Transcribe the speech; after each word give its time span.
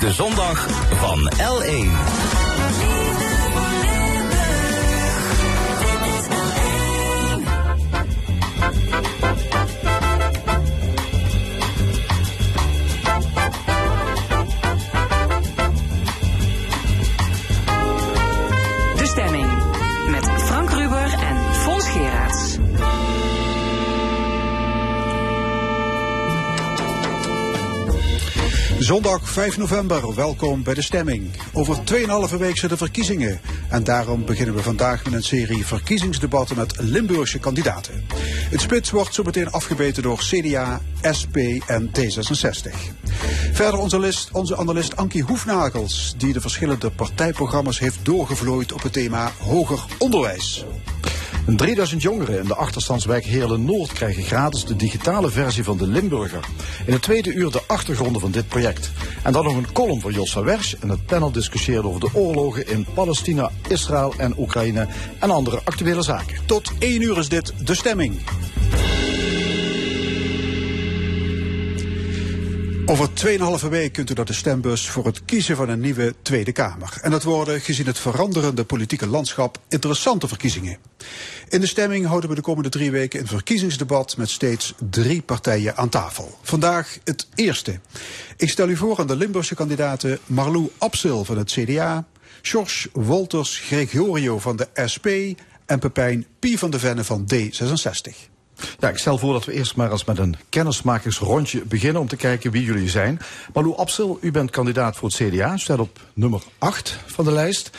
de 0.00 0.12
zondag 0.12 0.66
van 0.90 1.32
L1. 1.36 3.09
Zondag 28.90 29.30
5 29.30 29.58
november, 29.58 30.14
welkom 30.14 30.62
bij 30.62 30.74
de 30.74 30.82
stemming. 30.82 31.30
Over 31.52 31.76
2,5 32.30 32.36
week 32.38 32.56
zijn 32.56 32.70
de 32.70 32.76
verkiezingen. 32.76 33.40
En 33.68 33.84
daarom 33.84 34.24
beginnen 34.24 34.54
we 34.54 34.62
vandaag 34.62 35.04
met 35.04 35.12
een 35.12 35.22
serie 35.22 35.66
verkiezingsdebatten 35.66 36.56
met 36.56 36.80
Limburgse 36.80 37.38
kandidaten. 37.38 38.04
Het 38.50 38.60
spits 38.60 38.90
wordt 38.90 39.14
zo 39.14 39.22
meteen 39.22 39.50
afgebeten 39.50 40.02
door 40.02 40.18
CDA, 40.18 40.80
SP 41.18 41.36
en 41.66 41.90
D66. 41.98 42.74
Verder 43.52 43.80
onze, 43.80 43.98
list, 43.98 44.30
onze 44.32 44.56
analist 44.56 44.96
Ankie 44.96 45.22
Hoefnagels, 45.22 46.14
die 46.16 46.32
de 46.32 46.40
verschillende 46.40 46.90
partijprogramma's 46.90 47.78
heeft 47.78 47.98
doorgevlooid 48.02 48.72
op 48.72 48.82
het 48.82 48.92
thema 48.92 49.32
hoger 49.38 49.84
onderwijs. 49.98 50.64
Een 51.50 51.56
3000 51.56 52.02
jongeren 52.02 52.38
in 52.38 52.46
de 52.46 52.54
achterstandswijk 52.54 53.24
Heerlen 53.24 53.64
Noord 53.64 53.92
krijgen 53.92 54.22
gratis 54.22 54.64
de 54.64 54.76
digitale 54.76 55.30
versie 55.30 55.64
van 55.64 55.76
de 55.76 55.86
Limburger. 55.86 56.44
In 56.86 56.92
het 56.92 57.02
tweede 57.02 57.32
uur 57.32 57.50
de 57.50 57.62
achtergronden 57.66 58.20
van 58.20 58.30
dit 58.30 58.48
project. 58.48 58.90
En 59.22 59.32
dan 59.32 59.44
nog 59.44 59.56
een 59.56 59.72
column 59.72 60.00
van 60.00 60.12
Jossa 60.12 60.42
Wersch 60.42 60.74
en 60.80 60.88
het 60.88 61.06
panel 61.06 61.32
discussieert 61.32 61.84
over 61.84 62.00
de 62.00 62.10
oorlogen 62.12 62.66
in 62.66 62.86
Palestina, 62.94 63.50
Israël 63.68 64.14
en 64.16 64.34
Oekraïne 64.38 64.86
en 65.18 65.30
andere 65.30 65.60
actuele 65.64 66.02
zaken. 66.02 66.36
Tot 66.46 66.72
1 66.78 67.02
uur 67.02 67.18
is 67.18 67.28
dit 67.28 67.52
de 67.64 67.74
stemming. 67.74 68.20
Over 72.90 73.08
2,5 73.62 73.68
week 73.68 73.92
kunt 73.92 74.10
u 74.10 74.14
naar 74.14 74.24
de 74.24 74.32
stembus 74.32 74.88
voor 74.88 75.06
het 75.06 75.24
kiezen 75.24 75.56
van 75.56 75.68
een 75.68 75.80
nieuwe 75.80 76.14
Tweede 76.22 76.52
Kamer. 76.52 76.98
En 77.02 77.10
dat 77.10 77.22
worden, 77.22 77.60
gezien 77.60 77.86
het 77.86 77.98
veranderende 77.98 78.64
politieke 78.64 79.06
landschap, 79.06 79.58
interessante 79.68 80.28
verkiezingen. 80.28 80.78
In 81.48 81.60
de 81.60 81.66
stemming 81.66 82.06
houden 82.06 82.30
we 82.30 82.36
de 82.36 82.40
komende 82.42 82.68
drie 82.68 82.90
weken 82.90 83.20
een 83.20 83.26
verkiezingsdebat 83.26 84.16
met 84.16 84.30
steeds 84.30 84.74
drie 84.90 85.22
partijen 85.22 85.76
aan 85.76 85.88
tafel. 85.88 86.38
Vandaag 86.42 86.98
het 87.04 87.26
eerste. 87.34 87.80
Ik 88.36 88.50
stel 88.50 88.68
u 88.68 88.76
voor 88.76 88.98
aan 88.98 89.06
de 89.06 89.16
Limburgse 89.16 89.54
kandidaten 89.54 90.18
Marlou 90.26 90.70
Absil 90.78 91.24
van 91.24 91.38
het 91.38 91.50
CDA, 91.50 92.06
George 92.42 92.88
Wolters 92.92 93.58
Gregorio 93.58 94.38
van 94.38 94.56
de 94.56 94.68
SP 94.92 95.06
en 95.66 95.78
Pepijn 95.78 96.26
Pie 96.38 96.58
van 96.58 96.70
de 96.70 96.78
Venne 96.78 97.04
van 97.04 97.28
D66. 97.34 98.29
Ik 98.80 98.98
stel 98.98 99.18
voor 99.18 99.32
dat 99.32 99.44
we 99.44 99.52
eerst 99.52 99.76
maar 99.76 99.92
eens 99.92 100.04
met 100.04 100.18
een 100.18 100.36
kennismakingsrondje 100.48 101.64
beginnen 101.64 102.00
om 102.00 102.08
te 102.08 102.16
kijken 102.16 102.50
wie 102.50 102.64
jullie 102.64 102.88
zijn. 102.88 103.20
Malou 103.52 103.76
Absil, 103.76 104.18
u 104.20 104.30
bent 104.30 104.50
kandidaat 104.50 104.96
voor 104.96 105.08
het 105.08 105.16
CDA, 105.16 105.56
staat 105.56 105.78
op 105.78 106.00
nummer 106.14 106.42
8 106.58 106.98
van 107.06 107.24
de 107.24 107.32
lijst. 107.32 107.70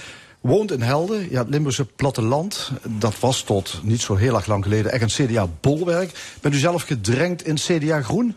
Woont 0.42 0.72
in 0.72 0.82
Helden, 0.82 1.32
ja, 1.32 1.40
het 1.40 1.50
Limburgse 1.50 1.86
platteland. 1.86 2.72
Dat 2.88 3.20
was 3.20 3.42
tot 3.42 3.80
niet 3.84 4.02
zo 4.02 4.16
heel 4.16 4.36
erg 4.36 4.46
lang 4.46 4.64
geleden 4.64 4.92
echt 4.92 5.20
een 5.20 5.28
CDA-bolwerk. 5.28 6.12
Bent 6.42 6.56
u 6.56 6.58
zelf 6.58 6.84
gedrenkt 6.84 7.46
in 7.46 7.56
CDA 7.56 8.02
Groen? 8.02 8.36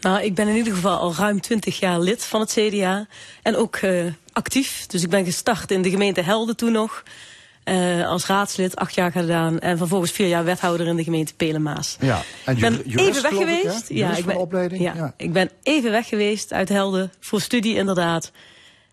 Nou, 0.00 0.22
ik 0.22 0.34
ben 0.34 0.48
in 0.48 0.56
ieder 0.56 0.74
geval 0.74 0.98
al 0.98 1.14
ruim 1.14 1.40
20 1.40 1.78
jaar 1.78 2.00
lid 2.00 2.24
van 2.24 2.40
het 2.40 2.52
CDA. 2.52 3.06
En 3.42 3.56
ook 3.56 3.76
uh, 3.76 4.12
actief. 4.32 4.86
Dus 4.86 5.02
ik 5.02 5.10
ben 5.10 5.24
gestart 5.24 5.70
in 5.70 5.82
de 5.82 5.90
gemeente 5.90 6.20
Helden 6.20 6.56
toen 6.56 6.72
nog. 6.72 7.02
Uh, 7.64 8.08
als 8.08 8.26
raadslid, 8.26 8.76
acht 8.76 8.94
jaar 8.94 9.12
gedaan. 9.12 9.58
En 9.58 9.78
vervolgens 9.78 10.12
vier 10.12 10.26
jaar 10.28 10.44
wethouder 10.44 10.86
in 10.86 10.96
de 10.96 11.04
gemeente 11.04 11.34
Pelenmaas. 11.34 11.96
Ja, 12.00 12.22
en 12.44 12.54
ik 12.54 12.60
ben 12.60 12.82
jurist, 12.84 13.08
even 13.08 13.22
weg 13.22 13.38
geweest. 13.38 13.90
Ik, 13.90 13.96
ja, 13.96 14.16
ik 14.16 14.24
ben, 14.24 14.36
opleiding. 14.36 14.82
Ja, 14.82 14.94
ja, 14.94 15.14
ik 15.16 15.32
ben 15.32 15.50
even 15.62 15.90
weg 15.90 16.08
geweest 16.08 16.52
uit 16.52 16.68
Helden. 16.68 17.12
Voor 17.20 17.40
studie 17.40 17.74
inderdaad. 17.74 18.32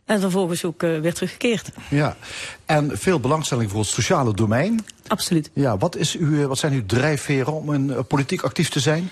En 0.06 0.20
vervolgens 0.20 0.66
ook 0.66 0.84
uh, 0.84 1.00
weer 1.00 1.14
teruggekeerd. 1.14 1.70
Ja, 1.90 2.18
en 2.66 2.98
veel 2.98 3.20
belangstelling 3.20 3.70
voor 3.70 3.80
het 3.80 3.90
sociale 3.90 4.34
domein. 4.34 4.86
Absoluut. 5.08 5.50
Ja, 5.54 5.78
wat, 5.78 5.96
is 5.96 6.16
uw, 6.16 6.48
wat 6.48 6.58
zijn 6.58 6.74
uw 6.74 6.86
drijfveren 6.86 7.54
om 7.54 7.74
in, 7.74 7.88
uh, 7.88 8.00
politiek 8.08 8.42
actief 8.42 8.70
te 8.70 8.80
zijn? 8.80 9.10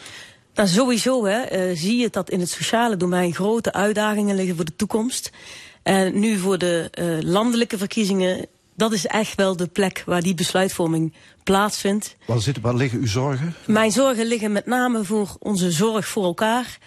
Nou, 0.56 0.68
sowieso 0.70 1.26
hè, 1.26 1.70
uh, 1.70 1.78
zie 1.78 1.98
je 1.98 2.10
dat 2.10 2.30
in 2.30 2.40
het 2.40 2.50
sociale 2.50 2.98
domein 2.98 3.34
grote 3.34 3.74
uitdagingen 3.74 4.36
liggen 4.36 4.56
voor 4.56 4.66
de 4.66 4.76
toekomst. 4.76 5.32
En 5.84 6.20
nu 6.20 6.38
voor 6.38 6.58
de 6.58 6.90
landelijke 7.24 7.78
verkiezingen 7.78 8.48
dat 8.78 8.92
is 8.92 9.06
echt 9.06 9.36
wel 9.36 9.56
de 9.56 9.68
plek 9.68 10.04
waar 10.06 10.22
die 10.22 10.34
besluitvorming 10.34 11.14
plaatsvindt. 11.44 12.16
Waar, 12.26 12.42
zit, 12.42 12.62
waar 12.62 12.76
liggen 12.76 13.00
uw 13.00 13.08
zorgen? 13.08 13.56
Mijn 13.66 13.92
zorgen 13.92 14.26
liggen 14.26 14.52
met 14.52 14.66
name 14.66 15.04
voor 15.04 15.36
onze 15.40 15.72
zorg 15.72 16.08
voor 16.08 16.24
elkaar. 16.24 16.78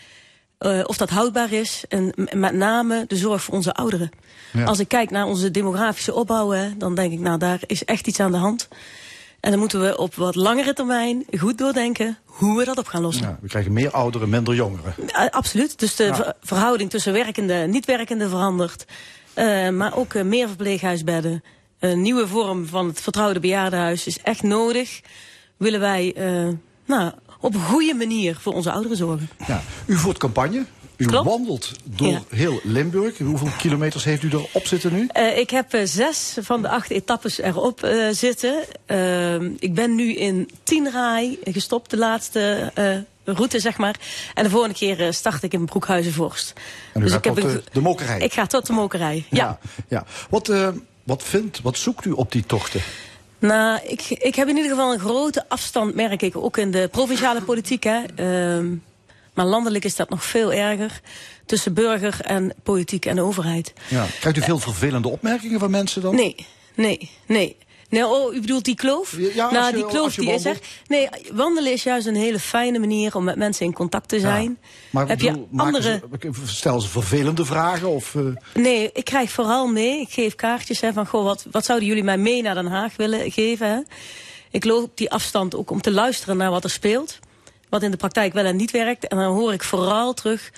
Uh, 0.61 0.83
of 0.87 0.97
dat 0.97 1.11
houdbaar 1.11 1.53
is. 1.53 1.85
En 1.89 2.13
met 2.33 2.55
name 2.55 3.05
de 3.07 3.17
zorg 3.17 3.43
voor 3.43 3.55
onze 3.55 3.75
ouderen. 3.75 4.11
Ja. 4.53 4.65
Als 4.65 4.79
ik 4.79 4.89
kijk 4.89 5.11
naar 5.11 5.27
onze 5.27 5.51
demografische 5.51 6.15
opbouw, 6.15 6.51
hè, 6.51 6.77
dan 6.77 6.95
denk 6.95 7.13
ik, 7.13 7.19
nou, 7.19 7.39
daar 7.39 7.61
is 7.67 7.85
echt 7.85 8.07
iets 8.07 8.21
aan 8.21 8.33
de 8.33 8.39
hand. 8.39 8.69
En 9.41 9.51
dan 9.51 9.61
moeten 9.61 9.81
we 9.81 9.99
op 9.99 10.15
wat 10.15 10.35
langere 10.35 10.73
termijn 10.73 11.25
goed 11.39 11.59
doordenken 11.59 12.19
hoe 12.25 12.59
we 12.59 12.65
dat 12.65 12.79
op 12.79 12.87
gaan 12.87 13.03
lossen. 13.03 13.27
Ja, 13.27 13.39
we 13.41 13.49
krijgen 13.49 13.73
meer 13.73 13.91
ouderen, 13.91 14.29
minder 14.29 14.55
jongeren. 14.55 14.95
Uh, 14.99 15.27
absoluut. 15.31 15.79
Dus 15.79 15.97
de 15.97 16.05
ja. 16.05 16.35
verhouding 16.41 16.91
tussen 16.91 17.13
werkende 17.13 17.53
en 17.53 17.71
niet-werkende 17.71 18.29
verandert. 18.29 18.85
Uh, 19.35 19.69
maar 19.69 19.97
ook 19.97 20.15
uh, 20.15 20.23
meer 20.23 20.49
verpleeghuisbedden. 20.49 21.43
Een 21.81 22.03
nieuwe 22.03 22.27
vorm 22.29 22.67
van 22.67 22.87
het 22.87 23.01
vertrouwde 23.01 23.41
bejaardenhuis 23.41 24.07
is 24.07 24.19
echt 24.23 24.43
nodig. 24.43 25.01
Willen 25.57 25.81
wij 25.81 26.15
uh, 26.17 26.49
nou, 26.85 27.13
op 27.41 27.55
een 27.55 27.65
goede 27.65 27.95
manier 27.95 28.37
voor 28.41 28.53
onze 28.53 28.71
ouderen 28.73 28.97
zorgen. 28.97 29.31
Ja, 29.47 29.63
u 29.87 29.97
voert 29.97 30.19
campagne. 30.19 30.65
U 30.97 31.07
Klopt. 31.07 31.27
wandelt 31.27 31.73
door 31.85 32.09
Ja. 32.09 32.23
heel 32.29 32.61
Limburg. 32.63 33.19
Hoeveel 33.19 33.49
kilometers 33.59 34.05
heeft 34.05 34.23
u 34.23 34.29
erop 34.29 34.67
zitten 34.67 34.93
nu? 34.93 35.09
Uh, 35.17 35.39
ik 35.39 35.51
heb 35.51 35.75
uh, 35.75 35.81
zes 35.85 36.37
van 36.41 36.63
de 36.63 36.69
acht 36.69 36.91
etappes 36.91 37.39
erop 37.39 37.85
uh, 37.85 38.09
zitten. 38.11 38.65
ik 39.59 39.75
ben 39.75 39.95
nu 39.95 40.15
in 40.15 40.51
Tienraai 40.63 41.39
gestopt, 41.45 41.91
de 41.91 41.97
laatste 41.97 42.73
route, 43.25 43.61
zeg 43.61 43.79
maar. 43.79 43.95
En 44.35 44.45
de 44.45 44.51
volgende 44.51 44.75
keer 44.75 45.13
start 45.13 45.43
ik 45.43 45.53
in 45.53 45.65
Broekhuizen-Vorst. 45.65 46.53
En 46.93 47.01
u 47.01 47.05
Dus 47.05 47.13
gaat 47.13 47.27
ik 47.27 47.35
heb 47.35 47.45
tot 47.45 47.55
een 47.55 47.63
de, 47.73 47.81
mokerij. 47.81 48.21
Ik 48.21 48.33
ga 48.33 48.47
tot 48.47 48.67
de 48.67 48.73
mokerij, 48.73 49.25
ja. 49.31 49.45
ja. 49.45 49.59
ja. 49.89 50.05
Wat, 50.31 50.53
wat 51.03 51.23
vindt, 51.23 51.63
wat 51.63 51.77
zoekt 51.77 52.05
u 52.05 52.11
op 52.11 52.33
die 52.33 52.47
tochten? 52.47 52.81
Nou, 53.39 53.81
ik, 53.87 54.03
ik 54.09 54.35
heb 54.35 54.49
in 54.49 54.57
ieder 54.57 54.71
geval 54.71 54.93
een 54.93 54.99
grote 54.99 55.49
afstand, 55.49 55.95
merk 55.95 56.23
ik, 56.23 56.37
ook 56.37 56.57
in 56.57 56.71
de 56.71 56.89
provinciale 56.93 57.43
politiek. 57.43 57.85
Hè. 57.85 58.01
Uh, 58.59 58.79
maar 59.35 59.47
landelijk 59.47 59.85
is 59.85 59.97
dat 59.97 60.11
nog 60.11 60.25
veel 60.25 60.53
erger. 60.53 61.01
Tussen 61.47 61.75
burger 61.75 62.21
en 62.21 62.55
politiek 62.63 63.07
en 63.07 63.21
overheid. 63.21 63.73
Ja. 63.89 64.07
Krijgt 64.21 64.39
u 64.39 64.43
veel 64.43 64.59
vervelende 64.59 65.09
opmerkingen 65.09 65.59
van 65.59 65.71
mensen 65.71 66.03
dan? 66.03 66.15
Nee, 66.15 66.47
nee, 66.75 67.11
nee. 67.27 67.57
Nee, 67.91 68.07
oh, 68.07 68.35
u 68.35 68.41
bedoelt 68.41 68.65
die 68.65 68.75
kloof? 68.75 69.17
Ja, 69.35 69.51
nou, 69.51 69.67
je, 69.67 69.73
die 69.73 69.87
kloof 69.87 70.15
die 70.15 70.31
is 70.31 70.45
er. 70.45 70.59
Nee, 70.87 71.09
wandelen 71.33 71.73
is 71.73 71.83
juist 71.83 72.07
een 72.07 72.17
hele 72.17 72.39
fijne 72.39 72.79
manier 72.79 73.17
om 73.17 73.25
met 73.25 73.37
mensen 73.37 73.67
in 73.67 73.73
contact 73.73 74.09
te 74.09 74.21
zijn. 74.21 74.59
Ja. 74.61 74.69
Maar 74.91 75.09
Heb 75.09 75.19
bedoel, 75.19 75.49
je 75.53 75.59
andere... 75.59 76.03
Ze, 76.21 76.31
stel 76.45 76.81
ze 76.81 76.89
vervelende 76.89 77.45
vragen? 77.45 77.89
Of, 77.89 78.15
uh... 78.15 78.37
Nee, 78.55 78.91
ik 78.93 79.05
krijg 79.05 79.31
vooral 79.31 79.67
mee. 79.67 80.01
Ik 80.01 80.11
geef 80.11 80.35
kaartjes 80.35 80.81
hè, 80.81 80.93
van, 80.93 81.07
goh, 81.07 81.25
wat, 81.25 81.47
wat 81.51 81.65
zouden 81.65 81.89
jullie 81.89 82.05
mij 82.05 82.19
mee 82.19 82.43
naar 82.43 82.55
Den 82.55 82.67
Haag 82.67 82.97
willen 82.97 83.33
geven? 83.33 83.69
Hè? 83.69 83.81
Ik 84.51 84.65
loop 84.65 84.97
die 84.97 85.11
afstand 85.11 85.57
ook 85.57 85.71
om 85.71 85.81
te 85.81 85.91
luisteren 85.91 86.37
naar 86.37 86.51
wat 86.51 86.65
er 86.65 86.71
speelt. 86.71 87.19
Wat 87.69 87.83
in 87.83 87.91
de 87.91 87.97
praktijk 87.97 88.33
wel 88.33 88.45
en 88.45 88.57
niet 88.57 88.71
werkt. 88.71 89.09
En 89.09 89.17
dan 89.17 89.33
hoor 89.33 89.53
ik 89.53 89.63
vooral 89.63 90.15
terug, 90.15 90.53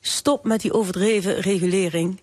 stop 0.00 0.44
met 0.44 0.60
die 0.60 0.72
overdreven 0.72 1.40
regulering. 1.40 2.20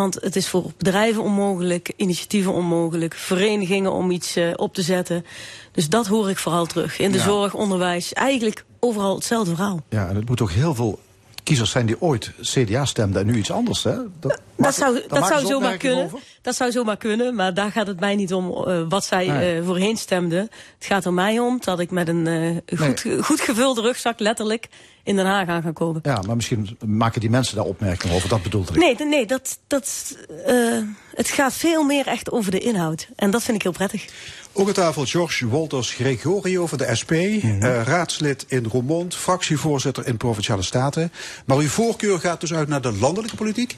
Want 0.00 0.14
het 0.20 0.36
is 0.36 0.48
voor 0.48 0.72
bedrijven 0.76 1.22
onmogelijk, 1.22 1.92
initiatieven 1.96 2.52
onmogelijk, 2.52 3.14
verenigingen 3.14 3.92
om 3.92 4.10
iets 4.10 4.36
uh, 4.36 4.52
op 4.56 4.74
te 4.74 4.82
zetten. 4.82 5.24
Dus 5.72 5.88
dat 5.88 6.06
hoor 6.06 6.30
ik 6.30 6.38
vooral 6.38 6.66
terug. 6.66 6.98
In 6.98 7.12
de 7.12 7.18
Ja. 7.18 7.24
zorg, 7.24 7.54
onderwijs, 7.54 8.12
eigenlijk 8.12 8.64
overal 8.80 9.14
hetzelfde 9.14 9.54
verhaal. 9.54 9.80
Ja, 9.88 10.08
en 10.08 10.16
het 10.16 10.28
moet 10.28 10.36
toch 10.36 10.54
heel 10.54 10.74
veel 10.74 10.98
kiezers 11.42 11.70
zijn 11.70 11.86
die 11.86 12.00
ooit 12.00 12.30
CDA 12.40 12.84
stemden 12.84 13.20
en 13.20 13.26
nu 13.26 13.36
iets 13.36 13.50
anders, 13.50 13.82
hè? 13.84 13.96
Dat, 14.20 14.40
zou, 14.74 15.00
dat 15.08 15.26
zou 15.26 15.46
zomaar 15.46 15.76
kunnen. 15.76 16.04
over? 16.04 16.18
Dat 16.42 16.54
zou 16.56 16.70
zomaar 16.72 16.96
kunnen, 16.96 17.34
maar 17.34 17.54
daar 17.54 17.70
gaat 17.70 17.86
het 17.86 18.00
mij 18.00 18.14
niet 18.14 18.34
om 18.34 18.64
uh, 18.68 18.80
wat 18.88 19.04
zij 19.04 19.26
Nee. 19.26 19.58
uh, 19.60 19.66
voorheen 19.66 19.96
stemden. 19.96 20.38
Het 20.78 20.86
gaat 20.86 21.04
er 21.04 21.12
mij 21.12 21.38
om 21.38 21.58
dat 21.64 21.80
ik 21.80 21.90
met 21.90 22.08
een 22.08 22.26
uh, 22.26 22.56
goed, 22.78 23.04
goed 23.20 23.40
gevulde 23.40 23.80
rugzak 23.80 24.20
letterlijk 24.20 24.68
in 25.04 25.16
Den 25.16 25.26
Haag 25.26 25.48
aan 25.48 25.62
ga 25.62 25.70
komen. 25.72 26.00
Ja, 26.02 26.22
maar 26.26 26.36
misschien 26.36 26.78
maken 26.86 27.20
die 27.20 27.30
mensen 27.30 27.56
daar 27.56 27.64
opmerkingen 27.64 28.16
over. 28.16 28.28
Dat 28.28 28.42
bedoelde 28.42 28.72
ik. 28.72 28.78
Nee, 28.98 29.08
nee 29.08 29.26
dat, 29.26 29.58
dat, 29.66 30.16
uh, 30.48 30.82
het 31.14 31.28
gaat 31.28 31.54
veel 31.54 31.82
meer 31.84 32.06
echt 32.06 32.30
over 32.30 32.50
de 32.50 32.58
inhoud. 32.58 33.08
En 33.16 33.30
dat 33.30 33.42
vind 33.42 33.56
ik 33.56 33.62
heel 33.62 33.72
prettig. 33.72 34.04
Ook 34.52 34.66
aan 34.66 34.72
tafel 34.74 35.04
George 35.04 35.46
Wolters 35.46 35.90
Gregorio 35.92 36.66
van 36.66 36.78
de 36.78 36.94
SP, 37.00 37.10
Mhm. 37.12 37.62
eh, 37.62 37.82
raadslid 37.82 38.44
in 38.48 38.64
Roermond, 38.66 39.14
fractievoorzitter 39.14 40.06
in 40.06 40.16
Provinciale 40.16 40.62
Staten. 40.62 41.12
Maar 41.46 41.56
uw 41.56 41.68
voorkeur 41.68 42.18
gaat 42.20 42.40
dus 42.40 42.54
uit 42.54 42.68
naar 42.68 42.80
de 42.82 42.92
landelijke 42.92 43.36
politiek? 43.36 43.76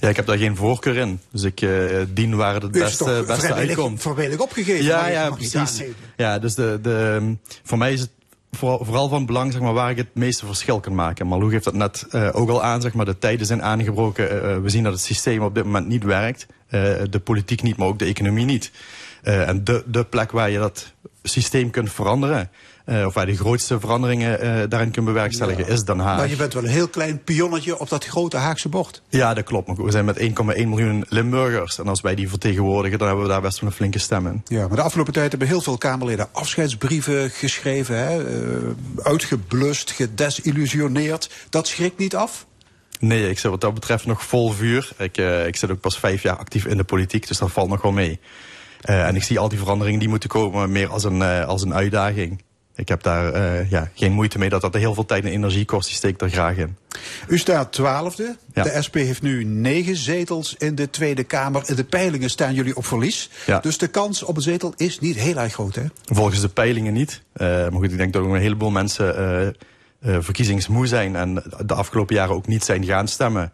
Ja, 0.00 0.08
ik 0.08 0.16
heb 0.16 0.26
daar 0.26 0.36
geen 0.38 0.56
voorkeur 0.56 0.96
in. 0.96 1.20
Dus 1.32 1.42
ik 1.42 1.60
uh, 1.60 2.00
dien 2.12 2.36
waar 2.36 2.54
het 2.54 2.70
beste, 2.70 3.04
toch 3.04 3.26
beste 3.26 3.34
vrijwillig- 3.46 3.68
uitkomt. 3.68 4.00
vrijwillig 4.02 4.38
opgegeven. 4.38 4.84
Ja, 4.84 5.06
ja, 5.06 5.30
precies. 5.30 5.82
Ja, 6.16 6.38
dus 6.38 6.54
de, 6.54 6.78
de, 6.82 7.20
voor 7.64 7.78
mij 7.78 7.92
is 7.92 8.00
het 8.00 8.10
vooral, 8.50 8.84
vooral 8.84 9.08
van 9.08 9.26
belang 9.26 9.52
zeg 9.52 9.60
maar, 9.60 9.72
waar 9.72 9.90
ik 9.90 9.96
het 9.96 10.14
meeste 10.14 10.46
verschil 10.46 10.80
kan 10.80 10.94
maken. 10.94 11.26
Malou 11.26 11.50
geeft 11.50 11.64
dat 11.64 11.74
net 11.74 12.06
eh, 12.10 12.28
ook 12.32 12.48
al 12.48 12.62
aan, 12.62 12.80
zeg 12.80 12.94
maar, 12.94 13.04
de 13.04 13.18
tijden 13.18 13.46
zijn 13.46 13.62
aangebroken. 13.62 14.30
Eh, 14.30 14.52
eh, 14.52 14.62
we 14.62 14.68
zien 14.68 14.82
dat 14.82 14.92
het 14.92 15.02
systeem 15.02 15.42
op 15.42 15.54
dit 15.54 15.64
moment 15.64 15.86
niet 15.86 16.04
werkt. 16.04 16.46
De 17.10 17.20
politiek 17.24 17.62
niet, 17.62 17.76
maar 17.76 17.88
ook 17.88 17.98
de 17.98 18.04
economie 18.04 18.44
niet. 18.44 18.70
En 19.22 19.64
de, 19.64 19.82
de 19.86 20.04
plek 20.04 20.30
waar 20.30 20.50
je 20.50 20.58
dat 20.58 20.92
systeem 21.22 21.70
kunt 21.70 21.92
veranderen, 21.92 22.50
eh, 22.88 23.06
of 23.06 23.14
waar 23.14 23.26
de 23.26 23.36
grootste 23.36 23.80
veranderingen 23.80 24.40
eh, 24.40 24.68
daarin 24.68 24.90
kunt 24.90 25.06
bewerkstelligen, 25.06 25.68
is 25.68 25.84
Den 25.84 25.98
Haag. 25.98 26.16
Maar 26.16 26.28
je 26.28 26.36
bent 26.36 26.54
wel 26.54 26.62
een 26.62 26.68
heel 26.68 26.88
klein 26.88 27.22
pionnetje 27.22 27.78
op 27.78 27.88
dat 27.88 28.04
grote 28.04 28.36
Haagse 28.36 28.68
bord. 28.68 29.02
Ja, 29.08 29.34
dat 29.34 29.44
klopt. 29.44 29.66
Maar 29.66 29.84
we 29.84 29.90
zijn 29.90 30.04
met 30.04 30.18
1,1 30.18 30.26
miljoen 30.54 31.04
Limburgers. 31.08 31.78
En 31.78 31.88
als 31.88 32.00
wij 32.00 32.14
die 32.14 32.28
vertegenwoordigen, 32.28 32.98
dan 32.98 33.06
hebben 33.06 33.26
we 33.26 33.32
daar 33.32 33.40
best 33.40 33.60
wel 33.60 33.70
een 33.70 33.76
flinke 33.76 33.98
stem 33.98 34.26
in. 34.26 34.42
Ja, 34.46 34.66
maar 34.66 34.76
de 34.76 34.82
afgelopen 34.82 35.12
tijd 35.12 35.30
hebben 35.30 35.48
heel 35.48 35.60
veel 35.60 35.78
Kamerleden 35.78 36.28
afscheidsbrieven 36.32 37.30
geschreven. 37.30 37.96
Hè, 37.98 38.24
eh, 38.26 38.62
uitgeblust, 39.02 39.90
gedesillusioneerd. 39.90 41.30
Dat 41.50 41.66
schrikt 41.66 41.98
niet 41.98 42.16
af? 42.16 42.46
Nee, 43.00 43.30
ik 43.30 43.38
zit 43.38 43.50
wat 43.50 43.60
dat 43.60 43.74
betreft 43.74 44.06
nog 44.06 44.24
vol 44.24 44.50
vuur. 44.50 44.90
Ik, 44.98 45.16
ik 45.46 45.56
zit 45.56 45.70
ook 45.70 45.80
pas 45.80 45.98
vijf 45.98 46.22
jaar 46.22 46.36
actief 46.36 46.66
in 46.66 46.76
de 46.76 46.84
politiek, 46.84 47.28
dus 47.28 47.38
dat 47.38 47.50
valt 47.50 47.68
nog 47.68 47.82
wel 47.82 47.92
mee. 47.92 48.20
En 48.80 49.16
ik 49.16 49.22
zie 49.22 49.38
al 49.38 49.48
die 49.48 49.58
veranderingen 49.58 50.00
die 50.00 50.08
moeten 50.08 50.28
komen 50.28 50.72
meer 50.72 50.88
als 50.88 51.04
een, 51.04 51.22
als 51.22 51.62
een 51.62 51.74
uitdaging. 51.74 52.42
Ik 52.78 52.88
heb 52.88 53.02
daar 53.02 53.32
eh, 53.32 53.70
ja, 53.70 53.90
geen 53.94 54.12
moeite 54.12 54.38
mee 54.38 54.48
dat 54.48 54.60
dat 54.60 54.74
heel 54.74 54.94
veel 54.94 55.04
tijd 55.04 55.24
en 55.24 55.30
energie 55.30 55.64
kost. 55.64 55.86
Die 55.86 55.96
steek 55.96 56.20
er 56.20 56.30
graag 56.30 56.56
in. 56.56 56.76
U 57.28 57.38
staat 57.38 57.72
twaalfde. 57.72 58.36
Ja. 58.54 58.62
De 58.62 58.82
SP 58.86 58.94
heeft 58.94 59.22
nu 59.22 59.44
negen 59.44 59.96
zetels 59.96 60.54
in 60.58 60.74
de 60.74 60.90
Tweede 60.90 61.24
Kamer. 61.24 61.62
In 61.66 61.74
de 61.74 61.84
peilingen 61.84 62.30
staan 62.30 62.54
jullie 62.54 62.76
op 62.76 62.86
verlies. 62.86 63.30
Ja. 63.46 63.60
Dus 63.60 63.78
de 63.78 63.88
kans 63.88 64.22
op 64.22 64.36
een 64.36 64.42
zetel 64.42 64.72
is 64.76 64.98
niet 64.98 65.16
heel 65.16 65.36
erg 65.36 65.52
groot, 65.52 65.74
hè? 65.74 65.84
Volgens 66.04 66.40
de 66.40 66.48
peilingen 66.48 66.92
niet. 66.92 67.22
Eh, 67.32 67.46
maar 67.48 67.72
goed, 67.72 67.92
ik 67.92 67.96
denk 67.96 68.12
dat 68.12 68.22
ook 68.22 68.32
een 68.32 68.40
heleboel 68.40 68.70
mensen 68.70 69.16
eh, 70.00 70.16
verkiezingsmoe 70.20 70.86
zijn 70.86 71.16
en 71.16 71.42
de 71.66 71.74
afgelopen 71.74 72.14
jaren 72.14 72.34
ook 72.34 72.46
niet 72.46 72.64
zijn 72.64 72.84
gaan 72.84 73.08
stemmen. 73.08 73.52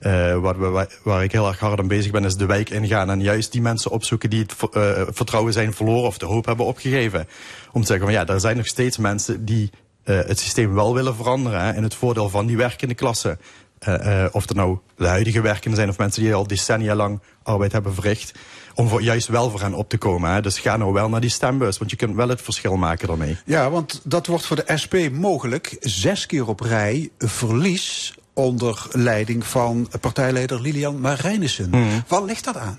Eh, 0.00 0.38
waar, 0.38 0.72
we- 0.72 0.88
waar 1.02 1.24
ik 1.24 1.32
heel 1.32 1.46
erg 1.48 1.58
hard 1.58 1.78
aan 1.80 1.88
bezig 1.88 2.12
ben, 2.12 2.24
is 2.24 2.36
de 2.36 2.46
wijk 2.46 2.70
ingaan 2.70 3.10
en 3.10 3.20
juist 3.20 3.52
die 3.52 3.60
mensen 3.60 3.90
opzoeken 3.90 4.30
die 4.30 4.42
het 4.42 4.54
ver- 4.56 4.70
eh, 4.98 5.06
vertrouwen 5.10 5.52
zijn 5.52 5.72
verloren 5.74 6.06
of 6.06 6.18
de 6.18 6.26
hoop 6.26 6.44
hebben 6.46 6.66
opgegeven. 6.66 7.28
Om 7.72 7.80
te 7.80 7.86
zeggen 7.86 8.06
van 8.06 8.14
ja, 8.14 8.26
er 8.26 8.40
zijn 8.40 8.56
nog 8.56 8.66
steeds 8.66 8.96
mensen 8.98 9.44
die 9.44 9.70
eh, 10.04 10.16
het 10.16 10.38
systeem 10.38 10.74
wel 10.74 10.94
willen 10.94 11.16
veranderen 11.16 11.60
hè, 11.64 11.74
in 11.74 11.82
het 11.82 11.94
voordeel 11.94 12.28
van 12.28 12.46
die 12.46 12.56
werkende 12.56 12.94
klasse. 12.94 13.38
Eh, 13.78 14.24
eh, 14.24 14.28
of 14.34 14.42
het 14.46 14.56
nou 14.56 14.78
de 14.96 15.06
huidige 15.06 15.40
werkenden 15.40 15.76
zijn 15.76 15.88
of 15.88 15.98
mensen 15.98 16.22
die 16.22 16.34
al 16.34 16.46
decennia 16.46 16.94
lang 16.94 17.20
arbeid 17.42 17.72
hebben 17.72 17.94
verricht. 17.94 18.32
Om 18.74 18.88
voor, 18.88 19.02
juist 19.02 19.28
wel 19.28 19.50
voor 19.50 19.60
hen 19.60 19.74
op 19.74 19.88
te 19.88 19.98
komen. 19.98 20.30
Hè. 20.32 20.40
Dus 20.40 20.58
ga 20.58 20.76
nou 20.76 20.92
wel 20.92 21.08
naar 21.08 21.20
die 21.20 21.30
stembus, 21.30 21.78
want 21.78 21.90
je 21.90 21.96
kunt 21.96 22.14
wel 22.16 22.28
het 22.28 22.42
verschil 22.42 22.76
maken 22.76 23.08
daarmee. 23.08 23.36
Ja, 23.44 23.70
want 23.70 24.00
dat 24.04 24.26
wordt 24.26 24.46
voor 24.46 24.56
de 24.56 24.76
SP 24.82 24.94
mogelijk 25.12 25.76
zes 25.80 26.26
keer 26.26 26.46
op 26.48 26.60
rij 26.60 27.10
verlies 27.18 28.14
onder 28.40 28.86
leiding 28.92 29.46
van 29.46 29.88
partijleider 30.00 30.60
Lilian 30.60 31.00
Marijnissen. 31.00 31.70
Waar 32.08 32.22
ligt 32.22 32.44
dat 32.44 32.56
aan? 32.56 32.78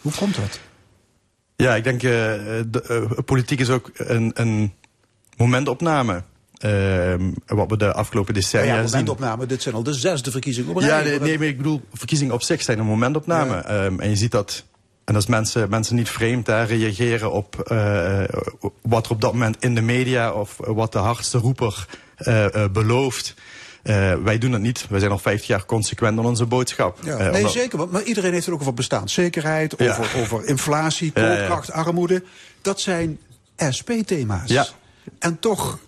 Hoe 0.00 0.12
komt 0.12 0.34
dat? 0.36 0.60
Ja, 1.56 1.74
ik 1.74 1.84
denk, 1.84 2.00
de, 2.00 2.82
eh, 2.88 3.24
politiek 3.24 3.60
is 3.60 3.70
ook 3.70 3.90
een, 3.94 4.30
een 4.34 4.72
momentopname. 5.36 6.22
Ehm, 6.58 7.30
wat 7.46 7.70
we 7.70 7.76
de 7.76 7.92
afgelopen 7.92 8.34
Ja, 8.34 8.40
decennia 8.40 8.74
ja, 8.74 8.80
zien. 8.80 8.90
momentopname, 8.90 9.46
dit 9.46 9.62
zijn 9.62 9.74
al 9.74 9.82
de 9.82 9.92
zesde 9.92 10.30
verkiezingen 10.30 10.74
op. 10.74 10.80
Ja, 10.80 11.00
nee, 11.00 11.20
nee, 11.20 11.38
maar 11.38 11.46
ik 11.46 11.56
bedoel, 11.56 11.80
verkiezingen 11.92 12.34
op 12.34 12.42
zich 12.42 12.62
zijn 12.62 12.78
een 12.78 12.86
momentopname. 12.86 13.54
Ja. 13.54 13.64
Ehm, 13.64 14.00
en 14.00 14.08
je 14.08 14.16
ziet 14.16 14.30
dat, 14.30 14.64
en 15.04 15.14
dat 15.14 15.22
is 15.22 15.28
mensen, 15.28 15.70
mensen 15.70 15.96
niet 15.96 16.08
vreemd, 16.08 16.46
hè, 16.46 16.62
reageren 16.62 17.32
op 17.32 17.58
eh, 17.60 18.22
wat 18.82 19.06
er 19.06 19.12
op 19.12 19.20
dat 19.20 19.32
moment 19.32 19.56
in 19.60 19.74
de 19.74 19.80
media 19.80 20.32
of 20.32 20.56
wat 20.56 20.92
de 20.92 20.98
hardste 20.98 21.38
roeper 21.38 21.86
belooft. 22.72 23.34
Eh, 23.82 24.14
wij 24.14 24.38
doen 24.38 24.50
dat 24.50 24.60
niet. 24.60 24.86
Wij 24.88 24.98
zijn 25.00 25.10
al 25.10 25.18
50 25.18 25.46
jaar 25.48 25.64
consequent 25.66 26.18
in 26.18 26.24
onze 26.24 26.46
boodschap. 26.46 26.98
Ja, 27.04 27.16
Eh, 27.16 27.18
nee, 27.30 27.36
omdat- 27.36 27.52
zeker. 27.52 27.78
Want, 27.78 27.90
maar 27.92 28.02
iedereen 28.02 28.32
heeft 28.32 28.44
het 28.44 28.54
ook 28.54 28.60
over 28.60 28.74
bestaanszekerheid, 28.74 29.74
Ja. 29.78 29.90
over, 29.90 30.20
over 30.20 30.44
inflatie, 30.44 31.12
koopkracht, 31.12 31.72
armoede. 31.72 32.22
Dat 32.62 32.80
zijn 32.80 33.18
SP-thema's. 33.68 34.50
Ja. 34.50 34.66
En 35.18 35.38
toch 35.38 35.78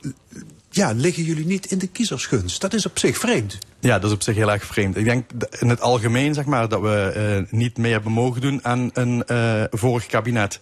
ja, 0.71 0.93
liggen 0.93 1.23
jullie 1.23 1.47
niet 1.47 1.67
in 1.67 1.79
de 1.79 1.87
kiezersgunst. 1.87 2.61
Dat 2.61 2.75
is 2.75 2.87
op 2.87 2.99
zich 2.99 3.19
vreemd. 3.19 3.59
Ja, 3.81 3.99
dat 3.99 4.05
is 4.11 4.17
op 4.17 4.23
zich 4.23 4.35
heel 4.35 4.53
erg 4.53 4.65
vreemd. 4.65 4.97
Ik 4.97 5.05
denk 5.05 5.31
in 5.59 5.69
het 5.69 5.81
algemeen 5.81 6.35
zeg 6.35 6.45
maar, 6.45 6.69
dat 6.69 6.81
we 6.81 7.13
eh, 7.47 7.53
niet 7.59 7.77
meer 7.79 7.93
hebben 7.93 8.13
mogen 8.13 8.41
doen 8.41 8.61
aan 8.65 8.91
een 8.93 9.25
vorig 9.71 10.07
kabinet. 10.07 10.61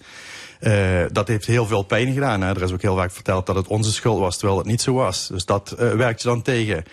Dat 1.13 1.29
heeft 1.29 1.47
heel 1.47 1.67
veel 1.67 1.83
pijn 1.83 2.13
gedaan. 2.13 2.41
Hè. 2.41 2.49
Er 2.49 2.63
is 2.63 2.73
ook 2.73 2.83
heel 2.83 2.97
vaak 2.97 3.13
verteld 3.13 3.47
dat 3.47 3.57
het 3.57 3.67
onze 3.67 3.93
schuld 3.93 4.19
was, 4.19 4.37
terwijl 4.37 4.59
het 4.59 4.67
niet 4.69 4.83
zo 4.83 4.93
was. 4.93 5.29
Dus 5.29 5.45
dat 5.45 5.75
werkt 5.79 6.23
je 6.23 6.29
dan 6.29 6.43
tegen. 6.43 6.85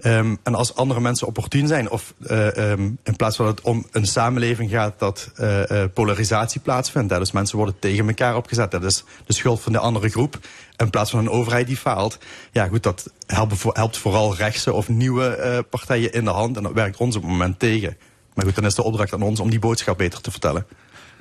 Ehm, 0.00 0.36
en 0.42 0.54
als 0.54 0.74
andere 0.74 1.00
mensen 1.00 1.26
opportun 1.26 1.66
zijn, 1.66 1.90
of 1.90 2.14
eh, 2.26 2.72
ehm, 2.72 2.90
in 3.02 3.16
plaats 3.16 3.36
van 3.36 3.46
dat 3.46 3.58
het 3.58 3.66
om 3.66 3.86
een 3.90 4.06
samenleving 4.06 4.70
gaat 4.70 4.98
dat 4.98 5.30
eh, 5.34 5.82
eh, 5.82 5.90
polarisatie 5.92 6.60
plaatsvindt. 6.60 7.12
Hè. 7.12 7.18
Dus 7.18 7.32
mensen 7.32 7.56
worden 7.56 7.78
tegen 7.78 8.08
elkaar 8.08 8.36
opgezet. 8.36 8.70
Dat 8.70 8.84
is 8.84 9.04
de 9.26 9.34
schuld 9.34 9.60
van 9.60 9.72
de 9.72 9.78
andere 9.78 10.08
groep. 10.08 10.38
In 10.76 10.90
plaats 10.90 11.10
van 11.10 11.18
een 11.18 11.30
overheid 11.30 11.66
die 11.66 11.76
faalt. 11.76 12.18
Ja, 12.52 12.66
goed, 12.66 12.82
dat 12.82 13.10
helpt, 13.26 13.56
voor- 13.56 13.74
helpt 13.74 13.96
vooral 13.96 14.36
rechtse 14.36 14.72
of 14.72 14.88
nieuwe 14.88 15.64
partijen 15.70 16.12
in 16.12 16.24
de 16.24 16.30
hand. 16.30 16.56
En 16.56 16.62
dat 16.62 16.72
werkt 16.72 16.96
ons 16.96 17.16
op 17.16 17.22
het 17.22 17.30
moment 17.30 17.58
tegen. 17.58 17.96
Maar 18.34 18.44
goed, 18.44 18.54
dan 18.54 18.64
is 18.64 18.74
de 18.74 18.82
opdracht 18.82 19.12
aan 19.12 19.22
ons 19.22 19.40
om 19.40 19.50
die 19.50 19.58
boodschap 19.58 19.98
beter 19.98 20.20
te 20.20 20.30
vertellen. 20.30 20.66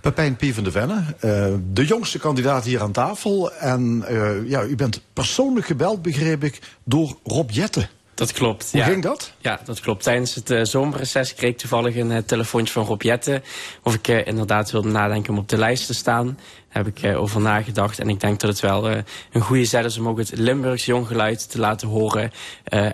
Pepijn 0.02 0.36
P. 0.36 0.44
van 0.54 0.64
de 0.64 0.72
Venne, 0.72 1.04
de 1.74 1.86
jongste 1.86 2.20
kandidaat 2.20 2.64
hier 2.66 2.82
aan 2.82 2.92
tafel. 2.92 3.52
En 3.54 4.06
ja, 4.46 4.64
u 4.64 4.76
bent 4.76 5.02
persoonlijk 5.14 5.66
gebeld, 5.66 6.02
begreep 6.02 6.44
ik, 6.44 6.62
door 6.84 7.18
Rob 7.24 7.50
Jetten. 7.50 7.90
Dat 8.20 8.32
klopt. 8.32 8.72
Hoe 8.72 8.80
ja. 8.80 8.86
ging 8.86 9.04
dat? 9.04 9.34
Ja, 9.38 9.60
dat 9.66 9.80
klopt. 9.80 10.04
Tijdens 10.04 10.36
het 10.36 10.50
eh, 10.50 10.64
zomerreces 10.64 11.34
kreeg 11.34 11.50
ik 11.50 11.58
toevallig 11.58 11.96
een 11.96 12.12
eh, 12.12 12.18
telefoontje 12.18 12.74
van 12.74 12.86
Rob 12.86 13.02
Jetten. 13.02 13.44
Of 13.84 13.94
ik 13.94 14.08
eh, 14.08 14.26
inderdaad 14.28 14.72
wilde 14.72 14.90
nadenken 14.90 15.34
om 15.34 15.40
op 15.40 15.50
de 15.50 15.58
lijst 15.58 15.86
te 15.86 15.94
staan. 15.94 16.26
Daar 16.74 16.84
heb 16.84 16.98
ik 16.98 17.16
over 17.16 17.42
nagedacht. 17.42 18.00
En 18.00 18.10
ik 18.10 18.20
denk 18.20 18.40
dat 18.40 18.50
het 18.50 18.60
wel 18.60 18.90
een 19.32 19.42
goede 19.42 19.66
zet 19.66 19.86
is 19.86 19.98
om 19.98 20.08
ook 20.08 20.18
het 20.18 20.32
Limburgs 20.36 20.86
jonggeluid 20.86 21.52
te 21.52 21.60
laten 21.60 21.88
horen. 21.88 22.32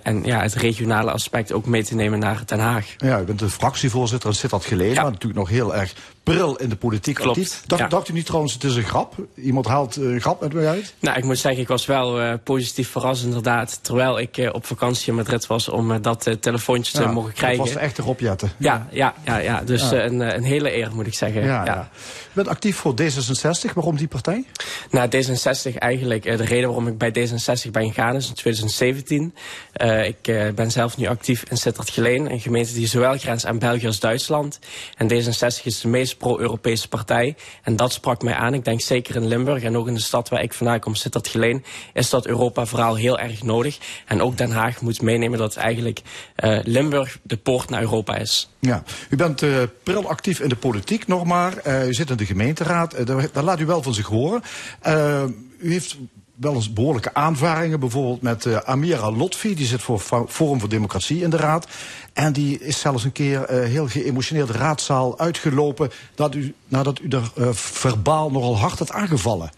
en 0.04 0.24
ja, 0.24 0.42
het 0.42 0.54
regionale 0.54 1.12
aspect 1.12 1.52
ook 1.52 1.66
mee 1.66 1.84
te 1.84 1.96
nemen 1.96 2.20
naar 2.20 2.42
Den 2.46 2.60
Haag. 2.60 2.94
Ja, 2.98 3.20
u 3.20 3.24
bent 3.24 3.40
de 3.40 3.50
fractievoorzitter, 3.50 4.30
dat 4.30 4.40
zit 4.40 4.50
dat 4.50 4.66
geleden, 4.66 4.94
Ja. 4.94 5.02
maar 5.02 5.12
natuurlijk 5.12 5.40
nog 5.40 5.50
heel 5.50 5.76
erg 5.76 5.94
pril 6.26 6.56
in 6.56 6.70
de 6.70 6.76
politiek 6.76 7.16
Klopt, 7.16 7.38
actief. 7.38 7.64
Dacht, 7.66 7.82
ja. 7.82 7.88
dacht 7.88 8.10
u 8.10 8.14
niet 8.14 8.26
trouwens, 8.26 8.54
het 8.54 8.64
is 8.64 8.76
een 8.76 8.84
grap? 8.84 9.14
Iemand 9.36 9.66
haalt 9.68 9.96
eh, 9.96 10.04
een 10.04 10.22
grap 10.22 10.42
met 10.42 10.54
mij 10.54 10.68
uit? 10.68 10.94
Nou, 11.00 11.18
ik 11.18 11.24
moet 11.24 11.38
zeggen, 11.38 11.62
ik 11.62 11.68
was 11.68 11.86
wel 11.86 12.22
eh, 12.22 12.34
positief 12.44 12.90
verrast 12.90 13.24
inderdaad. 13.24 13.80
Terwijl 13.82 14.20
ik 14.20 14.38
eh, 14.38 14.54
op 14.54 14.66
vakantie 14.66 15.08
in 15.08 15.16
Madrid 15.16 15.48
was 15.48 15.70
om 15.70 15.92
eh, 15.92 15.98
dat 16.02 16.28
eh, 16.28 16.34
telefoontje 16.34 16.98
te 16.98 17.08
mogen 17.08 17.34
krijgen. 17.34 17.58
Dat 17.58 17.68
was 17.68 17.76
de 17.76 17.82
echte 17.84 18.02
Rob 18.02 18.20
Jetten. 18.20 18.52
Ja, 18.58 18.88
ja, 18.92 19.14
ja, 19.26 19.38
ja. 19.38 19.62
dus 19.62 19.92
eh, 19.92 20.04
een, 20.04 20.22
eh, 20.22 20.36
een 20.36 20.44
hele 20.44 20.76
eer 20.76 20.96
moet 20.96 21.08
ik 21.08 21.14
zeggen. 21.14 21.44
Ja. 21.44 21.90
U 22.30 22.34
bent 22.34 22.48
actief 22.48 22.78
voor 22.78 22.94
D66. 23.02 23.74
Waarom 23.74 23.98
die 23.98 24.08
partij? 24.08 24.46
Nou, 24.92 25.10
D66 25.10 25.78
eigenlijk, 25.78 26.26
eh, 26.26 26.38
de 26.38 26.46
reden 26.46 26.68
waarom 26.68 26.88
ik 26.88 26.98
bij 26.98 27.10
D66 27.10 27.72
ben 27.72 27.88
gegaan 27.88 28.16
is 28.16 28.28
in 28.28 28.34
2017. 28.34 29.34
Eh, 29.72 30.08
ik 30.08 30.28
eh, 30.28 30.50
ben 30.56 30.72
zelf 30.72 30.98
nu 30.98 31.08
actief 31.08 31.44
in 31.50 31.58
Sittard-Geleen, 31.58 32.32
een 32.32 32.40
gemeente 32.40 32.74
die 32.74 32.88
zowel 32.88 33.18
grenst 33.18 33.46
aan 33.46 33.60
België 33.60 33.88
als 33.88 34.00
Duitsland. 34.00 34.60
En 34.98 35.12
D66 35.12 35.64
is 35.64 35.82
de 35.82 35.88
meest 35.88 36.15
pro-Europese 36.18 36.88
partij. 36.88 37.36
En 37.64 37.76
dat 37.76 37.92
sprak 37.92 38.22
mij 38.22 38.34
aan. 38.34 38.54
Ik 38.54 38.66
denk 38.66 38.82
zeker 38.82 39.16
in 39.16 39.28
Limburg 39.28 39.64
en 39.64 39.78
ook 39.78 39.88
in 39.88 39.94
de 39.94 40.00
stad 40.00 40.30
waar 40.30 40.42
ik 40.42 40.54
vandaan 40.54 40.80
kom, 40.80 40.96
Sittard-Geleen, 40.96 41.64
is 41.94 42.10
dat 42.10 42.26
Europa-verhaal 42.28 42.96
heel 42.96 43.20
erg 43.20 43.44
nodig. 43.44 43.78
En 44.06 44.22
ook 44.22 44.38
Den 44.38 44.52
Haag 44.52 44.82
moet 44.82 45.02
meenemen 45.02 45.40
dat 45.40 45.56
eigenlijk 45.56 46.02
eh, 46.36 46.60
Limburg 46.64 47.20
de 47.24 47.38
poort 47.38 47.70
naar 47.70 47.82
Europa 47.82 48.16
is. 48.18 48.50
Ja, 48.60 48.84
u 49.10 49.16
bent 49.16 49.42
eh, 49.42 49.62
pril 49.84 50.10
actief 50.10 50.40
in 50.40 50.50
de 50.50 50.56
politiek 50.56 51.08
nog 51.08 51.24
maar. 51.26 51.58
Eh, 51.58 51.88
u 51.88 51.94
zit 51.94 52.10
in 52.10 52.18
de 52.18 52.26
gemeenteraad. 52.26 53.08
Daar, 53.08 53.44
laat 53.44 53.60
u 53.60 53.66
wel 53.66 53.82
van 53.82 53.94
zich 53.94 54.08
horen. 54.08 54.44
U 55.60 55.72
heeft 55.72 55.98
wel 56.36 56.54
eens 56.54 56.74
behoorlijke 56.74 57.14
aanvaringen. 57.14 57.80
Bijvoorbeeld 57.80 58.22
met 58.22 58.46
eh, 58.46 58.58
Amira 58.58 59.12
Lotfi. 59.12 59.56
Die 59.56 59.66
zit 59.66 59.82
voor 59.82 60.00
Forum 60.28 60.60
voor 60.60 60.70
Democratie 60.70 61.22
in 61.22 61.30
de 61.30 61.38
raad. 61.38 61.68
En 62.14 62.34
die 62.34 62.60
is 62.60 62.80
zelfs 62.80 63.04
een 63.04 63.12
keer 63.12 63.44
eh, 63.44 63.70
heel 63.70 63.88
geëmotioneerd 63.88 64.48
de 64.48 64.54
raadzaal 64.54 65.20
uitgelopen. 65.20 65.92
Dat 66.16 66.36
u, 66.36 66.54
nadat 66.68 67.00
u 67.00 67.08
er 67.08 67.32
eh, 67.36 67.50
verbaal 67.54 68.32
nogal 68.32 68.58
hard 68.58 68.80
had 68.80 68.92
aangevallen. 68.92 69.52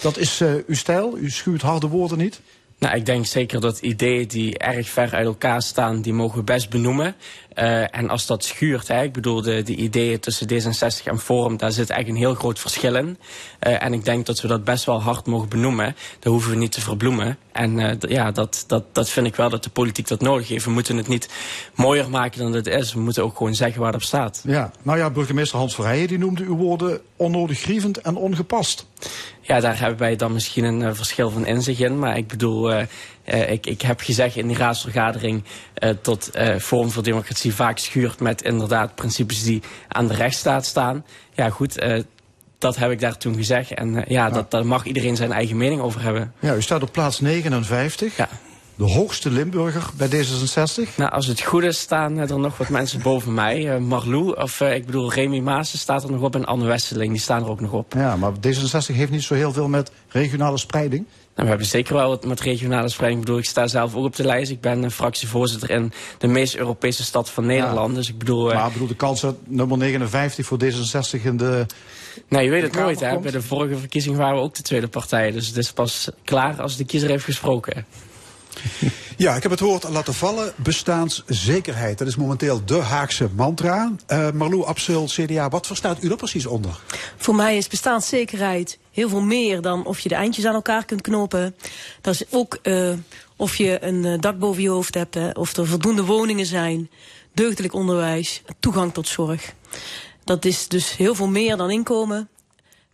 Dat 0.00 0.16
is 0.16 0.42
uw 0.66 0.74
stijl? 0.74 1.18
U 1.18 1.30
schuwt 1.30 1.62
harde 1.62 1.86
woorden 1.86 2.18
niet? 2.18 2.40
Nou, 2.80 2.96
ik 2.96 3.06
denk 3.06 3.26
zeker 3.26 3.60
dat 3.60 3.78
ideeën 3.78 4.28
die 4.28 4.58
erg 4.58 4.88
ver 4.88 5.14
uit 5.14 5.26
elkaar 5.26 5.62
staan, 5.62 6.02
die 6.02 6.12
mogen 6.12 6.38
we 6.38 6.44
best 6.44 6.70
benoemen. 6.70 7.14
Uh, 7.54 7.96
en 7.96 8.10
als 8.10 8.26
dat 8.26 8.44
schuurt, 8.44 8.88
hè, 8.88 9.02
ik 9.02 9.12
bedoel 9.12 9.42
de, 9.42 9.62
de 9.62 9.74
ideeën 9.74 10.20
tussen 10.20 10.48
D66 10.48 11.04
en 11.04 11.18
Forum, 11.18 11.56
daar 11.56 11.72
zit 11.72 11.90
eigenlijk 11.90 12.20
een 12.20 12.26
heel 12.26 12.38
groot 12.40 12.58
verschil 12.58 12.94
in. 12.94 13.18
Uh, 13.66 13.82
en 13.82 13.92
ik 13.92 14.04
denk 14.04 14.26
dat 14.26 14.40
we 14.40 14.48
dat 14.48 14.64
best 14.64 14.84
wel 14.84 15.02
hard 15.02 15.26
mogen 15.26 15.48
benoemen. 15.48 15.96
Dat 16.18 16.32
hoeven 16.32 16.50
we 16.50 16.56
niet 16.56 16.72
te 16.72 16.80
verbloemen. 16.80 17.38
En 17.52 17.78
uh, 17.78 17.92
ja, 17.98 18.30
dat, 18.30 18.64
dat, 18.66 18.84
dat 18.92 19.08
vind 19.08 19.26
ik 19.26 19.36
wel 19.36 19.50
dat 19.50 19.64
de 19.64 19.70
politiek 19.70 20.08
dat 20.08 20.20
nodig 20.20 20.48
heeft. 20.48 20.64
We 20.64 20.70
moeten 20.70 20.96
het 20.96 21.08
niet 21.08 21.28
mooier 21.74 22.10
maken 22.10 22.38
dan 22.38 22.52
het 22.52 22.66
is. 22.66 22.92
We 22.94 23.00
moeten 23.00 23.24
ook 23.24 23.36
gewoon 23.36 23.54
zeggen 23.54 23.80
waar 23.80 23.92
het 23.92 24.02
op 24.02 24.06
staat. 24.06 24.42
Ja, 24.44 24.72
nou 24.82 24.98
ja, 24.98 25.10
burgemeester 25.10 25.58
Hans 25.58 25.74
Verheijen 25.74 26.08
die 26.08 26.18
noemde 26.18 26.44
uw 26.44 26.56
woorden 26.56 27.00
onnodig 27.16 27.60
grievend 27.60 28.00
en 28.00 28.16
ongepast. 28.16 28.86
Ja, 29.40 29.60
daar 29.60 29.78
hebben 29.78 29.98
wij 29.98 30.16
dan 30.16 30.32
misschien 30.32 30.64
een 30.64 30.96
verschil 30.96 31.30
van 31.30 31.46
inzicht 31.46 31.80
in. 31.80 31.98
Maar 31.98 32.16
ik 32.16 32.28
bedoel, 32.28 32.72
uh, 33.32 33.38
uh, 33.38 33.50
ik, 33.50 33.66
ik 33.66 33.82
heb 33.82 34.00
gezegd 34.00 34.36
in 34.36 34.46
die 34.46 34.56
raadsvergadering 34.56 35.44
tot 36.02 36.30
Forum 36.58 36.90
voor 36.90 37.02
Democratie 37.02 37.54
vaak 37.54 37.78
schuurt 37.78 38.20
met 38.20 38.42
inderdaad 38.42 38.94
principes 38.94 39.42
die 39.42 39.62
aan 39.88 40.06
de 40.06 40.14
rechtsstaat 40.14 40.66
staan. 40.66 41.04
Ja, 41.32 41.50
goed. 41.50 41.82
dat 42.58 42.76
heb 42.76 42.90
ik 42.90 43.00
daar 43.00 43.16
toen 43.16 43.34
gezegd. 43.34 43.74
En 43.74 43.94
ja, 43.94 44.04
ja. 44.08 44.30
Dat, 44.30 44.50
daar 44.50 44.66
mag 44.66 44.84
iedereen 44.84 45.16
zijn 45.16 45.32
eigen 45.32 45.56
mening 45.56 45.80
over 45.80 46.02
hebben. 46.02 46.32
Ja, 46.38 46.54
u 46.54 46.62
staat 46.62 46.82
op 46.82 46.92
plaats 46.92 47.20
59. 47.20 48.16
Ja 48.16 48.28
de 48.80 48.92
hoogste 48.92 49.30
Limburger 49.30 49.90
bij 49.96 50.08
D66? 50.08 50.96
Nou, 50.96 51.10
als 51.10 51.26
het 51.26 51.40
goed 51.40 51.62
is, 51.62 51.78
staan 51.78 52.18
er 52.18 52.38
nog 52.38 52.58
wat 52.58 52.68
mensen 52.68 53.02
boven 53.02 53.34
mij. 53.34 53.74
Uh, 53.74 53.76
Marlou, 53.78 54.36
of 54.36 54.60
uh, 54.60 54.74
ik 54.74 54.86
bedoel 54.86 55.12
Remy 55.12 55.38
Maassen 55.38 55.78
staat 55.78 56.04
er 56.04 56.10
nog 56.10 56.20
op 56.20 56.34
en 56.34 56.44
Anne 56.44 56.64
Westeling, 56.64 57.12
die 57.12 57.20
staan 57.20 57.42
er 57.42 57.48
ook 57.48 57.60
nog 57.60 57.72
op. 57.72 57.94
Ja, 57.94 58.16
maar 58.16 58.32
D66 58.32 58.94
heeft 58.94 59.10
niet 59.10 59.22
zo 59.22 59.34
heel 59.34 59.52
veel 59.52 59.68
met 59.68 59.90
regionale 60.08 60.58
spreiding? 60.58 61.06
Nou, 61.40 61.52
we 61.52 61.58
hebben 61.58 61.76
zeker 61.76 61.94
wel 61.94 62.08
wat 62.08 62.24
met 62.24 62.40
regionale 62.40 62.88
spreiding. 62.88 63.20
Ik 63.20 63.26
bedoel, 63.26 63.42
ik 63.42 63.48
sta 63.48 63.66
zelf 63.66 63.94
ook 63.94 64.04
op 64.04 64.16
de 64.16 64.24
lijst. 64.24 64.50
Ik 64.50 64.60
ben 64.60 64.90
fractievoorzitter 64.90 65.70
in 65.70 65.92
de 66.18 66.26
meest 66.26 66.54
Europese 66.54 67.04
stad 67.04 67.30
van 67.30 67.46
Nederland. 67.46 67.90
Ja. 67.90 67.96
Dus 67.96 68.08
ik 68.08 68.18
bedoel... 68.18 68.48
Uh, 68.48 68.54
maar 68.54 68.66
ik 68.66 68.72
bedoel, 68.72 68.88
de 68.88 68.94
kans 68.94 69.20
dat 69.20 69.36
nummer 69.44 69.78
59 69.78 70.46
voor 70.46 70.58
D66 70.64 71.22
in 71.22 71.36
de... 71.36 71.66
Nee, 72.28 72.44
je 72.44 72.50
weet 72.50 72.62
het 72.62 72.74
nooit. 72.74 73.00
Hè. 73.00 73.18
Bij 73.18 73.30
de 73.30 73.42
vorige 73.42 73.76
verkiezing 73.76 74.16
waren 74.16 74.36
we 74.36 74.42
ook 74.42 74.54
de 74.54 74.62
tweede 74.62 74.88
partij. 74.88 75.30
Dus 75.30 75.46
het 75.46 75.56
is 75.56 75.72
pas 75.72 76.10
klaar 76.24 76.62
als 76.62 76.76
de 76.76 76.84
kiezer 76.84 77.08
heeft 77.08 77.24
gesproken. 77.24 77.86
Ja, 79.16 79.36
ik 79.36 79.42
heb 79.42 79.50
het 79.50 79.60
woord 79.60 79.88
laten 79.88 80.14
vallen. 80.14 80.52
Bestaanszekerheid. 80.56 81.98
Dat 81.98 82.08
is 82.08 82.16
momenteel 82.16 82.64
de 82.64 82.78
Haagse 82.78 83.28
mantra. 83.34 83.92
Uh, 84.08 84.30
Marlou 84.30 84.64
Absil, 84.64 85.04
CDA, 85.06 85.48
wat 85.48 85.66
verstaat 85.66 86.02
u 86.02 86.10
er 86.10 86.16
precies 86.16 86.46
onder? 86.46 86.80
Voor 87.16 87.34
mij 87.34 87.56
is 87.56 87.68
bestaanszekerheid 87.68 88.78
heel 88.92 89.08
veel 89.08 89.20
meer 89.20 89.60
dan 89.60 89.86
of 89.86 90.00
je 90.00 90.08
de 90.08 90.14
eindjes 90.14 90.44
aan 90.44 90.54
elkaar 90.54 90.84
kunt 90.84 91.00
knopen. 91.00 91.56
Dat 92.00 92.14
is 92.14 92.24
ook 92.30 92.58
uh, 92.62 92.92
of 93.36 93.56
je 93.56 93.84
een 93.84 94.20
dak 94.20 94.38
boven 94.38 94.62
je 94.62 94.68
hoofd 94.68 94.94
hebt, 94.94 95.36
of 95.36 95.56
er 95.56 95.66
voldoende 95.66 96.04
woningen 96.04 96.46
zijn, 96.46 96.90
deugdelijk 97.32 97.74
onderwijs, 97.74 98.42
toegang 98.60 98.92
tot 98.92 99.08
zorg. 99.08 99.54
Dat 100.24 100.44
is 100.44 100.68
dus 100.68 100.96
heel 100.96 101.14
veel 101.14 101.28
meer 101.28 101.56
dan 101.56 101.70
inkomen. 101.70 102.28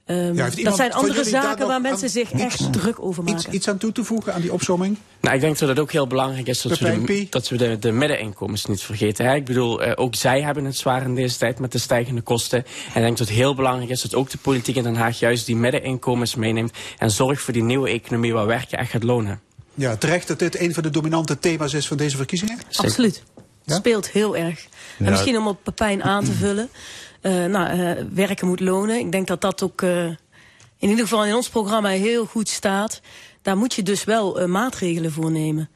Um, 0.08 0.34
ja, 0.34 0.50
dat 0.62 0.76
zijn 0.76 0.92
andere 0.92 1.24
zaken 1.24 1.66
waar 1.66 1.80
mensen 1.80 2.10
zich 2.10 2.32
echt 2.32 2.72
druk 2.72 3.02
over 3.02 3.24
maken. 3.24 3.38
Iets, 3.38 3.48
iets, 3.48 3.68
aan 3.68 3.78
toe 3.78 3.92
te 3.92 4.04
voegen 4.04 4.34
aan 4.34 4.40
die 4.40 4.52
opzomming? 4.52 4.98
Nou, 5.20 5.34
ik 5.34 5.40
denk 5.40 5.58
dat 5.58 5.68
het 5.68 5.78
ook 5.78 5.92
heel 5.92 6.06
belangrijk 6.06 6.46
is 6.46 6.62
dat 6.62 6.78
we 6.78 7.04
de, 7.04 7.26
dat 7.30 7.48
we 7.48 7.56
de, 7.56 7.78
de 7.78 7.92
middeninkomens 7.92 8.66
niet 8.66 8.82
vergeten. 8.82 9.26
Hè? 9.26 9.34
Ik 9.34 9.44
bedoel, 9.44 9.86
uh, 9.86 9.92
ook 9.94 10.14
zij 10.14 10.42
hebben 10.42 10.64
het 10.64 10.76
zwaar 10.76 11.02
in 11.02 11.14
deze 11.14 11.36
tijd 11.36 11.58
met 11.58 11.72
de 11.72 11.78
stijgende 11.78 12.20
kosten. 12.20 12.58
En 12.58 12.94
ik 12.94 13.02
denk 13.02 13.18
dat 13.18 13.28
het 13.28 13.36
heel 13.36 13.54
belangrijk 13.54 13.90
is 13.90 14.02
dat 14.02 14.14
ook 14.14 14.30
de 14.30 14.38
politiek 14.38 14.76
in 14.76 14.82
Den 14.82 14.96
Haag 14.96 15.18
juist 15.18 15.46
die 15.46 15.56
middeninkomens 15.56 16.34
meeneemt. 16.34 16.72
En 16.98 17.10
zorgt 17.10 17.42
voor 17.42 17.52
die 17.52 17.62
nieuwe 17.62 17.88
economie 17.88 18.32
waar 18.32 18.46
werken 18.46 18.78
echt 18.78 18.90
gaat 18.90 19.02
lonen. 19.02 19.40
Ja, 19.74 19.96
terecht 19.96 20.28
dat 20.28 20.38
dit 20.38 20.60
een 20.60 20.74
van 20.74 20.82
de 20.82 20.90
dominante 20.90 21.38
thema's 21.38 21.74
is 21.74 21.86
van 21.86 21.96
deze 21.96 22.16
verkiezingen? 22.16 22.58
Absoluut. 22.76 23.22
Het 23.34 23.44
ja? 23.64 23.76
speelt 23.76 24.10
heel 24.10 24.36
erg. 24.36 24.66
En 24.98 25.10
misschien 25.10 25.38
om 25.38 25.46
op 25.46 25.58
Pepijn 25.62 26.02
aan 26.02 26.24
te 26.24 26.32
vullen. 26.32 26.68
Uh, 27.26 27.44
nou, 27.44 27.78
uh, 27.78 28.04
werken 28.14 28.46
moet 28.46 28.60
lonen. 28.60 28.98
Ik 28.98 29.12
denk 29.12 29.26
dat 29.26 29.40
dat 29.40 29.62
ook 29.62 29.82
uh, 29.82 30.04
in 30.78 30.88
ieder 30.88 30.98
geval 30.98 31.24
in 31.24 31.34
ons 31.34 31.48
programma 31.48 31.88
heel 31.88 32.26
goed 32.26 32.48
staat. 32.48 33.00
Daar 33.42 33.56
moet 33.56 33.74
je 33.74 33.82
dus 33.82 34.04
wel 34.04 34.48
maatregelen 34.48 35.12
voor 35.12 35.30
nemen. 35.30 35.68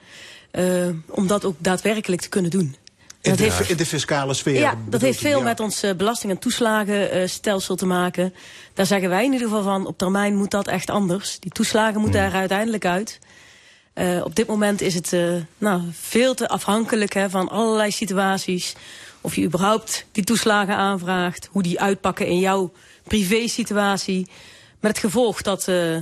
om 1.08 1.26
dat 1.26 1.44
ook 1.44 1.56
daadwerkelijk 1.58 2.22
te 2.22 2.28
kunnen 2.28 2.50
doen. 2.50 2.76
In 3.20 3.36
de, 3.36 3.42
heeft, 3.42 3.70
in 3.70 3.76
de, 3.76 3.86
fiscale 3.86 4.34
sfeer? 4.34 4.60
Ja, 4.60 4.74
dat 4.88 5.00
heeft 5.00 5.18
veel 5.18 5.38
ja. 5.38 5.44
met 5.44 5.60
ons 5.60 5.84
belasting- 5.96 6.32
en 6.32 6.38
toeslagenstelsel 6.38 7.76
te 7.76 7.86
maken. 7.86 8.34
Daar 8.74 8.86
zeggen 8.86 9.08
wij 9.08 9.24
in 9.24 9.32
ieder 9.32 9.48
geval 9.48 9.62
van, 9.62 9.86
op 9.86 9.98
termijn 9.98 10.36
moet 10.36 10.50
dat 10.50 10.68
echt 10.68 10.90
anders. 10.90 11.38
Die 11.40 11.50
toeslagen 11.50 12.00
moeten 12.00 12.20
hmm. 12.20 12.28
er 12.28 12.38
uiteindelijk 12.38 12.84
uit. 12.84 13.18
Uh, 13.94 14.24
op 14.24 14.36
dit 14.36 14.46
moment 14.46 14.80
is 14.80 14.94
het 14.94 15.12
uh, 15.12 15.32
nou, 15.58 15.82
veel 15.92 16.34
te 16.34 16.48
afhankelijk 16.48 17.14
hè, 17.14 17.30
van 17.30 17.48
allerlei 17.48 17.90
situaties. 17.90 18.74
Of 19.20 19.34
je 19.34 19.42
überhaupt 19.42 20.06
die 20.12 20.24
toeslagen 20.24 20.76
aanvraagt. 20.76 21.48
Hoe 21.50 21.62
die 21.62 21.80
uitpakken 21.80 22.26
in 22.26 22.38
jouw 22.38 22.72
privésituatie. 23.04 24.26
Met 24.80 24.90
het 24.90 25.00
gevolg 25.00 25.42
dat 25.42 25.68
uh, 25.68 25.96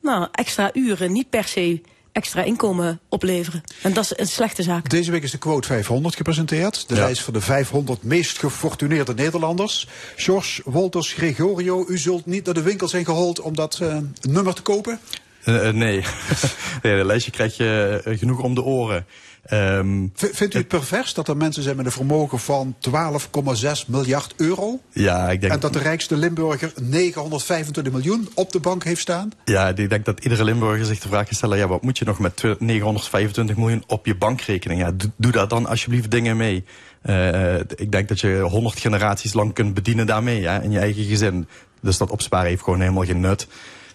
nou, 0.00 0.28
extra 0.32 0.70
uren 0.72 1.12
niet 1.12 1.30
per 1.30 1.44
se 1.44 1.80
extra 2.12 2.42
inkomen 2.42 3.00
opleveren. 3.08 3.62
En 3.82 3.92
dat 3.92 4.04
is 4.04 4.12
een 4.16 4.26
slechte 4.26 4.62
zaak. 4.62 4.90
Deze 4.90 5.10
week 5.10 5.22
is 5.22 5.30
de 5.30 5.38
quote 5.38 5.66
500 5.66 6.16
gepresenteerd. 6.16 6.88
De 6.88 6.94
ja. 6.94 7.00
lijst 7.00 7.22
van 7.22 7.32
de 7.32 7.40
500 7.40 8.02
meest 8.02 8.38
gefortuneerde 8.38 9.14
Nederlanders. 9.14 9.88
George, 10.16 10.62
Wolters, 10.64 11.12
Gregorio, 11.12 11.84
u 11.88 11.98
zult 11.98 12.26
niet 12.26 12.44
naar 12.44 12.54
de 12.54 12.62
winkel 12.62 12.88
zijn 12.88 13.04
gehold 13.04 13.40
om 13.40 13.54
dat 13.54 13.78
uh, 13.82 13.96
nummer 14.20 14.54
te 14.54 14.62
kopen? 14.62 15.00
Uh, 15.44 15.68
nee. 15.68 16.04
nee, 16.82 16.96
de 16.96 17.04
lijstje 17.04 17.30
krijg 17.30 17.56
je 17.56 18.00
genoeg 18.04 18.40
om 18.40 18.54
de 18.54 18.62
oren. 18.62 19.06
Um, 19.50 20.12
Vindt 20.14 20.54
u 20.54 20.58
het 20.58 20.68
pervers 20.68 21.14
dat 21.14 21.28
er 21.28 21.36
mensen 21.36 21.62
zijn 21.62 21.76
met 21.76 21.86
een 21.86 21.92
vermogen 21.92 22.38
van 22.38 22.76
12,6 22.90 23.86
miljard 23.86 24.34
euro? 24.36 24.80
Ja, 24.92 25.30
ik 25.30 25.40
denk... 25.40 25.52
En 25.52 25.60
dat 25.60 25.72
de 25.72 25.78
rijkste 25.78 26.16
Limburger 26.16 26.72
925 26.82 27.92
miljoen 27.92 28.28
op 28.34 28.52
de 28.52 28.60
bank 28.60 28.84
heeft 28.84 29.00
staan? 29.00 29.30
Ja, 29.44 29.68
ik 29.68 29.90
denk 29.90 30.04
dat 30.04 30.20
iedere 30.24 30.44
Limburger 30.44 30.86
zich 30.86 31.00
de 31.00 31.08
vraag 31.08 31.24
kan 31.24 31.36
stellen... 31.36 31.58
ja, 31.58 31.68
wat 31.68 31.82
moet 31.82 31.98
je 31.98 32.04
nog 32.04 32.18
met 32.18 32.42
925 32.58 33.56
miljoen 33.56 33.84
op 33.86 34.06
je 34.06 34.16
bankrekening? 34.16 34.80
Ja, 34.80 34.92
doe, 34.92 35.10
doe 35.16 35.32
daar 35.32 35.48
dan 35.48 35.66
alsjeblieft 35.66 36.10
dingen 36.10 36.36
mee. 36.36 36.64
Uh, 37.04 37.58
ik 37.58 37.92
denk 37.92 38.08
dat 38.08 38.20
je 38.20 38.40
100 38.40 38.80
generaties 38.80 39.32
lang 39.32 39.54
kunt 39.54 39.74
bedienen 39.74 40.06
daarmee, 40.06 40.40
ja, 40.40 40.60
in 40.60 40.70
je 40.70 40.78
eigen 40.78 41.04
gezin. 41.04 41.46
Dus 41.80 41.98
dat 41.98 42.10
opsparen 42.10 42.48
heeft 42.48 42.62
gewoon 42.62 42.80
helemaal 42.80 43.04
geen 43.04 43.20
nut. 43.20 43.46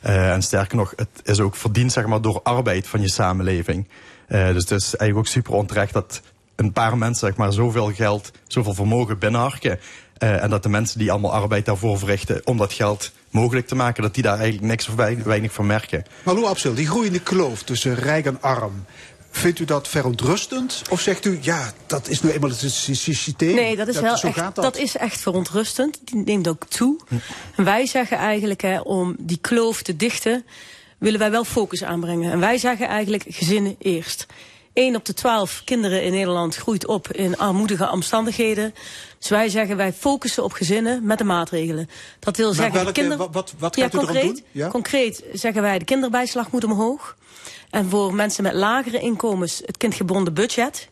Uh, 0.06 0.32
en 0.32 0.42
sterker 0.42 0.78
nog, 0.78 0.94
het 0.96 1.08
is 1.24 1.40
ook 1.40 1.56
verdiend 1.56 1.92
zeg 1.92 2.06
maar, 2.06 2.22
door 2.22 2.40
arbeid 2.44 2.88
van 2.88 3.02
je 3.02 3.10
samenleving. 3.10 3.88
Uh, 4.30 4.54
dus 4.54 4.62
het 4.62 4.72
is 4.72 4.96
eigenlijk 4.96 5.18
ook 5.18 5.28
super 5.28 5.54
onterecht 5.54 5.94
dat 5.94 6.22
een 6.56 6.72
paar 6.72 6.98
mensen 6.98 7.28
zeg 7.28 7.38
maar, 7.38 7.54
zoveel 7.54 7.92
geld, 7.94 8.32
zoveel 8.48 8.74
vermogen 8.74 9.20
binnenharken. 9.20 9.80
Uh, 10.24 10.44
en 10.44 10.50
dat 10.50 10.64
de 10.64 10.70
mensen 10.70 11.00
die 11.00 11.12
allemaal 11.12 11.34
arbeid 11.34 11.66
daarvoor 11.66 11.98
verrichten 11.98 12.42
om 12.44 12.58
dat 12.58 12.74
geld 12.74 13.12
mogelijk 13.30 13.68
te 13.68 13.76
maken, 13.76 14.04
dat 14.04 14.14
die 14.14 14.24
daar 14.24 14.38
eigenlijk 14.40 14.68
niks 14.68 14.88
of 14.88 14.96
weinig 15.24 15.54
van 15.54 15.66
merken. 15.66 16.06
Maar 16.24 16.34
Lou 16.34 16.46
Absel, 16.46 16.74
die 16.74 16.88
groeiende 16.88 17.20
kloof 17.20 17.64
tussen 17.64 17.96
rijk 17.96 18.26
en 18.26 18.42
arm. 18.42 18.86
Vindt 19.32 19.60
u 19.60 19.66
dat 19.66 19.88
verontrustend? 19.88 20.82
Of 20.90 21.02
zegt 21.02 21.26
u, 21.26 21.40
ja, 21.42 21.72
dat 21.86 22.08
is 22.08 22.22
nu 22.22 22.30
eenmaal 22.30 22.50
het 22.50 22.60
systeem? 22.60 23.56
Nee, 23.56 23.76
dat 23.76 23.88
is, 23.88 23.94
dat, 23.94 24.04
wel 24.04 24.32
echt, 24.32 24.36
dat. 24.36 24.56
dat. 24.56 24.78
is 24.78 24.96
echt 24.96 25.22
verontrustend. 25.22 26.00
Die 26.04 26.24
neemt 26.24 26.48
ook 26.48 26.66
toe. 26.66 27.00
Hm. 27.08 27.16
En 27.56 27.64
wij 27.64 27.86
zeggen 27.86 28.18
eigenlijk, 28.18 28.62
hè, 28.62 28.80
om 28.80 29.16
die 29.20 29.38
kloof 29.42 29.82
te 29.82 29.96
dichten 29.96 30.46
willen 30.98 31.20
wij 31.20 31.32
wel 31.32 31.44
focus 31.44 31.84
aanbrengen. 31.84 32.32
En 32.32 32.40
wij 32.40 32.58
zeggen 32.58 32.88
eigenlijk 32.88 33.24
gezinnen 33.28 33.76
eerst. 33.80 34.26
1 34.74 34.96
op 34.96 35.06
de 35.06 35.14
12 35.14 35.62
kinderen 35.66 36.04
in 36.04 36.12
Nederland 36.12 36.56
groeit 36.56 36.86
op 36.86 37.12
in 37.12 37.38
armoedige 37.38 37.92
omstandigheden. 37.92 38.74
Dus 39.20 39.30
wij 39.30 39.50
zeggen 39.50 39.78
wij 39.78 39.94
focussen 39.94 40.44
op 40.44 40.52
gezinnen 40.52 41.06
met 41.06 41.18
de 41.18 41.24
maatregelen. 41.24 41.90
Dat 42.20 42.38
wil 42.38 42.46
maar 42.46 42.56
zeggen... 42.56 42.74
Welke, 42.74 42.92
kinder... 42.92 43.18
Wat, 43.18 43.54
wat 43.58 43.76
gaat 43.78 43.92
ja, 43.92 44.00
concreet, 44.00 44.24
doen? 44.24 44.44
Ja? 44.52 44.68
Concreet 44.68 45.24
zeggen 45.34 45.62
wij 45.62 45.80
de 45.80 45.86
kinderbijslag 45.86 46.52
moet 46.52 46.64
omhoog. 46.64 47.18
En 47.70 47.90
voor 47.90 48.14
mensen 48.14 48.44
met 48.44 48.54
lagere 48.54 49.00
inkomens 49.00 49.62
het 49.66 49.78
kindgebonden 49.78 50.34
budget. 50.34 50.90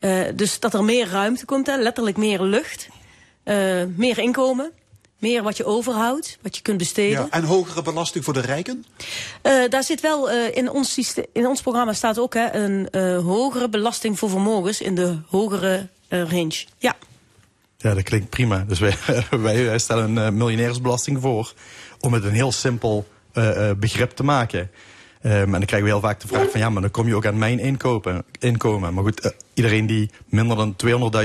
Uh, 0.00 0.22
dus 0.34 0.60
dat 0.60 0.74
er 0.74 0.84
meer 0.84 1.08
ruimte 1.08 1.44
komt, 1.44 1.66
hè, 1.66 1.76
letterlijk 1.76 2.16
meer 2.16 2.42
lucht. 2.42 2.88
Uh, 3.44 3.82
meer 3.96 4.18
inkomen. 4.18 4.72
Meer 5.24 5.42
wat 5.42 5.56
je 5.56 5.64
overhoudt, 5.64 6.38
wat 6.42 6.56
je 6.56 6.62
kunt 6.62 6.78
besteden. 6.78 7.20
Ja, 7.20 7.26
en 7.30 7.44
hogere 7.44 7.82
belasting 7.82 8.24
voor 8.24 8.34
de 8.34 8.40
rijken? 8.40 8.84
Uh, 9.42 9.68
daar 9.68 9.84
zit 9.84 10.00
wel 10.00 10.30
uh, 10.30 10.56
in, 10.56 10.70
ons 10.70 10.92
systeem, 10.92 11.24
in 11.32 11.46
ons 11.46 11.62
programma 11.62 11.92
staat 11.92 12.18
ook 12.18 12.34
hè, 12.34 12.52
een 12.52 12.88
uh, 12.90 13.18
hogere 13.18 13.68
belasting 13.68 14.18
voor 14.18 14.30
vermogens 14.30 14.80
in 14.80 14.94
de 14.94 15.18
hogere 15.28 15.88
range. 16.08 16.64
Ja. 16.78 16.96
Ja, 17.76 17.94
dat 17.94 18.02
klinkt 18.02 18.30
prima. 18.30 18.64
Dus 18.68 18.78
wij, 18.78 18.96
wij 19.64 19.78
stellen 19.78 20.16
een 20.16 20.36
miljonairsbelasting 20.36 21.20
voor 21.20 21.52
om 22.00 22.12
het 22.12 22.24
een 22.24 22.32
heel 22.32 22.52
simpel 22.52 23.06
begrip 23.76 24.10
te 24.10 24.24
maken. 24.24 24.70
Um, 25.26 25.32
en 25.32 25.50
dan 25.50 25.64
krijgen 25.64 25.82
we 25.82 25.94
heel 25.94 26.00
vaak 26.00 26.20
de 26.20 26.26
vraag 26.26 26.50
van 26.50 26.60
ja, 26.60 26.70
maar 26.70 26.82
dan 26.82 26.90
kom 26.90 27.06
je 27.06 27.14
ook 27.14 27.26
aan 27.26 27.38
mijn 27.38 27.58
inkopen, 27.58 28.24
inkomen. 28.38 28.94
Maar 28.94 29.04
goed, 29.04 29.24
uh, 29.24 29.30
iedereen 29.54 29.86
die 29.86 30.10
minder 30.28 30.56
dan 30.56 30.76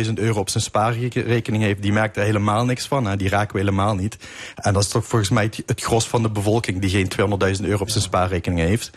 200.000 0.05 0.13
euro 0.13 0.39
op 0.39 0.49
zijn 0.49 0.63
spaarrekening 0.63 1.63
heeft, 1.63 1.81
die 1.81 1.93
merkt 1.93 2.17
er 2.17 2.23
helemaal 2.23 2.65
niks 2.65 2.87
van. 2.87 3.05
Hè? 3.05 3.15
Die 3.15 3.29
raken 3.29 3.53
we 3.53 3.59
helemaal 3.59 3.95
niet. 3.95 4.17
En 4.55 4.73
dat 4.73 4.83
is 4.83 4.89
toch 4.89 5.05
volgens 5.05 5.29
mij 5.29 5.43
het, 5.43 5.63
het 5.65 5.81
gros 5.81 6.07
van 6.07 6.21
de 6.21 6.29
bevolking 6.29 6.81
die 6.81 6.89
geen 6.89 7.11
200.000 7.59 7.65
euro 7.65 7.81
op 7.81 7.89
zijn 7.89 8.03
spaarrekening 8.03 8.59
heeft. 8.59 8.91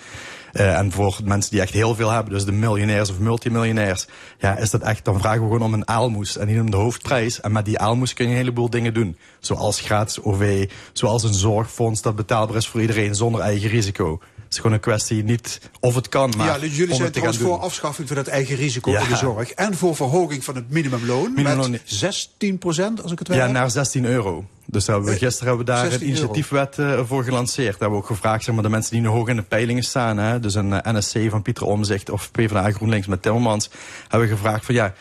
Uh, 0.52 0.78
en 0.78 0.92
voor 0.92 1.18
mensen 1.24 1.50
die 1.50 1.60
echt 1.60 1.72
heel 1.72 1.94
veel 1.94 2.10
hebben, 2.10 2.32
dus 2.32 2.44
de 2.44 2.52
miljonairs 2.52 3.10
of 3.10 3.18
multimiljonairs, 3.18 4.06
ja, 4.38 4.56
is 4.56 4.70
dat 4.70 4.82
echt, 4.82 5.04
dan 5.04 5.20
vragen 5.20 5.40
we 5.40 5.46
gewoon 5.46 5.62
om 5.62 5.72
een 5.72 5.88
aalmoes 5.88 6.36
en 6.36 6.46
niet 6.46 6.60
om 6.60 6.70
de 6.70 6.76
hoofdprijs. 6.76 7.40
En 7.40 7.52
met 7.52 7.64
die 7.64 7.78
aalmoes 7.78 8.14
kun 8.14 8.24
je 8.24 8.30
een 8.30 8.36
heleboel 8.36 8.70
dingen 8.70 8.94
doen. 8.94 9.16
Zoals 9.40 9.80
gratis 9.80 10.22
OV, 10.22 10.70
zoals 10.92 11.22
een 11.22 11.34
zorgfonds 11.34 12.02
dat 12.02 12.16
betaalbaar 12.16 12.56
is 12.56 12.68
voor 12.68 12.80
iedereen 12.80 13.14
zonder 13.14 13.40
eigen 13.40 13.70
risico. 13.70 14.20
Het 14.52 14.60
is 14.60 14.66
gewoon 14.66 14.82
een 14.82 14.92
kwestie 14.92 15.24
niet 15.24 15.60
of 15.80 15.94
het 15.94 16.08
kan, 16.08 16.32
maar 16.36 16.46
Ja, 16.46 16.58
dus 16.58 16.76
jullie 16.76 16.94
zijn 16.94 17.10
trouwens 17.12 17.38
voor 17.42 17.58
afschaffing 17.58 18.08
van 18.08 18.16
het 18.16 18.28
eigen 18.28 18.56
risico 18.56 18.90
Ja. 18.90 19.00
in 19.00 19.08
de 19.08 19.16
zorg. 19.16 19.50
En 19.50 19.74
voor 19.76 19.96
verhoging 19.96 20.44
van 20.44 20.54
het 20.54 20.70
minimumloon 20.70 21.32
Minimumloon, 21.34 21.70
met 21.70 21.80
16% 21.86 23.02
als 23.02 23.12
ik 23.12 23.18
het 23.18 23.28
wel 23.28 23.36
Ja, 23.36 23.46
naar 23.46 23.70
16 23.70 24.04
euro. 24.04 24.44
Dus 24.66 24.86
hebben 24.86 25.04
we, 25.04 25.12
Eh, 25.12 25.18
gisteren 25.18 25.48
hebben 25.48 25.66
we 25.66 25.72
daar 25.72 25.84
een 25.84 25.90
16 25.90 26.08
euro. 26.08 26.20
initiatiefwet 26.20 26.78
eh, 26.78 27.00
voor 27.06 27.24
gelanceerd. 27.24 27.70
Daar 27.70 27.78
hebben 27.80 27.98
we 27.98 28.04
ook 28.04 28.10
gevraagd, 28.10 28.44
zeg 28.44 28.54
maar, 28.54 28.62
de 28.64 28.68
mensen 28.70 28.90
die 28.92 29.00
nu 29.00 29.06
hoog 29.08 29.28
in 29.28 29.36
de 29.36 29.42
peilingen 29.42 29.82
staan. 29.84 30.18
Hè, 30.18 30.40
dus 30.40 30.54
een 30.54 30.72
eh, 30.82 30.92
NSC 30.94 31.18
van 31.30 31.42
Pieter 31.42 31.66
Omzicht 31.66 32.10
of 32.10 32.30
PvdA 32.30 32.70
GroenLinks 32.70 33.06
met 33.06 33.22
Timmermans. 33.22 33.70
Hebben 34.08 34.28
we 34.28 34.34
gevraagd 34.34 34.64
van 34.64 34.74
ja, 34.74 34.94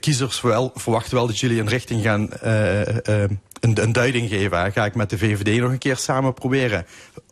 kiezers 0.00 0.40
wel, 0.40 0.72
verwachten 0.74 1.14
wel 1.14 1.26
dat 1.26 1.38
jullie 1.38 1.60
een 1.60 1.68
richting 1.68 2.02
gaan, 2.02 2.28
een, 3.64 3.82
een 3.82 3.92
duiding 3.92 4.28
geven. 4.28 4.60
Hè. 4.62 4.70
Ga 4.70 4.84
ik 4.84 4.94
met 4.94 5.10
de 5.10 5.18
VVD 5.18 5.60
nog 5.60 5.70
een 5.70 5.78
keer 5.78 5.96
samen 5.96 6.34
proberen? 6.34 6.86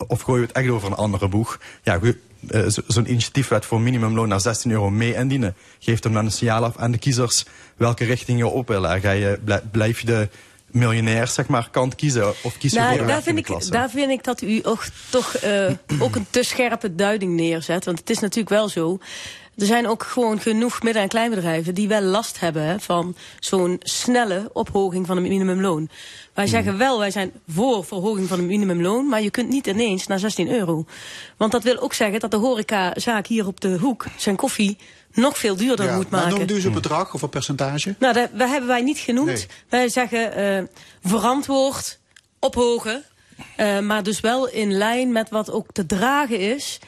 Of 0.06 0.20
gooien 0.20 0.40
we 0.40 0.46
het 0.46 0.56
echt 0.56 0.68
over 0.68 0.88
een 0.88 0.96
andere 0.96 1.28
boeg? 1.28 1.58
Ja, 1.82 1.98
eh, 2.48 2.66
zo- 2.66 2.82
zo'n 2.86 3.10
initiatiefwet 3.10 3.64
voor 3.64 3.80
minimumloon 3.80 4.28
naar 4.28 4.40
16 4.40 4.70
euro 4.70 4.90
mee 4.90 5.14
indienen. 5.14 5.54
Geeft 5.78 6.04
hem 6.04 6.12
dan 6.12 6.24
een 6.24 6.32
signaal 6.32 6.64
af 6.64 6.76
aan 6.76 6.90
de 6.90 6.98
kiezers 6.98 7.44
welke 7.76 8.04
richting 8.04 8.38
je 8.38 8.46
op 8.46 8.68
wil. 8.68 8.82
hè. 8.82 9.00
Ga 9.00 9.10
je, 9.10 9.38
blij- 9.44 9.62
blijf 9.70 10.00
je 10.00 10.06
de 10.06 10.28
miljonair 10.66 11.26
zeg 11.26 11.46
maar, 11.46 11.68
kant 11.70 11.94
kiezen 11.94 12.28
of 12.42 12.58
kies 12.58 12.72
je 12.72 12.78
Nou, 12.78 12.90
voor 12.96 13.06
de 13.06 13.12
daar, 13.12 13.22
vind 13.22 13.38
ik, 13.38 13.70
daar 13.70 13.90
vind 13.90 14.10
ik 14.10 14.24
dat 14.24 14.42
u 14.42 14.60
ook, 14.62 14.84
toch 15.10 15.34
eh, 15.34 15.70
ook 15.98 16.16
een 16.16 16.26
te 16.30 16.42
scherpe 16.42 16.94
duiding 16.94 17.34
neerzet. 17.36 17.84
Want 17.84 17.98
het 17.98 18.10
is 18.10 18.18
natuurlijk 18.18 18.48
wel 18.48 18.68
zo. 18.68 18.98
Er 19.56 19.66
zijn 19.66 19.88
ook 19.88 20.02
gewoon 20.02 20.40
genoeg 20.40 20.82
midden- 20.82 21.02
en 21.02 21.08
kleinbedrijven 21.08 21.74
die 21.74 21.88
wel 21.88 22.00
last 22.02 22.40
hebben 22.40 22.80
van 22.80 23.16
zo'n 23.40 23.76
snelle 23.82 24.50
ophoging 24.52 25.06
van 25.06 25.16
het 25.16 25.26
minimumloon. 25.28 25.88
Wij 26.34 26.46
zeggen 26.46 26.78
wel, 26.78 26.98
wij 26.98 27.10
zijn 27.10 27.32
voor 27.48 27.84
verhoging 27.84 28.28
van 28.28 28.38
het 28.38 28.46
minimumloon, 28.46 29.08
maar 29.08 29.22
je 29.22 29.30
kunt 29.30 29.48
niet 29.48 29.66
ineens 29.66 30.06
naar 30.06 30.18
16 30.18 30.48
euro. 30.50 30.84
Want 31.36 31.52
dat 31.52 31.62
wil 31.62 31.78
ook 31.78 31.94
zeggen 31.94 32.20
dat 32.20 32.30
de 32.30 32.36
horecazaak 32.36 33.26
hier 33.26 33.46
op 33.46 33.60
de 33.60 33.78
hoek 33.78 34.04
zijn 34.16 34.36
koffie 34.36 34.76
nog 35.12 35.38
veel 35.38 35.56
duurder 35.56 35.86
Ja, 35.86 35.96
moet 35.96 36.10
maar 36.10 36.20
maken. 36.22 36.36
noemde 36.38 36.54
u 36.54 36.60
ze 36.60 36.66
een 36.66 36.72
bedrag 36.72 37.14
of 37.14 37.22
een 37.22 37.28
percentage? 37.28 37.94
Nou, 37.98 38.14
dat, 38.14 38.28
dat 38.32 38.48
hebben 38.48 38.68
wij 38.68 38.82
niet 38.82 38.98
genoemd. 38.98 39.26
Nee. 39.26 39.46
Wij 39.68 39.88
zeggen 39.88 40.32
eh, 40.34 40.62
verantwoord, 41.02 41.98
ophogen. 42.38 43.02
eh, 43.56 43.78
maar 43.78 44.02
dus 44.02 44.20
wel 44.20 44.48
in 44.48 44.72
lijn 44.72 45.12
met 45.12 45.30
wat 45.30 45.50
ook 45.50 45.66
te 45.72 45.86
dragen 45.86 46.38
is. 46.38 46.78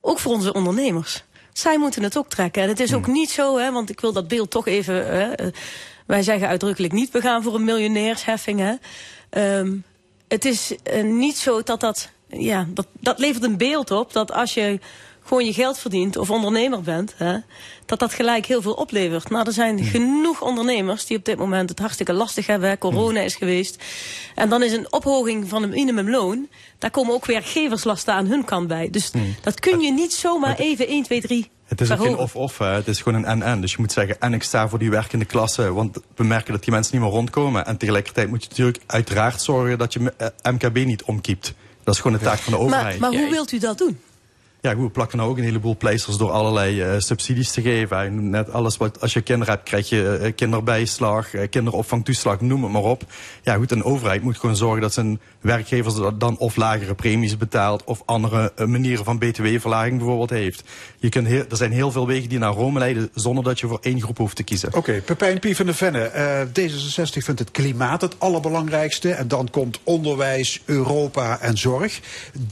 Ook 0.00 0.18
voor 0.18 0.32
onze 0.32 0.52
ondernemers. 0.52 1.24
Zij 1.52 1.78
moeten 1.78 2.02
het 2.02 2.16
ook 2.18 2.28
trekken. 2.28 2.62
En 2.62 2.68
het 2.68 2.80
is 2.80 2.94
ook 2.94 3.06
niet 3.06 3.30
zo, 3.30 3.58
hè, 3.58 3.72
want 3.72 3.90
ik 3.90 4.00
wil 4.00 4.12
dat 4.12 4.28
beeld 4.28 4.50
toch 4.50 4.66
even. 4.66 4.94
hè, 4.94 5.32
eh, 5.32 5.46
wij 6.10 6.22
zeggen 6.22 6.48
uitdrukkelijk 6.48 6.92
niet, 6.92 7.10
we 7.10 7.20
gaan 7.20 7.42
voor 7.42 7.54
een 7.54 7.64
miljonairsheffing. 7.64 8.60
Hè. 8.60 8.74
Ehm, 9.30 9.76
het 10.28 10.44
is 10.44 10.74
eh, 10.82 11.04
niet 11.04 11.36
zo 11.38 11.62
dat 11.62 11.80
dat. 11.80 12.10
Ja, 12.28 12.66
dat, 12.68 12.86
dat 13.00 13.18
levert 13.18 13.44
een 13.44 13.56
beeld 13.56 13.90
op 13.90 14.12
dat 14.12 14.32
als 14.32 14.54
je 14.54 14.78
gewoon 15.22 15.44
je 15.44 15.52
geld 15.52 15.78
verdient 15.78 16.16
of 16.16 16.30
ondernemer 16.30 16.80
bent, 16.82 17.14
hè, 17.16 17.36
dat 17.86 17.98
dat 17.98 18.14
gelijk 18.14 18.46
heel 18.46 18.62
veel 18.62 18.72
oplevert. 18.72 19.30
Nou, 19.30 19.46
er 19.46 19.52
zijn 19.52 19.84
genoeg 19.84 20.42
ondernemers 20.42 21.06
die 21.06 21.16
op 21.16 21.24
dit 21.24 21.38
moment 21.38 21.68
het 21.68 21.78
hartstikke 21.78 22.12
lastig 22.12 22.46
hebben. 22.46 22.68
hè. 22.68 22.78
Corona 22.78 23.20
is 23.20 23.34
geweest. 23.34 23.84
En 24.34 24.48
dan 24.48 24.62
is 24.62 24.72
een 24.72 24.92
ophoging 24.92 25.48
van 25.48 25.62
het 25.62 25.70
minimumloon. 25.70 26.48
Daar 26.78 26.90
komen 26.90 27.14
ook 27.14 27.26
werkgeverslasten 27.26 28.14
aan 28.14 28.26
hun 28.26 28.44
kant 28.44 28.68
bij. 28.68 28.90
Dus 28.90 29.10
dat 29.42 29.60
kun 29.60 29.80
je 29.80 29.92
niet 29.92 30.12
zomaar 30.14 30.58
even 30.58 30.86
1, 30.86 31.02
2, 31.02 31.20
3 31.20 31.50
Het 31.70 31.80
is 31.80 31.90
ook 31.90 32.00
geen 32.00 32.16
of-of, 32.16 32.58
het 32.58 32.88
is 32.88 33.00
gewoon 33.00 33.18
een 33.18 33.24
en-en. 33.42 33.60
Dus 33.60 33.70
je 33.72 33.76
moet 33.80 33.92
zeggen, 33.92 34.20
en 34.20 34.32
ik 34.34 34.42
sta 34.42 34.68
voor 34.68 34.78
die 34.78 34.90
werkende 34.90 35.24
klasse, 35.24 35.72
want 35.72 35.98
we 36.16 36.24
merken 36.24 36.52
dat 36.52 36.62
die 36.62 36.72
mensen 36.72 36.92
niet 36.94 37.02
meer 37.04 37.12
rondkomen. 37.12 37.66
En 37.66 37.76
tegelijkertijd 37.76 38.28
moet 38.28 38.42
je 38.42 38.48
natuurlijk 38.48 38.82
uiteraard 38.86 39.42
zorgen 39.42 39.78
dat 39.78 39.92
je 39.92 40.12
eh, 40.16 40.52
MKB 40.52 40.74
niet 40.84 41.02
omkiept. 41.02 41.54
Dat 41.84 41.94
is 41.94 42.00
gewoon 42.00 42.18
de 42.18 42.24
taak 42.24 42.38
van 42.38 42.52
de 42.52 42.58
Maar, 42.58 42.66
overheid. 42.66 42.98
maar 42.98 43.10
hoe 43.10 43.18
Ja, 43.20 43.30
wilt 43.30 43.52
u 43.52 43.58
dat 43.58 43.78
doen? 43.78 44.00
Ja, 44.62 44.74
goed, 44.74 44.82
we 44.82 44.90
plakken 44.90 45.18
nou 45.18 45.30
ook 45.30 45.36
een 45.38 45.44
heleboel 45.44 45.76
pleisters 45.76 46.16
door 46.16 46.30
allerlei 46.30 46.82
eh, 46.82 46.94
subsidies 46.98 47.50
te 47.50 47.62
geven. 47.62 48.30
Net 48.30 48.52
alles 48.52 48.76
wat, 48.76 49.00
als 49.00 49.12
je 49.12 49.20
kinderen 49.20 49.54
hebt, 49.54 49.68
krijg 49.68 49.88
je 49.88 50.16
eh, 50.16 50.32
kinderbijslag, 50.34 51.34
eh, 51.34 51.48
kinderopvangtoeslag, 51.50 52.40
noem 52.40 52.62
het 52.62 52.72
maar 52.72 52.82
op. 52.82 53.02
Ja, 53.42 53.54
goed, 53.54 53.70
een 53.70 53.84
overheid 53.84 54.22
moet 54.22 54.38
gewoon 54.38 54.56
zorgen 54.56 54.80
dat 54.80 54.92
zijn 54.92 55.20
werkgevers 55.40 55.94
dan 56.18 56.38
of 56.38 56.56
lagere 56.56 56.94
premies 56.94 57.36
betaalt 57.36 57.84
of 57.84 58.02
andere 58.04 58.52
manieren 58.66 59.04
van 59.04 59.18
btw-verlaging 59.18 59.96
bijvoorbeeld 59.96 60.30
heeft. 60.30 60.62
Je 60.98 61.08
kunt 61.08 61.26
heel, 61.26 61.44
er 61.50 61.56
zijn 61.56 61.72
heel 61.72 61.92
veel 61.92 62.06
wegen 62.06 62.28
die 62.28 62.38
naar 62.38 62.52
Rome 62.52 62.78
leiden 62.78 63.10
zonder 63.14 63.44
dat 63.44 63.60
je 63.60 63.66
voor 63.66 63.78
één 63.82 64.02
groep 64.02 64.18
hoeft 64.18 64.36
te 64.36 64.42
kiezen. 64.42 64.74
Oké, 64.74 65.00
Pepijn 65.04 65.38
Pie 65.38 65.56
van 65.56 65.66
de 65.66 65.74
Venne. 65.74 66.02
eh, 66.02 66.40
D66 66.46 67.24
vindt 67.24 67.40
het 67.40 67.50
klimaat 67.50 68.00
het 68.00 68.14
allerbelangrijkste. 68.18 69.12
En 69.12 69.28
dan 69.28 69.50
komt 69.50 69.80
onderwijs, 69.84 70.62
Europa 70.64 71.40
en 71.40 71.58
zorg. 71.58 72.00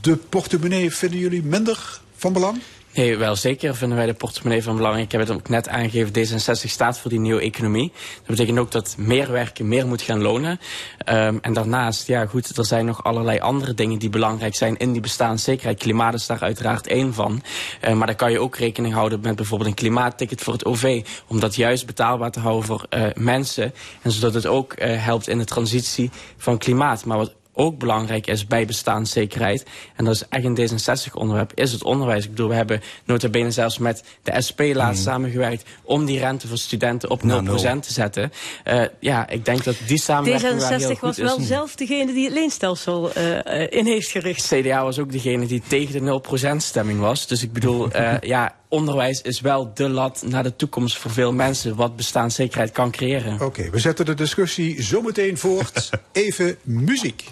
De 0.01 0.17
portemonnee 0.17 0.95
vinden 0.95 1.19
jullie 1.19 1.43
minder 1.43 1.98
van 2.19 2.33
belang? 2.33 2.61
Nee, 2.99 3.17
wel 3.17 3.37
zeker 3.37 3.77
vinden 3.77 3.97
wij 3.97 4.07
de 4.07 4.15
portemonnee 4.15 4.63
van 4.63 4.77
belangrijk. 4.77 5.05
Ik 5.05 5.13
heb 5.13 5.21
het 5.21 5.31
ook 5.31 5.49
net 5.49 5.69
aangegeven, 5.69 6.13
D66 6.13 6.71
staat 6.71 6.99
voor 6.99 7.11
die 7.11 7.21
nieuwe 7.21 7.41
economie. 7.41 7.93
Dat 8.17 8.27
betekent 8.27 8.59
ook 8.59 8.71
dat 8.71 8.95
meer 8.99 9.33
werken 9.33 9.69
meer 9.69 9.87
moet 9.87 10.03
gaan 10.03 10.23
lonen. 10.23 10.61
Ehm, 10.99 11.39
en 11.41 11.53
daarnaast, 11.53 12.07
ja 12.07 12.27
goed, 12.27 12.57
er 12.57 12.67
zijn 12.67 12.85
nog 12.85 13.05
allerlei 13.05 13.39
andere 13.39 13.75
dingen 13.75 13.99
die 13.99 14.09
belangrijk 14.09 14.55
zijn 14.55 14.77
in 14.77 14.93
die 14.93 15.01
bestaanszekerheid. 15.01 15.79
Klimaat 15.79 16.15
is 16.15 16.27
daar 16.27 16.41
uiteraard 16.41 16.87
één 16.87 17.15
van. 17.15 17.43
Eh, 17.81 17.95
maar 17.95 18.07
daar 18.07 18.17
kan 18.17 18.33
je 18.33 18.41
ook 18.41 18.57
rekening 18.57 18.95
houden 18.95 19.21
met 19.21 19.37
bijvoorbeeld 19.37 19.71
een 19.71 19.77
klimaatticket 19.77 20.43
voor 20.43 20.53
het 20.53 20.65
OV. 20.65 21.05
Om 21.27 21.41
dat 21.41 21.55
juist 21.55 21.87
betaalbaar 21.87 22.31
te 22.31 22.41
houden 22.41 22.65
voor 22.65 22.87
eh, 22.89 23.03
mensen. 23.15 23.75
En 24.03 24.11
zodat 24.11 24.35
het 24.35 24.47
ook 24.47 24.73
eh, 24.73 25.05
helpt 25.05 25.29
in 25.29 25.39
de 25.39 25.45
transitie 25.45 26.11
van 26.37 26.59
klimaat. 26.59 27.05
Maar 27.05 27.17
wat 27.17 27.35
ook 27.59 27.79
belangrijk 27.79 28.27
is 28.27 28.47
bij 28.47 28.67
bestaanszekerheid. 28.67 29.65
En 29.97 30.05
dat 30.05 30.15
is 30.15 30.25
echt 30.29 30.45
een 30.45 30.59
D66-onderwerp, 30.59 31.53
is 31.55 31.73
het 31.73 31.85
onderwijs. 31.85 32.25
Ik 32.25 32.31
bedoel, 32.31 32.49
we 32.49 32.55
hebben 32.55 32.81
nota 33.05 33.29
bene 33.29 33.51
zelfs 33.51 33.79
met 33.79 34.05
de 34.23 34.43
SP 34.47 34.61
laatst 34.73 35.03
samengewerkt... 35.03 35.65
om 35.83 36.05
die 36.05 36.19
rente 36.19 36.49
voor 36.49 36.59
studenten 36.59 37.11
op 37.11 37.23
0% 37.23 37.25
Nou, 37.25 37.43
nul. 37.43 37.81
te 37.81 37.93
zetten. 37.93 38.33
Eh, 38.65 38.83
ja, 39.01 39.29
ik 39.29 39.45
denk 39.45 39.65
dat 39.65 39.77
die 39.87 40.01
samenwerking 40.01 40.59
wel 40.59 40.69
heel 40.69 40.79
D66 40.79 40.99
goed 40.99 41.01
was 41.01 41.19
is. 41.19 41.25
wel 41.25 41.41
zelf 41.41 41.75
degene 41.75 42.13
die 42.13 42.25
het 42.25 42.35
leenstelsel 42.35 43.13
eh, 43.13 43.63
eh, 43.63 43.67
in 43.71 43.87
heeft 43.87 44.11
gericht. 44.11 44.47
CDA 44.47 44.83
was 44.85 44.99
ook 44.99 45.13
degene 45.13 45.47
die 45.47 45.63
tegen 45.69 46.05
de 46.05 46.21
0%-stemming 46.57 47.01
was. 47.01 47.27
Dus 47.27 47.43
ik 47.43 47.53
bedoel, 47.53 47.91
eh, 47.91 48.21
ja, 48.35 48.55
onderwijs 48.69 49.23
is 49.23 49.41
wel 49.41 49.71
de 49.75 49.89
lat 49.89 50.23
naar 50.27 50.43
de 50.43 50.57
toekomst 50.57 50.99
voor 50.99 51.11
veel 51.11 51.33
mensen... 51.33 51.77
wat 51.77 51.97
bestaanszekerheid 51.97 52.73
kan 52.73 52.91
creëren. 52.91 53.41
Oké, 53.41 53.71
we 53.71 53.79
zetten 53.79 54.05
de 54.05 54.15
discussie 54.15 54.83
zometeen 54.83 55.39
voort. 55.39 55.91
Even 56.13 56.57
muziek. 56.63 57.25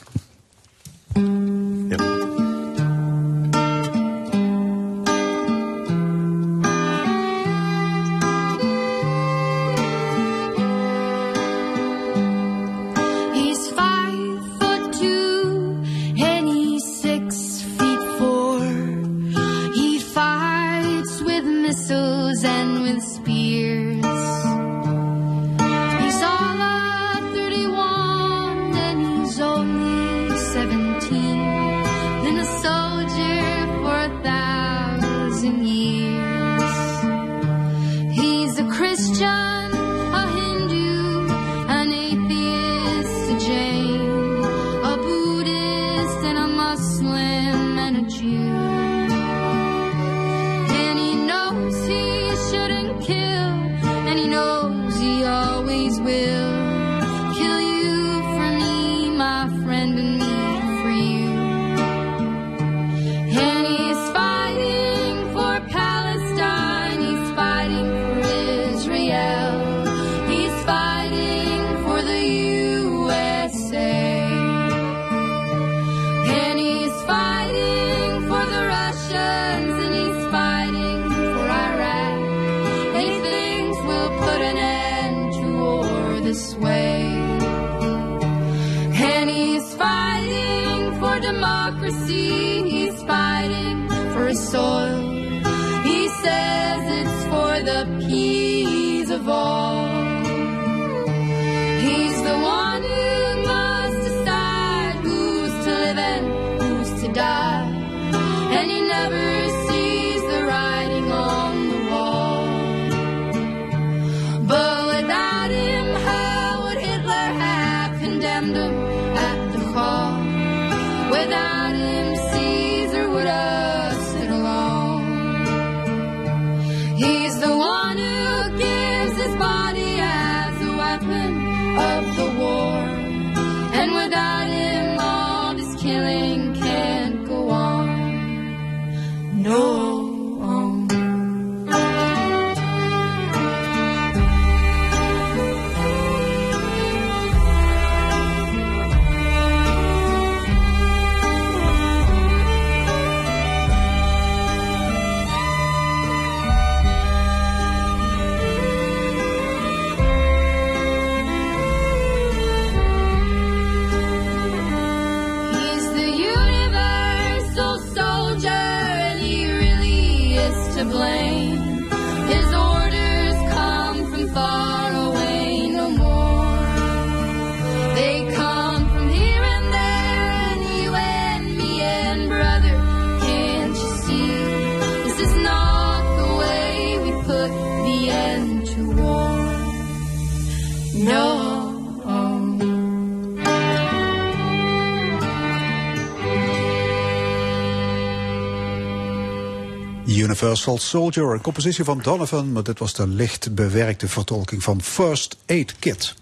Universal 200.07 200.79
Soldier, 200.79 201.33
een 201.33 201.41
compositie 201.41 201.85
van 201.85 202.01
Donovan, 202.03 202.53
maar 202.53 202.63
dit 202.63 202.79
was 202.79 202.95
de 202.95 203.09
licht 203.09 203.55
bewerkte 203.55 204.09
vertolking 204.09 204.63
van 204.63 204.83
First 204.83 205.37
Aid 205.47 205.75
Kit. 205.79 206.15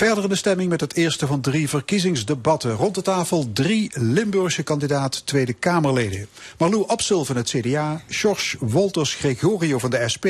Verder 0.00 0.22
in 0.22 0.28
de 0.28 0.36
stemming 0.36 0.68
met 0.68 0.80
het 0.80 0.94
eerste 0.94 1.26
van 1.26 1.40
drie 1.40 1.68
verkiezingsdebatten. 1.68 2.72
Rond 2.72 2.94
de 2.94 3.02
tafel 3.02 3.50
drie 3.52 3.90
Limburgse 3.94 4.62
kandidaat 4.62 5.26
Tweede 5.26 5.52
Kamerleden. 5.52 6.26
Marlou 6.58 6.86
Absil 6.86 7.24
van 7.24 7.36
het 7.36 7.48
CDA, 7.48 8.02
George 8.08 8.56
Wolters 8.60 9.14
Gregorio 9.14 9.78
van 9.78 9.90
de 9.90 10.08
SP 10.14 10.26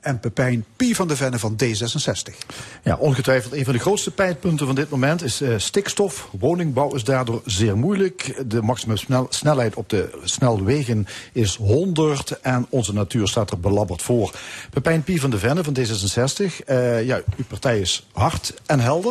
en 0.00 0.20
Pepijn 0.20 0.64
Pie 0.76 0.96
van 0.96 1.08
de 1.08 1.16
Venne 1.16 1.38
van 1.38 1.56
D66. 1.64 2.46
Ja, 2.84 2.96
ongetwijfeld 2.96 3.52
een 3.52 3.64
van 3.64 3.72
de 3.72 3.78
grootste 3.78 4.10
pijnpunten 4.10 4.66
van 4.66 4.74
dit 4.74 4.90
moment 4.90 5.22
is 5.22 5.40
eh, 5.40 5.54
stikstof. 5.56 6.28
Woningbouw 6.38 6.94
is 6.94 7.04
daardoor 7.04 7.42
zeer 7.44 7.76
moeilijk. 7.76 8.42
De 8.46 8.62
maximum 8.62 8.96
snel- 8.96 9.26
snelheid 9.30 9.74
op 9.74 9.88
de 9.88 10.18
snelwegen 10.24 11.06
is 11.32 11.56
100 11.56 12.40
en 12.40 12.66
onze 12.68 12.92
natuur 12.92 13.28
staat 13.28 13.50
er 13.50 13.60
belabberd 13.60 14.02
voor. 14.02 14.34
Pepijn 14.70 15.02
Pie 15.02 15.20
van 15.20 15.30
de 15.30 15.38
Venne 15.38 15.64
van 15.64 15.76
D66. 15.78 16.64
eh, 16.66 17.04
ja, 17.06 17.20
uw 17.36 17.44
partij 17.48 17.80
is 17.80 18.06
hard 18.12 18.54
en 18.66 18.80
helder. 18.80 19.09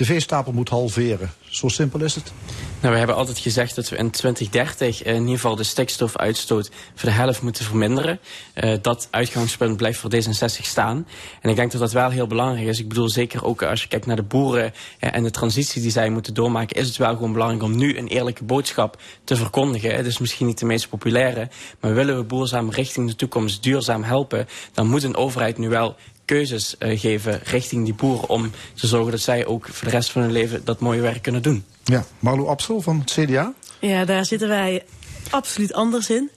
De 0.00 0.06
veestapel 0.06 0.52
moet 0.52 0.68
halveren. 0.68 1.32
Zo 1.40 1.68
simpel 1.68 2.02
is 2.02 2.14
het. 2.14 2.32
Nou, 2.80 2.92
we 2.92 2.98
hebben 2.98 3.16
altijd 3.16 3.38
gezegd 3.38 3.74
dat 3.74 3.88
we 3.88 3.96
in 3.96 4.10
2030 4.10 5.02
in 5.02 5.20
ieder 5.20 5.34
geval 5.34 5.56
de 5.56 5.62
stikstofuitstoot 5.62 6.70
voor 6.94 7.08
de 7.08 7.14
helft 7.14 7.42
moeten 7.42 7.64
verminderen. 7.64 8.20
Eh, 8.54 8.74
dat 8.82 9.08
uitgangspunt 9.10 9.76
blijft 9.76 9.98
voor 9.98 10.10
D66 10.14 10.62
staan. 10.62 11.06
En 11.40 11.50
ik 11.50 11.56
denk 11.56 11.72
dat 11.72 11.80
dat 11.80 11.92
wel 11.92 12.10
heel 12.10 12.26
belangrijk 12.26 12.66
is. 12.66 12.78
Ik 12.78 12.88
bedoel, 12.88 13.08
zeker 13.08 13.44
ook 13.44 13.62
als 13.62 13.82
je 13.82 13.88
kijkt 13.88 14.06
naar 14.06 14.16
de 14.16 14.22
boeren 14.22 14.72
eh, 14.98 15.14
en 15.14 15.22
de 15.22 15.30
transitie 15.30 15.82
die 15.82 15.90
zij 15.90 16.10
moeten 16.10 16.34
doormaken, 16.34 16.76
is 16.76 16.86
het 16.86 16.96
wel 16.96 17.14
gewoon 17.14 17.32
belangrijk 17.32 17.62
om 17.62 17.76
nu 17.76 17.98
een 17.98 18.08
eerlijke 18.08 18.44
boodschap 18.44 19.00
te 19.24 19.36
verkondigen. 19.36 19.96
Het 19.96 20.06
is 20.06 20.18
misschien 20.18 20.46
niet 20.46 20.58
de 20.58 20.66
meest 20.66 20.88
populaire, 20.88 21.48
maar 21.80 21.94
willen 21.94 22.16
we 22.16 22.22
boerzaam 22.22 22.70
richting 22.70 23.08
de 23.08 23.16
toekomst 23.16 23.62
duurzaam 23.62 24.02
helpen, 24.02 24.48
dan 24.72 24.88
moet 24.88 25.02
een 25.02 25.16
overheid 25.16 25.58
nu 25.58 25.68
wel 25.68 25.96
keuzes 26.34 26.78
eh, 26.78 27.00
geven 27.00 27.40
richting 27.44 27.84
die 27.84 27.94
boeren 27.94 28.28
om 28.28 28.50
te 28.74 28.86
zorgen 28.86 29.10
dat 29.10 29.20
zij 29.20 29.46
ook 29.46 29.68
voor 29.68 29.88
de 29.88 29.94
rest 29.94 30.10
van 30.10 30.22
hun 30.22 30.32
leven 30.32 30.64
dat 30.64 30.80
mooie 30.80 31.00
werk 31.00 31.22
kunnen 31.22 31.42
doen. 31.42 31.64
Ja, 31.84 32.04
Marlou 32.18 32.48
Absel 32.48 32.80
van 32.80 32.98
het 32.98 33.10
CDA. 33.10 33.52
Ja, 33.78 34.04
daar 34.04 34.24
zitten 34.24 34.48
wij 34.48 34.84
absoluut 35.30 35.72
anders 35.72 36.10
in. 36.10 36.30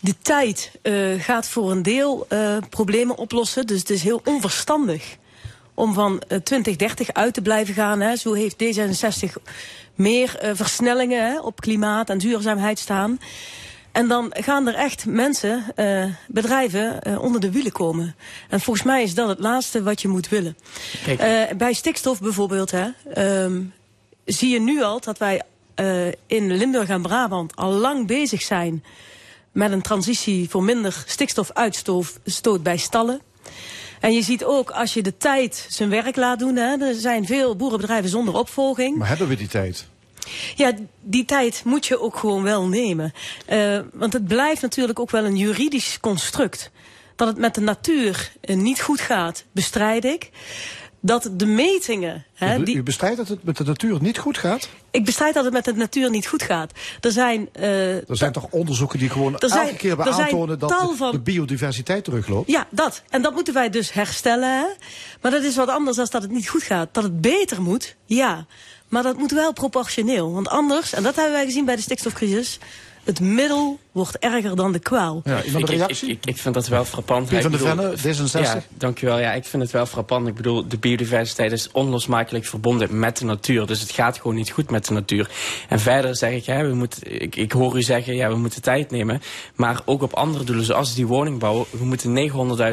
De 0.00 0.14
tijd 0.22 0.70
eh, 0.82 0.94
gaat 1.18 1.48
voor 1.48 1.70
een 1.70 1.82
deel 1.82 2.26
eh, 2.28 2.56
problemen 2.70 3.16
oplossen. 3.16 3.66
Dus 3.66 3.78
het 3.78 3.90
is 3.90 4.02
heel 4.02 4.20
onverstandig 4.24 5.16
om 5.78 5.94
van 5.94 6.20
eh, 6.20 6.38
2030 6.38 7.12
uit 7.12 7.34
te 7.34 7.42
blijven 7.42 7.74
gaan. 7.74 8.00
Hè. 8.00 8.16
Zo 8.16 8.32
heeft 8.32 8.56
D66 8.64 9.32
meer 9.94 10.38
eh, 10.38 10.50
versnellingen 10.54 11.26
hè, 11.26 11.40
op 11.40 11.60
klimaat 11.60 12.10
en 12.10 12.18
duurzaamheid 12.18 12.78
staan. 12.78 13.18
En 13.92 14.08
dan 14.08 14.30
gaan 14.30 14.68
er 14.68 14.74
echt 14.74 15.06
mensen, 15.06 15.64
eh, 15.74 16.04
bedrijven, 16.28 17.02
eh, 17.02 17.22
onder 17.22 17.40
de 17.40 17.50
wielen 17.50 17.72
komen. 17.72 18.14
En 18.48 18.60
volgens 18.60 18.86
mij 18.86 19.02
is 19.02 19.14
dat 19.14 19.28
het 19.28 19.38
laatste 19.38 19.82
wat 19.82 20.02
je 20.02 20.08
moet 20.08 20.28
willen. 20.28 20.56
Kijk. 21.04 21.20
Eh, 21.20 21.56
bij 21.56 21.72
stikstof 21.72 22.20
bijvoorbeeld, 22.20 22.70
hè, 22.70 22.88
ehm, 23.14 23.62
zie 24.24 24.50
je 24.50 24.60
nu 24.60 24.82
al 24.82 25.00
dat 25.00 25.18
wij 25.18 25.42
eh, 25.74 26.06
in 26.26 26.56
Limburg 26.56 26.88
en 26.88 27.02
Brabant 27.02 27.56
al 27.56 27.72
lang 27.72 28.06
bezig 28.06 28.42
zijn 28.42 28.84
met 29.52 29.72
een 29.72 29.82
transitie 29.82 30.48
voor 30.48 30.62
minder 30.62 31.04
stikstofuitstoot 31.06 32.18
stoot 32.24 32.62
bij 32.62 32.76
stallen. 32.76 33.20
En 34.00 34.12
je 34.12 34.22
ziet 34.22 34.44
ook 34.44 34.70
als 34.70 34.94
je 34.94 35.02
de 35.02 35.16
tijd 35.16 35.66
zijn 35.68 35.88
werk 35.88 36.16
laat 36.16 36.38
doen, 36.38 36.56
hè, 36.56 36.76
er 36.76 36.94
zijn 36.94 37.26
veel 37.26 37.56
boerenbedrijven 37.56 38.10
zonder 38.10 38.34
opvolging. 38.34 38.96
Maar 38.96 39.08
hebben 39.08 39.28
we 39.28 39.36
die 39.36 39.48
tijd? 39.48 39.86
Ja, 40.56 40.72
die 41.00 41.24
tijd 41.24 41.62
moet 41.64 41.86
je 41.86 42.00
ook 42.00 42.16
gewoon 42.16 42.42
wel 42.42 42.66
nemen. 42.66 43.12
Eh, 43.46 43.78
want 43.92 44.12
het 44.12 44.26
blijft 44.26 44.62
natuurlijk 44.62 44.98
ook 45.00 45.10
wel 45.10 45.24
een 45.24 45.36
juridisch 45.36 45.98
construct. 46.00 46.70
Dat 47.16 47.28
het 47.28 47.38
met 47.38 47.54
de 47.54 47.60
natuur 47.60 48.32
eh, 48.40 48.56
niet 48.56 48.80
goed 48.80 49.00
gaat, 49.00 49.44
bestrijd 49.52 50.04
ik. 50.04 50.30
Dat 51.00 51.30
de 51.32 51.46
metingen. 51.46 52.24
Hè, 52.34 52.58
u, 52.58 52.64
die, 52.64 52.76
u 52.76 52.82
bestrijdt 52.82 53.16
dat 53.16 53.28
het 53.28 53.44
met 53.44 53.56
de 53.56 53.64
natuur 53.64 54.02
niet 54.02 54.18
goed 54.18 54.38
gaat? 54.38 54.68
ik 54.90 55.04
bestrijd 55.04 55.34
dat 55.34 55.44
het 55.44 55.52
met 55.52 55.64
de 55.64 55.72
natuur 55.74 56.10
niet 56.10 56.26
goed 56.26 56.42
gaat. 56.42 56.72
Er 57.00 57.12
zijn. 57.12 57.48
eh, 57.52 57.94
Er 57.96 58.16
zijn 58.16 58.32
toch 58.32 58.46
onderzoeken 58.50 58.98
die 58.98 59.10
gewoon 59.10 59.38
Er 59.38 59.48
zijn- 59.48 59.66
elke 59.66 59.76
keer 59.76 59.98
er 60.00 60.12
zijn 60.12 60.26
aantonen 60.26 60.58
dat 60.58 60.68
de, 60.68 60.92
van- 60.96 61.12
de 61.12 61.20
biodiversiteit 61.20 62.04
terugloopt? 62.04 62.50
Ja, 62.50 62.66
dat. 62.70 63.02
En 63.08 63.22
dat 63.22 63.34
moeten 63.34 63.54
wij 63.54 63.70
dus 63.70 63.92
herstellen. 63.92 64.58
Hè? 64.58 64.66
Maar 65.20 65.30
dat 65.30 65.42
is 65.42 65.56
wat 65.56 65.68
anders 65.68 65.96
dan 65.96 66.06
dat 66.10 66.22
het 66.22 66.30
niet 66.30 66.48
goed 66.48 66.62
gaat. 66.62 66.88
Dat 66.92 67.02
het 67.02 67.20
beter 67.20 67.62
moet, 67.62 67.96
ja. 68.04 68.46
Maar 68.88 69.02
dat 69.02 69.16
moet 69.16 69.30
wel 69.32 69.52
proportioneel. 69.52 70.32
Want 70.32 70.48
anders, 70.48 70.92
en 70.92 71.02
dat 71.02 71.14
hebben 71.14 71.32
wij 71.34 71.44
gezien 71.44 71.64
bij 71.64 71.76
de 71.76 71.82
stikstofcrisis... 71.82 72.58
het 73.04 73.20
middel 73.20 73.78
wordt 73.92 74.18
erger 74.18 74.56
dan 74.56 74.72
de 74.72 74.78
kwaal. 74.78 75.20
Ja, 75.24 75.38
Ik, 75.38 75.52
ik, 75.58 75.68
reactie? 75.68 76.08
ik, 76.08 76.16
ik, 76.16 76.26
ik 76.26 76.36
vind 76.38 76.54
dat 76.54 76.68
wel 76.68 76.84
frappant. 76.84 77.28
Van 77.28 77.50
bedoel- 77.50 77.66
Venne, 77.66 77.96
D66. 77.98 78.40
Ja, 78.40 78.62
dankjewel. 78.74 79.18
Ja, 79.18 79.32
ik 79.32 79.44
vind 79.44 79.62
het 79.62 79.72
wel 79.72 79.86
frappant. 79.86 80.26
Ik 80.28 80.34
bedoel, 80.34 80.68
de 80.68 80.78
biodiversiteit 80.78 81.52
is 81.52 81.68
onlosmakelijk 81.72 82.44
verbonden 82.44 82.98
met 82.98 83.16
de 83.18 83.24
natuur. 83.24 83.66
Dus 83.66 83.80
het 83.80 83.90
gaat 83.90 84.16
gewoon 84.18 84.34
niet 84.36 84.50
goed 84.50 84.70
met 84.70 84.86
de 84.86 84.92
natuur. 84.92 85.30
En 85.68 85.80
verder 85.80 86.16
zeg 86.16 86.32
ik, 86.32 86.44
hè, 86.46 86.68
we 86.68 86.74
moeten, 86.74 87.20
ik, 87.22 87.36
ik 87.36 87.52
hoor 87.52 87.76
u 87.76 87.82
zeggen, 87.82 88.14
ja, 88.14 88.28
we 88.28 88.36
moeten 88.36 88.62
tijd 88.62 88.90
nemen. 88.90 89.20
Maar 89.54 89.80
ook 89.84 90.02
op 90.02 90.12
andere 90.14 90.44
doelen, 90.44 90.64
zoals 90.64 90.94
die 90.94 91.06
woningbouw. 91.06 91.66
We 91.70 91.84
moeten 91.84 92.30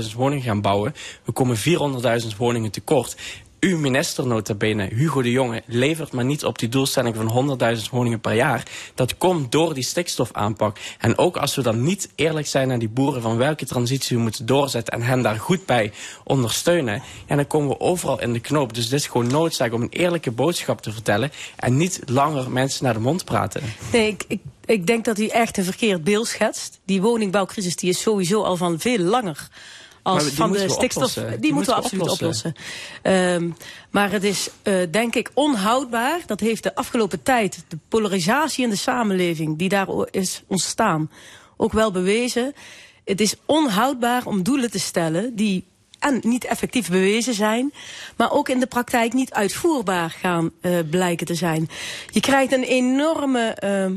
900.000 0.10 0.16
woningen 0.16 0.44
gaan 0.44 0.62
bouwen. 0.62 0.96
We 1.26 1.32
komen 1.32 1.58
400.000 1.58 2.38
woningen 2.38 2.72
tekort. 2.72 3.16
Uw 3.60 3.78
minister 3.78 4.28
nota 4.28 4.54
bene, 4.54 4.84
Hugo 4.94 5.22
de 5.22 5.32
Jonge, 5.32 5.64
levert 5.66 6.12
maar 6.12 6.26
niet 6.26 6.46
op 6.46 6.60
die 6.60 6.70
doelstelling 6.70 7.16
van 7.16 7.58
100.000 7.78 7.82
woningen 7.92 8.20
per 8.20 8.34
jaar. 8.34 8.64
Dat 8.96 9.18
komt 9.18 9.52
door 9.52 9.74
die 9.74 9.84
stikstofaanpak. 9.84 10.78
En 11.00 11.18
ook 11.18 11.38
als 11.38 11.56
we 11.56 11.62
dan 11.62 11.84
niet 11.84 12.10
eerlijk 12.16 12.48
zijn 12.48 12.68
naar 12.68 12.80
die 12.80 12.90
boeren 12.90 13.22
van 13.22 13.38
welke 13.38 13.66
transitie 13.66 14.18
we 14.18 14.24
moeten 14.24 14.46
doorzetten 14.46 14.94
en 14.94 15.02
hen 15.02 15.22
daar 15.22 15.40
goed 15.40 15.66
bij 15.66 15.92
ondersteunen, 16.24 17.04
ja, 17.28 17.36
dan 17.36 17.48
komen 17.48 17.70
we 17.70 17.80
overal 17.80 18.22
in 18.22 18.34
de 18.34 18.40
knoop. 18.40 18.74
Dus 18.74 18.90
dit 18.90 19.00
is 19.00 19.08
gewoon 19.08 19.28
noodzaak 19.28 19.74
om 19.74 19.82
een 19.82 19.90
eerlijke 19.90 20.32
boodschap 20.32 20.82
te 20.82 20.92
vertellen 20.92 21.32
en 21.56 21.78
niet 21.78 22.02
langer 22.06 22.52
mensen 22.52 22.84
naar 22.84 22.94
de 22.94 23.00
mond 23.00 23.26
praten. 23.26 23.62
Nee, 23.92 24.08
ik, 24.08 24.24
ik, 24.28 24.42
ik 24.66 24.88
denk 24.88 25.06
dat 25.06 25.20
u 25.20 25.28
echt 25.28 25.58
een 25.58 25.64
verkeerd 25.64 26.04
beeld 26.04 26.28
schetst. 26.28 26.80
Die 26.86 27.02
woningbouwcrisis 27.02 27.76
die 27.76 27.90
is 27.90 28.02
sowieso 28.02 28.42
al 28.42 28.58
van 28.58 28.80
veel 28.80 28.98
langer 28.98 29.50
als 30.06 30.24
van 30.24 30.52
de 30.52 30.70
stikstof. 30.70 30.88
oplossen. 30.88 31.30
Die, 31.30 31.40
Die 31.40 31.54
moeten 31.54 31.74
we 31.74 31.82
absoluut 31.82 32.06
we 32.06 32.12
oplossen. 32.12 32.54
Ehm, 33.02 33.50
maar 33.90 34.12
het 34.12 34.24
is 34.24 34.50
eh, 34.62 34.76
denk 34.92 35.16
ik 35.16 35.32
onhoudbaar. 35.34 36.20
Dat 36.26 36.40
heeft 36.40 36.64
de 36.64 36.76
afgelopen 36.76 37.24
tijd 37.24 37.64
de 37.68 37.78
polarisatie 37.88 38.64
in 38.64 38.70
de 38.70 38.76
samenleving 38.76 39.58
die 39.58 39.70
daar 39.70 39.88
is 40.12 40.44
ontstaan 40.48 41.12
ook 41.58 41.74
wel 41.74 41.92
bewezen. 41.92 42.54
Het 43.06 43.22
is 43.22 43.36
onhoudbaar 43.46 44.26
om 44.26 44.44
doelen 44.44 44.72
te 44.72 44.80
stellen 44.80 45.36
die 45.36 45.66
en 46.00 46.20
niet 46.22 46.46
effectief 46.46 46.90
bewezen 46.90 47.34
zijn, 47.34 47.74
maar 48.16 48.32
ook 48.32 48.50
in 48.50 48.60
de 48.60 48.66
praktijk 48.66 49.14
niet 49.14 49.34
uitvoerbaar 49.34 50.10
gaan 50.10 50.52
eh, 50.62 50.72
blijken 50.90 51.26
te 51.26 51.36
zijn. 51.36 51.70
Je 52.10 52.20
krijgt 52.20 52.54
een 52.54 52.64
enorme 52.64 53.48
ehm, 53.48 53.94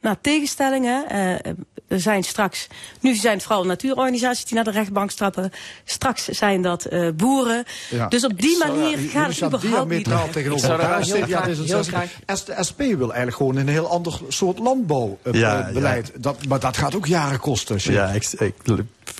nou, 0.00 0.16
tegenstellingen. 0.20 1.08
Eh, 1.08 1.52
er 1.88 2.00
zijn 2.00 2.22
straks, 2.24 2.66
nu 3.00 3.14
zijn 3.14 3.34
het 3.34 3.42
vooral 3.42 3.64
natuurorganisaties 3.64 4.44
die 4.44 4.54
naar 4.54 4.64
de 4.64 4.70
rechtbank 4.70 5.10
strappen. 5.10 5.50
Straks 5.84 6.24
zijn 6.24 6.62
dat 6.62 6.84
eh, 6.84 7.08
boeren. 7.16 7.64
Ja. 7.90 8.08
Dus 8.08 8.24
op 8.24 8.40
die 8.40 8.58
manier 8.58 8.98
gaat 8.98 9.36
het 9.38 9.54
überhaupt 9.54 9.90
niet. 9.90 10.04
tegenover 10.32 10.66
zou 10.66 10.78
daar 10.80 10.90
elkaar. 10.90 11.04
heel 11.06 11.24
CDA, 11.24 11.26
graag- 11.40 11.56
heel 11.56 11.82
D66. 11.84 11.86
graag- 11.88 12.38
S- 12.38 12.44
De 12.44 12.54
SP 12.68 12.78
wil 12.80 12.98
eigenlijk 12.98 13.36
gewoon 13.36 13.56
een 13.56 13.68
heel 13.68 13.88
ander 13.90 14.20
soort 14.28 14.58
landbouwbeleid. 14.58 16.06
Ja, 16.14 16.20
Dat, 16.20 16.46
maar 16.46 16.60
dat 16.60 16.76
gaat 16.76 16.94
ook 16.94 17.06
jaren 17.06 17.40
kosten. 17.40 17.92
Ja, 17.92 18.08
ik, 18.08 18.26
ik 18.38 18.54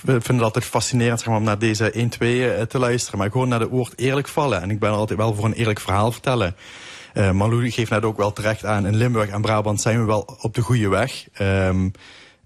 vind 0.05 0.27
het 0.27 0.41
altijd 0.41 0.65
fascinerend 0.65 1.19
zeg 1.19 1.27
maar, 1.27 1.37
om 1.37 1.43
naar 1.43 1.59
deze 1.59 1.91
1-2 1.93 1.97
eh, 1.97 2.61
te 2.61 2.79
luisteren. 2.79 3.19
Maar 3.19 3.31
gewoon 3.31 3.47
naar 3.49 3.59
het 3.59 3.69
woord 3.69 3.93
eerlijk 3.95 4.27
vallen. 4.27 4.61
En 4.61 4.69
ik 4.69 4.79
ben 4.79 4.89
altijd 4.91 5.19
wel 5.19 5.35
voor 5.35 5.45
een 5.45 5.53
eerlijk 5.53 5.79
verhaal 5.79 6.11
vertellen. 6.11 6.55
Eh 7.13 7.31
Marlou 7.31 7.69
geeft 7.69 7.89
net 7.91 8.03
ook 8.03 8.17
wel 8.17 8.33
terecht 8.33 8.65
aan, 8.65 8.85
in 8.85 8.95
Limburg 8.95 9.29
en 9.29 9.41
Brabant 9.41 9.81
zijn 9.81 9.99
we 9.99 10.05
wel 10.05 10.37
op 10.41 10.53
de 10.53 10.61
goede 10.61 10.89
weg. 10.89 11.27
Ehm, 11.33 11.89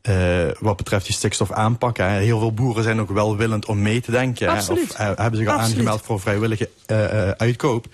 eh, 0.01 0.15
wat 0.59 0.77
betreft 0.77 1.05
die 1.05 1.15
stikstof 1.15 1.51
aanpakken. 1.51 2.09
Hè. 2.09 2.19
Heel 2.19 2.39
veel 2.39 2.53
boeren 2.53 2.83
zijn 2.83 2.99
ook 2.99 3.09
welwillend 3.09 3.65
om 3.65 3.81
mee 3.81 4.01
te 4.01 4.11
denken. 4.11 4.47
Absoluut. 4.49 4.83
Of 4.83 4.95
eh, 4.97 5.05
hebben 5.05 5.39
zich 5.39 5.47
al 5.47 5.53
Absoluut. 5.53 5.75
aangemeld 5.77 6.01
voor 6.01 6.19
vrijwillige 6.19 6.69
uitkoop. 7.37 7.85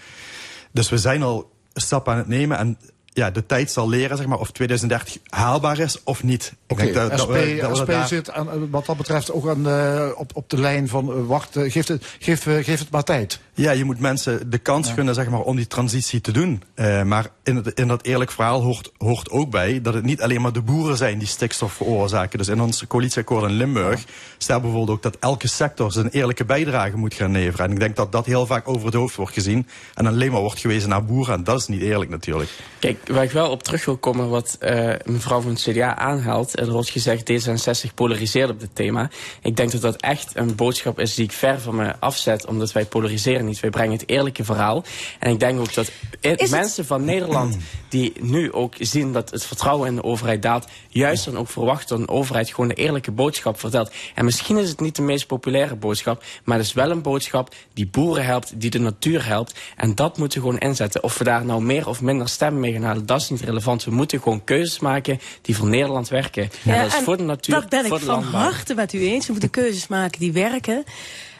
Dus 0.71 0.89
we 0.89 0.97
zijn 0.97 1.23
al 1.23 1.51
stappen 1.73 2.13
aan 2.13 2.19
het 2.19 2.27
nemen. 2.27 2.57
En 2.57 2.77
ja, 3.13 3.31
de 3.31 3.45
tijd 3.45 3.71
zal 3.71 3.89
leren 3.89 4.17
zeg 4.17 4.25
maar, 4.25 4.37
of 4.39 4.51
2030 4.51 5.17
haalbaar 5.29 5.79
is 5.79 6.03
of 6.03 6.23
niet. 6.23 6.53
Ik 6.67 6.71
Oké, 6.71 6.81
denk 6.83 6.93
dat- 6.95 7.09
dat 7.09 7.19
SP, 7.19 7.29
we- 7.31 7.57
dat 7.61 7.77
SP 7.77 7.85
daar- 7.85 8.07
zit 8.07 8.31
aan, 8.31 8.49
eh, 8.51 8.55
wat 8.69 8.85
dat 8.85 8.97
betreft 8.97 9.31
ook 9.31 9.47
aan, 9.47 9.67
eh, 9.69 10.09
op, 10.15 10.31
op 10.35 10.49
de 10.49 10.57
lijn 10.59 10.87
van 10.87 11.11
eh, 11.11 11.25
wacht, 11.25 11.49
geef, 11.53 11.87
het, 11.87 12.05
geef, 12.19 12.43
geef 12.43 12.79
het 12.79 12.89
maar 12.91 13.03
tijd. 13.03 13.39
Ja, 13.53 13.71
je 13.71 13.83
moet 13.83 13.99
mensen 13.99 14.49
de 14.49 14.57
kans 14.57 14.91
gunnen 14.91 15.13
zeg 15.15 15.29
maar, 15.29 15.39
om 15.39 15.55
die 15.55 15.67
transitie 15.67 16.21
te 16.21 16.31
doen. 16.31 16.63
Eh, 16.73 17.03
maar 17.03 17.27
in, 17.43 17.55
het, 17.55 17.67
in 17.79 17.87
dat 17.87 18.03
eerlijk 18.05 18.31
verhaal 18.31 18.61
hoort, 18.61 18.91
hoort 18.97 19.29
ook 19.29 19.49
bij 19.49 19.81
dat 19.81 19.93
het 19.93 20.03
niet 20.03 20.21
alleen 20.21 20.41
maar 20.41 20.53
de 20.53 20.61
boeren 20.61 20.97
zijn 20.97 21.17
die 21.19 21.27
stikstof 21.27 21.73
veroorzaken. 21.73 22.37
Dus 22.37 22.47
in 22.47 22.61
ons 22.61 22.87
coalitieakkoord 22.87 23.43
in 23.49 23.55
Limburg 23.57 24.03
staat 24.37 24.61
bijvoorbeeld 24.61 24.97
ook 24.97 25.03
dat 25.03 25.17
elke 25.19 25.47
sector 25.47 25.91
zijn 25.91 26.09
eerlijke 26.09 26.45
bijdrage 26.45 26.97
moet 26.97 27.13
gaan 27.13 27.31
leveren. 27.31 27.65
En 27.65 27.71
ik 27.71 27.79
denk 27.79 27.95
dat 27.95 28.11
dat 28.11 28.25
heel 28.25 28.45
vaak 28.45 28.67
over 28.67 28.85
het 28.85 28.95
hoofd 28.95 29.15
wordt 29.15 29.33
gezien. 29.33 29.67
En 29.93 30.05
alleen 30.07 30.31
maar 30.31 30.41
wordt 30.41 30.59
gewezen 30.59 30.89
naar 30.89 31.05
boeren. 31.05 31.33
En 31.35 31.43
dat 31.43 31.59
is 31.59 31.67
niet 31.67 31.81
eerlijk 31.81 32.09
natuurlijk. 32.09 32.49
Kijk, 32.79 33.00
waar 33.05 33.23
ik 33.23 33.31
wel 33.31 33.49
op 33.49 33.63
terug 33.63 33.85
wil 33.85 33.97
komen 33.97 34.29
wat 34.29 34.55
eh, 34.59 34.89
mevrouw 35.05 35.41
van 35.41 35.51
het 35.51 35.61
CDA 35.61 35.95
aanhaalt. 35.97 36.59
Er 36.59 36.71
wordt 36.71 36.89
gezegd 36.89 37.31
D66 37.31 37.93
polariseert 37.95 38.49
op 38.49 38.59
dit 38.59 38.69
thema. 38.73 39.09
Ik 39.41 39.55
denk 39.55 39.71
dat 39.71 39.81
dat 39.81 39.95
echt 40.01 40.31
een 40.33 40.55
boodschap 40.55 40.99
is 40.99 41.13
die 41.15 41.25
ik 41.25 41.31
ver 41.31 41.59
van 41.61 41.75
me 41.75 41.95
afzet. 41.99 42.45
Omdat 42.45 42.71
wij 42.71 42.85
polariseren 42.85 43.45
niet. 43.45 43.59
Wij 43.59 43.69
brengen 43.69 43.91
het 43.97 44.09
eerlijke 44.09 44.43
verhaal. 44.43 44.83
En 45.19 45.31
ik 45.31 45.39
denk 45.39 45.59
ook 45.59 45.73
dat 45.73 45.91
het- 46.21 46.49
mensen 46.49 46.85
van 46.85 47.05
Nederland 47.05 47.57
die 47.89 48.13
nu 48.19 48.53
ook 48.53 48.73
zien 48.79 49.13
dat 49.13 49.31
het 49.31 49.45
vertrouwen 49.45 49.87
in 49.87 49.95
de 49.95 50.03
overheid 50.03 50.41
daalt. 50.41 50.67
Juist 50.89 51.25
dan 51.25 51.37
ook 51.37 51.49
verwachten 51.49 51.87
dat 51.89 51.99
een 51.99 52.15
overheid 52.15 52.49
gewoon 52.49 52.67
de 52.67 52.73
eerlijke 52.75 53.11
boodschap 53.11 53.59
vertelt. 53.59 53.91
En 54.15 54.25
misschien 54.25 54.57
is 54.57 54.69
het 54.69 54.79
niet 54.79 54.95
de 54.95 55.01
meest 55.01 55.27
populaire 55.27 55.75
boodschap. 55.75 56.23
Maar 56.43 56.57
het 56.57 56.65
is 56.65 56.73
wel 56.73 56.91
een 56.91 57.01
boodschap 57.01 57.53
die 57.73 57.87
boeren 57.87 58.25
helpt, 58.25 58.53
die 58.55 58.69
de 58.69 58.79
natuur 58.79 59.25
helpt. 59.25 59.59
En 59.75 59.95
dat 59.95 60.17
moeten 60.17 60.41
we 60.41 60.45
gewoon 60.47 60.59
inzetten. 60.61 61.03
Of 61.03 61.17
we 61.17 61.23
daar 61.23 61.45
nou 61.45 61.61
meer 61.63 61.87
of 61.87 62.01
minder 62.01 62.29
stemmen 62.29 62.61
mee 62.61 62.71
gaan 62.73 62.83
dat 62.99 63.21
is 63.21 63.29
niet 63.29 63.41
relevant. 63.41 63.83
We 63.83 63.91
moeten 63.91 64.21
gewoon 64.21 64.43
keuzes 64.43 64.79
maken 64.79 65.19
die 65.41 65.55
voor 65.55 65.67
Nederland 65.67 66.07
werken. 66.07 66.43
en 66.65 66.77
dat 66.77 66.87
is 66.87 66.95
en 66.95 67.03
voor 67.03 67.17
de 67.17 67.23
natuur, 67.23 67.55
dat 67.55 67.69
ben 67.69 67.85
voor 67.85 67.97
ik 67.97 68.03
van 68.03 68.13
landbouw. 68.13 68.41
harte 68.41 68.73
met 68.73 68.93
u 68.93 68.99
eens. 68.99 69.25
We 69.25 69.31
moeten 69.31 69.49
keuzes 69.49 69.87
maken 69.87 70.19
die 70.19 70.31
werken. 70.31 70.83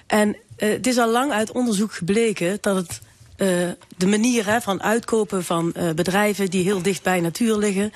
En 0.08 0.36
eh, 0.56 0.70
het 0.70 0.88
is 0.88 0.98
al 0.98 1.10
lang 1.10 1.32
uit 1.32 1.52
onderzoek 1.52 1.94
gebleken 1.94 2.58
dat 2.62 2.76
het 2.76 3.02
eh, 3.36 3.48
de 3.98 4.08
manier 4.08 4.46
hè, 4.46 4.62
van 4.62 4.84
uitkopen 4.84 5.44
van 5.44 5.74
eh, 5.74 5.90
bedrijven 5.90 6.50
die 6.50 6.64
heel 6.64 6.82
dicht 6.82 7.04
bij 7.04 7.20
natuur 7.20 7.58
liggen, 7.58 7.94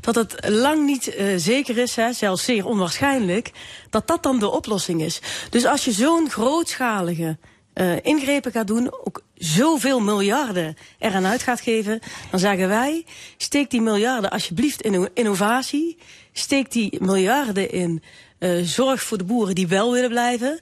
dat 0.00 0.14
het 0.14 0.48
lang 0.48 0.84
niet 0.84 1.16
zeker 1.36 1.78
is, 1.78 1.96
hè, 1.96 2.12
zelfs 2.12 2.44
zeer 2.44 2.66
onwaarschijnlijk, 2.66 3.50
dat 3.90 4.06
dat 4.06 4.22
dan 4.22 4.38
de 4.38 4.50
oplossing 4.50 5.02
is. 5.02 5.20
Dus 5.50 5.64
als 5.64 5.84
je 5.84 5.92
zo'n 5.92 6.30
grootschalige 6.30 7.36
eh, 7.72 8.04
ingrepen 8.04 8.52
gaat 8.52 8.66
doen, 8.66 8.92
ook 9.04 9.22
zoveel 9.34 10.00
miljarden 10.00 10.76
eraan 10.98 11.26
uit 11.26 11.42
gaat 11.42 11.60
geven, 11.60 12.00
dan 12.30 12.40
zeggen 12.40 12.68
wij, 12.68 13.04
steek 13.36 13.70
die 13.70 13.80
miljarden 13.80 14.30
alsjeblieft 14.30 14.80
in 14.80 15.10
innovatie, 15.14 15.98
steek 16.32 16.72
die 16.72 16.96
miljarden 17.00 17.70
in 17.70 18.02
eh, 18.38 18.50
zorg 18.62 19.02
voor 19.02 19.18
de 19.18 19.24
boeren 19.24 19.54
die 19.54 19.68
wel 19.68 19.92
willen 19.92 20.10
blijven. 20.10 20.60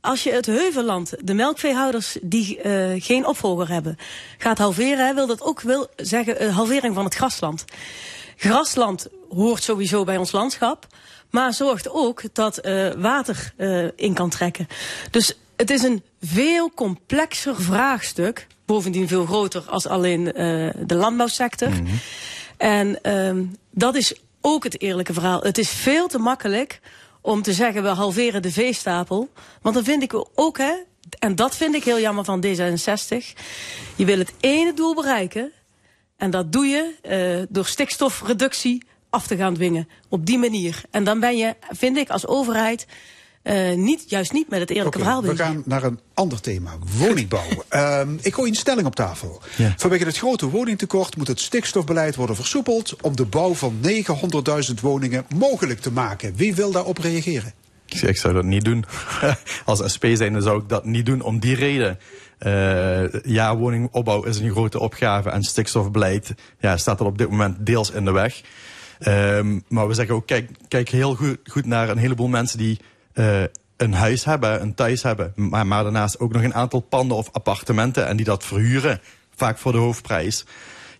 Als 0.00 0.22
je 0.22 0.32
het 0.32 0.46
heuvelland, 0.46 1.12
de 1.20 1.34
melkveehouders 1.34 2.16
die 2.22 2.60
eh, 2.60 3.02
geen 3.02 3.26
opvolger 3.26 3.68
hebben, 3.68 3.96
gaat 4.38 4.58
halveren, 4.58 5.14
wil 5.14 5.26
dat 5.26 5.42
ook 5.42 5.60
wil 5.60 5.86
zeggen 5.96 6.52
halvering 6.52 6.94
van 6.94 7.04
het 7.04 7.14
grasland. 7.14 7.64
Grasland 8.36 9.06
hoort 9.28 9.62
sowieso 9.62 10.04
bij 10.04 10.16
ons 10.16 10.32
landschap, 10.32 10.86
maar 11.30 11.54
zorgt 11.54 11.90
ook 11.90 12.22
dat 12.32 12.58
eh, 12.58 12.90
water 12.96 13.52
eh, 13.56 13.84
in 13.96 14.14
kan 14.14 14.30
trekken. 14.30 14.66
Dus 15.10 15.38
het 15.62 15.70
is 15.70 15.82
een 15.82 16.02
veel 16.20 16.70
complexer 16.70 17.62
vraagstuk, 17.62 18.46
bovendien 18.64 19.08
veel 19.08 19.26
groter 19.26 19.64
als 19.68 19.86
alleen 19.86 20.32
eh, 20.32 20.70
de 20.86 20.94
landbouwsector. 20.94 21.72
En 22.56 23.02
ehm, 23.02 23.44
dat 23.70 23.94
is 23.94 24.14
ook 24.40 24.64
het 24.64 24.80
eerlijke 24.80 25.12
verhaal. 25.12 25.40
Het 25.40 25.58
is 25.58 25.70
veel 25.70 26.08
te 26.08 26.18
makkelijk 26.18 26.80
om 27.20 27.42
te 27.42 27.52
zeggen 27.52 27.82
we 27.82 27.88
halveren 27.88 28.42
de 28.42 28.52
veestapel. 28.52 29.30
Want 29.60 29.74
dan 29.74 29.84
vind 29.84 30.02
ik 30.02 30.24
ook, 30.34 30.58
hè, 30.58 30.72
en 31.18 31.34
dat 31.34 31.56
vind 31.56 31.74
ik 31.74 31.84
heel 31.84 32.00
jammer 32.00 32.24
van 32.24 32.44
D66. 32.46 33.16
Je 33.96 34.04
wil 34.04 34.18
het 34.18 34.32
ene 34.40 34.74
doel 34.74 34.94
bereiken. 34.94 35.52
En 36.16 36.30
dat 36.30 36.52
doe 36.52 36.66
je 36.66 36.94
eh, 37.02 37.46
door 37.48 37.66
stikstofreductie 37.66 38.82
af 39.10 39.26
te 39.26 39.36
gaan 39.36 39.54
dwingen. 39.54 39.88
Op 40.08 40.26
die 40.26 40.38
manier. 40.38 40.82
En 40.90 41.04
dan 41.04 41.20
ben 41.20 41.36
je, 41.36 41.54
vind 41.70 41.96
ik, 41.96 42.10
als 42.10 42.26
overheid. 42.26 42.86
Eh, 43.42 43.74
niet, 43.74 44.10
juist 44.10 44.32
niet 44.32 44.48
met 44.48 44.60
het 44.60 44.70
eerlijke 44.70 44.98
verhaal 44.98 45.22
we 45.22 45.36
gaan 45.36 45.62
naar 45.64 45.82
een 45.82 45.98
ander 46.14 46.40
thema. 46.40 46.70
Woningbouw. 46.98 47.64
Ehm, 47.68 48.14
ik 48.20 48.34
gooi 48.34 48.50
een 48.50 48.56
stelling 48.56 48.86
op 48.86 48.94
tafel. 48.94 49.42
Ja. 49.56 49.74
Vanwege 49.76 50.04
het 50.04 50.18
grote 50.18 50.50
woningtekort 50.50 51.16
moet 51.16 51.28
het 51.28 51.40
stikstofbeleid 51.40 52.16
worden 52.16 52.36
versoepeld... 52.36 52.96
om 53.00 53.16
de 53.16 53.24
bouw 53.24 53.54
van 53.54 53.80
900.000 54.68 54.80
woningen 54.80 55.26
mogelijk 55.36 55.80
te 55.80 55.92
maken. 55.92 56.34
Wie 56.36 56.54
wil 56.54 56.70
daarop 56.70 56.98
reageren? 56.98 57.52
Ik 57.86 58.16
zou 58.16 58.34
dat 58.34 58.44
niet 58.44 58.64
doen. 58.64 58.84
Als 59.64 59.92
SP 59.94 60.04
zijnde 60.12 60.40
zou 60.40 60.62
ik 60.62 60.68
dat 60.68 60.84
niet 60.84 61.06
doen 61.06 61.20
om 61.20 61.38
die 61.38 61.54
reden. 61.54 61.98
Eh 62.38 63.22
ja, 63.24 63.56
woningopbouw 63.56 64.22
is 64.22 64.38
een 64.38 64.50
grote 64.50 64.78
opgave 64.78 65.30
en 65.30 65.42
stikstofbeleid 65.42 66.34
ja, 66.60 66.76
staat 66.76 67.00
er 67.00 67.06
op 67.06 67.18
dit 67.18 67.30
moment 67.30 67.66
deels 67.66 67.90
in 67.90 68.04
de 68.04 68.12
weg. 68.12 68.40
Ehm, 68.98 69.58
maar 69.68 69.88
we 69.88 69.94
zeggen 69.94 70.14
ook, 70.14 70.26
kijk, 70.26 70.50
kijk 70.68 70.88
heel 70.88 71.14
goed, 71.14 71.38
goed 71.44 71.66
naar 71.66 71.88
een 71.88 71.98
heleboel 71.98 72.28
mensen 72.28 72.58
die 72.58 72.78
een 73.76 73.92
huis 73.92 74.24
hebben, 74.24 74.62
een 74.62 74.74
thuis 74.74 75.02
hebben. 75.02 75.32
Maar, 75.36 75.66
daarnaast 75.66 76.18
ook 76.18 76.32
nog 76.32 76.42
een 76.42 76.54
aantal 76.54 76.80
panden 76.80 77.16
of 77.16 77.28
appartementen 77.32 78.06
en 78.06 78.16
die 78.16 78.26
dat 78.26 78.44
verhuren, 78.44 79.00
vaak 79.34 79.58
voor 79.58 79.72
de 79.72 79.78
hoofdprijs. 79.78 80.44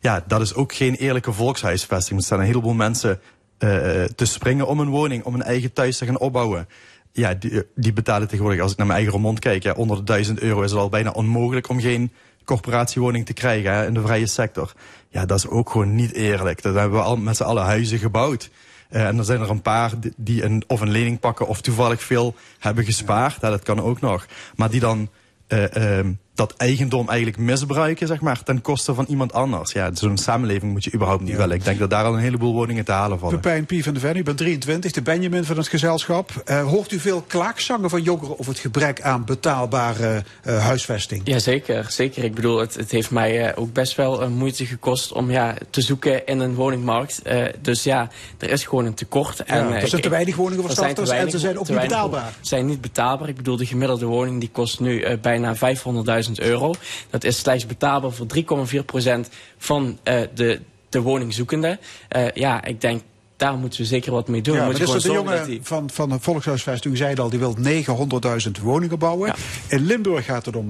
Ja, 0.01 0.25
dat 0.27 0.41
is 0.41 0.55
ook 0.55 0.75
geen 0.75 0.95
eerlijke 0.95 1.33
volkshuisvesting. 1.33 2.19
Er 2.19 2.25
staan 2.25 2.39
een 2.39 2.47
heleboel 2.47 2.75
mensen 2.75 3.21
eh, 3.59 3.69
te 4.05 4.25
springen 4.25 4.67
om 4.67 4.81
een 4.81 4.89
woning, 4.89 5.25
om 5.25 5.35
een 5.35 5.43
eigen 5.43 5.73
thuis 5.73 5.99
te 5.99 6.07
gaan 6.07 6.19
opbouwen. 6.19 6.69
Ja, 7.13 7.35
die, 7.35 7.63
die 7.75 7.93
betalen 7.93 8.29
tegenwoordig, 8.29 8.63
als 8.63 8.73
ik 8.73 8.77
naar 8.79 8.87
mijn 8.87 8.99
eigen 8.99 9.21
mond 9.21 9.39
kijk, 9.39 9.77
onder 9.77 9.97
de 9.97 10.03
1000 10.03 10.41
euro 10.41 10.63
is 10.63 10.71
het 10.71 10.81
al 10.81 10.89
bijna 10.89 11.11
onmogelijk 11.11 11.69
om 11.69 11.81
geen 11.81 12.13
corporatiewoning 12.45 13.27
te 13.27 13.33
krijgen 13.33 13.87
in 13.87 13.95
de 13.95 14.01
vrije 14.01 14.27
sector. 14.27 14.73
Ja, 15.09 15.27
dat 15.27 15.39
is 15.39 15.49
ook 15.49 15.71
gewoon 15.71 15.95
niet 15.95 16.13
eerlijk. 16.13 16.63
Dat 16.63 16.75
hebben 16.75 16.99
we 16.99 17.05
al 17.05 17.17
met 17.17 17.37
z'n 17.37 17.43
allen 17.43 17.65
huizen 17.65 17.99
gebouwd. 17.99 18.51
Eh, 18.93 19.07
en 19.07 19.19
er 19.19 19.25
zijn 19.25 19.41
er 19.41 19.51
een 19.51 19.63
paar 19.63 19.93
die- 20.17 20.43
een, 20.45 20.65
of 20.67 20.81
een 20.81 20.91
lening 20.91 21.21
pakken 21.21 21.47
of 21.47 21.61
toevallig 21.61 22.03
veel 22.03 22.35
hebben 22.59 22.85
gespaard. 22.85 23.39
Ja, 23.41 23.51
dat 23.51 23.63
kan 23.63 23.81
ook 23.83 24.01
nog. 24.01 24.27
Maar 24.57 24.71
die 24.71 24.81
dan 24.81 25.09
ehm, 25.47 26.13
dat 26.35 26.55
eigendom 26.57 27.09
eigenlijk 27.09 27.39
misbruiken, 27.39 28.07
zeg 28.07 28.21
maar, 28.21 28.43
ten 28.43 28.61
koste 28.61 28.95
van 28.95 29.05
iemand 29.09 29.33
anders. 29.33 29.73
Ja, 29.73 29.91
zo'n 29.95 30.19
samenleving 30.19 30.73
moet 30.73 30.85
je 30.85 30.93
überhaupt 30.95 31.23
niet 31.23 31.37
willen. 31.37 31.57
Ik 31.57 31.65
denk 31.65 31.79
dat 31.79 31.91
daar 31.91 32.05
al 32.05 32.13
een 32.15 32.19
heleboel 32.21 32.53
woningen 32.53 32.85
te 32.85 32.93
halen 32.93 33.19
vallen. 33.19 33.41
Pepijn 33.41 33.65
P. 33.65 33.85
van 33.85 33.95
de 33.95 34.01
Ven, 34.01 34.17
u 34.17 34.23
bent 34.23 34.37
23, 34.39 34.93
de 34.93 35.03
Benjamin 35.03 35.45
van 35.45 35.57
het 35.57 35.69
gezelschap. 35.69 36.31
Eh, 36.45 36.65
hoort 36.65 36.93
u 36.93 36.99
veel 36.99 37.21
klaagzangen 37.27 37.91
van 37.91 38.03
jongeren 38.03 38.39
over 38.39 38.53
het 38.53 38.61
gebrek 38.61 39.01
aan 39.03 39.25
betaalbare 39.25 40.23
eh, 40.43 40.59
huisvesting? 40.65 41.21
Jazeker, 41.25 41.87
zeker. 41.89 42.25
Ik 42.25 42.35
bedoel, 42.35 42.59
het, 42.59 42.75
het 42.75 42.91
heeft 42.91 43.11
mij 43.11 43.47
eh, 43.49 43.63
ook 43.63 43.73
best 43.73 43.97
wel 43.97 44.31
moeite 44.31 44.67
gekost 44.67 45.13
om 45.13 45.31
ja, 45.31 45.55
te 45.71 45.81
zoeken 45.81 46.27
in 46.27 46.41
een 46.41 46.55
woningmarkt. 46.55 47.23
Eh, 47.23 47.45
dus 47.61 47.83
ja, 47.83 48.09
er 48.39 48.51
is 48.51 48.65
gewoon 48.65 48.85
een 48.87 48.95
tekort. 48.95 49.37
Ja, 49.37 49.45
en, 49.45 49.73
er 49.73 49.83
ik- 49.83 49.89
zijn 49.89 50.03
te 50.03 50.09
weinig 50.09 50.37
woningen 50.37 50.61
voor 50.61 50.71
er 50.71 50.77
starters 50.77 51.09
en 51.09 51.15
weinig- 51.15 51.33
ze 51.35 51.39
zijn 51.39 51.59
ook 51.59 51.69
niet 51.69 51.81
betaalbaar. 51.81 52.33
Ze 52.41 52.49
zijn 52.49 52.67
niet 52.67 52.81
betaalbaar. 52.81 53.29
Ik 53.29 53.37
bedoel, 53.37 53.57
de 53.57 53.67
gemiddelde 53.67 54.07
woning 54.07 54.41
die 54.41 54.51
kost 54.53 54.81
nu 54.81 55.17
bijna 55.23 55.55
500.000 55.57 56.22
euro. 56.41 56.75
Dat 57.11 57.25
is 57.25 57.39
slechts 57.39 57.67
betaalbaar 57.67 58.13
voor 58.13 58.27
3,4% 59.25 59.29
van 59.59 59.99
eh, 60.03 60.21
de, 60.35 60.61
de 60.89 61.01
woningzoekenden. 61.01 61.79
Eh, 62.09 62.31
ja, 62.35 62.65
ik 62.65 62.81
denk, 62.81 63.03
daar 63.43 63.57
moeten 63.59 63.81
we 63.81 63.87
zeker 63.87 64.13
wat 64.13 64.29
mee 64.29 64.43
doen. 64.43 64.55
Ja, 64.55 64.69
dus 64.73 65.03
de 65.03 65.13
jongen 65.13 65.47
die... 65.47 65.61
van, 65.63 65.91
van 65.93 66.09
de 66.09 66.17
Volkshuisvesting, 66.21 66.95
u 66.95 66.97
zei 66.97 67.11
het 67.11 67.21
al, 67.21 67.31
die 67.31 67.39
wil 67.39 67.57
900.000 67.57 68.63
woningen 68.63 68.99
bouwen. 68.99 69.29
Ja. 69.29 69.35
In 69.77 69.87
Limburg 69.87 70.25
gaat 70.25 70.47
het 70.47 70.57
om 70.57 70.67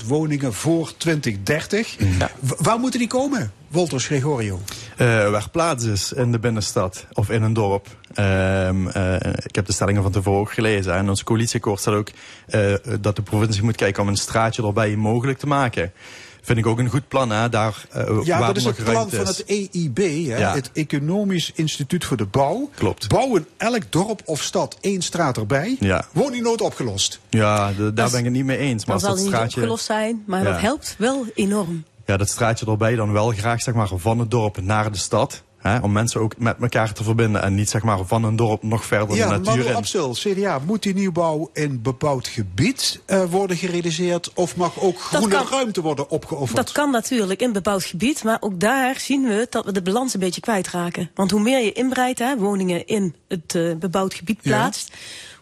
26.500 0.00 0.06
woningen 0.06 0.52
voor 0.52 0.92
2030. 0.96 1.96
Ja. 2.18 2.30
W- 2.40 2.52
Waar 2.58 2.78
moeten 2.78 2.98
die 2.98 3.08
komen, 3.08 3.52
Wolters 3.68 4.06
Gregorio? 4.06 4.60
Eh, 4.96 5.06
waar 5.30 5.48
plaats 5.50 5.84
is 5.84 6.12
in 6.12 6.32
de 6.32 6.38
binnenstad 6.38 7.06
of 7.12 7.30
in 7.30 7.42
een 7.42 7.52
dorp. 7.52 7.86
Ehm, 8.14 8.88
eh, 8.88 9.14
ik 9.44 9.54
heb 9.54 9.66
de 9.66 9.72
stellingen 9.72 10.02
van 10.02 10.12
tevoren 10.12 10.40
ook 10.40 10.52
gelezen. 10.52 10.94
En 10.94 11.08
ons 11.08 11.24
coalitieakkoord 11.24 11.80
staat 11.80 11.94
ook 11.94 12.08
eh, 12.46 12.74
dat 13.00 13.16
de 13.16 13.22
provincie 13.22 13.62
moet 13.62 13.76
kijken 13.76 14.02
om 14.02 14.08
een 14.08 14.16
straatje 14.16 14.66
erbij 14.66 14.96
mogelijk 14.96 15.38
te 15.38 15.46
maken. 15.46 15.92
Vind 16.46 16.58
ik 16.58 16.66
ook 16.66 16.78
een 16.78 16.88
goed 16.90 17.08
plan, 17.08 17.30
hè, 17.30 17.48
daar 17.48 17.84
eh, 17.90 18.18
Ja, 18.24 18.38
waar 18.38 18.46
dat 18.46 18.56
is 18.56 18.64
het 18.64 18.84
plan 18.84 19.10
van 19.10 19.26
het 19.26 19.44
EIB, 19.44 19.96
hè? 19.98 20.38
Ja. 20.38 20.54
het 20.54 20.70
Economisch 20.72 21.52
Instituut 21.54 22.04
voor 22.04 22.16
de 22.16 22.24
Bouw. 22.26 22.70
Klopt. 22.74 23.08
Bouwen 23.08 23.46
elk 23.56 23.82
dorp 23.90 24.22
of 24.24 24.42
stad 24.42 24.76
één 24.80 25.02
straat 25.02 25.36
erbij. 25.36 25.76
Ja. 25.80 26.04
Woningnood 26.12 26.60
opgelost. 26.60 27.20
Ja, 27.30 27.72
de- 27.72 27.92
daar 27.92 28.10
ben 28.10 28.18
ik 28.18 28.24
het 28.24 28.34
niet 28.34 28.44
mee 28.44 28.56
eens. 28.58 28.84
Maar 28.84 28.94
als 28.94 29.02
zal 29.02 29.10
dat 29.14 29.18
het 29.20 29.28
niet 29.28 29.36
straatje, 29.36 29.60
opgelost 29.60 29.84
zijn, 29.84 30.22
maar 30.26 30.42
Ja. 30.42 30.50
dat 30.52 30.60
helpt 30.60 30.94
wel 30.98 31.24
enorm. 31.34 31.84
ja, 32.06 32.16
dat 32.16 32.28
straatje 32.28 32.66
erbij 32.66 32.94
dan 32.94 33.12
wel 33.12 33.30
graag 33.30 33.62
zeg 33.62 33.74
maar, 33.74 33.88
van 33.94 34.18
het 34.18 34.30
dorp 34.30 34.60
naar 34.60 34.92
de 34.92 34.98
stad. 34.98 35.42
Hè, 35.64 35.78
om 35.78 35.92
mensen 35.92 36.20
ook 36.20 36.34
met 36.38 36.56
elkaar 36.60 36.92
te 36.92 37.04
verbinden. 37.04 37.42
En 37.42 37.54
niet 37.54 37.70
zeg 37.70 37.82
maar, 37.82 37.98
van 38.06 38.24
een 38.24 38.36
dorp 38.36 38.62
nog 38.62 38.84
verder 38.84 39.16
Ja, 39.16 39.28
de 39.28 39.38
natuur 39.38 39.66
in. 39.66 39.74
Absel, 39.74 40.12
CDA, 40.12 40.58
moet 40.66 40.82
die 40.82 40.94
nieuwbouw 40.94 41.50
in 41.52 41.82
bebouwd 41.82 42.28
gebied 42.28 43.00
eh, 43.06 43.24
worden 43.30 43.56
gerealiseerd? 43.56 44.30
Of 44.34 44.56
mag 44.56 44.80
ook 44.80 45.00
groene 45.00 45.28
kan. 45.34 45.46
ruimte 45.50 45.80
worden 45.80 46.10
opgeofferd? 46.10 46.56
Dat 46.56 46.72
kan 46.72 46.90
natuurlijk 46.90 47.40
in 47.40 47.52
bebouwd 47.52 47.84
gebied, 47.84 48.24
maar 48.24 48.36
ook 48.40 48.60
daar 48.60 48.98
zien 49.00 49.22
we 49.24 49.46
dat 49.50 49.64
we 49.64 49.72
de 49.72 49.82
balans 49.82 50.14
een 50.14 50.20
beetje 50.20 50.40
kwijtraken. 50.40 51.10
Want 51.14 51.30
hoe 51.30 51.40
meer 51.40 51.64
je 51.64 51.72
inbreidt, 51.72 52.18
hè, 52.18 52.36
woningen 52.36 52.86
in 52.86 53.14
het 53.28 53.54
eh, 53.54 53.74
bebouwd 53.74 54.14
gebied 54.14 54.38
Ja. 54.42 54.56
plaatst, 54.56 54.92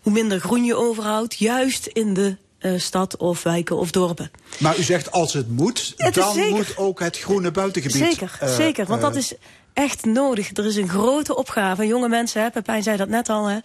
hoe 0.03 0.13
minder 0.13 0.41
groen 0.41 0.65
je 0.65 0.75
overhoudt, 0.77 1.35
juist 1.39 1.87
in 1.87 2.15
de 2.15 2.37
eh, 2.59 2.73
stad 2.77 3.17
of 3.17 3.43
wijken 3.43 3.77
of 3.77 3.91
dorpen. 3.91 4.31
Maar 4.59 4.79
u 4.79 4.83
zegt 4.83 5.11
als 5.13 5.33
het 5.33 5.51
moet, 5.51 5.95
Het 5.97 6.15
dan 6.15 6.33
zeker. 6.35 6.51
moet 6.57 6.77
ook 6.77 7.01
het 7.01 7.19
groene 7.19 7.51
buitengebied. 7.51 7.97
Zeker, 7.97 8.39
zeker. 8.57 8.87
Want 8.87 9.01
dat 9.01 9.17
is 9.17 9.35
echt 9.73 10.05
nodig. 10.05 10.57
Er 10.57 10.67
is 10.67 10.77
een 10.77 10.89
grote 10.89 11.37
opgave. 11.37 11.87
Jonge 11.87 12.09
mensen, 12.09 12.43
hè, 12.43 12.51
Pepijn 12.51 12.83
zei 12.83 12.97
dat 12.97 13.09
net 13.09 13.29
al, 13.29 13.47
hè, 13.47 13.59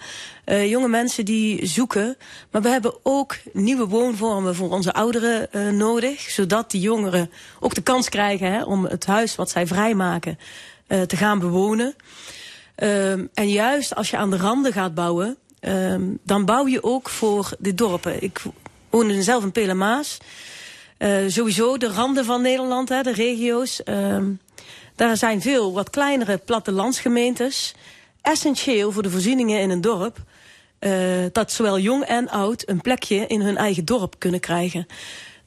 eh, 0.43 0.69
jonge 0.69 0.87
mensen 0.87 1.25
die 1.25 1.65
zoeken. 1.65 2.17
Maar 2.51 2.61
we 2.61 2.69
hebben 2.69 2.93
ook 3.03 3.35
nieuwe 3.53 3.87
woonvormen 3.87 4.55
voor 4.55 4.69
onze 4.69 4.93
ouderen 4.93 5.51
eh, 5.51 5.69
nodig. 5.69 6.19
Zodat 6.19 6.71
die 6.71 6.81
jongeren 6.81 7.31
ook 7.59 7.73
de 7.73 7.81
kans 7.81 8.09
krijgen 8.09 8.51
hè, 8.51 8.63
om 8.63 8.85
het 8.85 9.05
huis 9.05 9.35
wat 9.35 9.49
zij 9.49 9.67
vrijmaken 9.67 10.39
eh, 10.87 11.01
te 11.01 11.17
gaan 11.17 11.39
bewonen. 11.39 11.95
Ehm, 12.75 13.25
en 13.33 13.49
juist 13.49 13.95
als 13.95 14.09
je 14.09 14.17
aan 14.17 14.29
de 14.29 14.37
randen 14.37 14.73
gaat 14.73 14.93
bouwen, 14.93 15.37
ehm, 15.59 16.01
dan 16.23 16.45
bouw 16.45 16.67
je 16.67 16.83
ook 16.83 17.09
voor 17.09 17.49
de 17.59 17.73
dorpen. 17.73 18.23
Ik 18.23 18.41
woonde 18.89 19.23
zelf 19.23 19.43
in 19.43 19.51
Pelemaas. 19.51 20.17
Sowieso 21.27 21.77
de 21.77 21.87
randen 21.87 22.25
van 22.25 22.41
Nederland, 22.41 22.89
hè, 22.89 23.01
de 23.01 23.13
regio's. 23.13 23.81
Daar 24.97 25.17
zijn 25.17 25.41
veel 25.41 25.73
wat 25.73 25.89
kleinere 25.89 26.37
plattelandsgemeentes. 26.37 27.73
Essentieel 28.21 28.91
voor 28.91 29.03
de 29.03 29.09
voorzieningen 29.09 29.59
in 29.61 29.69
een 29.69 29.81
dorp. 29.81 30.17
eh, 30.79 30.91
dat 31.31 31.51
zowel 31.51 31.79
jong 31.79 32.03
en 32.03 32.29
oud 32.29 32.63
een 32.69 32.81
plekje 32.81 33.27
in 33.27 33.41
hun 33.41 33.57
eigen 33.57 33.85
dorp 33.85 34.15
kunnen 34.17 34.39
krijgen. 34.39 34.87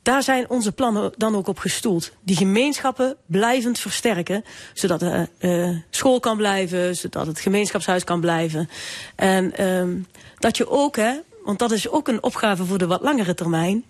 Daar 0.03 0.23
zijn 0.23 0.51
onze 0.51 0.73
plannen 0.73 1.13
dan 1.17 1.37
ook 1.37 1.49
op 1.49 1.59
gestoeld. 1.59 2.13
Die 2.23 2.37
gemeenschappen 2.37 3.17
blijvend 3.27 3.79
versterken. 3.79 4.45
Zodat 4.75 5.01
de 5.01 5.29
eh, 5.39 5.77
school 5.91 6.21
kan 6.21 6.37
blijven, 6.37 6.97
zodat 6.97 7.27
het 7.27 7.41
gemeenschapshuis 7.41 8.05
kan 8.05 8.21
blijven. 8.21 8.69
En 9.17 9.57
ehm, 9.57 9.97
dat 10.39 10.57
je 10.57 10.69
ook, 10.69 10.97
hè, 10.97 11.13
want 11.45 11.59
dat 11.59 11.71
is 11.71 11.89
ook 11.89 12.09
een 12.09 12.23
opgave 12.23 12.65
voor 12.65 12.79
de 12.79 12.87
wat 12.87 13.03
langere 13.03 13.35
termijn. 13.35 13.85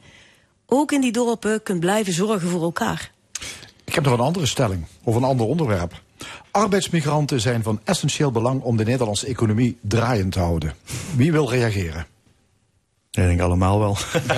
Ook 0.66 0.92
in 0.92 1.00
die 1.00 1.12
dorpen 1.12 1.62
kunt 1.62 1.80
blijven 1.80 2.12
zorgen 2.12 2.48
voor 2.48 2.62
elkaar. 2.62 3.10
Ik 3.90 3.96
heb 3.96 4.04
nog 4.04 4.14
een 4.14 4.24
andere 4.24 4.46
stelling, 4.46 4.84
of 5.04 5.14
een 5.14 5.24
ander 5.24 5.46
onderwerp. 5.46 6.00
Arbeidsmigranten 6.50 7.40
zijn 7.40 7.62
van 7.62 7.80
essentieel 7.84 8.30
belang 8.30 8.62
om 8.62 8.76
de 8.76 8.84
Nederlandse 8.84 9.26
economie 9.26 9.78
draaiend 9.82 10.32
te 10.32 10.38
houden. 10.38 10.74
Wie 11.16 11.32
wil 11.32 11.50
reageren? 11.50 12.06
Ja, 13.10 13.22
ik 13.22 13.28
denk 13.28 13.40
allemaal 13.40 13.78
wel. 13.78 13.96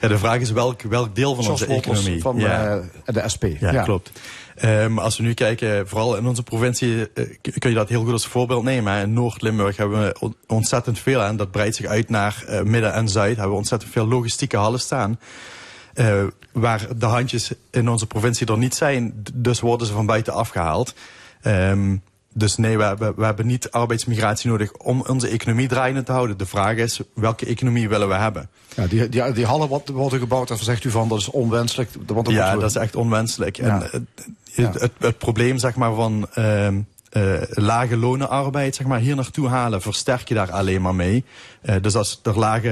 Ja. 0.00 0.08
de 0.08 0.18
vraag 0.18 0.40
is 0.40 0.50
welk, 0.50 0.82
welk 0.82 1.14
deel 1.14 1.34
van 1.34 1.44
Zoals 1.44 1.62
onze 1.62 1.74
economie. 1.74 2.20
van 2.22 2.36
ja. 2.36 2.76
eh, 3.04 3.14
de 3.14 3.28
SP. 3.34 3.44
Ja, 3.60 3.82
klopt. 3.82 4.10
Ehm, 4.54 4.98
als 4.98 5.16
we 5.16 5.22
nu 5.22 5.34
kijken, 5.34 5.88
vooral 5.88 6.16
in 6.16 6.26
onze 6.26 6.42
provincie, 6.42 7.10
eh, 7.14 7.24
kun 7.58 7.70
je 7.70 7.76
dat 7.76 7.88
heel 7.88 8.02
goed 8.02 8.12
als 8.12 8.26
voorbeeld 8.26 8.62
nemen. 8.64 8.92
hè. 8.92 9.02
In 9.02 9.12
Noord-Limburg 9.12 9.76
hebben 9.76 10.00
we 10.04 10.16
on- 10.20 10.36
ontzettend 10.46 10.98
veel, 10.98 11.22
en 11.22 11.36
dat 11.36 11.50
breidt 11.50 11.76
zich 11.76 11.86
uit 11.86 12.08
naar 12.08 12.44
eh, 12.46 12.62
Midden 12.62 12.92
en 12.92 13.08
Zuid, 13.08 13.34
hebben 13.34 13.52
we 13.52 13.58
ontzettend 13.58 13.92
veel 13.92 14.06
logistieke 14.06 14.56
hallen 14.56 14.80
staan. 14.80 15.18
Eh, 15.94 16.22
waar 16.52 16.86
de 16.96 17.06
handjes 17.06 17.52
in 17.70 17.88
onze 17.88 18.06
provincie 18.06 18.46
er 18.46 18.58
niet 18.58 18.74
zijn, 18.74 19.22
dus 19.34 19.60
worden 19.60 19.86
ze 19.86 19.92
van 19.92 20.06
buiten 20.06 20.32
afgehaald. 20.32 20.94
Ehm, 21.42 21.96
dus 22.32 22.56
nee, 22.56 22.76
we 22.78 22.84
hebben, 22.84 23.14
we 23.16 23.24
hebben 23.24 23.46
niet 23.46 23.70
arbeidsmigratie 23.70 24.50
nodig 24.50 24.72
om 24.72 25.04
onze 25.08 25.28
economie 25.28 25.68
draaiende 25.68 26.02
te 26.02 26.12
houden. 26.12 26.38
De 26.38 26.46
vraag 26.46 26.76
is, 26.76 27.00
welke 27.14 27.46
economie 27.46 27.88
willen 27.88 28.08
we 28.08 28.14
hebben? 28.14 28.48
Ja, 28.76 28.86
die, 28.86 29.08
die, 29.08 29.32
die 29.32 29.46
hallen 29.46 29.68
wat, 29.68 29.88
worden 29.88 30.18
gebouwd, 30.18 30.48
daar 30.48 30.58
zegt 30.58 30.84
u 30.84 30.90
van 30.90 31.08
dat 31.08 31.18
is 31.18 31.30
onwenselijk. 31.30 31.90
Want 32.06 32.24
dan 32.24 32.34
Ja, 32.34 32.54
we- 32.54 32.60
dat 32.60 32.70
is 32.70 32.76
echt 32.76 32.96
onwenselijk. 32.96 33.56
Ja. 33.56 33.82
En, 33.92 34.08
Ja. 34.44 34.62
het, 34.64 34.80
het, 34.80 34.92
het 34.98 35.18
probleem 35.18 35.58
zeg 35.58 35.74
maar, 35.74 35.94
van 35.94 36.26
ehm, 36.34 36.80
eh, 37.14 37.40
lage 37.48 37.96
lonenarbeid 37.96 38.74
zeg 38.74 38.86
maar, 38.86 38.98
hier 39.00 39.14
naartoe 39.16 39.48
halen, 39.48 39.82
versterk 39.82 40.28
je 40.28 40.34
daar 40.34 40.50
alleen 40.52 40.82
maar 40.82 40.94
mee. 40.94 41.24
Eh, 41.62 41.76
dus 41.80 41.94
als 41.94 42.20
er 42.22 42.38
lage, 42.38 42.70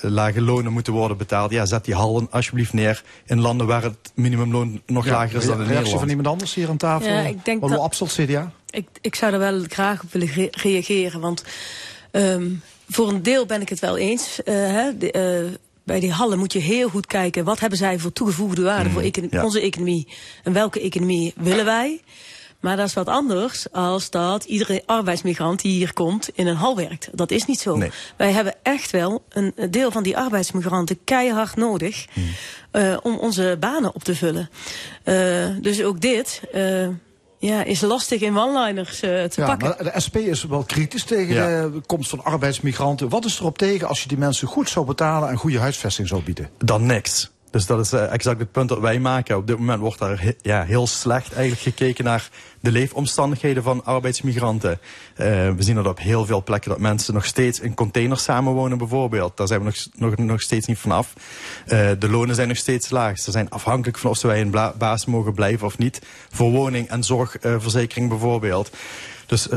eh, 0.00 0.10
lage 0.10 0.40
lonen 0.40 0.72
moeten 0.72 0.92
worden 0.92 1.16
betaald, 1.16 1.50
ja, 1.50 1.66
zet 1.66 1.84
die 1.84 1.94
hallen 1.94 2.26
alsjeblieft 2.30 2.72
neer 2.72 3.02
in 3.26 3.40
landen 3.40 3.66
waar 3.66 3.82
het 3.82 4.12
minimumloon 4.14 4.82
nog 4.86 5.04
Ja, 5.04 5.12
lager 5.12 5.36
is 5.36 5.44
dan 5.46 5.52
in 5.52 5.56
reactie 5.58 5.74
Nederland. 5.74 6.00
van 6.00 6.08
iemand 6.08 6.26
anders 6.26 6.54
hier 6.54 6.68
aan 6.68 6.76
tafel? 6.76 7.08
Ja, 7.08 7.20
ik 7.20 7.44
denk 7.44 7.60
dat- 7.60 8.02
CDA? 8.06 8.52
Ik, 8.70 8.88
ik 9.00 9.14
zou 9.14 9.32
er 9.32 9.38
wel 9.38 9.64
graag 9.68 10.02
op 10.02 10.12
willen 10.12 10.28
re- 10.28 10.48
reageren. 10.50 11.20
Want 11.20 11.44
ehm, 12.10 12.50
voor 12.88 13.08
een 13.08 13.22
deel 13.22 13.46
ben 13.46 13.60
ik 13.60 13.68
het 13.68 13.78
wel 13.78 13.96
eens. 13.96 14.42
Eh, 14.42 14.54
hè, 14.54 14.96
de, 14.98 15.10
eh, 15.10 15.58
bij 15.84 16.00
die 16.00 16.12
hallen 16.12 16.38
moet 16.38 16.52
je 16.52 16.58
heel 16.58 16.88
goed 16.88 17.06
kijken. 17.06 17.44
Wat 17.44 17.60
hebben 17.60 17.78
zij 17.78 17.98
voor 17.98 18.12
toegevoegde 18.12 18.62
waarde 18.62 18.90
voor 18.90 19.02
ja. 19.30 19.44
onze 19.44 19.60
economie? 19.60 20.08
En 20.44 20.52
welke 20.52 20.80
economie 20.80 21.32
willen 21.36 21.64
wij? 21.64 22.00
Maar 22.62 22.76
dat 22.76 22.86
is 22.86 22.94
wat 22.94 23.06
anders 23.08 23.72
als 23.72 24.10
dat 24.10 24.44
iedere 24.44 24.82
arbeidsmigrant 24.86 25.60
die 25.62 25.72
hier 25.72 25.92
komt 25.92 26.28
in 26.34 26.46
een 26.46 26.56
hal 26.56 26.76
werkt. 26.76 27.08
Dat 27.12 27.30
is 27.30 27.44
niet 27.46 27.60
zo. 27.60 27.76
Nee. 27.76 27.90
Wij 28.16 28.32
hebben 28.32 28.54
echt 28.62 28.90
wel 28.90 29.22
een 29.28 29.52
deel 29.70 29.90
van 29.90 30.02
die 30.02 30.16
arbeidsmigranten 30.16 30.98
keihard 31.04 31.56
nodig 31.56 32.06
eh, 32.70 32.96
om 33.02 33.18
onze 33.18 33.56
banen 33.60 33.94
op 33.94 34.04
te 34.04 34.14
vullen. 34.14 34.50
Eh, 35.02 35.46
dus 35.60 35.82
ook 35.82 36.00
dit 36.00 36.40
eh, 36.52 36.88
ja, 37.38 37.62
is 37.64 37.80
lastig 37.80 38.20
in 38.20 38.38
one-liners 38.38 38.98
te 38.98 39.30
Ja, 39.36 39.46
pakken. 39.46 39.68
maar 39.68 39.92
de 39.92 40.00
SP 40.04 40.16
is 40.16 40.44
wel 40.44 40.62
kritisch 40.62 41.04
tegen 41.04 41.34
Ja. 41.34 41.68
de 41.68 41.80
komst 41.86 42.10
van 42.10 42.24
arbeidsmigranten. 42.24 43.08
Wat 43.08 43.24
is 43.24 43.38
erop 43.38 43.58
tegen 43.58 43.88
als 43.88 44.02
je 44.02 44.08
die 44.08 44.18
mensen 44.18 44.48
goed 44.48 44.68
zou 44.68 44.86
betalen 44.86 45.28
en 45.28 45.36
goede 45.36 45.58
huisvesting 45.58 46.08
zou 46.08 46.22
bieden? 46.22 46.50
dan 46.58 46.86
niks. 46.86 47.30
Dus 47.52 47.66
dat 47.66 47.80
is 47.80 47.92
eh, 47.92 48.12
exact 48.12 48.38
het 48.38 48.52
punt 48.52 48.68
dat 48.68 48.78
wij 48.78 48.98
maken. 48.98 49.36
Op 49.36 49.46
dit 49.46 49.58
moment 49.58 49.80
wordt 49.80 49.98
daar 49.98 50.34
ja, 50.42 50.64
heel 50.64 50.86
slecht 50.86 51.32
eigenlijk 51.32 51.62
gekeken 51.62 52.04
naar 52.04 52.28
de 52.60 52.70
leefomstandigheden 52.70 53.62
van 53.62 53.84
arbeidsmigranten. 53.84 54.78
Eh, 55.14 55.26
we 55.26 55.62
zien 55.62 55.74
dat 55.74 55.86
op 55.86 55.98
heel 55.98 56.26
veel 56.26 56.42
plekken 56.42 56.70
dat 56.70 56.78
mensen 56.78 57.14
nog 57.14 57.24
steeds 57.24 57.60
in 57.60 57.74
containers 57.74 58.22
samenwonen 58.22 58.78
bijvoorbeeld. 58.78 59.36
Daar 59.36 59.46
zijn 59.46 59.60
we 59.60 59.64
nog, 59.64 59.76
nog, 59.94 60.16
nog 60.16 60.40
steeds 60.40 60.66
niet 60.66 60.78
vanaf. 60.78 61.12
Eh 61.66 61.90
de 61.98 62.08
lonen 62.08 62.34
zijn 62.34 62.48
nog 62.48 62.56
steeds 62.56 62.90
laag. 62.90 63.18
Ze 63.18 63.30
zijn 63.30 63.50
afhankelijk 63.50 63.98
van 63.98 64.10
of 64.10 64.16
ze 64.16 64.26
bij 64.26 64.40
een 64.40 64.54
baas 64.78 65.06
mogen 65.06 65.34
blijven 65.34 65.66
of 65.66 65.78
niet. 65.78 66.02
Voor 66.30 66.50
woning 66.50 66.88
en 66.88 67.04
zorgverzekering 67.04 68.08
bijvoorbeeld. 68.08 68.70
Dus 69.26 69.48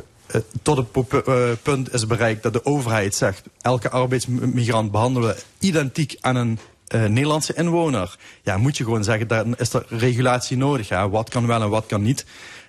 tot 0.61 0.77
het 0.77 0.91
pu- 0.91 1.55
punt 1.61 1.93
is 1.93 2.07
bereikt 2.07 2.43
dat 2.43 2.53
de 2.53 2.65
overheid 2.65 3.15
zegt... 3.15 3.43
elke 3.61 3.89
arbeidsmigrant 3.89 4.91
behandelen 4.91 5.29
we 5.29 5.43
identiek 5.59 6.17
aan 6.19 6.35
een 6.35 6.59
eh, 6.87 7.05
Nederlandse 7.05 7.53
inwoner, 7.53 8.15
ja, 8.43 8.57
moet 8.57 8.77
je 8.77 8.83
gewoon 8.83 9.03
zeggen, 9.03 9.27
dan 9.27 9.55
is 9.57 9.73
er 9.73 9.85
regulatie 9.89 10.57
nodig. 10.57 10.87
Ja? 10.87 11.09
Wat 11.09 11.29
kan 11.29 11.47
wel 11.47 11.61
en 11.61 11.69
wat 11.69 11.85
kan 11.85 12.01
niet. 12.01 12.25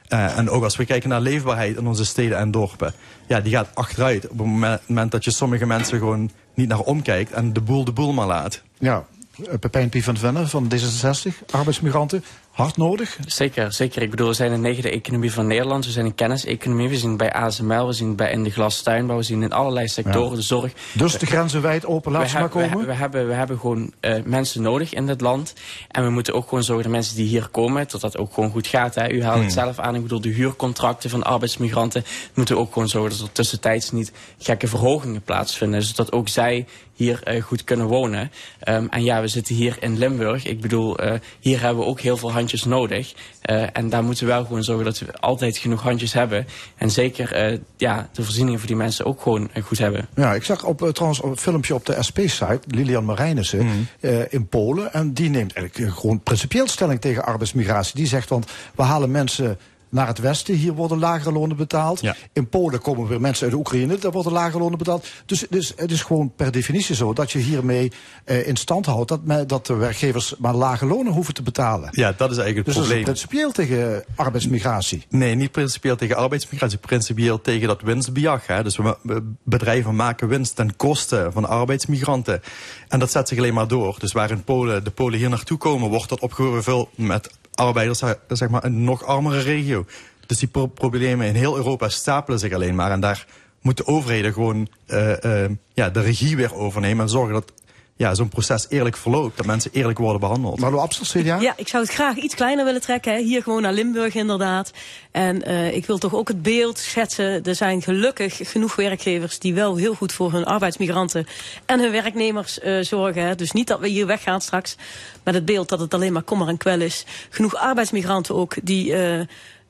Eh, 0.09 0.39
en 0.39 0.51
ook 0.51 0.63
als 0.63 0.77
we 0.77 0.85
kijken 0.85 1.09
naar 1.09 1.21
leefbaarheid 1.21 1.77
in 1.77 1.87
onze 1.87 2.05
steden 2.05 2.39
en 2.39 2.51
dorpen, 2.51 2.93
ja, 3.27 3.41
die 3.41 3.53
gaat 3.53 3.75
achteruit 3.75 4.29
op 4.29 4.39
het 4.39 4.47
moment, 4.87 5.11
dat 5.11 5.25
je 5.25 5.31
sommige 5.31 5.67
mensen 5.67 5.99
gewoon 5.99 6.31
niet 6.55 6.69
naar 6.69 6.81
omkijkt 6.81 7.33
en 7.33 7.53
de 7.53 7.61
boel 7.61 7.85
de 7.85 7.93
boel 7.93 8.13
maar 8.13 8.27
laat. 8.27 8.63
Ja, 8.79 9.05
eh, 9.45 9.59
Pepijn 9.61 9.89
Pie 9.89 10.05
van 10.05 10.17
Venne 10.17 10.47
van 10.47 10.73
D66, 10.75 11.51
arbeidsmigranten, 11.51 12.25
hard 12.57 12.77
nodig. 12.77 13.19
Zeker, 13.27 13.73
zeker. 13.73 14.03
Ik 14.03 14.11
bedoel, 14.11 14.29
we 14.29 14.35
zijn 14.35 14.51
de 14.51 14.57
negende 14.57 14.91
economie 14.91 15.33
van 15.33 15.47
Nederland. 15.47 15.85
We 15.85 15.91
zijn 15.91 16.07
een 16.07 16.15
kenniseconomie. 16.15 16.89
We 16.89 16.97
zien 16.97 17.09
het 17.09 17.19
bij 17.19 17.33
ASML, 17.33 17.87
we 17.87 17.93
zien 17.93 18.09
het 18.09 18.17
bij 18.17 18.31
in 18.31 18.43
de 18.45 18.51
glastuinbouw, 18.51 19.17
we 19.17 19.23
zien 19.23 19.43
in 19.43 19.53
allerlei 19.53 19.89
sectoren, 19.89 20.37
de 20.37 20.43
zorg. 20.43 20.73
Dus 20.93 21.19
de 21.19 21.27
grenzen 21.27 21.63
wijd 21.63 21.87
open, 21.87 22.13
laat 22.13 22.23
we, 22.23 22.29
ze 22.29 22.35
maar 22.35 22.43
hebben- 22.43 22.63
we, 22.63 22.69
komen. 22.69 22.87
we, 22.87 22.93
hebben, 22.95 23.27
we 23.27 23.33
hebben 23.33 23.59
gewoon 23.59 23.93
eh, 24.01 24.23
mensen 24.25 24.63
nodig 24.63 24.95
in 24.95 25.07
dit 25.07 25.21
land. 25.21 25.55
En 25.89 26.05
we 26.05 26.11
moeten 26.11 26.35
ook 26.35 26.49
gewoon 26.49 26.65
zorgen 26.65 26.85
dat 26.85 26.93
mensen 26.93 27.17
die 27.17 27.27
hier 27.27 27.49
komen, 27.49 27.87
dat 27.89 28.01
dat 28.01 28.19
ook 28.19 28.35
gewoon 28.35 28.51
goed 28.51 28.67
gaat. 28.67 28.95
Hè. 28.95 29.11
U 29.11 29.23
haalt 29.25 29.43
het 29.43 29.53
zelf 29.53 29.79
aan. 29.79 29.95
Ik 29.95 30.03
bedoel, 30.03 30.21
de 30.21 30.29
huurcontracten 30.29 31.11
van 31.11 31.23
arbeidsmigranten 31.23 32.05
moeten 32.35 32.59
ook 32.59 32.73
gewoon 32.73 32.89
zorgen 32.89 33.19
dat 33.19 33.27
er 33.27 33.33
tussentijds 33.33 33.91
niet 33.91 34.13
gekke 34.39 34.69
verhogingen 34.69 35.23
plaatsvinden. 35.23 35.83
Zodat 35.83 36.13
ook 36.13 36.29
zij 36.29 36.67
hier 36.95 37.23
eh, 37.23 37.43
goed 37.43 37.65
kunnen 37.65 37.87
wonen. 37.87 38.31
Ehm, 38.61 38.87
en 38.91 39.05
ja, 39.05 39.21
we 39.21 39.29
zitten 39.29 39.55
hier 39.55 39.77
in 39.81 39.99
Limburg. 39.99 40.45
Ik 40.45 40.61
bedoel, 40.61 40.99
eh, 40.99 41.13
hier 41.41 41.61
hebben 41.61 41.83
we 41.85 41.91
ook 41.91 42.01
heel 42.01 42.17
veel 42.17 42.33
handjes 42.33 42.45
nodig. 42.53 43.15
Eh, 43.41 43.67
en 43.73 43.89
daar 43.89 44.05
moeten 44.05 44.27
we 44.27 44.33
wel 44.33 44.45
gewoon 44.45 44.65
zorgen 44.65 44.85
dat 44.85 44.99
we 44.99 45.19
altijd 45.19 45.57
genoeg 45.57 45.83
handjes 45.83 46.13
hebben. 46.13 46.47
En 46.77 46.91
zeker 46.91 47.33
eh, 47.33 47.59
ja, 47.77 48.09
de 48.13 48.23
voorzieningen 48.23 48.59
voor 48.59 48.69
die 48.69 48.77
mensen 48.77 49.05
ook 49.05 49.23
gewoon 49.23 49.49
eh, 49.53 49.63
goed 49.63 49.79
hebben. 49.79 50.09
Ja, 50.15 50.35
ik 50.35 50.45
zag 50.45 50.65
op, 50.65 50.83
eh, 50.83 50.89
trouwens 50.89 51.23
een 51.23 51.37
filmpje 51.37 51.75
op 51.75 51.87
de 51.87 51.97
SP-site, 51.99 52.61
Lilian 52.67 53.05
Marijnissen, 53.05 53.89
eh, 54.01 54.33
in 54.33 54.49
Polen. 54.49 54.93
En 54.93 55.13
die 55.13 55.31
neemt 55.31 55.53
eigenlijk 55.53 55.95
gewoon 55.99 56.21
principieel 56.21 56.69
stelling 56.69 57.01
tegen 57.01 57.25
arbeidsmigratie. 57.25 57.95
Die 57.95 58.07
zegt, 58.07 58.29
want 58.29 58.47
we 58.75 58.83
halen 58.83 59.11
mensen 59.11 59.59
naar 59.89 60.07
het 60.07 60.19
westen, 60.19 60.55
hier 60.55 60.73
worden 60.73 60.99
lagere 60.99 61.33
lonen 61.33 61.57
betaald. 61.57 62.01
Ja. 62.01 62.17
In 62.33 62.49
Polen 62.49 62.81
komen 62.81 63.07
weer 63.09 63.21
mensen 63.21 63.43
uit 63.43 63.53
de 63.53 63.59
Oekraïne, 63.59 63.99
daar 63.99 64.13
worden 64.13 64.33
lagere 64.33 64.59
lonen 64.59 64.79
betaald. 64.79 65.07
Dus, 65.27 65.47
dus 65.51 65.73
het 65.77 65.91
is 65.91 66.03
gewoon 66.03 66.33
per 66.37 66.53
definitie 66.53 66.95
zo 66.95 67.13
dat 67.13 67.33
je 67.33 67.39
hiermee 67.39 67.93
eh, 68.25 68.49
in 68.49 68.57
stand 68.57 68.87
houdt 68.87 69.09
dat, 69.09 69.25
me- 69.25 69.47
dat 69.47 69.67
de 69.67 69.75
werkgevers 69.75 70.35
maar 70.39 70.55
lage 70.55 70.87
lonen 70.87 71.13
hoeven 71.13 71.35
te 71.35 71.43
betalen. 71.43 71.89
Ja, 71.93 72.13
dat 72.17 72.31
is 72.31 72.37
eigenlijk 72.37 72.57
het 72.57 72.65
Dus 72.67 72.75
is 72.75 72.81
probleem. 72.81 73.05
principieel 73.05 73.53
tegen 73.53 74.05
arbeidsmigratie. 74.17 75.05
Nee, 75.09 75.35
niet 75.35 75.51
principieel 75.53 75.97
tegen 75.97 76.17
arbeidsmigratie, 76.17 76.79
principieel 76.79 77.41
tegen 77.41 77.69
dat 77.69 77.81
winstbejag. 77.83 78.47
Hè. 78.47 78.63
Dus 78.63 78.77
we- 78.77 79.35
bedrijven 79.45 79.97
maken 79.97 80.29
winst 80.29 80.57
ten 80.57 80.77
koste 80.77 81.29
van 81.33 81.49
arbeidsmigranten. 81.49 82.43
En 82.89 82.99
dat 82.99 83.11
zet 83.11 83.29
zich 83.29 83.39
alleen 83.39 83.55
maar 83.55 83.69
door. 83.69 83.97
Dus 83.99 84.13
waar 84.13 84.31
in 84.31 84.45
Polen, 84.45 84.85
de 84.85 84.91
Polen 84.91 85.19
hier 85.19 85.29
naartoe 85.29 85.59
komen, 85.59 85.89
wordt 85.91 86.09
dat 86.09 86.21
opgevuld 86.21 86.89
met 86.95 87.31
arbeiders 87.57 88.03
zeg 88.29 88.49
maar, 88.49 88.65
een 88.65 88.85
nog 88.85 89.05
armere 89.05 89.41
regio. 89.41 89.87
Dus 90.27 90.39
die 90.39 90.49
pro- 90.49 90.67
problemen 90.67 91.27
in 91.27 91.35
heel 91.35 91.57
Europa 91.57 91.89
stapelen 91.89 92.39
zich 92.39 92.53
alleen 92.53 92.75
maar. 92.75 92.91
En 92.91 93.01
daar 93.01 93.27
moeten 93.61 93.87
overheden 93.87 94.33
gewoon 94.33 94.69
eh, 94.87 95.45
eh, 95.45 95.51
ja, 95.75 95.91
de 95.91 96.01
regie 96.01 96.37
weer 96.37 96.55
overnemen 96.55 97.05
en 97.05 97.11
zorgen 97.11 97.35
dat 97.35 97.53
ja, 97.97 98.15
zo'n 98.15 98.29
proces 98.29 98.67
eerlijk 98.69 98.97
verloopt. 98.97 99.37
Dat 99.37 99.47
mensen 99.47 99.71
eerlijk 99.75 99.99
worden 99.99 100.21
behandeld. 100.21 100.61
Marlo 100.61 100.79
Abstel, 100.79 101.23
CDA? 101.23 101.41
Ja, 101.41 101.55
ik 101.57 101.69
zou 101.69 101.83
het 101.83 101.93
graag 101.93 102.17
iets 102.17 102.35
kleiner 102.35 102.65
willen 102.65 102.81
trekken. 102.81 103.13
Hè. 103.13 103.19
Hier 103.19 103.43
gewoon 103.43 103.63
naar 103.63 103.73
Limburg 103.73 104.15
inderdaad. 104.15 104.71
En 105.11 105.43
eh, 105.43 105.75
ik 105.75 105.87
wil 105.87 105.99
toch 105.99 106.15
ook 106.15 106.29
het 106.29 106.43
beeld 106.43 106.79
schetsen. 106.79 107.43
Er 107.43 107.55
zijn 107.55 107.83
gelukkig 107.83 108.41
genoeg 108.43 108.77
werkgevers 108.77 109.39
die 109.39 109.55
wel 109.55 109.77
heel 109.77 109.95
goed 109.95 110.13
voor 110.13 110.33
hun 110.33 110.45
arbeidsmigranten 110.45 111.27
en 111.67 111.81
hun 111.81 111.91
werknemers 111.91 112.61
eh, 112.61 112.81
zorgen. 112.81 113.23
Hè. 113.23 113.35
Dus 113.35 113.53
niet 113.53 113.67
dat 113.67 113.81
we 113.81 113.89
hier 113.89 114.07
weggaan 114.07 114.41
straks 114.41 114.77
met 115.23 115.35
het 115.35 115.45
beeld 115.45 115.69
dat 115.69 115.81
het 115.81 115.95
alleen 115.95 116.13
maar 116.13 116.23
kommer 116.23 116.49
en 116.49 116.57
kwel 116.57 116.81
is. 116.81 117.05
Genoeg 117.31 117.55
arbeidsmigranten 117.55 118.35
ook 118.35 118.55
die 118.63 118.95
eh, 118.95 119.21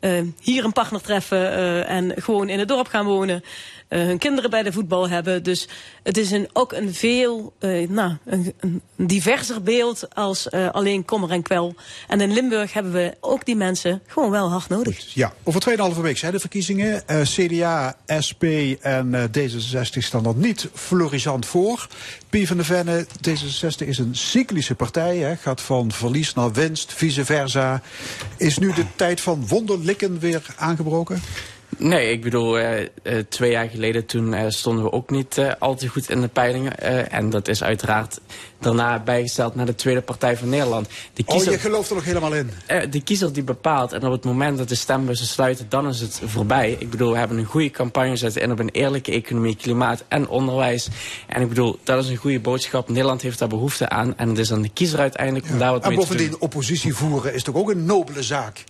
eh, 0.00 0.22
hier 0.40 0.64
een 0.64 0.72
partner 0.72 1.00
treffen 1.00 1.52
eh, 1.52 1.90
en 1.90 2.12
gewoon 2.16 2.48
in 2.48 2.58
het 2.58 2.68
dorp 2.68 2.86
gaan 2.86 3.04
wonen. 3.04 3.42
Eh, 3.88 4.00
hun 4.00 4.18
kinderen 4.18 4.50
bij 4.50 4.62
de 4.62 4.72
voetbal 4.72 5.08
hebben. 5.08 5.42
Dus 5.42 5.68
het 6.02 6.16
is 6.16 6.30
een, 6.30 6.48
ook 6.52 6.72
een 6.72 6.94
veel 6.94 7.52
eh, 7.58 7.88
nou, 7.88 8.16
een, 8.24 8.54
diverser 8.96 9.62
beeld 9.62 10.14
als 10.14 10.48
eh, 10.48 10.68
alleen 10.70 11.04
kommer 11.04 11.30
en 11.30 11.42
kwel. 11.42 11.74
En 12.08 12.20
in 12.20 12.32
Limburg 12.32 12.72
hebben 12.72 12.92
we 12.92 13.16
ook 13.20 13.44
die 13.44 13.56
mensen 13.56 14.02
gewoon 14.06 14.30
wel 14.30 14.50
hard 14.50 14.68
nodig. 14.68 15.14
Ja, 15.14 15.32
over 15.42 15.76
2,5 15.94 16.00
week 16.00 16.18
zijn 16.18 16.32
de 16.32 16.40
verkiezingen. 16.40 17.02
CDA, 17.22 17.96
SP 18.26 18.42
en 18.80 19.14
eh, 19.14 19.22
D66 19.24 19.98
staan 19.98 20.26
er 20.26 20.34
niet 20.36 20.68
florissant 20.74 21.46
voor. 21.46 21.86
Pie 22.30 22.46
van 22.46 22.56
de 22.56 22.64
Venne, 22.64 23.06
D66 23.28 23.86
is 23.86 23.98
een 23.98 24.14
cyclische 24.14 24.74
partij. 24.74 25.16
Hè, 25.16 25.36
gaat 25.36 25.60
van 25.60 25.92
verlies 25.92 26.34
naar 26.34 26.52
winst, 26.52 26.92
vice 26.92 27.24
versa. 27.24 27.82
Is 28.36 28.58
nu 28.58 28.72
de 28.72 28.84
tijd 28.96 29.20
van 29.20 29.46
wonderlikken 29.46 30.18
weer 30.18 30.42
aangebroken? 30.56 31.22
Nee, 31.78 32.12
ik 32.12 32.22
bedoel, 32.22 32.58
eh, 32.58 32.82
eh, 32.82 32.88
twee 33.28 33.50
jaar 33.50 33.68
geleden 33.68 34.06
toen 34.06 34.34
eh, 34.34 34.44
stonden 34.48 34.84
we 34.84 34.92
ook 34.92 35.10
niet 35.10 35.38
eh, 35.38 35.52
al 35.58 35.74
te 35.74 35.88
goed 35.88 36.10
in 36.10 36.20
de 36.20 36.28
peilingen. 36.28 36.78
en 37.10 37.30
dat 37.30 37.48
is 37.48 37.62
uiteraard 37.62 38.20
daarna 38.58 38.98
bijgesteld 38.98 39.54
naar 39.54 39.66
de 39.66 39.74
tweede 39.74 40.00
partij 40.00 40.36
van 40.36 40.48
Nederland. 40.48 40.88
De 41.12 41.22
Oh, 41.26 41.44
je 41.44 41.58
gelooft 41.58 41.88
er 41.88 41.94
nog 41.94 42.04
helemaal 42.04 42.34
in. 42.34 42.50
De 42.90 43.00
kiezer 43.02 43.32
die 43.32 43.42
bepaalt 43.42 43.92
en 43.92 44.04
op 44.04 44.12
het 44.12 44.24
moment 44.24 44.58
dat 44.58 44.68
de 44.68 44.74
stembussen 44.74 45.26
sluiten, 45.26 45.66
dan 45.68 45.88
is 45.88 46.00
het 46.00 46.20
voorbij. 46.24 46.76
Ik 46.78 46.90
bedoel, 46.90 47.12
we 47.12 47.18
hebben 47.18 47.38
een 47.38 47.44
goede 47.44 47.70
campagne 47.70 48.16
zetten 48.16 48.42
in 48.42 48.50
op 48.52 48.58
een 48.58 48.68
eerlijke 48.70 49.12
economie, 49.12 49.56
klimaat 49.56 50.04
en 50.08 50.28
onderwijs. 50.28 50.88
En 51.26 51.42
ik 51.42 51.48
bedoel, 51.48 51.78
dat 51.84 52.04
is 52.04 52.10
een 52.10 52.16
goede 52.16 52.40
boodschap. 52.40 52.88
Nederland 52.88 53.22
heeft 53.22 53.38
daar 53.38 53.48
behoefte 53.48 53.88
aan 53.88 54.16
en 54.18 54.28
het 54.28 54.38
is 54.38 54.52
aan 54.52 54.62
de 54.62 54.68
kiezer 54.72 54.98
uiteindelijk 54.98 55.46
om 55.50 55.58
daar 55.58 55.72
wat 55.72 55.82
En 55.84 55.88
mee 55.88 55.98
te 55.98 56.06
doen. 56.06 56.16
bovendien, 56.16 56.40
oppositie 56.40 56.94
voeren 56.94 57.34
is 57.34 57.42
toch 57.42 57.54
ook 57.54 57.70
een 57.70 57.84
nobele 57.84 58.22
zaak? 58.22 58.64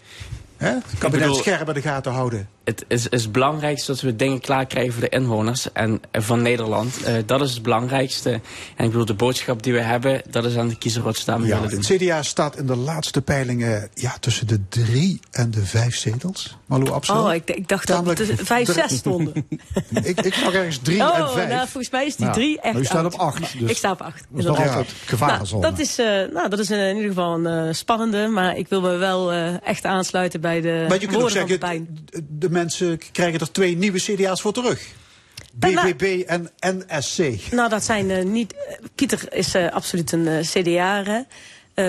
Hè? 0.57 0.72
Kabinet 0.98 1.26
bedoel- 1.26 1.34
scherp 1.42 1.68
in 1.68 1.74
de 1.74 1.82
gaten 1.82 2.12
houden. 2.12 2.48
Het 2.66 2.84
is, 2.88 3.08
is 3.08 3.22
het 3.22 3.32
belangrijkste 3.32 3.92
dat 3.92 4.00
we 4.00 4.16
dingen 4.16 4.40
klaar 4.40 4.66
krijgen 4.66 4.92
voor 4.92 5.02
de 5.02 5.08
inwoners 5.08 5.72
en 5.72 6.00
eh, 6.10 6.22
van 6.22 6.42
Nederland. 6.42 7.02
Eh, 7.02 7.14
dat 7.26 7.40
is 7.40 7.52
het 7.54 7.62
belangrijkste. 7.62 8.30
En 8.76 8.84
ik 8.84 8.90
bedoel, 8.90 9.04
de 9.04 9.14
boodschap 9.14 9.62
die 9.62 9.72
we 9.72 9.80
hebben, 9.80 10.22
dat 10.30 10.44
is 10.44 10.56
aan 10.56 10.68
de 10.68 10.78
kiezer 10.78 11.02
wat 11.02 11.16
ze 11.16 11.24
daarmee 11.24 11.48
Ja, 11.48 11.54
willen 11.54 11.70
doen. 11.70 11.78
het 11.78 12.02
CDA 12.02 12.22
staat 12.22 12.56
in 12.56 12.66
de 12.66 12.76
laatste 12.76 13.22
peilingen 13.22 13.88
ja, 13.94 14.14
tussen 14.20 14.46
de 14.46 14.60
drie 14.68 15.20
en 15.30 15.50
de 15.50 15.64
vijf 15.66 15.96
zetels. 15.96 16.56
Malou 16.66 16.90
Absel. 16.90 17.24
Oh, 17.24 17.34
ik, 17.34 17.50
ik 17.50 17.68
dacht 17.68 17.86
dat 17.86 18.06
het 18.18 18.30
vijf, 18.42 18.72
zes 18.72 18.96
stonden. 18.96 19.32
ik, 20.02 20.20
ik 20.20 20.34
zag 20.34 20.52
ergens 20.52 20.78
drie 20.78 21.00
en 21.00 21.06
Oh, 21.06 21.32
vijf. 21.32 21.48
nou, 21.48 21.60
volgens 21.68 21.90
mij 21.90 22.06
is 22.06 22.16
die 22.16 22.26
Ja, 22.26 22.32
drie 22.32 22.60
echt 22.60 22.72
maar 22.72 22.82
u 22.82 22.84
staat 22.84 23.04
op 23.04 23.14
acht, 23.14 23.58
dus- 23.58 23.70
Ik 23.70 23.76
sta 23.76 23.90
op 23.90 24.00
acht. 24.00 24.26
Dat 24.30 24.38
is 24.38 24.44
nog 24.44 24.56
inderdaad. 24.56 24.76
altijd 24.76 24.96
gevarenzone. 25.06 25.60
Nou, 25.60 25.74
dat 25.74 25.86
is, 25.86 25.98
eh, 25.98 26.06
nou, 26.32 26.48
dat 26.48 26.58
is 26.58 26.70
in 26.70 26.88
ieder 26.96 27.08
geval 27.08 27.44
een 27.46 27.74
spannende, 27.74 28.26
maar 28.26 28.56
ik 28.56 28.68
wil 28.68 28.80
me 28.80 28.96
wel 28.96 29.32
echt 29.62 29.84
aansluiten 29.84 30.40
bij 30.40 30.60
de 30.60 30.84
maar 30.88 31.00
je 31.00 31.06
kunt 31.06 31.22
ook 31.22 31.30
zeggen, 31.30 31.60
de, 31.60 32.24
de 32.28 32.50
mensen 32.57 33.00
krijgen 33.12 33.40
er 33.40 33.52
twee 33.52 33.76
nieuwe 33.76 33.98
CDA's 33.98 34.40
voor 34.40 34.52
terug. 34.52 34.94
BBB 35.54 36.22
en 36.26 36.50
NSC. 36.61 37.18
Nou, 37.50 37.68
dat 37.68 37.84
zijn 37.84 38.11
eh, 38.11 38.24
niet. 38.24 38.54
Pieter 38.94 39.32
is 39.32 39.54
eh, 39.54 39.72
absoluut 39.72 40.12
een 40.12 40.26
eh 40.26 40.40
CDA, 40.40 41.02
hè. 41.04 41.20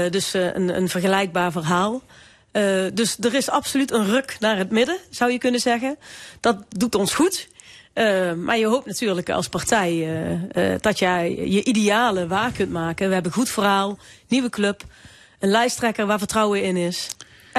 Dus 0.10 0.34
een, 0.34 0.76
een 0.78 0.90
vergelijkbaar 0.90 1.52
verhaal. 1.52 2.02
Dus 2.94 3.18
er 3.20 3.34
is 3.34 3.50
absoluut 3.50 3.92
een 3.92 4.06
ruk 4.06 4.38
naar 4.40 4.58
het 4.58 4.70
midden, 4.70 4.98
zou 5.10 5.32
je 5.32 5.38
kunnen 5.38 5.60
zeggen. 5.60 5.98
Dat 6.40 6.58
doet 6.70 6.96
ons 6.96 7.14
goed. 7.14 7.48
Maar 8.36 8.58
je 8.58 8.66
hoopt 8.68 8.86
natuurlijk 8.86 9.30
als 9.30 9.50
partij 9.50 10.08
dat 10.80 11.00
jij 11.00 11.36
je 11.36 11.64
idealen 11.64 12.28
waar 12.28 12.52
kunt 12.52 12.72
maken. 12.72 13.08
We 13.08 13.14
hebben 13.14 13.32
een 13.32 13.38
goed 13.38 13.50
verhaal, 13.50 13.98
nieuwe 14.28 14.50
club, 14.50 14.84
een 15.40 15.50
lijsttrekker 15.50 16.06
waar 16.06 16.20
vertrouwen 16.20 16.64
in 16.64 16.78
is, 16.78 17.08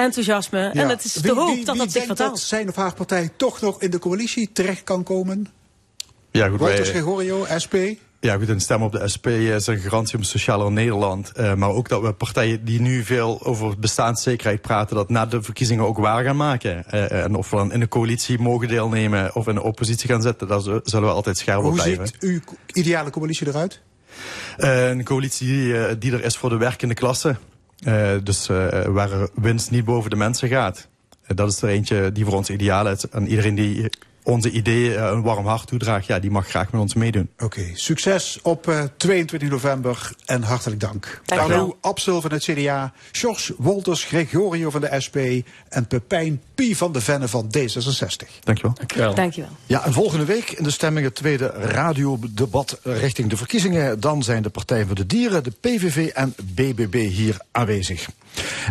enthousiasme. 0.03 0.59
Ja. 0.59 0.71
En 0.73 0.89
het 0.89 1.03
is 1.03 1.13
te 1.13 1.33
hoop 1.33 1.55
wie- 1.55 1.65
dat 1.65 1.75
wie 1.75 1.83
dat 1.83 1.91
zich 1.93 2.05
vertaalt. 2.05 2.29
dat 2.29 2.39
zijn 2.39 2.67
of 2.69 2.75
haar 2.75 2.93
partij 2.93 3.29
toch 3.35 3.61
nog 3.61 3.81
in 3.81 3.91
de 3.91 3.99
coalitie 3.99 4.49
terecht 4.53 4.83
kan 4.83 5.03
komen? 5.03 5.47
Ja, 6.31 6.47
goed, 6.47 6.61
Gregorio, 6.69 7.45
SP. 7.63 7.75
Ja, 8.21 8.35
goed, 8.37 8.49
een 8.49 8.59
stem 8.59 8.81
op 8.83 8.91
de 8.91 9.07
SP 9.13 9.27
is 9.27 9.67
een 9.67 9.77
garantie 9.79 10.17
om 10.17 10.23
socialer 10.23 10.71
Nederland. 10.71 11.31
Eh, 11.31 11.53
maar 11.53 11.69
ook 11.69 11.89
dat 11.89 12.01
we 12.01 12.13
partijen 12.13 12.65
die 12.65 12.81
nu 12.81 13.03
veel 13.03 13.45
over 13.45 13.79
bestaanszekerheid 13.79 14.61
praten, 14.61 14.95
dat 14.95 15.09
na 15.09 15.25
de 15.25 15.41
verkiezingen 15.41 15.85
ook 15.85 15.97
waar 15.97 16.23
gaan 16.23 16.35
maken. 16.37 16.85
Eh, 16.91 17.23
en 17.23 17.35
of 17.35 17.49
we 17.49 17.55
dan 17.55 17.71
in 17.73 17.79
de 17.79 17.87
coalitie 17.87 18.39
mogen 18.39 18.67
deelnemen 18.67 19.35
of 19.35 19.47
in 19.47 19.55
de 19.55 19.61
oppositie 19.63 20.09
gaan 20.09 20.21
zitten, 20.21 20.47
daar 20.47 20.61
zullen 20.61 20.83
we 21.07 21.13
altijd 21.13 21.37
scherp 21.37 21.57
op 21.57 21.63
Hoe 21.63 21.73
blijven. 21.73 22.07
ziet 22.07 22.15
uw 22.19 22.39
ideale 22.73 23.09
coalitie 23.09 23.47
eruit? 23.47 23.81
Eh, 24.57 24.89
een 24.89 25.03
coalitie 25.03 25.47
die, 25.47 25.77
eh, 25.85 25.95
die 25.99 26.11
er 26.11 26.23
is 26.23 26.37
voor 26.37 26.49
de 26.49 26.57
werkende 26.57 26.93
klasse. 26.93 27.35
Eh, 27.79 28.11
dus 28.23 28.49
eh, 28.49 28.85
waar 28.85 29.29
winst 29.33 29.71
niet 29.71 29.85
boven 29.85 30.09
de 30.09 30.15
mensen 30.15 30.49
gaat. 30.49 30.87
Eh, 31.21 31.35
dat 31.35 31.51
is 31.51 31.61
er 31.61 31.69
eentje 31.69 32.11
die 32.11 32.25
voor 32.25 32.33
ons 32.33 32.49
ideaal 32.49 32.87
is. 32.89 33.09
En 33.09 33.27
iedereen 33.27 33.55
die 33.55 33.89
onze 34.29 34.51
ideeën 34.51 34.95
eh, 34.95 35.03
een 35.03 35.21
warm 35.21 35.45
hart 35.45 35.67
toedraagt, 35.67 36.05
ja, 36.05 36.19
die 36.19 36.31
mag 36.31 36.47
graag 36.47 36.71
met 36.71 36.81
ons 36.81 36.93
meedoen. 36.93 37.29
Oké, 37.37 37.61
succes 37.73 38.39
op 38.41 38.67
eh, 38.67 38.83
22 38.97 39.49
november 39.49 40.11
en 40.25 40.43
hartelijk 40.43 40.79
dank. 40.79 41.21
Carlo 41.25 41.77
Absel 41.81 42.21
van 42.21 42.31
het 42.31 42.43
CDA, 42.43 42.93
George 43.11 43.55
Wolters 43.57 44.03
Gregorio 44.03 44.69
van 44.69 44.81
de 44.81 45.01
SP 45.05 45.17
en 45.69 45.87
Pepijn 45.87 46.41
Pie 46.55 46.77
van 46.77 46.91
de 46.91 47.01
Venne 47.01 47.27
van 47.27 47.45
D66. 47.57 48.27
Dankjewel. 48.43 48.73
Dankjewel. 48.73 49.15
Dankjewel. 49.15 49.49
Ja, 49.65 49.85
en 49.85 49.93
volgende 49.93 50.25
week 50.25 50.51
in 50.51 50.63
de 50.63 50.71
stemming 50.71 51.05
het 51.05 51.15
tweede 51.15 51.47
radiodebat 51.47 52.79
richting 52.83 53.29
de 53.29 53.37
verkiezingen. 53.37 53.99
Dan 53.99 54.23
zijn 54.23 54.43
de 54.43 54.49
Partij 54.49 54.85
voor 54.85 54.95
de 54.95 55.05
Dieren, 55.05 55.43
de 55.43 55.51
PVV 55.59 56.07
en 56.07 56.35
BBB 56.55 57.09
hier 57.09 57.37
aanwezig. 57.51 58.09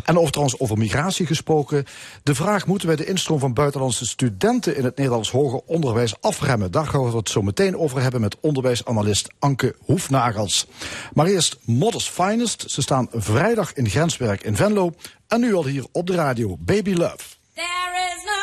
En 0.05 0.19
over 0.19 0.31
trouwens 0.31 0.61
over 0.61 0.79
migratie 0.79 1.27
gesproken. 1.27 1.85
De 2.23 2.35
vraag 2.35 2.67
moeten 2.67 2.89
wij 2.89 2.97
de 2.97 3.07
instroom 3.07 3.39
van 3.39 3.53
buitenlandse 3.53 4.07
studenten 4.07 4.77
in 4.77 4.85
het 4.85 4.97
Nederlands 4.97 5.31
hoger 5.31 5.61
onderwijs 5.67 6.15
afremmen. 6.21 6.71
Daar 6.71 6.87
gaan 6.87 7.11
we 7.11 7.17
het 7.17 7.29
zo 7.29 7.43
meteen 7.43 7.77
over 7.77 8.03
hebben 8.03 8.21
met 8.21 8.37
onderwijsanalist 8.41 9.29
Anke 9.39 9.75
Hoefnagels. 9.79 10.67
Maar 11.13 11.27
eerst 11.27 11.59
Modders 11.65 12.09
Finest. 12.09 12.65
Ze 12.71 12.83
staan 12.83 13.09
vrijdag 13.13 13.73
in 13.73 13.89
Grenswerk 13.89 14.43
in 14.43 14.57
Venlo. 14.57 14.95
En 15.29 15.41
nu 15.41 15.55
al 15.55 15.65
hier 15.65 15.85
op 15.93 16.07
de 16.07 16.15
radio 16.15 16.57
Baby 16.59 16.93
Love. 16.93 17.37
There 17.55 17.65
is 18.15 18.38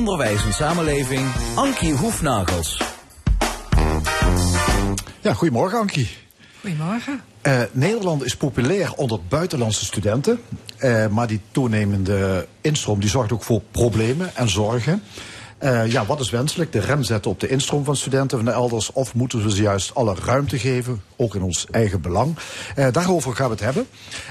Onderwijs 0.00 0.44
en 0.44 0.52
Samenleving 0.52 1.26
Ankie 1.54 1.92
Hoefnagels. 1.92 2.82
Ja, 5.20 5.34
goedemorgen 5.34 5.78
Ankie. 5.78 6.08
Goedemorgen. 6.60 7.20
Eh, 7.42 7.60
Nederland 7.72 8.24
is 8.24 8.36
populair 8.36 8.92
onder 8.92 9.18
buitenlandse 9.28 9.84
studenten. 9.84 10.40
Eh, 10.76 11.06
maar 11.06 11.26
die 11.26 11.40
toenemende 11.50 12.46
instroom 12.60 13.00
die 13.00 13.08
zorgt 13.08 13.32
ook 13.32 13.42
voor 13.42 13.60
problemen 13.70 14.36
en 14.36 14.48
zorgen. 14.48 15.02
Eh, 15.60 15.86
ja, 15.86 16.06
wat 16.06 16.20
is 16.20 16.30
wenselijk? 16.30 16.72
De 16.72 16.80
rem 16.80 17.02
zetten 17.02 17.30
op 17.30 17.40
de 17.40 17.48
instroom 17.48 17.84
van 17.84 17.96
studenten 17.96 18.36
van 18.38 18.46
de 18.46 18.52
elders? 18.52 18.92
Of 18.92 19.14
moeten 19.14 19.42
we 19.42 19.50
ze 19.50 19.62
juist 19.62 19.94
alle 19.94 20.14
ruimte 20.24 20.58
geven, 20.58 21.02
ook 21.16 21.34
in 21.34 21.42
ons 21.42 21.66
eigen 21.70 22.00
belang? 22.00 22.36
Eh, 22.74 22.86
daarover 22.92 23.34
gaan 23.36 23.46
we 23.46 23.52
het 23.52 23.64
hebben. 23.64 23.86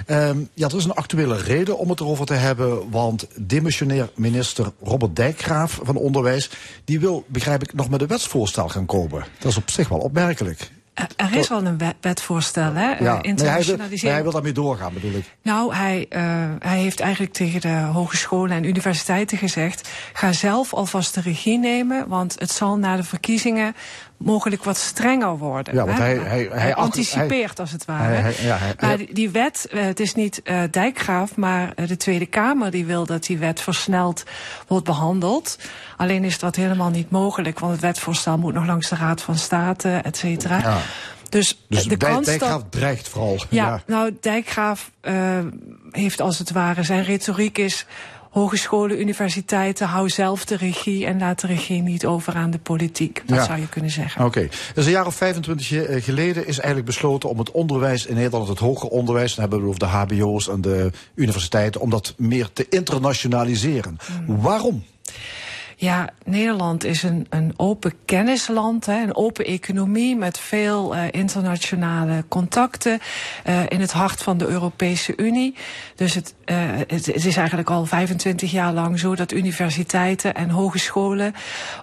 Ehm, 0.06 0.38
ja, 0.54 0.68
er 0.68 0.76
is 0.76 0.84
een 0.84 0.94
actuele 0.94 1.38
reden 1.38 1.78
om 1.78 1.90
het 1.90 2.00
erover 2.00 2.26
te 2.26 2.34
hebben. 2.34 2.90
Want 2.90 3.28
demissionair 3.36 4.10
minister 4.16 4.72
Robert 4.82 5.16
Dijkgraaf 5.16 5.80
van 5.84 5.96
Onderwijs... 5.96 6.50
die 6.86 7.00
wil, 7.00 7.24
begrijp 7.28 7.64
ik, 7.64 7.74
nog 7.74 7.90
met 7.90 8.02
een 8.02 8.08
wetsvoorstel 8.08 8.70
gaan 8.70 8.86
komen. 8.86 9.26
Dat 9.40 9.52
is 9.52 9.58
op 9.58 9.70
zich 9.70 9.90
wel 9.90 10.00
opmerkelijk. 10.00 10.72
Er 11.16 11.36
is 11.36 11.48
wel 11.48 11.66
een 11.66 11.78
wet- 11.78 11.96
wetvoorstel, 12.02 12.74
hè? 12.74 12.90
Ja, 12.90 13.22
eh, 13.22 13.56
hij 14.02 14.24
wil 14.24 14.32
daarmee 14.32 14.52
doorgaan, 14.52 14.94
bedoel 14.94 15.12
ik. 15.12 15.36
Nou, 15.42 15.76
hij, 15.76 16.06
eh, 16.10 16.24
hij 16.60 16.80
heeft 16.80 17.00
eigenlijk 17.00 17.34
tegen 17.34 17.62
de 17.62 17.90
hogescholen 17.94 18.52
en 18.56 18.64
universiteiten 18.64 19.38
gezegd... 19.38 19.90
ga 20.14 20.32
zelf 20.32 20.74
alvast 20.74 21.14
de 21.14 21.22
regie 21.22 21.60
nemen, 21.60 22.08
want 22.08 22.36
het 22.40 22.52
zal 22.52 22.78
na 22.78 22.96
de 22.96 23.04
verkiezingen... 23.04 23.76
mogelijk 24.20 24.64
wat 24.64 24.78
strenger 24.78 25.38
worden. 25.38 25.74
Ja, 25.74 25.86
want 25.86 25.98
hè? 25.98 26.04
hij- 26.04 26.18
hij- 26.18 26.50
hij 26.52 26.76
anticipeert, 26.76 27.60
als 27.60 27.72
het 27.72 27.86
ware. 27.86 28.34
Ja, 28.42 28.60
maar 28.80 28.98
die, 29.12 29.30
wet, 29.30 29.68
eh, 29.72 29.82
het 29.84 30.00
is 30.00 30.16
niet 30.16 30.42
eh, 30.42 30.62
Dijkgraaf, 30.72 31.36
maar 31.36 31.72
eh, 31.76 31.88
de 31.88 31.98
Tweede 31.98 32.26
Kamer... 32.26 32.72
die 32.72 32.86
wil 32.86 33.06
dat 33.06 33.24
die 33.26 33.38
wet 33.38 33.62
versneld 33.62 34.24
wordt 34.68 34.86
behandeld. 34.86 35.58
Alleen 35.98 36.24
is 36.24 36.40
dat 36.40 36.56
helemaal 36.56 36.90
niet 36.90 37.10
mogelijk... 37.12 37.60
want 37.60 37.72
het 37.72 37.82
wetvoorstel 37.82 38.38
moet 38.38 38.54
nog 38.54 38.66
langs 38.66 38.90
de 38.90 38.96
Raad 38.96 39.22
van 39.22 39.36
State, 39.38 39.90
et 40.04 40.18
cetera. 40.18 40.58
Ja. 40.58 40.78
Dus, 41.30 41.60
Dus 41.70 41.84
de 41.84 41.98
Dijk- 41.98 42.00
kans 42.12 42.26
dat... 42.26 42.40
Dijkgraaf 42.40 42.62
dreigt 42.70 43.08
vooral. 43.10 43.40
Ja, 43.50 43.82
nou, 43.86 44.18
Dijkgraaf 44.22 44.92
heeft 45.92 46.22
als 46.22 46.40
het 46.40 46.52
ware 46.52 46.84
zijn 46.84 47.04
retoriek 47.04 47.58
is. 47.58 47.86
Hogescholen, 48.40 49.00
universiteiten, 49.00 49.88
hou 49.88 50.10
zelf 50.10 50.46
de 50.46 50.56
regie 50.58 51.06
en 51.06 51.20
laat 51.20 51.42
de 51.42 51.48
regie 51.48 51.82
niet 51.82 52.06
over 52.06 52.36
aan 52.36 52.52
de 52.52 52.60
politiek. 52.60 53.22
Dat 53.26 53.38
Ja. 53.38 53.44
zou 53.46 53.60
je 53.60 53.70
kunnen 53.70 53.92
zeggen. 53.92 54.26
Oké. 54.26 54.48
Dus 54.74 54.86
een 54.86 54.92
jaar 54.92 55.06
of 55.06 55.16
25 55.16 55.70
je- 55.70 55.86
eh, 55.86 56.04
geleden 56.04 56.48
is 56.48 56.58
eigenlijk 56.58 56.86
besloten 56.86 57.30
om 57.30 57.40
het 57.40 57.52
onderwijs 57.52 58.06
in 58.06 58.16
Nederland, 58.16 58.48
het 58.48 58.60
hoger 58.60 58.90
onderwijs, 58.90 59.32
dan 59.36 59.42
hebben 59.42 59.62
we 59.62 59.68
over 59.68 59.80
de 59.80 59.86
HBO's 59.86 60.48
en 60.50 60.62
de 60.62 60.92
universiteiten, 61.16 61.82
om 61.82 61.90
dat 61.90 62.14
meer 62.18 62.50
te 62.54 62.66
internationaliseren. 62.70 63.98
Hmm. 64.26 64.42
Waarom? 64.42 64.84
Ja, 65.76 66.10
Nederland 66.26 66.84
is 66.84 67.04
een, 67.04 67.26
een 67.30 67.54
open 67.58 67.94
kennisland, 68.06 68.86
hè, 68.86 69.02
een 69.04 69.16
open 69.16 69.46
economie 69.46 70.16
met 70.16 70.40
veel 70.40 70.96
eh, 70.96 71.04
internationale 71.12 72.24
contacten 72.28 73.00
eh, 73.44 73.62
in 73.68 73.80
het 73.82 73.92
hart 73.92 74.24
van 74.24 74.38
de 74.38 74.48
Europese 74.48 75.14
Unie. 75.18 75.56
Dus 75.96 76.14
het, 76.14 76.34
het, 76.56 77.06
het 77.06 77.26
is 77.26 77.38
eigenlijk 77.38 77.70
al 77.70 77.86
25 77.86 78.52
jaar 78.52 78.74
lang 78.74 79.00
zo 79.00 79.16
dat 79.16 79.32
universiteiten 79.32 80.36
en 80.36 80.50
hogescholen 80.50 81.34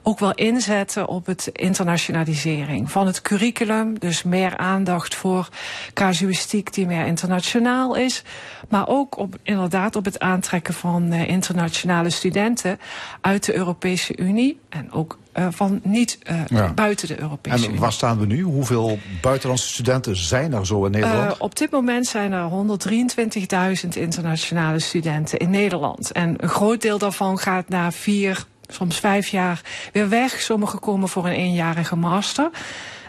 ook 0.02 0.18
wel 0.18 0.34
inzetten 0.34 1.08
op 1.08 1.26
het 1.26 1.50
internationalisering 1.52 2.90
van 2.90 3.06
het 3.06 3.22
curriculum. 3.22 3.98
Dus 3.98 4.22
meer 4.22 4.56
aandacht 4.56 5.14
voor 5.14 5.48
casuïstiek 5.94 6.72
die 6.72 6.86
meer 6.86 7.06
internationaal 7.06 7.94
is. 7.94 8.22
Maar 8.68 8.88
ook 8.88 9.18
op, 9.18 9.36
inderdaad 9.42 9.96
op 9.96 10.04
het 10.04 10.18
aantrekken 10.18 10.74
van 10.74 11.12
eh, 11.12 11.28
internationale 11.28 12.10
studenten 12.10 12.78
uit 13.20 13.44
de 13.44 13.56
Europese 13.56 14.16
Unie. 14.16 14.60
En 14.68 14.92
ook 14.92 15.18
eh, 15.36 15.46
van 15.50 15.80
niet 15.82 16.18
eh, 16.22 16.40
Ja. 16.46 16.72
buiten 16.72 17.08
de 17.08 17.20
Europese 17.20 17.56
En 17.64 17.68
Unie. 17.68 17.80
waar 17.80 17.92
staan 17.92 18.18
we 18.18 18.26
nu? 18.26 18.40
Hoeveel 18.42 18.98
buitenlandse 19.20 19.68
studenten 19.68 20.16
zijn 20.16 20.52
er 20.52 20.66
zo 20.66 20.84
in 20.84 20.90
Nederland? 20.90 21.32
Eh, 21.32 21.36
op 21.38 21.56
dit 21.56 21.70
moment 21.70 22.06
zijn 22.06 22.32
er 22.32 22.42
123.000 22.48 23.96
internationale 23.96 24.78
studenten 24.78 25.38
in 25.38 25.50
Nederland. 25.50 26.12
En 26.12 26.34
een 26.38 26.48
groot 26.48 26.82
deel 26.82 26.98
daarvan 26.98 27.38
gaat 27.38 27.68
na 27.68 27.92
vier, 27.92 28.44
soms 28.66 28.98
vijf 29.00 29.28
jaar 29.28 29.60
weer 29.92 30.08
weg. 30.08 30.40
Sommigen 30.40 30.78
komen 30.80 31.08
voor 31.08 31.26
een 31.26 31.32
eenjarige 31.32 31.96
master. 31.96 32.50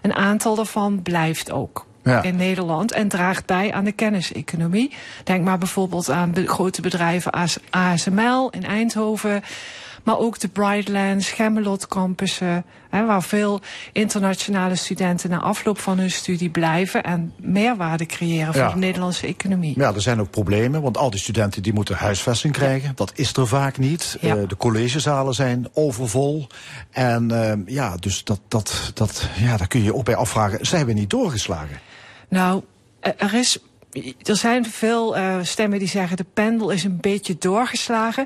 Een 0.02 0.14
aantal 0.16 0.56
daarvan 0.56 1.02
blijft 1.02 1.52
ook. 1.52 1.86
Ja. 2.04 2.22
In 2.24 2.36
Nederland 2.36 2.92
en 2.92 3.08
draagt 3.08 3.46
bij 3.46 3.74
aan 3.74 3.84
de 3.84 3.92
kenniseconomie. 3.92 4.94
Denk 5.24 5.44
maar 5.44 5.58
bijvoorbeeld 5.58 6.10
aan 6.10 6.34
grote 6.46 6.82
bedrijven 6.82 7.32
als 7.32 7.58
ASML 7.70 8.50
in 8.50 8.64
Eindhoven. 8.64 9.44
Maar 10.08 10.18
ook 10.18 10.40
de 10.40 10.48
Brightlands, 10.48 11.30
Gemmelot 11.30 11.88
campussen. 11.88 12.66
Hè, 12.90 13.06
waar 13.06 13.24
veel 13.24 13.62
internationale 13.92 14.76
studenten 14.76 15.30
na 15.30 15.40
afloop 15.40 15.80
van 15.80 15.98
hun 15.98 16.12
studie 16.12 16.50
blijven. 16.50 17.04
En 17.04 17.34
meerwaarde 17.42 18.06
creëren 18.06 18.54
voor 18.54 18.62
Ja. 18.64 18.70
de 18.72 18.78
Nederlandse 18.78 19.28
economie. 19.28 19.74
Ja, 19.80 19.94
er 19.94 20.02
zijn 20.02 20.20
ook 20.20 20.30
problemen, 20.30 20.82
want 20.82 20.98
al 20.98 21.10
die 21.10 21.20
studenten 21.20 21.64
die 21.64 21.74
moeten 21.74 21.96
huisvesting 21.96 22.54
krijgen. 22.54 22.92
Dat 22.96 23.12
is 23.16 23.34
er 23.34 23.48
vaak 23.48 23.78
niet. 23.78 24.18
Ja. 24.22 24.36
Eh, 24.36 24.48
de 24.48 24.58
collegezalen 24.58 25.34
zijn 25.34 25.68
overvol. 25.74 26.48
En 26.92 27.32
eh, 27.32 27.58
ja, 27.66 27.96
dus 27.96 28.24
dat, 28.24 28.40
dat, 28.48 28.92
dat, 28.94 29.30
ja, 29.38 29.58
daar 29.58 29.68
kun 29.68 29.80
je 29.80 29.86
je 29.86 29.96
ook 29.96 30.06
bij 30.06 30.16
afvragen. 30.16 30.66
Zijn 30.66 30.86
we 30.86 30.94
niet 30.94 31.10
doorgeslagen? 31.10 31.80
Nou, 32.30 32.64
er 33.00 33.14
er 33.18 33.34
is. 33.34 33.60
Er 34.24 34.36
zijn 34.36 34.66
veel 34.66 35.18
eh, 35.18 35.36
stemmen 35.42 35.80
die 35.80 35.88
zeggen 35.88 36.18
de 36.18 36.26
pendel 36.34 36.70
is 36.70 36.84
een 36.84 36.98
beetje 37.02 37.36
doorgeslagen. 37.40 38.26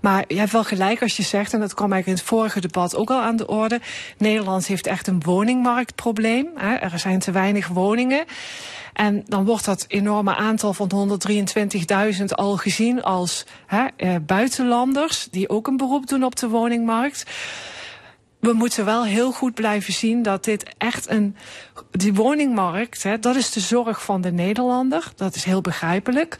Maar 0.00 0.24
je 0.28 0.38
hebt 0.38 0.52
wel 0.52 0.64
gelijk 0.64 1.02
als 1.02 1.16
je 1.16 1.22
zegt, 1.22 1.52
en 1.52 1.60
dat 1.60 1.74
kwam 1.74 1.92
eigenlijk 1.92 2.20
in 2.20 2.24
het 2.24 2.34
vorige 2.34 2.60
debat 2.60 2.96
ook 2.96 3.10
al 3.10 3.20
aan 3.20 3.36
de 3.36 3.46
orde. 3.46 3.80
Nederland 4.18 4.66
heeft 4.66 4.86
echt 4.86 5.06
een 5.06 5.22
woningmarktprobleem. 5.24 6.48
Hè. 6.54 6.74
Er 6.74 6.98
zijn 6.98 7.18
te 7.18 7.30
weinig 7.30 7.68
woningen. 7.68 8.24
En 8.92 9.24
dan 9.26 9.44
wordt 9.44 9.64
dat 9.64 9.84
enorme 9.88 10.34
aantal 10.34 10.72
van 10.72 11.18
123.000 12.18 12.24
al 12.24 12.56
gezien 12.56 13.02
als 13.02 13.44
hè, 13.66 13.86
eh, 13.96 14.14
buitenlanders 14.26 15.28
die 15.30 15.48
ook 15.48 15.66
een 15.66 15.76
beroep 15.76 16.06
doen 16.06 16.24
op 16.24 16.36
de 16.36 16.48
woningmarkt 16.48 17.24
we 18.46 18.52
moeten 18.52 18.84
wel 18.84 19.04
heel 19.04 19.32
goed 19.32 19.54
blijven 19.54 19.92
zien 19.92 20.22
dat 20.22 20.44
dit 20.44 20.74
echt 20.78 21.10
een. 21.10 21.36
Die 21.90 22.14
woningmarkt, 22.14 23.02
hè, 23.02 23.18
dat 23.18 23.36
is 23.36 23.52
de 23.52 23.60
zorg 23.60 24.04
van 24.04 24.20
de 24.20 24.32
Nederlander. 24.32 25.12
Dat 25.16 25.34
is 25.34 25.44
heel 25.44 25.60
begrijpelijk. 25.60 26.36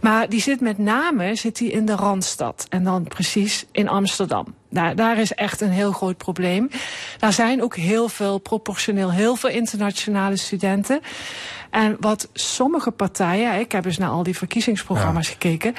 Maar 0.00 0.28
die 0.28 0.40
zit 0.40 0.60
met 0.60 0.78
name 0.78 1.34
zit 1.34 1.56
die 1.56 1.70
in 1.70 1.86
de 1.86 1.94
randstad. 1.94 2.66
En 2.68 2.84
dan 2.84 3.04
precies 3.04 3.66
in 3.72 3.88
Amsterdam. 3.88 4.54
Daar, 4.70 4.96
daar 4.96 5.18
is 5.18 5.32
echt 5.32 5.60
een 5.60 5.70
heel 5.70 5.92
groot 5.92 6.16
probleem. 6.16 6.68
Daar 7.18 7.32
zijn 7.32 7.62
ook 7.62 7.76
heel 7.76 8.08
veel, 8.08 8.38
proportioneel 8.38 9.12
heel 9.12 9.36
veel 9.36 9.50
internationale 9.50 10.36
studenten. 10.36 11.00
En 11.76 11.96
wat 12.00 12.28
sommige 12.32 12.90
partijen, 12.90 13.60
ik 13.60 13.72
heb 13.72 13.84
eens 13.84 13.98
naar 13.98 14.10
al 14.10 14.22
die 14.22 14.36
verkiezingsprogramma's 14.36 15.28
gekeken, 15.28 15.74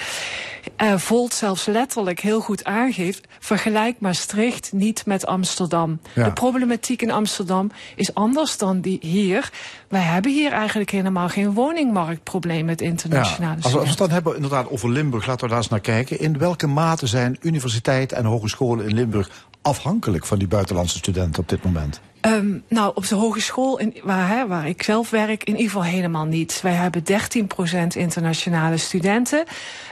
eh, 0.75 0.97
Volt 0.97 1.33
zelfs 1.33 1.65
letterlijk 1.65 2.19
heel 2.19 2.39
goed 2.39 2.63
aangeeft, 2.63 3.27
vergelijk 3.39 3.99
Maastricht 3.99 4.71
niet 4.73 5.05
met 5.05 5.25
Amsterdam. 5.25 5.99
Ja. 6.13 6.23
De 6.23 6.33
problematiek 6.33 7.01
in 7.01 7.11
Amsterdam 7.11 7.71
is 7.95 8.13
anders 8.13 8.57
dan 8.57 8.81
die 8.81 8.97
hier. 9.01 9.49
Wij 9.87 10.01
hebben 10.01 10.31
hier 10.31 10.51
eigenlijk 10.51 10.89
helemaal 10.89 11.29
geen 11.29 11.53
woningmarktprobleem 11.53 12.65
met 12.65 12.81
internationale 12.81 13.55
we, 13.57 13.63
als 13.63 13.73
we 13.73 13.89
het 13.89 13.97
dan 13.97 14.09
hebben 14.09 14.35
inderdaad 14.35 14.69
over 14.69 14.89
Limburg, 14.89 15.25
laten 15.25 15.43
we 15.43 15.49
daar 15.49 15.57
eens 15.57 15.69
naar 15.69 15.79
kijken. 15.79 16.19
In 16.19 16.37
welke 16.37 16.67
mate 16.67 17.07
zijn 17.07 17.37
universiteiten 17.41 18.17
en 18.17 18.25
hogescholen 18.25 18.87
in 18.87 18.93
Limburg 18.93 19.29
afhankelijk 19.61 20.25
van 20.25 20.37
die 20.37 20.47
buitenlandse 20.47 20.97
studenten 20.97 21.41
op 21.41 21.49
dit 21.49 21.63
moment? 21.63 22.01
Ehm, 22.27 22.59
nou, 22.67 22.91
op 22.95 23.07
de 23.07 23.15
hogeschool 23.15 23.79
in, 23.79 23.95
waar, 24.03 24.29
hè, 24.29 24.47
waar 24.47 24.67
ik 24.67 24.83
zelf 24.83 25.09
werk, 25.09 25.43
in 25.43 25.53
ieder 25.53 25.65
geval 25.65 25.83
helemaal 25.83 26.25
niet. 26.25 26.61
Wij 26.61 26.73
hebben 26.73 27.03
13% 27.03 27.95
internationale 27.95 28.77
studenten. 28.77 29.43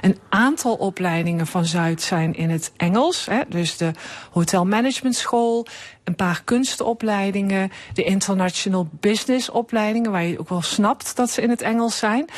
Een 0.01 0.17
aantal 0.29 0.75
opleidingen 0.75 1.47
van 1.47 1.65
Zuid 1.65 2.01
zijn 2.01 2.35
in 2.35 2.49
het 2.49 2.71
Engels. 2.77 3.25
Hè, 3.25 3.41
dus 3.49 3.77
de 3.77 3.91
Hotel 4.31 4.65
Management 4.65 5.15
School, 5.15 5.67
een 6.03 6.15
paar 6.15 6.41
kunstenopleidingen, 6.43 7.71
de 7.93 8.03
International 8.03 8.87
Business 8.91 9.49
opleidingen, 9.49 10.11
waar 10.11 10.23
je 10.23 10.39
ook 10.39 10.49
wel 10.49 10.61
snapt 10.61 11.15
dat 11.15 11.29
ze 11.29 11.41
in 11.41 11.49
het 11.49 11.61
Engels 11.61 11.97
zijn. 11.97 12.29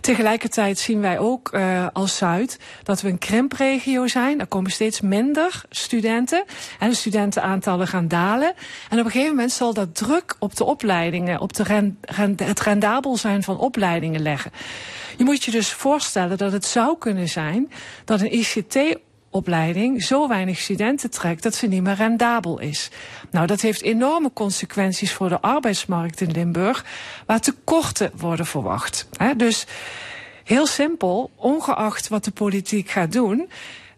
Tegelijkertijd 0.00 0.78
zien 0.78 1.00
wij 1.00 1.18
ook 1.18 1.50
uh, 1.52 1.86
als 1.92 2.16
Zuid 2.16 2.58
dat 2.82 3.00
we 3.00 3.08
een 3.08 3.18
krimpregio 3.18 4.06
zijn. 4.06 4.40
Er 4.40 4.46
komen 4.46 4.70
steeds 4.70 5.00
minder 5.00 5.62
studenten. 5.70 6.44
En 6.78 6.88
de 6.88 6.94
studentenaantallen 6.94 7.86
gaan 7.86 8.08
dalen. 8.08 8.54
En 8.90 8.98
op 8.98 9.04
een 9.04 9.10
gegeven 9.10 9.27
moment 9.28 9.52
zal 9.52 9.74
dat 9.74 9.94
druk 9.94 10.36
op 10.38 10.56
de 10.56 10.64
opleidingen, 10.64 11.40
op 11.40 11.56
het 12.36 12.60
rendabel 12.60 13.16
zijn 13.16 13.42
van 13.42 13.58
opleidingen 13.58 14.22
leggen. 14.22 14.50
Je 15.16 15.24
moet 15.24 15.44
je 15.44 15.50
dus 15.50 15.72
voorstellen 15.72 16.38
dat 16.38 16.52
het 16.52 16.64
zou 16.64 16.98
kunnen 16.98 17.28
zijn 17.28 17.70
dat 18.04 18.20
een 18.20 18.34
ICT 18.34 18.98
opleiding 19.30 20.02
zo 20.02 20.28
weinig 20.28 20.58
studenten 20.58 21.10
trekt 21.10 21.42
dat 21.42 21.54
ze 21.54 21.66
niet 21.66 21.82
meer 21.82 21.94
rendabel 21.94 22.58
is. 22.60 22.90
Nou, 23.30 23.46
dat 23.46 23.60
heeft 23.60 23.82
enorme 23.82 24.32
consequenties 24.32 25.12
voor 25.12 25.28
de 25.28 25.40
arbeidsmarkt 25.40 26.20
in 26.20 26.30
Limburg, 26.30 26.84
waar 27.26 27.40
tekorten 27.40 28.10
worden 28.16 28.46
verwacht. 28.46 29.08
Dus 29.36 29.66
heel 30.44 30.66
simpel, 30.66 31.30
ongeacht 31.36 32.08
wat 32.08 32.24
de 32.24 32.30
politiek 32.30 32.90
gaat 32.90 33.12
doen, 33.12 33.48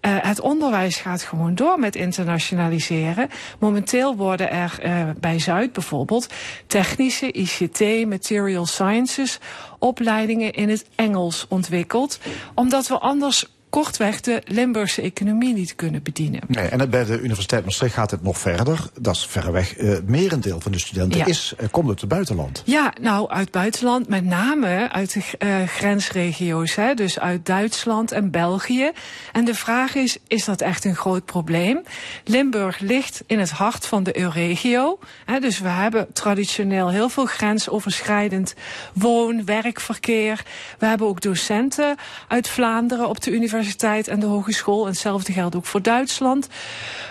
het 0.01 0.41
onderwijs 0.41 0.97
gaat 0.97 1.23
gewoon 1.23 1.55
door 1.55 1.79
met 1.79 1.97
internationaliseren. 1.97 3.29
Momenteel 3.59 4.17
worden 4.17 4.51
er 4.51 4.79
eh, 4.83 5.11
bij 5.21 5.39
Zuid 5.39 5.73
bijvoorbeeld 5.73 6.33
technische, 6.67 7.33
ICT, 7.33 8.07
material 8.07 8.67
sciences 8.67 9.39
opleidingen 9.79 10.53
in 10.53 10.69
het 10.69 10.87
Engels 10.95 11.47
ontwikkeld. 11.49 12.19
Omdat 12.55 12.89
we 12.89 12.99
anders 12.99 13.47
kortweg 13.71 14.21
de 14.21 14.43
Limburgse 14.45 15.03
economie 15.03 15.55
niet 15.55 15.75
kunnen 15.75 16.03
bedienen. 16.03 16.41
Nee, 16.47 16.69
en 16.69 16.91
bij 16.91 17.05
de 17.05 17.21
Universiteit 17.21 17.65
Maastricht 17.65 17.95
gaat 17.95 18.11
het 18.11 18.23
nog 18.23 18.39
verder. 18.39 18.81
Dat 19.01 19.15
is 19.15 19.27
verreweg 19.27 19.77
eh, 19.77 19.89
het 19.89 20.09
merendeel 20.09 20.61
van 20.61 20.73
de 20.73 20.79
studenten 20.79 21.19
Ja. 21.19 21.27
is, 21.27 21.55
eh, 21.57 21.67
komt 21.71 21.89
uit 21.89 22.01
het 22.01 22.09
buitenland. 22.09 22.63
Ja, 22.65 22.93
nou, 23.01 23.31
uit 23.31 23.51
buitenland, 23.51 24.09
met 24.09 24.25
name 24.25 24.89
uit 24.93 25.13
de 25.13 25.23
eh, 25.39 25.63
grensregio's, 25.67 26.75
hè, 26.75 26.95
dus 26.95 27.19
uit 27.19 27.47
Duitsland 27.47 28.13
en 28.13 28.31
België. 28.31 28.91
En 29.33 29.45
de 29.45 29.55
vraag 29.55 29.95
is, 29.95 30.19
is 30.27 30.45
dat 30.45 30.61
echt 30.61 30.85
een 30.85 30.97
groot 30.97 31.25
probleem? 31.25 31.83
Limburg 32.25 32.79
ligt 32.79 33.23
in 33.27 33.39
het 33.39 33.51
hart 33.51 33.87
van 33.87 34.03
de 34.03 34.19
Euregio. 34.19 34.99
Hè, 35.25 35.39
dus 35.41 35.59
we 35.59 35.69
hebben 35.69 36.13
traditioneel 36.13 36.89
heel 36.91 37.09
veel 37.09 37.27
grensoverschrijdend 37.27 38.55
woon, 38.95 39.45
werkverkeer. 39.45 40.43
We 40.79 40.87
hebben 40.87 41.07
ook 41.07 41.21
docenten 41.21 41.97
uit 42.29 42.49
Vlaanderen 42.49 43.09
op 43.09 43.21
de 43.21 43.31
universiteit 43.31 43.59
en 44.09 44.21
de 44.21 44.27
hogeschool. 44.27 44.83
En 44.83 44.91
hetzelfde 44.91 45.33
geldt 45.33 45.57
ook 45.57 45.67
voor 45.67 45.83
Duitsland. 45.83 46.49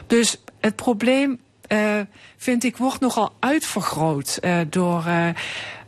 Dus 0.07 0.37
het 0.59 0.75
probleem 0.75 1.39
eh, 1.67 1.99
vind 2.37 2.63
ik, 2.63 2.77
wordt 2.77 2.99
nogal 2.99 3.33
uitvergroot 3.39 4.37
eh, 4.41 4.57
door 4.69 5.03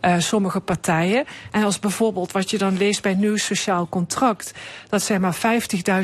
eh, 0.01 0.15
sommige 0.17 0.59
partijen. 0.59 1.25
En 1.51 1.63
als 1.63 1.79
bijvoorbeeld 1.79 2.31
wat 2.31 2.49
je 2.49 2.57
dan 2.57 2.77
leest 2.77 3.01
bij 3.01 3.13
Nieuw 3.13 3.37
Sociaal 3.37 3.87
Contract, 3.89 4.51
dat 4.89 5.01
zij 5.01 5.19
maar 5.19 5.35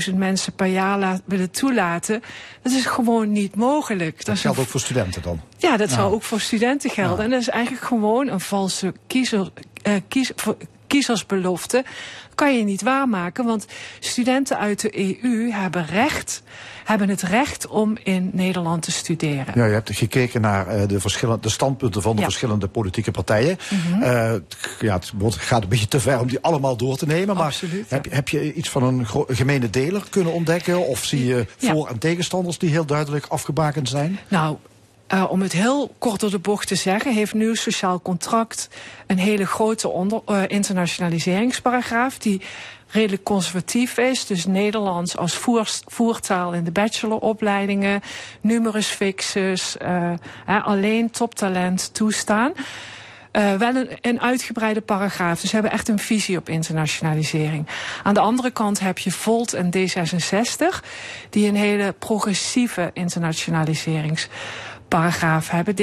50.000 0.09 0.15
mensen 0.15 0.53
per 0.53 0.65
jaar 0.65 0.99
laat, 0.99 1.21
willen 1.25 1.51
toelaten, 1.51 2.21
dat 2.61 2.71
is 2.71 2.85
gewoon 2.85 3.31
niet 3.31 3.55
mogelijk. 3.55 4.25
Dat 4.25 4.39
geldt 4.39 4.59
ook 4.59 4.67
voor 4.67 4.79
studenten 4.79 5.21
dan. 5.21 5.41
ja, 5.57 5.77
dat 5.77 5.91
zou 5.91 6.13
ook 6.13 6.23
voor 6.23 6.39
studenten 6.39 6.89
gelden. 6.89 7.17
Ja. 7.17 7.23
En 7.23 7.29
dat 7.29 7.39
is 7.39 7.49
eigenlijk 7.49 7.85
gewoon 7.85 8.27
een 8.27 8.39
valse 8.39 8.93
kiezer, 9.07 9.51
eh, 9.81 9.93
kies, 10.07 10.31
kiezersbelofte. 10.87 11.83
Kan 12.37 12.57
je 12.57 12.63
niet 12.63 12.81
waarmaken, 12.81 13.45
want 13.45 13.65
studenten 13.99 14.57
uit 14.57 14.81
de 14.81 14.99
EU 15.21 15.51
hebben 15.51 15.85
recht, 15.85 16.43
hebben 16.83 17.09
het 17.09 17.21
recht 17.21 17.67
om 17.67 17.97
in 18.03 18.29
Nederland 18.33 18.81
te 18.81 18.91
studeren. 18.91 19.45
Ja, 19.55 19.65
je 19.65 19.73
hebt 19.73 19.95
gekeken 19.95 20.41
naar 20.41 20.67
eh, 20.67 20.87
de, 20.87 20.99
verschillende, 20.99 21.41
de 21.41 21.49
standpunten 21.49 22.01
van 22.01 22.11
de 22.15 22.21
Ja. 22.21 22.27
verschillende 22.27 22.67
politieke 22.67 23.11
partijen. 23.11 23.57
Mhm. 23.69 24.01
Eh, 24.03 24.33
ja, 24.79 24.93
het 24.93 25.11
gaat 25.35 25.63
een 25.63 25.69
beetje 25.69 25.87
te 25.87 25.99
ver 25.99 26.19
om 26.19 26.27
die 26.27 26.39
allemaal 26.41 26.77
door 26.77 26.97
te 26.97 27.05
nemen. 27.05 27.35
Maar 27.35 27.45
Absoluut, 27.45 27.85
ja. 27.89 27.95
heb, 27.95 28.05
je- 28.05 28.11
heb 28.15 28.29
je 28.29 28.53
iets 28.53 28.69
van 28.69 28.83
een 28.83 29.07
gemene 29.27 29.69
deler 29.69 30.03
kunnen 30.09 30.33
ontdekken? 30.33 30.87
Of 30.87 31.03
zie 31.05 31.25
je 31.25 31.45
voor- 31.57 31.87
en 31.87 31.97
tegenstanders 31.97 32.57
die 32.57 32.69
heel 32.69 32.85
duidelijk 32.85 33.25
afgebakend 33.25 33.89
zijn? 33.89 34.19
Nou, 34.27 34.57
eh, 35.07 35.25
om 35.29 35.41
het 35.41 35.51
heel 35.51 35.95
kort 35.97 36.19
door 36.19 36.29
de 36.29 36.39
bocht 36.39 36.67
te 36.67 36.75
zeggen, 36.75 37.13
heeft 37.13 37.33
Nieuw 37.33 37.55
Sociaal 37.55 38.01
Contract 38.01 38.69
een 39.07 39.17
hele 39.17 39.45
grote 39.45 39.87
onder, 39.87 40.21
eh, 40.25 40.43
internationaliseringsparagraaf 40.47 42.17
die 42.17 42.41
redelijk 42.87 43.23
conservatief 43.23 43.97
is. 43.97 44.25
Dus 44.25 44.45
Nederlands 44.45 45.17
als 45.17 45.35
voers- 45.35 45.81
voertaal 45.85 46.53
in 46.53 46.63
de 46.63 46.71
bacheloropleidingen, 46.71 48.01
numerus 48.41 48.87
fixus, 48.87 49.75
hè, 50.45 50.59
alleen 50.59 51.09
toptalent 51.09 51.93
toestaan. 51.93 52.53
Eh, 53.37 53.53
wel 53.53 53.75
een, 53.75 53.89
een 54.01 54.21
uitgebreide 54.21 54.81
paragraaf. 54.81 55.39
Dus 55.39 55.49
ze 55.49 55.55
hebben 55.55 55.73
echt 55.73 55.87
een 55.87 55.99
visie 55.99 56.37
op 56.37 56.49
internationalisering. 56.49 57.67
Aan 58.03 58.13
de 58.13 58.19
andere 58.19 58.51
kant 58.51 58.79
heb 58.79 58.97
je 58.97 59.11
Volt 59.11 59.53
en 59.53 59.69
D66, 59.77 60.83
die 61.29 61.47
een 61.47 61.55
hele 61.55 61.95
progressieve 61.99 62.91
internationaliseringsparagraaf 64.89 65.49
hebben. 65.49 65.75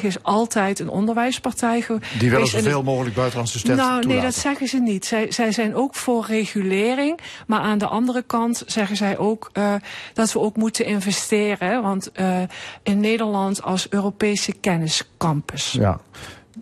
D66 0.00 0.04
is 0.04 0.22
altijd 0.22 0.78
een 0.78 0.88
onderwijspartij 0.88 1.80
geweest. 1.80 2.18
Die 2.20 2.30
willen 2.30 2.44
het- 2.46 2.50
zoveel 2.64 2.82
mogelijk 2.82 3.14
buitenlandse 3.14 3.58
studenten 3.58 3.86
nou, 3.86 4.06
nee, 4.06 4.20
dat 4.20 4.34
zeggen 4.34 4.68
ze 4.68 4.78
niet. 4.78 5.04
Zij, 5.06 5.32
zij 5.32 5.52
zijn 5.52 5.74
ook 5.74 5.94
voor 5.94 6.26
regulering. 6.26 7.18
Maar 7.46 7.60
aan 7.60 7.78
de 7.78 7.86
andere 7.86 8.22
kant 8.22 8.62
zeggen 8.66 8.96
zij 8.96 9.18
ook 9.18 9.50
eh, 9.52 9.74
dat 10.14 10.32
we 10.32 10.38
ook 10.40 10.56
moeten 10.56 10.84
investeren. 10.84 11.82
Want 11.82 12.12
eh, 12.12 12.42
in 12.82 13.00
Nederland 13.00 13.62
als 13.62 13.86
Europese 13.90 14.52
kenniscampus. 14.52 15.72
Ja. 15.72 16.00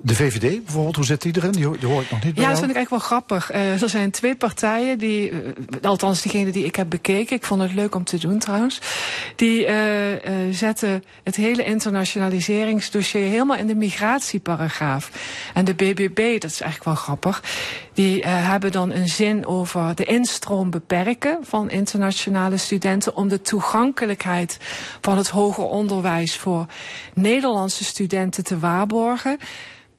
De 0.01 0.15
VVD 0.15 0.65
bijvoorbeeld, 0.65 0.97
hoe 0.97 1.05
zit 1.05 1.23
die 1.23 1.37
erin? 1.37 1.51
Die, 1.51 1.79
die 1.79 1.89
hoor 1.89 2.03
ik 2.03 2.11
nog 2.11 2.25
niet 2.25 2.35
bij 2.35 2.43
Ja, 2.43 2.51
dat 2.51 2.59
vind 2.59 2.71
ik 2.71 2.77
echt 2.77 2.91
wel 2.91 2.99
grappig. 2.99 3.51
Eh, 3.51 3.83
er 3.83 3.89
zijn 3.89 4.11
twee 4.11 4.37
partijen 4.37 4.99
die, 4.99 5.31
eh, 5.31 5.39
althans 5.83 6.23
degene 6.23 6.51
die 6.51 6.65
ik 6.65 6.77
heb 6.77 6.91
bekeken, 6.91 7.37
ik 7.37 7.45
vond 7.45 7.63
het 7.63 7.75
leuk 7.75 7.95
om 7.95 8.05
te 8.05 8.19
doen 8.19 8.39
trouwens, 8.39 8.81
die 9.37 9.67
eh, 9.67 9.75
zetten 10.51 11.05
het 11.25 11.37
hele 11.37 11.65
internationaliseringsdossier 11.65 13.29
helemaal 13.29 13.57
in 13.57 13.67
de 13.67 13.75
migratieparagraaf. 13.75 15.11
En 15.55 15.65
de 15.65 15.75
BBB, 15.75 16.41
dat 16.41 16.51
is 16.51 16.61
eigenlijk 16.61 16.85
wel 16.85 16.95
grappig, 16.95 17.43
die 17.93 18.27
hebben 18.27 18.73
dan 18.73 18.93
een 18.93 19.09
zin 19.09 19.47
over 19.47 19.95
de 19.95 20.05
instroom 20.05 20.71
beperken 20.71 21.39
van 21.43 21.71
internationale 21.71 22.57
studenten 22.57 23.17
om 23.17 23.29
de 23.29 23.41
toegankelijkheid 23.41 24.59
van 25.01 25.17
het 25.17 25.29
hoger 25.29 25.65
onderwijs 25.65 26.37
voor 26.37 26.67
Nederlandse 27.15 27.85
studenten 27.85 28.45
te 28.45 28.59
waarborgen. 28.59 29.39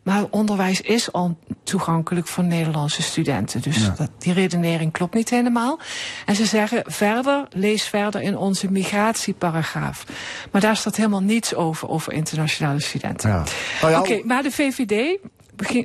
Maar 0.03 0.23
onderwijs 0.29 0.81
is 0.81 1.11
al 1.11 1.37
toegankelijk 1.63 2.27
voor 2.27 2.43
Nederlandse 2.43 3.01
studenten. 3.01 3.61
Dus 3.61 3.77
Ja. 3.77 3.93
dat, 3.97 4.09
die 4.17 4.33
redenering 4.33 4.91
klopt 4.91 5.13
niet 5.13 5.29
helemaal. 5.29 5.79
En 6.25 6.35
ze 6.35 6.45
zeggen 6.45 6.81
verder, 6.85 7.45
lees 7.49 7.83
verder 7.83 8.21
in 8.21 8.37
onze 8.37 8.71
migratieparagraaf. 8.71 10.05
Maar 10.51 10.61
daar 10.61 10.75
staat 10.77 10.95
helemaal 10.95 11.21
niets 11.21 11.55
over, 11.55 11.89
over 11.89 12.13
internationale 12.13 12.81
studenten. 12.81 13.29
Ja. 13.29 13.43
Ja, 13.81 13.99
Oké, 13.99 14.21
maar 14.25 14.43
de 14.43 14.51
VVD, 14.51 15.17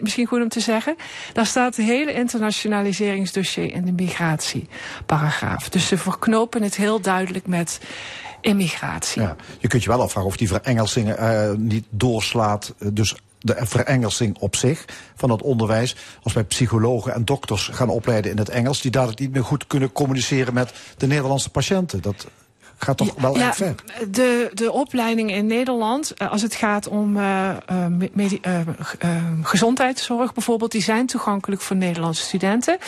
misschien 0.01 0.27
goed 0.27 0.43
om 0.43 0.49
te 0.49 0.61
zeggen, 0.61 0.97
daar 1.33 1.47
staat 1.47 1.77
het 1.77 1.87
hele 1.87 2.13
internationaliseringsdossier 2.13 3.73
in 3.73 3.85
de 3.85 3.93
migratieparagraaf. 3.93 5.69
Dus 5.69 5.87
ze 5.87 5.99
verknopen 5.99 6.63
het 6.63 6.77
heel 6.77 7.01
duidelijk 7.01 7.47
met 7.47 7.81
immigratie. 8.41 9.23
Ja, 9.23 9.37
je 9.59 9.69
kunt 9.69 9.83
je 9.83 9.89
wel 9.89 10.03
afvragen 10.03 10.31
of 10.31 10.37
die 10.37 10.49
verengelsing 10.49 11.11
eh, 11.13 11.51
niet 11.57 11.85
doorslaat. 11.91 12.75
eh, 12.79 12.89
dus 12.93 13.15
de 13.39 13.57
verengelsing 13.59 14.39
op 14.39 14.57
zich 14.57 14.85
van 15.15 15.31
het 15.31 15.43
onderwijs. 15.43 15.97
Als 16.23 16.33
wij 16.33 16.45
psychologen 16.45 17.15
en 17.15 17.25
dokters 17.25 17.69
gaan 17.73 17.89
opleiden 17.89 18.31
in 18.31 18.39
het 18.39 18.49
Engels, 18.49 18.81
die 18.81 18.91
dadelijk 18.91 19.21
niet 19.21 19.33
meer 19.33 19.45
goed 19.45 19.67
kunnen 19.67 19.93
communiceren 19.93 20.55
met 20.55 20.73
de 20.97 21.07
Nederlandse 21.07 21.51
patiënten. 21.51 22.03
Dat 22.03 22.27
gaat 22.79 22.97
toch 22.97 23.15
wel 23.19 23.39
ja, 23.39 23.47
erg 23.47 23.57
ver. 23.57 23.75
De, 24.11 24.51
de 24.55 24.73
opleidingen 24.73 25.35
in 25.35 25.47
Nederland, 25.47 26.15
eh, 26.15 26.31
als 26.31 26.43
het 26.43 26.55
gaat 26.55 26.89
om 26.89 27.17
eh, 27.17 27.51
eh, 27.69 28.61
gezondheidszorg 29.43 30.33
bijvoorbeeld, 30.33 30.73
die 30.73 30.83
zijn 30.83 31.07
toegankelijk 31.07 31.61
voor 31.61 31.77
Nederlandse 31.77 32.23
studenten. 32.23 32.79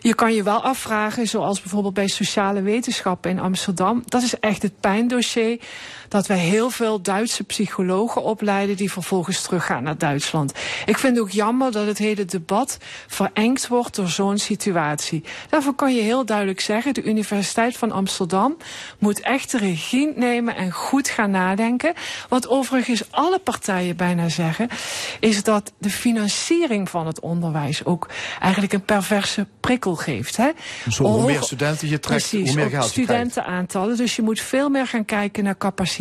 Je 0.00 0.14
kan 0.14 0.34
je 0.34 0.42
wel 0.42 0.62
afvragen, 0.62 1.28
zoals 1.28 1.60
bijvoorbeeld 1.60 1.94
bij 1.94 2.08
sociale 2.08 2.62
wetenschappen 2.62 3.30
in 3.30 3.40
Amsterdam. 3.40 4.02
Dat 4.04 4.22
is 4.22 4.38
echt 4.40 4.62
het 4.62 4.80
pijndossier. 4.80 5.60
Dat 6.08 6.26
wij 6.26 6.38
heel 6.38 6.70
veel 6.70 7.02
Duitse 7.02 7.44
psychologen 7.44 8.22
opleiden 8.22 8.76
die 8.76 8.92
vervolgens 8.92 9.42
teruggaan 9.42 9.82
naar 9.82 9.98
Duitsland. 9.98 10.52
Ik 10.86 10.98
vind 10.98 11.16
het 11.16 11.24
ook 11.24 11.30
jammer 11.30 11.72
dat 11.72 11.86
het 11.86 11.98
hele 11.98 12.24
debat 12.24 12.78
verengd 13.06 13.68
wordt 13.68 13.96
door 13.96 14.08
zo'n 14.08 14.38
situatie. 14.38 15.24
Daarvoor 15.48 15.74
kan 15.74 15.94
je 15.94 16.00
heel 16.02 16.24
duidelijk 16.24 16.60
zeggen, 16.60 16.94
de 16.94 17.02
Universiteit 17.02 17.76
van 17.76 17.92
Amsterdam 17.92 18.56
moet 18.98 19.20
echt 19.20 19.50
de 19.50 19.58
regie 19.58 20.12
nemen 20.16 20.56
en 20.56 20.70
goed 20.72 21.08
gaan 21.08 21.30
nadenken. 21.30 21.92
Wat 22.28 22.48
overigens 22.48 23.02
alle 23.10 23.38
partijen 23.38 23.96
bijna 23.96 24.28
zeggen, 24.28 24.68
is 25.20 25.42
dat 25.42 25.72
de 25.78 25.90
financiering 25.90 26.90
van 26.90 27.06
het 27.06 27.20
onderwijs 27.20 27.84
ook 27.84 28.08
eigenlijk 28.40 28.72
een 28.72 28.84
perverse 28.84 29.46
prikkel 29.60 29.94
geeft. 29.94 30.36
Hè? 30.36 30.50
Zo, 30.88 31.04
hoe 31.04 31.24
meer 31.24 31.42
studenten 31.42 31.88
je 31.88 31.98
trekt, 31.98 32.28
Precies, 32.28 32.48
hoe 32.48 32.56
meer 32.56 32.70
geld 32.70 32.94
je 32.94 33.04
krijgt. 33.04 33.30
studentenaantallen. 33.30 33.96
Dus 33.96 34.16
je 34.16 34.22
moet 34.22 34.40
veel 34.40 34.68
meer 34.68 34.86
gaan 34.86 35.04
kijken 35.04 35.44
naar 35.44 35.56
capaciteit. 35.58 35.96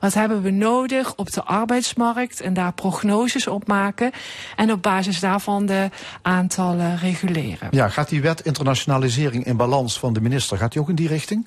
Wat 0.00 0.14
hebben 0.14 0.42
we 0.42 0.50
nodig 0.50 1.14
op 1.16 1.32
de 1.32 1.42
arbeidsmarkt 1.42 2.40
en 2.40 2.54
daar 2.54 2.72
prognoses 2.72 3.46
op 3.46 3.66
maken. 3.66 4.12
En 4.56 4.72
op 4.72 4.82
basis 4.82 5.20
daarvan 5.20 5.66
de 5.66 5.90
aantallen 6.22 6.98
reguleren. 6.98 7.68
Ja, 7.70 7.88
gaat 7.88 8.08
die 8.08 8.20
wet 8.20 8.40
internationalisering 8.40 9.44
in 9.44 9.56
balans 9.56 9.98
van 9.98 10.12
de 10.12 10.20
minister, 10.20 10.58
gaat 10.58 10.72
die 10.72 10.80
ook 10.80 10.88
in 10.88 10.94
die 10.94 11.08
richting? 11.08 11.46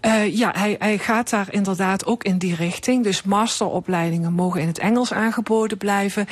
Eh, 0.00 0.36
ja, 0.36 0.52
hij, 0.56 0.76
hij 0.78 0.98
gaat 0.98 1.30
daar 1.30 1.46
inderdaad 1.50 2.06
ook 2.06 2.24
in 2.24 2.38
die 2.38 2.54
richting. 2.54 3.04
Dus 3.04 3.22
masteropleidingen 3.22 4.32
mogen 4.32 4.60
in 4.60 4.66
het 4.66 4.78
Engels 4.78 5.12
aangeboden 5.12 5.78
blijven. 5.78 6.26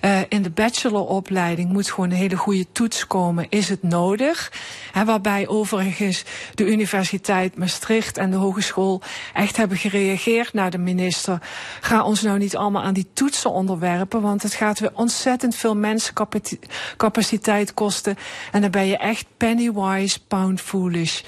Eh, 0.00 0.20
in 0.28 0.42
de 0.42 0.50
bacheloropleiding 0.50 1.72
moet 1.72 1.90
gewoon 1.90 2.10
een 2.10 2.16
hele 2.16 2.36
goede 2.36 2.66
toets 2.72 3.06
komen. 3.06 3.46
Is 3.48 3.68
het 3.68 3.82
nodig? 3.82 4.52
Hè, 4.92 5.04
waarbij 5.04 5.48
overigens 5.48 6.24
de 6.54 6.66
Universiteit 6.66 7.56
Maastricht 7.56 8.18
en 8.18 8.30
de 8.30 8.36
Hogeschool 8.36 9.02
echt 9.34 9.56
hebben 9.56 9.76
gereageerd 9.76 10.52
naar 10.52 10.70
de 10.70 10.78
minister. 10.78 11.42
Ga 11.80 12.02
ons 12.02 12.22
nou 12.22 12.38
niet 12.38 12.56
allemaal 12.56 12.82
aan 12.82 12.94
die 12.94 13.08
toetsen 13.12 13.50
onderwerpen, 13.50 14.20
want 14.20 14.42
het 14.42 14.54
gaat 14.54 14.78
weer 14.78 14.92
ontzettend 14.94 15.54
veel 15.54 15.76
mensencapaciteit 15.76 17.74
kosten. 17.74 18.16
En 18.52 18.60
dan 18.60 18.70
ben 18.70 18.86
je 18.86 18.96
echt 18.96 19.26
penny 19.36 19.72
wise, 19.72 20.18
pound 20.28 20.60
foolish. 20.60 21.22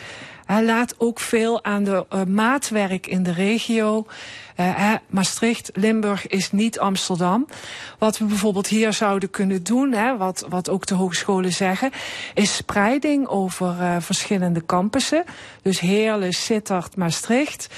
Hij 0.51 0.65
laat 0.65 0.95
ook 0.99 1.21
veel 1.21 1.65
aan 1.65 1.85
de 1.85 2.07
uh, 2.13 2.23
maatwerk 2.25 3.07
in 3.07 3.23
de 3.23 3.33
regio. 3.33 4.07
Hè, 4.55 4.95
Maastricht, 5.09 5.71
Limburg 5.75 6.27
is 6.27 6.53
niet 6.53 6.79
Amsterdam. 6.79 7.47
Wat 7.99 8.19
we 8.19 8.25
bijvoorbeeld 8.25 8.67
hier 8.67 8.93
zouden 8.93 9.31
kunnen 9.31 9.63
doen, 9.63 9.93
hè, 9.93 10.17
wat, 10.17 10.47
wat 10.49 10.69
ook 10.69 10.87
de 10.87 10.95
hogescholen 10.95 11.53
zeggen, 11.53 11.91
is 12.35 12.57
spreiding 12.57 13.27
over 13.27 13.77
uh, 13.81 13.97
verschillende 13.99 14.67
campussen. 14.67 15.25
Dus 15.63 15.81
Heerlen, 15.81 16.33
Sittard, 16.33 16.97
Maastricht. 16.97 17.69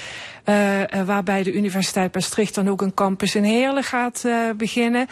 Waarbij 1.05 1.43
de 1.43 1.53
Universiteit 1.53 2.13
Maastricht 2.13 2.55
dan 2.55 2.69
ook 2.69 2.81
een 2.81 2.93
campus 2.93 3.35
in 3.35 3.43
Heerlen 3.43 3.83
gaat 3.83 4.23
beginnen. 4.57 5.07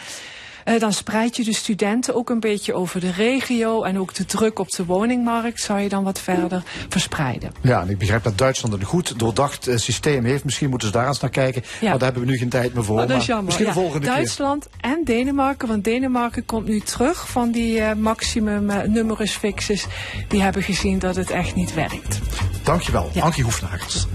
Uh, 0.64 0.80
dan 0.80 0.92
spreid 0.92 1.36
je 1.36 1.44
de 1.44 1.54
studenten 1.54 2.14
ook 2.14 2.30
een 2.30 2.40
beetje 2.40 2.74
over 2.74 3.00
de 3.00 3.10
regio 3.10 3.82
en 3.82 3.98
ook 3.98 4.14
de 4.14 4.24
druk 4.24 4.58
op 4.58 4.70
de 4.70 4.84
woningmarkt 4.84 5.60
zou 5.60 5.80
je 5.80 5.88
dan 5.88 6.04
wat 6.04 6.20
verder 6.20 6.62
verspreiden. 6.88 7.52
Ja, 7.60 7.80
en 7.80 7.88
ik 7.88 7.98
begrijp 7.98 8.22
dat 8.22 8.38
Duitsland 8.38 8.74
een 8.74 8.84
goed 8.84 9.18
doordacht 9.18 9.68
uh, 9.68 9.76
systeem 9.76 10.24
heeft. 10.24 10.44
Misschien 10.44 10.70
moeten 10.70 10.88
ze 10.88 10.94
daar 10.94 11.06
eens 11.06 11.20
naar 11.20 11.30
kijken. 11.30 11.62
Ja. 11.80 11.88
Maar 11.88 11.98
daar 11.98 12.08
hebben 12.08 12.22
we 12.22 12.30
nu 12.30 12.38
geen 12.38 12.48
tijd 12.48 12.74
meer 12.74 12.84
voor. 12.84 12.96
Maar 12.96 13.06
dat 13.06 13.20
is 13.20 13.26
jammer. 13.26 13.44
Misschien 13.44 13.66
ja. 13.66 13.72
de 13.72 13.78
volgende 13.78 14.06
Duitsland 14.06 14.68
keer. 14.68 14.90
en 14.90 15.04
Denemarken, 15.04 15.68
want 15.68 15.84
Denemarken 15.84 16.44
komt 16.44 16.66
nu 16.66 16.80
terug 16.80 17.28
van 17.28 17.50
die 17.50 17.78
uh, 17.78 17.92
maximum 17.92 18.90
numerus 18.92 19.32
fixes. 19.32 19.86
Die 20.28 20.42
hebben 20.42 20.62
gezien 20.62 20.98
dat 20.98 21.16
het 21.16 21.30
echt 21.30 21.54
niet 21.54 21.74
werkt. 21.74 22.20
Dankjewel, 22.62 23.10
ja. 23.12 23.22
Ankie 23.22 23.44
Hoefnagels. 23.44 24.06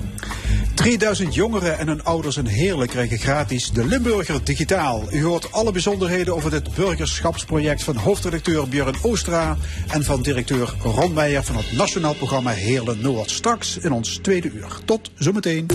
3000 0.77 1.35
jongeren 1.35 1.77
en 1.77 1.87
hun 1.87 2.03
ouders 2.03 2.37
in 2.37 2.45
Heerlen 2.45 2.87
krijgen 2.87 3.17
gratis 3.17 3.71
de 3.71 3.85
Limburger 3.85 4.43
Digitaal. 4.43 5.03
U 5.11 5.23
hoort 5.23 5.51
alle 5.51 5.71
bijzonderheden 5.71 6.35
over 6.35 6.49
dit 6.51 6.75
burgerschapsproject 6.75 7.83
van 7.83 7.95
hoofdredacteur 7.95 8.69
Björn 8.69 8.95
Oostra 9.01 9.57
en 9.87 10.03
van 10.03 10.21
directeur 10.21 10.73
Ron 10.83 11.13
Meijer 11.13 11.43
van 11.43 11.55
het 11.55 11.71
Nationaal 11.71 12.15
Programma 12.15 12.51
Heerlen 12.51 13.01
Noord. 13.01 13.31
Straks 13.31 13.77
in 13.77 13.91
ons 13.91 14.19
tweede 14.21 14.51
uur. 14.51 14.79
Tot 14.85 15.11
zometeen. 15.15 15.65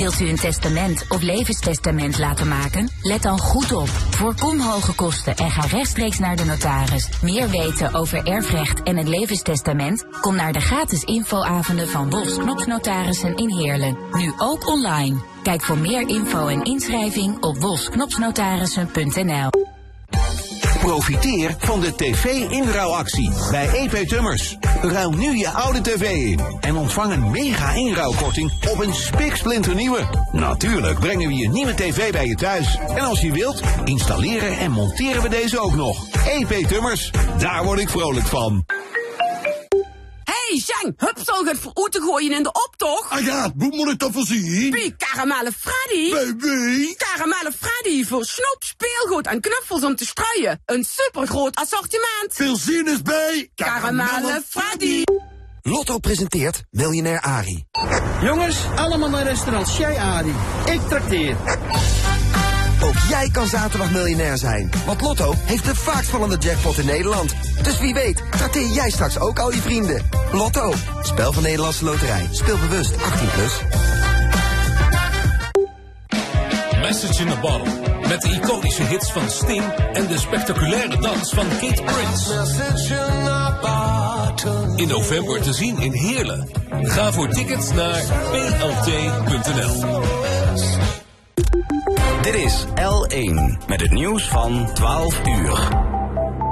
Wilt 0.00 0.20
u 0.20 0.28
een 0.28 0.36
testament 0.36 1.04
of 1.08 1.22
levenstestament 1.22 2.18
laten 2.18 2.48
maken? 2.48 2.88
Let 3.02 3.22
dan 3.22 3.38
goed 3.38 3.72
op. 3.72 3.88
Voorkom 3.88 4.60
hoge 4.60 4.94
kosten 4.94 5.36
en 5.36 5.50
ga 5.50 5.66
rechtstreeks 5.66 6.18
naar 6.18 6.36
de 6.36 6.44
notaris. 6.44 7.08
Meer 7.22 7.48
weten 7.48 7.94
over 7.94 8.26
erfrecht 8.26 8.82
en 8.82 8.96
het 8.96 9.08
levenstestament? 9.08 10.04
Kom 10.20 10.34
naar 10.34 10.52
de 10.52 10.60
gratis 10.60 11.04
infoavonden 11.04 11.88
van 11.88 12.10
Wolfs 12.10 12.38
Knopsnotarissen 12.38 13.36
in 13.36 13.50
Heerlen. 13.50 13.96
Nu 14.12 14.32
ook 14.38 14.68
online. 14.68 15.18
Kijk 15.42 15.62
voor 15.62 15.78
meer 15.78 16.08
info 16.08 16.46
en 16.46 16.64
inschrijving 16.64 17.42
op 17.42 17.56
wolfsknopsnotarissen.nl. 17.56 19.79
Profiteer 20.80 21.54
van 21.58 21.80
de 21.80 21.94
tv-inruilactie 21.94 23.30
bij 23.50 23.68
EP 23.68 24.08
Tummers. 24.08 24.56
Ruil 24.82 25.10
nu 25.10 25.36
je 25.36 25.50
oude 25.50 25.80
tv 25.80 26.12
in 26.12 26.40
en 26.60 26.76
ontvang 26.76 27.12
een 27.12 27.30
mega 27.30 27.72
inruilkorting 27.72 28.52
op 28.70 28.80
een 28.80 28.94
spiksplinternieuwe. 28.94 30.00
Natuurlijk 30.32 31.00
brengen 31.00 31.28
we 31.28 31.34
je 31.34 31.48
nieuwe 31.48 31.74
tv 31.74 32.12
bij 32.12 32.26
je 32.26 32.34
thuis. 32.34 32.78
En 32.96 33.04
als 33.04 33.20
je 33.20 33.32
wilt, 33.32 33.60
installeren 33.84 34.58
en 34.58 34.70
monteren 34.70 35.22
we 35.22 35.28
deze 35.28 35.60
ook 35.60 35.74
nog. 35.74 36.06
EP 36.26 36.66
Tummers, 36.66 37.10
daar 37.38 37.64
word 37.64 37.80
ik 37.80 37.88
vrolijk 37.88 38.26
van. 38.26 38.64
Hey, 40.50 40.62
Jean, 40.66 40.94
hupsal 40.96 41.44
gaat 41.44 41.56
voor 41.58 41.88
te 41.88 42.00
gooien 42.00 42.32
in 42.32 42.42
de 42.42 42.52
optocht. 42.52 43.10
Ah 43.10 43.24
ja, 43.24 43.52
hoe 43.58 43.76
moet 43.76 43.88
ik 43.88 43.98
dat 43.98 44.12
voorzien? 44.12 44.72
Wie, 44.72 44.94
Karamelle 44.96 45.52
Freddy? 45.58 46.10
Baby. 46.10 46.94
Karamelle 46.94 47.52
Freddy 47.58 48.04
voor 48.04 48.24
snoep, 48.24 48.56
speelgoed 48.58 49.26
en 49.26 49.40
knuffels 49.40 49.84
om 49.84 49.96
te 49.96 50.06
strooien. 50.06 50.62
Een 50.66 50.86
supergroot 50.88 51.56
assortiment. 51.56 52.28
Veel 52.28 52.56
zin 52.56 52.88
is 52.88 53.02
bij 53.02 53.50
Karamelle 53.54 54.42
Freddy. 54.48 55.02
Lotto 55.62 55.98
presenteert 55.98 56.62
Miljonair 56.70 57.20
Ari. 57.20 57.64
Jongens, 58.22 58.56
allemaal 58.76 59.08
naar 59.08 59.24
restaurant 59.24 59.68
Shai 59.68 59.96
Ari. 59.96 60.34
Ik 60.64 60.80
trakteer. 60.88 61.36
Ook 62.82 62.96
jij 63.08 63.28
kan 63.32 63.46
zaterdag 63.46 63.90
miljonair 63.90 64.38
zijn. 64.38 64.70
Want 64.86 65.00
Lotto 65.00 65.34
heeft 65.44 65.64
de 65.64 65.74
vaakst 65.74 66.10
vallende 66.10 66.36
jackpot 66.38 66.78
in 66.78 66.86
Nederland. 66.86 67.34
Dus 67.62 67.78
wie 67.78 67.94
weet, 67.94 68.22
trakteer 68.30 68.66
jij 68.66 68.90
straks 68.90 69.18
ook 69.18 69.38
al 69.38 69.52
je 69.52 69.60
vrienden. 69.60 70.08
Lotto, 70.32 70.72
spel 71.02 71.32
van 71.32 71.42
Nederlandse 71.42 71.84
Loterij. 71.84 72.28
Speel 72.30 72.58
bewust, 72.58 72.92
18+. 72.92 72.96
Plus. 73.34 73.60
Message 76.80 77.22
in 77.22 77.28
a 77.28 77.40
Bottle. 77.40 77.72
Met 78.08 78.22
de 78.22 78.28
iconische 78.28 78.82
hits 78.82 79.12
van 79.12 79.30
Sting 79.30 79.62
en 79.92 80.06
de 80.06 80.18
spectaculaire 80.18 80.98
dans 81.00 81.30
van 81.30 81.48
Kate 81.48 81.82
Prince. 81.82 82.32
In 84.76 84.88
november 84.88 85.42
te 85.42 85.52
zien 85.52 85.78
in 85.78 85.92
Heerlen. 85.92 86.48
Ga 86.82 87.12
voor 87.12 87.28
tickets 87.28 87.72
naar 87.72 88.02
plt.nl. 88.30 89.98
Dit 92.20 92.34
is 92.34 92.66
L1 92.66 93.66
met 93.66 93.80
het 93.80 93.90
nieuws 93.90 94.28
van 94.28 94.74
12 94.74 95.26
uur. 95.26 95.68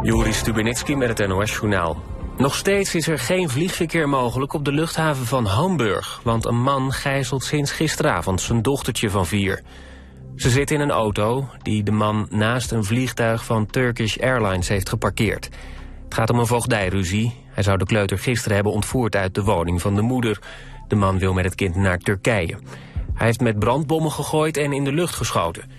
Joris 0.02 0.38
Stubenitski 0.38 0.96
met 0.96 1.18
het 1.18 1.28
NOS-journaal. 1.28 2.02
Nog 2.36 2.54
steeds 2.54 2.94
is 2.94 3.08
er 3.08 3.18
geen 3.18 3.48
vliegverkeer 3.48 4.08
mogelijk 4.08 4.52
op 4.52 4.64
de 4.64 4.72
luchthaven 4.72 5.26
van 5.26 5.46
Hamburg... 5.46 6.20
want 6.24 6.44
een 6.44 6.62
man 6.62 6.92
gijzelt 6.92 7.44
sinds 7.44 7.72
gisteravond 7.72 8.40
zijn 8.40 8.62
dochtertje 8.62 9.10
van 9.10 9.26
vier. 9.26 9.62
Ze 10.36 10.50
zit 10.50 10.70
in 10.70 10.80
een 10.80 10.90
auto 10.90 11.48
die 11.62 11.82
de 11.82 11.92
man 11.92 12.26
naast 12.30 12.72
een 12.72 12.84
vliegtuig 12.84 13.44
van 13.44 13.66
Turkish 13.66 14.18
Airlines 14.18 14.68
heeft 14.68 14.88
geparkeerd. 14.88 15.48
Het 16.04 16.14
gaat 16.14 16.30
om 16.30 16.38
een 16.38 16.46
voogdijruzie. 16.46 17.34
Hij 17.46 17.62
zou 17.62 17.78
de 17.78 17.86
kleuter 17.86 18.18
gisteren 18.18 18.54
hebben 18.54 18.72
ontvoerd 18.72 19.16
uit 19.16 19.34
de 19.34 19.42
woning 19.42 19.80
van 19.80 19.94
de 19.94 20.02
moeder. 20.02 20.38
De 20.86 20.96
man 20.96 21.18
wil 21.18 21.32
met 21.32 21.44
het 21.44 21.54
kind 21.54 21.74
naar 21.74 21.98
Turkije. 21.98 22.58
Hij 23.18 23.26
heeft 23.26 23.40
met 23.40 23.58
brandbommen 23.58 24.12
gegooid 24.12 24.56
en 24.56 24.72
in 24.72 24.84
de 24.84 24.92
lucht 24.92 25.14
geschoten. 25.14 25.70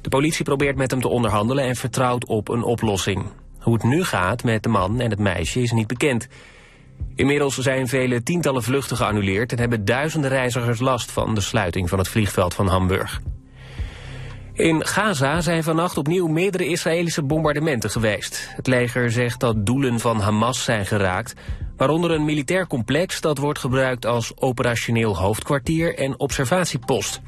De 0.00 0.08
politie 0.08 0.44
probeert 0.44 0.76
met 0.76 0.90
hem 0.90 1.00
te 1.00 1.08
onderhandelen 1.08 1.64
en 1.64 1.76
vertrouwt 1.76 2.26
op 2.26 2.48
een 2.48 2.62
oplossing. 2.62 3.24
Hoe 3.58 3.74
het 3.74 3.82
nu 3.82 4.04
gaat 4.04 4.44
met 4.44 4.62
de 4.62 4.68
man 4.68 5.00
en 5.00 5.10
het 5.10 5.18
meisje 5.18 5.62
is 5.62 5.72
niet 5.72 5.86
bekend. 5.86 6.28
Inmiddels 7.14 7.58
zijn 7.58 7.88
vele 7.88 8.22
tientallen 8.22 8.62
vluchten 8.62 8.96
geannuleerd... 8.96 9.52
en 9.52 9.58
hebben 9.58 9.84
duizenden 9.84 10.30
reizigers 10.30 10.80
last 10.80 11.10
van 11.10 11.34
de 11.34 11.40
sluiting 11.40 11.88
van 11.88 11.98
het 11.98 12.08
vliegveld 12.08 12.54
van 12.54 12.66
Hamburg. 12.66 13.20
In 14.56 14.86
Gaza 14.86 15.40
zijn 15.40 15.62
vannacht 15.62 15.98
opnieuw 15.98 16.26
meerdere 16.26 16.66
Israëlische 16.66 17.22
bombardementen 17.22 17.90
geweest. 17.90 18.48
Het 18.54 18.66
leger 18.66 19.10
zegt 19.10 19.40
dat 19.40 19.66
doelen 19.66 20.00
van 20.00 20.20
Hamas 20.20 20.64
zijn 20.64 20.86
geraakt... 20.86 21.34
waaronder 21.76 22.10
een 22.10 22.24
militair 22.24 22.66
complex 22.66 23.20
dat 23.20 23.38
wordt 23.38 23.58
gebruikt 23.58 24.06
als 24.06 24.36
operationeel 24.36 25.16
hoofdkwartier 25.16 25.98
en 25.98 26.18
observatiepost. 26.20 27.20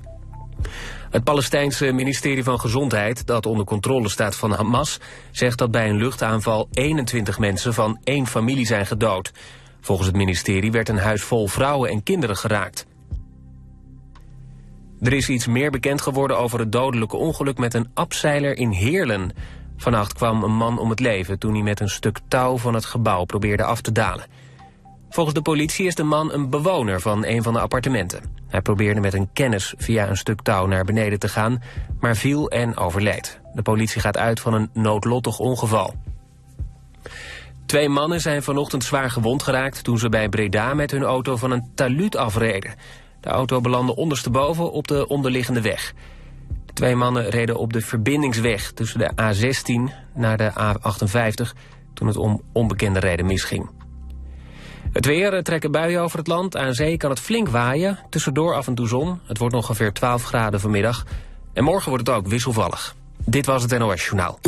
Het 1.11 1.25
Palestijnse 1.25 1.93
ministerie 1.93 2.45
van 2.45 2.61
Gezondheid, 2.61 3.27
dat 3.27 3.47
onder 3.47 3.65
controle 3.65 4.09
staat 4.09 4.37
van 4.37 4.53
Hamas... 4.53 5.01
zegt 5.31 5.59
dat 5.59 5.71
bij 5.71 5.89
een 5.89 5.97
luchtaanval 5.97 6.69
21 6.73 7.39
mensen 7.39 7.75
van 7.75 7.99
één 8.05 8.27
familie 8.27 8.67
zijn 8.67 8.87
gedood. 8.87 9.33
Volgens 9.81 10.07
het 10.07 10.17
ministerie 10.17 10.73
werd 10.73 10.89
een 10.89 10.99
huis 10.99 11.23
vol 11.23 11.47
vrouwen 11.47 11.91
en 11.91 12.03
kinderen 12.03 12.37
geraakt. 12.37 12.87
Er 15.01 15.13
is 15.13 15.29
iets 15.29 15.47
meer 15.47 15.71
bekend 15.71 16.01
geworden 16.01 16.39
over 16.39 16.59
het 16.59 16.73
dodelijke 16.73 17.17
ongeluk 17.17 17.59
met 17.59 17.75
een 17.75 17.91
abseiler 17.95 18.57
in 18.57 18.71
Heerlen. 18.71 19.33
Vannacht 19.77 20.13
kwam 20.13 20.43
een 20.43 20.57
man 20.57 20.79
om 20.79 20.91
het 20.91 21.01
leven 21.01 21.39
toen 21.39 21.53
hij 21.53 21.63
met 21.63 21.81
een 21.81 21.89
stuk 21.89 22.19
touw 22.29 22.57
van 22.57 22.75
het 22.75 22.85
gebouw 22.85 23.25
probeerde 23.25 23.65
af 23.65 23.81
te 23.81 23.93
dalen. 23.93 24.27
Volgens 25.11 25.35
de 25.35 25.43
politie 25.43 25.87
is 25.87 25.95
de 25.95 26.03
man 26.03 26.33
een 26.33 26.51
bewoner 26.51 27.01
van 27.01 27.25
een 27.25 27.43
van 27.43 27.53
de 27.53 27.61
appartementen. 27.61 28.23
Hij 28.49 28.61
probeerde 28.61 29.01
met 29.01 29.15
een 29.15 29.33
kennis 29.33 29.75
via 29.77 30.09
een 30.09 30.17
stuk 30.17 30.43
touw 30.43 30.67
naar 30.67 30.85
beneden 30.85 31.19
te 31.19 31.29
gaan, 31.29 31.63
maar 32.01 32.17
viel 32.17 32.51
en 32.51 32.77
overleed. 32.77 33.41
De 33.55 33.63
politie 33.63 34.01
gaat 34.01 34.17
uit 34.17 34.41
van 34.41 34.55
een 34.55 34.71
noodlottig 34.73 35.39
ongeval. 35.39 35.95
Twee 37.67 37.89
mannen 37.89 38.21
zijn 38.21 38.43
vanochtend 38.43 38.85
zwaar 38.85 39.11
gewond 39.11 39.43
geraakt 39.43 39.85
toen 39.85 39.99
ze 39.99 40.09
bij 40.09 40.29
Breda 40.29 40.75
met 40.75 40.91
hun 40.91 41.03
auto 41.03 41.37
van 41.37 41.51
een 41.51 41.71
taluut 41.75 42.17
afreden. 42.17 42.75
De 43.21 43.29
auto 43.29 43.61
belandde 43.61 43.97
ondersteboven 43.97 44.73
op 44.73 44.89
de 44.89 45.07
onderliggende 45.07 45.61
weg. 45.61 45.93
De 46.67 46.73
twee 46.73 46.95
mannen 46.95 47.29
reden 47.29 47.57
op 47.57 47.73
de 47.73 47.81
verbindingsweg 47.81 48.73
tussen 48.73 48.99
de 48.99 49.11
A16 49.11 49.95
naar 50.15 50.37
de 50.37 50.53
A58... 50.53 51.59
toen 51.95 52.07
het 52.07 52.17
om 52.17 52.43
onbekende 52.53 52.99
reden 52.99 53.27
misging. 53.27 53.71
Het 54.93 55.07
weer 55.07 55.43
trekken 55.43 55.71
buien 55.71 56.01
over 56.01 56.19
het 56.19 56.27
land. 56.27 56.57
Aan 56.57 56.75
zee 56.75 56.97
kan 56.97 57.11
het 57.11 57.21
flink 57.21 57.49
waaien. 57.49 57.99
Tussendoor 58.11 58.55
af 58.55 58.67
en 58.67 58.75
toe 58.75 58.89
zon. 58.89 59.21
Het 59.27 59.39
wordt 59.39 59.55
ongeveer 59.55 59.93
12 59.93 60.23
graden 60.23 60.61
vanmiddag. 60.61 61.05
En 61.53 61.65
morgen 61.65 61.91
wordt 61.91 62.07
het 62.07 62.17
ook 62.17 62.27
wisselvallig. 62.27 62.97
Dit 63.25 63.47
was 63.47 63.63
het 63.63 63.79
NOS 63.79 64.05
Journaal. 64.05 64.39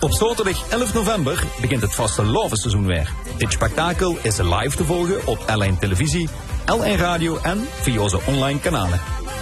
Op 0.00 0.12
zaterdag 0.12 0.68
11 0.68 0.94
november 0.94 1.44
begint 1.60 1.82
het 1.82 1.94
vaste 1.94 2.24
Lovenseizoen 2.24 2.86
weer. 2.86 3.12
Dit 3.36 3.52
spektakel 3.52 4.16
is 4.22 4.38
live 4.38 4.76
te 4.76 4.84
volgen 4.84 5.26
op 5.26 5.38
L1 5.38 5.78
Televisie, 5.78 6.28
L1 6.64 6.98
Radio 6.98 7.38
en 7.42 7.66
via 7.80 8.00
onze 8.00 8.20
online 8.26 8.60
kanalen. 8.60 9.00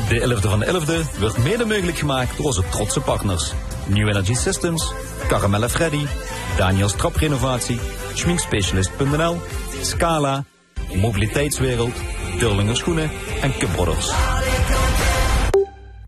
De 0.08 0.20
11e 0.20 0.48
van 0.48 0.58
de 0.58 0.66
11e 0.66 1.18
wordt 1.20 1.38
mede 1.38 1.64
mogelijk 1.64 1.98
gemaakt 1.98 2.36
door 2.36 2.46
onze 2.46 2.68
trotse 2.68 3.00
partners. 3.00 3.52
New 3.86 4.08
Energy 4.08 4.34
Systems, 4.34 4.92
Caramelle 5.28 5.68
Freddy, 5.68 6.06
Daniels 6.56 6.96
Traprenovatie, 6.96 7.80
Schminkspecialist.nl, 8.14 9.36
Scala, 9.82 10.44
Mobiliteitswereld, 10.94 11.94
Durlinger 12.38 12.76
Schoenen 12.76 13.10
en 13.42 13.52
Cupbrothers. 13.58 14.12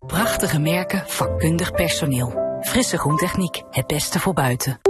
Prachtige 0.06 0.58
merken, 0.58 1.02
vakkundig 1.06 1.72
personeel. 1.72 2.58
Frisse 2.60 2.98
groentechniek, 2.98 3.62
het 3.70 3.86
beste 3.86 4.20
voor 4.20 4.34
buiten. 4.34 4.80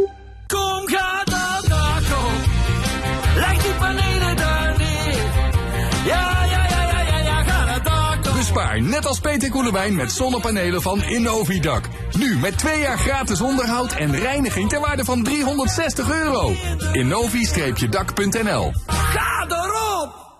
Net 8.85 9.07
als 9.07 9.20
Peter 9.20 9.51
Koelewijn 9.51 9.95
met 9.95 10.12
zonnepanelen 10.12 10.82
van 10.82 11.03
Innovidak. 11.03 11.89
Nu 12.18 12.37
met 12.37 12.59
twee 12.59 12.80
jaar 12.80 12.99
gratis 12.99 13.41
onderhoud 13.41 13.93
en 13.93 14.16
reiniging 14.16 14.68
ter 14.68 14.80
waarde 14.80 15.05
van 15.05 15.22
360 15.22 16.11
euro. 16.11 16.53
Innovi-dak.nl 16.93 18.72
Ga 18.87 19.47
erop! 19.49 20.32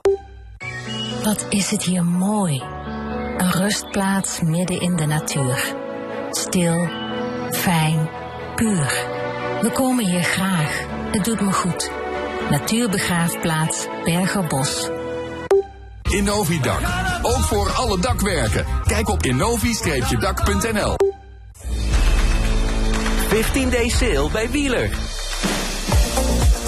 Wat 1.25 1.47
is 1.49 1.71
het 1.71 1.83
hier 1.83 2.05
mooi. 2.05 2.63
Een 3.37 3.51
rustplaats 3.51 4.41
midden 4.41 4.81
in 4.81 4.97
de 4.97 5.07
natuur. 5.07 5.75
Stil, 6.31 6.89
fijn, 7.51 8.09
puur. 8.55 9.07
We 9.61 9.71
komen 9.73 10.05
hier 10.05 10.23
graag. 10.23 10.81
Het 11.11 11.25
doet 11.25 11.41
me 11.41 11.53
goed. 11.53 11.91
Natuurbegraafplaats 12.51 13.87
Bergerbos. 14.05 14.94
Innovidak. 16.15 16.81
Ook 17.23 17.41
voor 17.41 17.71
alle 17.71 17.99
dakwerken. 17.99 18.65
Kijk 18.85 19.09
op 19.09 19.23
innovi-dak.nl 19.23 20.95
15 23.29 23.71
day 23.71 23.89
sale 23.89 24.31
bij 24.33 24.51
Wieler. 24.51 24.91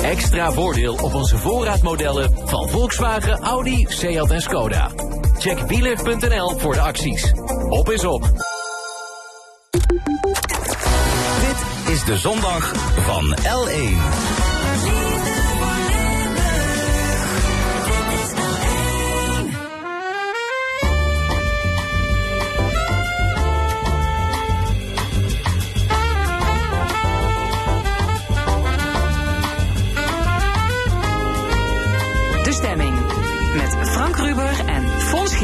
Extra 0.02 0.52
voordeel 0.52 0.94
op 0.94 1.14
onze 1.14 1.38
voorraadmodellen 1.38 2.38
van 2.44 2.68
Volkswagen, 2.68 3.38
Audi, 3.38 3.86
Seat 3.88 4.30
en 4.30 4.42
Skoda. 4.42 4.90
Check 5.38 5.58
wieler.nl 5.58 6.58
voor 6.58 6.74
de 6.74 6.80
acties. 6.80 7.32
Op 7.68 7.90
is 7.90 8.04
op. 8.04 8.22
Dit 11.40 11.92
is 11.94 12.04
de 12.04 12.16
zondag 12.16 12.72
van 12.96 13.36
L1. 13.36 14.45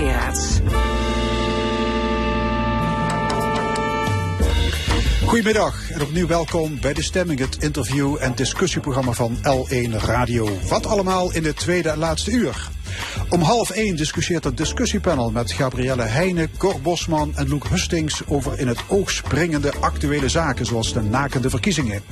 Geraerts. 0.02 0.60
Goedemiddag 5.26 5.90
en 5.90 6.02
opnieuw 6.02 6.26
welkom 6.26 6.80
bij 6.80 6.92
De 6.92 7.02
Stemming, 7.02 7.38
het 7.38 7.56
interview- 7.62 8.16
en 8.20 8.34
discussieprogramma 8.34 9.12
van 9.12 9.36
L1 9.36 9.96
Radio. 9.96 10.48
Wat 10.68 10.86
allemaal 10.86 11.32
in 11.32 11.44
het 11.44 11.56
tweede 11.56 11.88
en 11.88 11.98
laatste 11.98 12.30
uur. 12.30 12.70
Om 13.28 13.40
half 13.40 13.70
één 13.70 13.96
discussieert 13.96 14.44
het 14.44 14.56
discussiepanel 14.56 15.30
met 15.30 15.52
Gabrielle 15.52 16.02
Heijnen, 16.02 16.50
Cor 16.56 16.80
Bosman 16.80 17.32
en 17.36 17.48
Loek 17.48 17.68
Hustings 17.68 18.22
over 18.26 18.58
in 18.58 18.68
het 18.68 18.78
oog 18.88 19.10
springende 19.10 19.72
actuele 19.80 20.28
zaken 20.28 20.66
zoals 20.66 20.92
de 20.92 21.02
nakende 21.02 21.50
verkiezingen. 21.50 22.02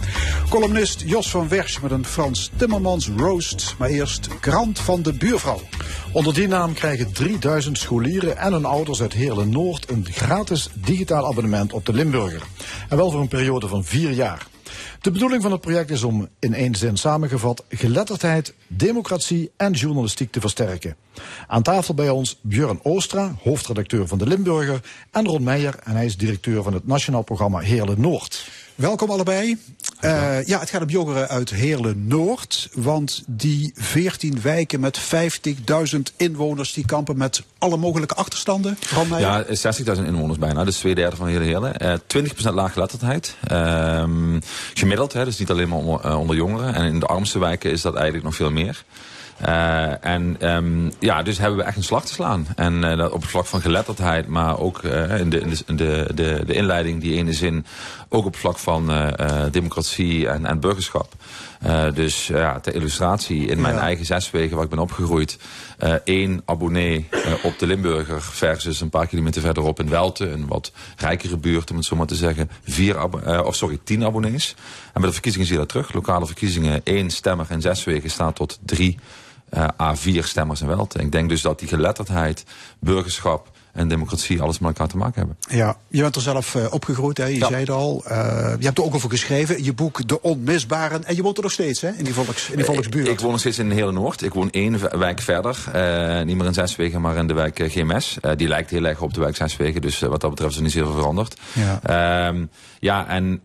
Columnist 0.48 1.02
Jos 1.06 1.30
van 1.30 1.48
Wersch 1.48 1.82
met 1.82 1.90
een 1.90 2.04
Frans 2.04 2.50
Timmermans 2.56 3.10
roast, 3.16 3.74
maar 3.78 3.88
eerst 3.88 4.28
krant 4.40 4.78
van 4.78 5.02
de 5.02 5.12
buurvrouw. 5.12 5.60
Onder 6.12 6.34
die 6.34 6.48
naam 6.48 6.72
krijgen 6.72 7.12
3000 7.12 7.78
scholieren 7.78 8.36
en 8.36 8.52
hun 8.52 8.64
ouders 8.64 9.00
uit 9.00 9.12
Heerlen 9.12 9.50
Noord 9.50 9.90
een 9.90 10.06
gratis 10.10 10.68
digitaal 10.74 11.26
abonnement 11.26 11.72
op 11.72 11.86
de 11.86 11.92
Limburger. 11.92 12.42
En 12.88 12.96
wel 12.96 13.10
voor 13.10 13.20
een 13.20 13.28
periode 13.28 13.68
van 13.68 13.84
vier 13.84 14.10
jaar. 14.10 14.49
De 15.00 15.10
bedoeling 15.10 15.42
van 15.42 15.52
het 15.52 15.60
project 15.60 15.90
is 15.90 16.02
om 16.02 16.28
in 16.38 16.54
één 16.54 16.74
zin 16.74 16.96
samengevat 16.96 17.64
geletterdheid, 17.68 18.54
democratie 18.66 19.50
en 19.56 19.72
journalistiek 19.72 20.32
te 20.32 20.40
versterken. 20.40 20.96
Aan 21.46 21.62
tafel 21.62 21.94
bij 21.94 22.10
ons 22.10 22.38
Björn 22.40 22.80
Oostra, 22.82 23.34
hoofdredacteur 23.42 24.06
van 24.06 24.18
de 24.18 24.26
Limburger, 24.26 24.80
en 25.10 25.26
Ron 25.26 25.42
Meijer, 25.42 25.78
en 25.84 25.94
hij 25.94 26.04
is 26.04 26.16
directeur 26.16 26.62
van 26.62 26.72
het 26.72 26.86
nationaal 26.86 27.22
programma 27.22 27.58
Heerlen 27.58 28.00
Noord. 28.00 28.48
Welkom 28.80 29.10
allebei. 29.10 29.58
Uh, 30.00 30.46
ja, 30.46 30.60
het 30.60 30.70
gaat 30.70 30.82
om 30.82 30.88
jongeren 30.88 31.28
uit 31.28 31.50
Heerlen 31.50 32.06
Noord. 32.06 32.68
Want 32.74 33.22
die 33.26 33.72
14 33.74 34.40
wijken 34.42 34.80
met 34.80 35.00
50.000 35.94 36.00
inwoners 36.16 36.72
die 36.72 36.86
kampen 36.86 37.16
met 37.16 37.42
alle 37.58 37.76
mogelijke 37.76 38.14
achterstanden. 38.14 38.78
Ja, 39.18 39.44
60.000 39.44 39.52
inwoners 40.06 40.38
bijna. 40.38 40.64
Dus 40.64 40.76
twee 40.76 40.94
derde 40.94 41.16
van 41.16 41.26
heel 41.26 41.40
Heerlen. 41.40 41.74
Uh, 41.82 42.24
20% 42.50 42.54
laaggeletterdheid. 42.54 43.36
Uh, 43.52 44.04
gemiddeld, 44.74 45.12
hè, 45.12 45.24
dus 45.24 45.38
niet 45.38 45.50
alleen 45.50 45.68
maar 45.68 45.78
onder, 45.78 46.04
uh, 46.04 46.18
onder 46.18 46.36
jongeren. 46.36 46.74
En 46.74 46.84
in 46.84 47.00
de 47.00 47.06
armste 47.06 47.38
wijken 47.38 47.70
is 47.70 47.82
dat 47.82 47.94
eigenlijk 47.94 48.24
nog 48.24 48.34
veel 48.34 48.50
meer. 48.50 48.84
Uh, 49.46 50.04
en 50.04 50.48
um, 50.48 50.92
ja, 50.98 51.22
dus 51.22 51.38
hebben 51.38 51.58
we 51.58 51.64
echt 51.64 51.76
een 51.76 51.82
slag 51.82 52.04
te 52.04 52.12
slaan. 52.12 52.46
En 52.56 52.74
uh, 52.74 52.96
dat 52.96 53.12
op 53.12 53.20
het 53.20 53.30
vlak 53.30 53.46
van 53.46 53.60
geletterdheid, 53.60 54.26
maar 54.26 54.58
ook 54.58 54.82
uh, 54.82 55.18
in, 55.20 55.30
de, 55.30 55.40
in 55.40 55.48
de, 55.48 55.64
de, 55.76 56.10
de, 56.14 56.42
de 56.46 56.54
inleiding, 56.54 57.00
die 57.00 57.16
ene 57.16 57.32
zin, 57.32 57.66
ook 58.08 58.24
op 58.24 58.32
het 58.32 58.40
vlak 58.40 58.58
van 58.58 58.92
democratie 59.50 60.28
en, 60.28 60.46
en 60.46 60.60
burgerschap. 60.60 61.12
dus 61.94 62.26
ja, 62.26 62.60
ter 62.60 62.74
illustratie, 62.74 63.46
in 63.46 63.60
mijn 63.60 63.74
ja. 63.74 63.80
eigen 63.80 64.04
zes 64.04 64.30
weken 64.30 64.54
waar 64.54 64.64
ik 64.64 64.70
ben 64.70 64.78
opgegroeid, 64.78 65.38
één 66.04 66.42
abonnee 66.44 67.08
op 67.42 67.58
de 67.58 67.66
Limburger 67.66 68.22
versus 68.22 68.80
een 68.80 68.90
paar 68.90 69.06
kilometer 69.06 69.42
verderop 69.42 69.80
in 69.80 69.88
Welte, 69.88 70.30
een 70.30 70.46
wat 70.46 70.72
rijkere 70.96 71.36
buurt 71.36 71.70
om 71.70 71.76
het 71.76 71.84
zo 71.84 71.96
maar 71.96 72.06
te 72.06 72.14
zeggen, 72.14 72.50
vier 72.64 73.44
of 73.44 73.54
sorry, 73.54 73.78
tien 73.84 74.04
abonnees. 74.04 74.54
En 74.92 75.00
bij 75.00 75.06
de 75.06 75.12
verkiezingen 75.12 75.46
zie 75.46 75.56
je 75.56 75.62
dat 75.62 75.70
terug. 75.70 75.92
Lokale 75.92 76.26
verkiezingen, 76.26 76.80
één 76.84 77.10
stemmer 77.10 77.46
in 77.50 77.60
zes 77.60 77.84
weken 77.84 78.10
staat 78.10 78.36
tot 78.36 78.58
drie 78.64 78.98
uh, 79.54 79.68
A4 79.94 80.18
stemmers 80.18 80.60
in 80.60 80.66
Welte. 80.66 80.98
Ik 80.98 81.12
denk 81.12 81.28
dus 81.28 81.42
dat 81.42 81.58
die 81.58 81.68
geletterdheid, 81.68 82.44
burgerschap 82.78 83.50
en 83.72 83.88
democratie 83.88 84.42
alles 84.42 84.58
met 84.58 84.68
elkaar 84.68 84.88
te 84.88 84.96
maken 84.96 85.18
hebben. 85.18 85.36
Ja, 85.48 85.76
je 85.88 86.00
bent 86.00 86.16
er 86.16 86.22
zelf 86.22 86.54
uh, 86.54 86.72
opgegroeid, 86.72 87.16
hè? 87.16 87.24
je 87.24 87.38
ja. 87.38 87.46
zei 87.46 87.60
het 87.60 87.70
al. 87.70 88.04
Uh, 88.08 88.12
je 88.58 88.64
hebt 88.64 88.78
er 88.78 88.84
ook 88.84 88.94
over 88.94 89.10
geschreven 89.10 89.64
je 89.64 89.72
boek 89.72 90.08
De 90.08 90.22
Onmisbaren. 90.22 91.04
En 91.04 91.16
je 91.16 91.22
woont 91.22 91.36
er 91.36 91.42
nog 91.42 91.52
steeds, 91.52 91.80
hè? 91.80 91.88
in 91.88 92.04
die, 92.04 92.14
volks, 92.14 92.50
in 92.50 92.56
die 92.56 92.64
volksbuurt. 92.64 93.06
Ik, 93.06 93.12
ik 93.12 93.20
woon 93.20 93.30
nog 93.30 93.40
steeds 93.40 93.58
in 93.58 93.68
de 93.68 93.74
hele 93.74 93.92
Noord. 93.92 94.22
Ik 94.22 94.34
woon 94.34 94.50
één 94.50 94.98
wijk 94.98 95.20
verder. 95.20 95.64
Uh, 95.74 96.22
niet 96.22 96.36
meer 96.36 96.46
in 96.46 96.54
Zeswegen, 96.54 97.00
maar 97.00 97.16
in 97.16 97.26
de 97.26 97.34
wijk 97.34 97.62
GMS. 97.64 98.18
die 98.36 98.48
lijkt 98.48 98.70
heel 98.70 98.84
erg 98.84 99.00
op 99.00 99.14
de 99.14 99.20
wijk 99.20 99.36
Zeswegen. 99.36 99.80
Dus 99.80 99.98
wat 99.98 100.20
dat 100.20 100.30
betreft 100.30 100.50
is 100.50 100.56
er 100.56 100.62
niet 100.62 100.72
zoveel 100.72 100.94
veranderd. 100.94 101.36
Ja, 101.52 102.28
um, 102.28 102.50
ja 102.80 103.08
en 103.08 103.40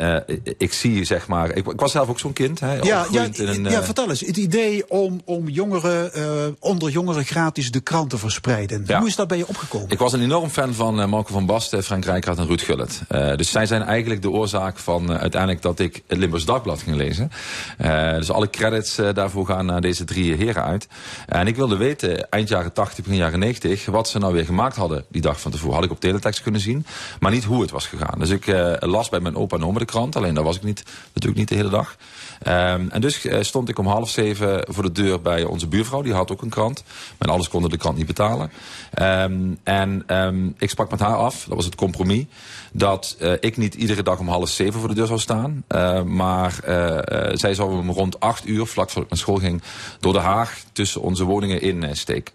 ik 0.58 0.74
zie 0.74 1.04
zeg 1.04 1.28
maar... 1.28 1.50
Ik, 1.50 1.68
ik 1.68 1.80
was 1.80 1.92
zelf 1.92 2.10
ook 2.10 2.20
zo'n 2.20 2.34
kind. 2.34 2.60
Hè, 2.60 2.74
ja, 2.74 3.06
ja, 3.12 3.28
in 3.34 3.48
een, 3.48 3.64
ja, 3.64 3.84
vertel 3.84 4.10
eens. 4.10 4.20
Het 4.20 4.38
idee 4.38 4.90
om, 4.90 5.22
om 5.26 5.50
jongeren, 5.50 6.12
onder 6.60 6.90
jongeren 6.90 7.26
gratis 7.26 7.72
de 7.72 7.80
krant 7.80 8.10
te 8.10 8.18
verspreiden. 8.18 8.84
Ja. 8.88 9.00
Hoe 9.00 9.08
is 9.08 9.16
dat 9.16 9.28
bij 9.28 9.38
je 9.38 9.48
opgekomen? 9.48 9.90
Ik 9.90 10.00
was 10.00 10.14
een 10.14 10.22
enorm 10.22 10.50
fan 10.50 10.74
van 10.74 11.10
Marco 11.10 11.34
van 11.34 11.46
Basten, 11.46 11.84
Frank 11.84 12.06
Rijkaard 12.06 12.38
en 12.38 12.48
Ruud 12.48 12.62
Gullit. 12.62 13.02
Dus 13.38 13.52
zij 13.52 13.66
zijn 13.66 13.82
eigenlijk 13.82 14.22
de 14.22 14.30
oorzaak 14.30 14.78
van 14.78 15.12
uiteindelijk 15.12 15.62
dat 15.62 15.80
ik 15.80 16.04
het 16.08 16.18
Limburgs 16.18 16.46
Dagblad 16.46 16.82
ging 16.82 16.96
lezen. 16.96 17.32
dus 18.18 18.32
alle 18.32 18.50
credits 18.50 18.96
daarvoor 19.14 19.46
gaan 19.46 19.66
naar 19.66 19.82
deze 19.82 20.04
drie 20.04 20.36
heren 20.36 20.64
uit. 20.64 20.88
en 21.28 21.48
ik 21.48 21.56
wilde 21.56 21.78
weten, 21.78 22.30
eind 22.30 22.50
jaren 22.50 22.74
80, 22.74 23.04
begin 23.04 23.20
jaren 23.20 23.40
90, 23.40 23.86
wat 23.86 24.10
ze 24.10 24.20
nou 24.20 24.34
weer 24.34 24.46
gemaakt 24.46 24.76
hadden 24.76 25.06
die 25.10 25.22
dag 25.22 25.42
van 25.42 25.52
tevoren. 25.52 25.76
Had 25.76 25.84
ik 25.84 25.92
op 25.92 26.00
teletext 26.00 26.42
kunnen 26.42 26.62
zien, 26.62 26.86
maar 27.20 27.32
niet 27.32 27.44
hoe 27.44 27.62
het 27.62 27.72
was 27.72 27.88
gegaan. 27.88 28.20
Dus 28.20 28.30
ik 28.30 28.46
las 28.80 29.10
bij 29.10 29.20
mijn 29.32 29.44
opa 29.44 29.56
en 29.56 29.66
oma 29.66 29.80
de 29.80 29.86
krant, 29.86 30.16
alleen 30.16 30.34
daar 30.34 30.44
was 30.44 30.56
ik 30.56 30.64
niet, 30.64 30.84
natuurlijk 31.14 31.40
niet 31.40 31.50
de 31.50 31.56
hele 31.56 31.70
dag. 31.70 31.96
Um, 32.48 32.90
en 32.90 33.02
dus 33.02 33.26
uh, 33.26 33.42
stond 33.42 33.70
ik 33.70 33.80
om 33.80 33.88
half 33.88 34.10
zeven 34.10 34.66
voor 34.68 34.84
de 34.84 34.92
deur 34.92 35.22
bij 35.22 35.44
onze 35.44 35.68
buurvrouw. 35.68 36.02
Die 36.02 36.14
had 36.14 36.32
ook 36.32 36.42
een 36.42 36.50
krant. 36.50 36.84
Maar 37.18 37.30
alles 37.30 37.50
konden 37.50 37.70
de 37.70 37.78
krant 37.78 37.98
niet 37.98 38.06
betalen. 38.06 38.52
Um, 39.02 39.60
en 39.64 40.04
um, 40.08 40.56
ik 40.58 40.70
sprak 40.70 40.92
met 40.92 41.00
haar 41.00 41.16
af, 41.16 41.46
dat 41.48 41.56
was 41.56 41.66
het 41.66 41.76
compromis, 41.76 42.26
dat 42.72 43.16
uh, 43.20 43.34
ik 43.40 43.58
niet 43.58 43.76
iedere 43.76 44.04
dag 44.04 44.20
om 44.20 44.28
half 44.28 44.50
zeven 44.50 44.80
voor 44.80 44.90
de 44.90 44.96
deur 44.96 45.08
zou 45.08 45.20
staan. 45.20 45.64
Maar 46.06 46.60
uh, 46.68 47.00
zij 47.34 47.54
zou 47.54 47.84
me 47.84 47.92
rond 47.92 48.20
acht 48.20 48.48
uur, 48.48 48.66
vlak 48.66 48.90
voordat 48.90 49.04
ik 49.04 49.10
naar 49.10 49.20
school 49.20 49.38
ging, 49.38 49.62
door 50.00 50.14
de 50.14 50.20
Haag 50.20 50.64
tussen 50.72 51.02
onze 51.02 51.24
woningen 51.24 51.62
in 51.62 51.98
steken. 51.98 52.34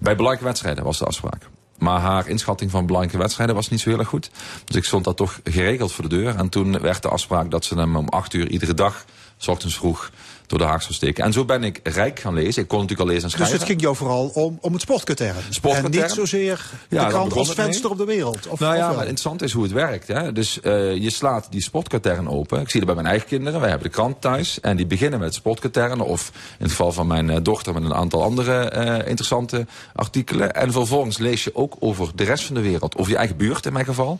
Bij 0.00 0.16
belangrijke 0.16 0.44
wedstrijden 0.44 0.84
was 0.84 0.98
de 0.98 1.04
afspraak. 1.04 1.48
Maar 1.80 2.00
haar 2.00 2.28
inschatting 2.28 2.70
van 2.70 2.86
belangrijke 2.86 3.18
wedstrijden 3.18 3.54
was 3.54 3.68
niet 3.68 3.80
zo 3.80 3.88
heel 3.88 3.98
erg 3.98 4.08
goed. 4.08 4.30
Dus 4.64 4.76
ik 4.76 4.84
stond 4.84 5.04
daar 5.04 5.14
toch 5.14 5.40
geregeld 5.44 5.92
voor 5.92 6.08
de 6.08 6.16
deur. 6.16 6.36
En 6.36 6.48
toen 6.48 6.80
werd 6.80 7.02
de 7.02 7.08
afspraak 7.08 7.50
dat 7.50 7.64
ze 7.64 7.78
hem 7.78 7.96
om 7.96 8.08
acht 8.08 8.34
uur 8.34 8.48
iedere 8.48 8.74
dag, 8.74 9.04
s 9.36 9.48
ochtends 9.48 9.76
vroeg, 9.76 10.10
door 10.50 10.58
de 10.58 10.64
haak 10.64 10.82
zou 10.82 10.94
steken. 10.94 11.24
En 11.24 11.32
zo 11.32 11.44
ben 11.44 11.64
ik 11.64 11.80
rijk 11.82 12.20
gaan 12.20 12.34
lezen. 12.34 12.62
Ik 12.62 12.68
kon 12.68 12.80
natuurlijk 12.80 13.08
al 13.08 13.14
lezen 13.14 13.30
en 13.30 13.36
Dus 13.36 13.38
schrijven. 13.38 13.58
het 13.58 13.68
ging 13.68 13.80
jou 13.80 13.96
vooral 13.96 14.26
om, 14.34 14.58
om 14.60 14.72
het 14.72 14.82
sportkatern. 14.82 15.36
En 15.62 15.90
niet 15.90 16.10
zozeer 16.10 16.70
Ja, 16.88 17.04
de 17.04 17.10
krant 17.10 17.32
als 17.36 17.46
mee. 17.46 17.56
venster 17.56 17.90
op 17.90 17.98
de 17.98 18.04
wereld. 18.04 18.46
Of, 18.46 18.58
nou 18.60 18.72
of 18.72 18.78
ja, 18.78 18.86
maar 18.88 18.98
interessant 18.98 19.42
is 19.42 19.52
hoe 19.52 19.62
het 19.62 19.72
werkt. 19.72 20.08
Hè? 20.08 20.32
Dus 20.32 20.60
eh, 20.60 20.96
je 20.96 21.10
slaat 21.10 21.46
die 21.50 21.62
sportkatern 21.62 22.28
open. 22.28 22.60
Ik 22.60 22.70
zie 22.70 22.76
het 22.80 22.86
bij 22.86 22.94
mijn 22.94 23.06
eigen 23.08 23.28
kinderen. 23.28 23.60
Wij 23.60 23.68
hebben 23.68 23.88
de 23.88 23.94
krant 23.94 24.20
thuis. 24.20 24.60
En 24.60 24.76
die 24.76 24.86
beginnen 24.86 25.20
met 25.20 25.34
sportkatern. 25.34 26.00
Of 26.00 26.30
in 26.34 26.62
het 26.64 26.70
geval 26.70 26.92
van 26.92 27.06
mijn 27.06 27.30
eh, 27.30 27.36
dochter 27.42 27.74
met 27.74 27.82
een 27.82 27.94
aantal 27.94 28.22
andere 28.22 28.58
eh, 28.60 28.94
interessante 29.08 29.66
artikelen. 29.94 30.54
En 30.54 30.72
vervolgens 30.72 31.18
lees 31.18 31.44
je 31.44 31.54
ook 31.54 31.76
over 31.78 32.10
de 32.14 32.24
rest 32.24 32.44
van 32.44 32.54
de 32.54 32.60
wereld. 32.60 32.96
Over 32.96 33.12
je 33.12 33.18
eigen 33.18 33.36
buurt 33.36 33.66
in 33.66 33.72
mijn 33.72 33.84
geval. 33.84 34.18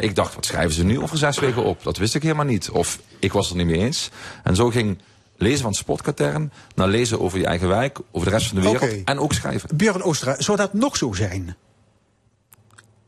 Ik 0.00 0.14
dacht, 0.14 0.34
wat 0.34 0.46
schrijven 0.46 0.72
ze 0.74 0.84
nu 0.84 1.00
over 1.00 1.18
zes 1.18 1.38
weken 1.38 1.64
op? 1.64 1.82
Dat 1.82 1.96
wist 1.96 2.14
ik 2.14 2.22
helemaal 2.22 2.44
niet. 2.44 2.70
Of 2.70 2.98
ik 3.18 3.32
was 3.32 3.48
het 3.48 3.58
er 3.58 3.64
niet 3.64 3.76
mee 3.76 3.84
eens. 3.84 4.10
En 4.42 4.56
zo 4.56 4.70
ging 4.70 4.98
lezen 5.38 5.60
van 5.60 5.70
het 5.70 5.78
sportkatern 5.78 6.52
naar 6.74 6.88
lezen 6.88 7.20
over 7.20 7.38
je 7.38 7.46
eigen 7.46 7.68
wijk. 7.68 7.98
Over 8.12 8.28
de 8.30 8.34
rest 8.36 8.46
van 8.48 8.56
de 8.60 8.70
wereld. 8.70 9.04
En 9.04 9.18
ook 9.18 9.32
schrijven. 9.32 9.76
Björn 9.76 10.02
Oostra, 10.02 10.40
zou 10.40 10.56
dat 10.56 10.72
nog 10.72 10.96
zo 10.96 11.12
zijn? 11.12 11.56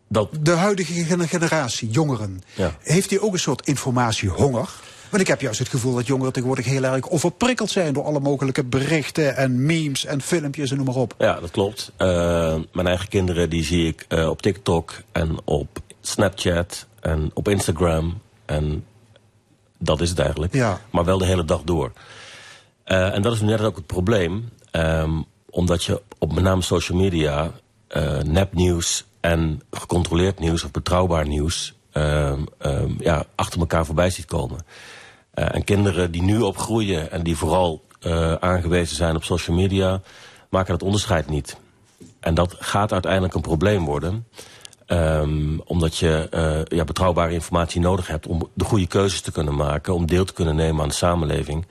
Dat... 0.09 0.28
De 0.41 0.51
huidige 0.51 0.93
gener- 1.05 1.28
generatie, 1.28 1.89
jongeren, 1.91 2.43
Ja. 2.55 2.76
heeft 2.81 3.09
die 3.09 3.22
ook 3.22 3.33
een 3.33 3.39
soort 3.39 3.66
informatiehonger? 3.66 4.68
Want 5.11 5.22
ik 5.22 5.28
heb 5.28 5.41
juist 5.41 5.59
het 5.59 5.68
gevoel 5.68 5.95
dat 5.95 6.07
jongeren 6.07 6.33
tegenwoordig 6.33 6.66
heel 6.66 6.85
erg 6.85 7.11
overprikkeld 7.11 7.70
zijn 7.70 7.93
door 7.93 8.05
alle 8.05 8.20
mogelijke 8.20 8.64
berichten 8.64 9.37
en 9.37 9.66
memes 9.66 10.05
en 10.05 10.20
filmpjes 10.20 10.70
en 10.70 10.76
noem 10.76 10.87
maar 10.87 10.95
op. 10.95 11.14
Ja, 11.18 11.41
dat 11.41 11.51
klopt. 11.51 11.93
Eh, 11.97 12.07
mijn 12.72 12.87
eigen 12.87 13.09
kinderen 13.09 13.51
die 13.51 13.64
zie 13.64 13.87
ik 13.87 14.05
eh, 14.09 14.28
op 14.28 14.43
TikTok 14.43 14.93
en 15.12 15.39
op 15.45 15.78
Snapchat 16.01 16.87
en 17.01 17.31
op 17.35 17.49
Instagram. 17.49 18.20
En 18.47 18.85
dat 19.83 20.01
is 20.01 20.09
het 20.11 20.18
eigenlijk. 20.18 20.55
Ja. 20.55 20.81
Maar 20.91 21.05
wel 21.05 21.18
de 21.18 21.26
hele 21.26 21.45
dag 21.45 21.62
door. 21.62 21.93
Eh, 22.85 23.14
en 23.14 23.22
dat 23.22 23.33
is 23.33 23.41
nu 23.41 23.47
net 23.47 23.61
ook 23.61 23.76
het 23.76 23.87
probleem. 23.87 24.49
ehm, 24.70 25.22
omdat 25.51 25.85
je 25.85 26.03
op 26.18 26.33
met 26.33 26.45
name 26.45 26.62
social 26.62 26.99
media 26.99 27.51
eh, 27.89 28.18
nepnieuws 28.18 29.05
en 29.20 29.62
gecontroleerd 29.70 30.39
nieuws 30.39 30.64
of 30.64 30.70
betrouwbaar 30.70 31.26
nieuws 31.26 31.74
ehm, 31.93 32.45
ehm, 32.59 32.93
ja, 32.99 33.24
achter 33.35 33.61
elkaar 33.61 33.87
voorbij 33.87 34.11
ziet 34.11 34.24
komen. 34.24 34.64
Eh, 35.31 35.55
en 35.55 35.64
kinderen 35.64 36.11
die 36.11 36.22
nu 36.22 36.41
opgroeien 36.41 37.11
en 37.11 37.22
die 37.22 37.37
vooral 37.37 37.89
aangewezen 38.41 38.97
zijn 38.97 39.16
op 39.16 39.24
social 39.24 39.57
media, 39.57 40.01
maken 40.51 40.72
dat 40.72 40.83
onderscheid 40.83 41.28
niet. 41.28 41.57
En 42.20 42.35
dat 42.35 42.57
gaat 42.59 42.93
uiteindelijk 42.93 43.35
een 43.35 43.41
probleem 43.41 43.85
worden. 43.85 44.26
Ehm, 44.91 45.59
omdat 45.64 45.97
je 45.97 46.28
eh, 46.30 46.78
ja, 46.78 46.84
betrouwbare 46.84 47.32
informatie 47.32 47.80
nodig 47.80 48.07
hebt 48.07 48.26
om 48.26 48.51
de 48.55 48.64
goede 48.64 48.86
keuzes 48.86 49.20
te 49.20 49.32
kunnen 49.32 49.55
maken, 49.55 49.95
om 49.95 50.07
deel 50.07 50.24
te 50.24 50.32
kunnen 50.32 50.57
nemen 50.57 50.82
aan 50.82 50.88
de 50.88 50.95
samenleving. 50.95 51.66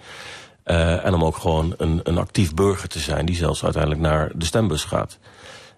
Eh, 0.64 1.06
en 1.06 1.14
om 1.14 1.24
ook 1.24 1.36
gewoon 1.36 1.74
een, 1.78 2.00
een 2.04 2.18
actief 2.18 2.54
burger 2.54 2.90
te 2.90 3.00
zijn 3.00 3.26
die 3.26 3.36
zelfs 3.36 3.64
uiteindelijk 3.64 4.02
naar 4.02 4.32
de 4.36 4.46
stembus 4.46 4.84
gaat. 4.84 5.18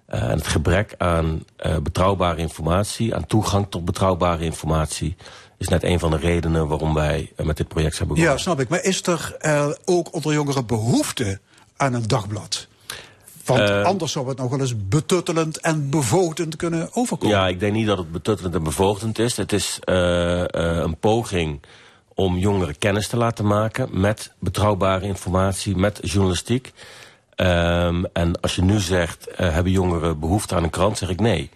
Eh, 0.06 0.22
en 0.22 0.38
het 0.38 0.48
gebrek 0.48 0.96
aan 0.98 1.46
betrouwbare 1.84 2.38
informatie, 2.38 3.16
aan 3.16 3.26
toegang 3.26 3.68
tot 3.70 3.86
betrouwbare 3.86 4.44
informatie, 4.44 5.16
is 5.58 5.68
net 5.68 5.84
een 5.84 6.00
van 6.00 6.12
de 6.12 6.18
redenen 6.18 6.68
waarom 6.68 6.94
wij 6.94 7.32
met 7.36 7.58
dit 7.58 7.68
project 7.68 7.96
zijn 7.96 8.08
begonnen. 8.08 8.34
Ja, 8.34 8.40
snap 8.40 8.60
ik. 8.60 8.70
Maar 8.70 8.84
is 8.84 9.08
er 9.08 9.38
ook 9.86 10.14
onder 10.14 10.34
jongeren 10.34 10.66
behoefte 10.66 11.40
aan 11.78 11.94
een 11.94 12.08
dagblad? 12.08 12.68
Want 13.58 13.70
Eh, 13.70 13.84
anders 13.84 14.12
zou 14.12 14.28
het 14.28 14.38
nog 14.38 14.50
wel 14.50 14.60
eens 14.60 14.88
betuttelend 14.88 15.60
en 15.60 15.90
bevotend 15.90 16.56
kunnen 16.56 16.90
overkomen. 16.94 17.36
Ja, 17.38 17.48
ik 17.48 17.60
denk 17.60 17.74
niet 17.74 17.88
dat 17.88 17.98
het 17.98 18.12
betuttelend 18.12 18.56
en 18.56 18.64
bevoogdend 18.64 19.20
is. 19.20 19.38
Het 19.38 19.54
is 19.54 19.78
eh, 19.84 20.42
eh, 20.42 20.48
een 20.78 20.98
poging 20.98 21.62
om 22.14 22.38
jongeren 22.38 22.78
kennis 22.78 23.08
te 23.08 23.18
laten 23.18 23.46
maken 23.48 23.90
met 24.00 24.32
betrouwbare 24.40 25.06
informatie, 25.06 25.76
met 25.76 26.00
journalistiek. 26.02 26.72
Ehm, 27.36 28.04
en 28.14 28.40
als 28.42 28.56
je 28.56 28.62
nu 28.62 28.80
zegt, 28.80 29.28
hebben 29.36 29.72
jongeren 29.72 30.20
behoefte 30.20 30.56
aan 30.56 30.64
een 30.64 30.70
krant, 30.70 30.98
zeg 30.98 31.10
ik 31.10 31.20
nee. 31.20 31.50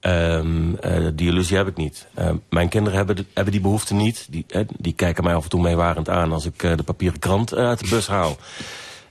Ehm, 0.00 0.74
eh, 0.74 1.06
die 1.14 1.28
illusie 1.28 1.56
heb 1.56 1.66
ik 1.68 1.76
niet. 1.76 2.06
Ehm, 2.14 2.36
mijn 2.50 2.68
kinderen 2.68 2.98
hebben, 2.98 3.16
de- 3.16 3.24
hebben 3.34 3.52
die 3.52 3.62
behoefte 3.62 3.94
niet. 3.94 4.26
Die, 4.30 4.46
die 4.78 4.92
kijken 4.92 5.24
mij 5.24 5.34
af 5.34 5.42
en 5.44 5.48
toe 5.50 5.60
meewarend 5.60 6.08
aan 6.08 6.32
als 6.32 6.44
ik 6.46 6.58
de 6.60 6.82
papieren 6.84 7.18
krant 7.18 7.54
uit 7.54 7.78
de 7.78 7.88
bus 7.88 8.06
haal. 8.06 8.36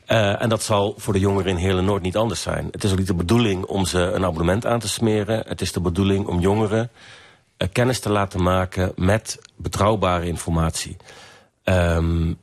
Eh, 0.07 0.41
en 0.41 0.49
dat 0.49 0.63
zal 0.63 0.93
voor 0.97 1.13
de 1.13 1.19
jongeren 1.19 1.51
in 1.51 1.55
Hele 1.55 1.81
Noord 1.81 2.01
niet 2.01 2.17
anders 2.17 2.41
zijn. 2.41 2.67
Het 2.71 2.83
is 2.83 2.91
ook 2.91 2.97
niet 2.97 3.07
de 3.07 3.13
bedoeling 3.13 3.65
om 3.65 3.85
ze 3.85 3.99
een 3.99 4.25
abonnement 4.25 4.65
aan 4.65 4.79
te 4.79 4.87
smeren. 4.87 5.43
Het 5.47 5.61
is 5.61 5.71
de 5.71 5.81
bedoeling 5.81 6.27
om 6.27 6.39
jongeren 6.39 6.89
eh, 7.57 7.67
kennis 7.71 7.99
te 7.99 8.09
laten 8.09 8.43
maken 8.43 8.91
met 8.95 9.39
betrouwbare 9.55 10.25
informatie. 10.25 10.97
Ehm, 11.63 12.33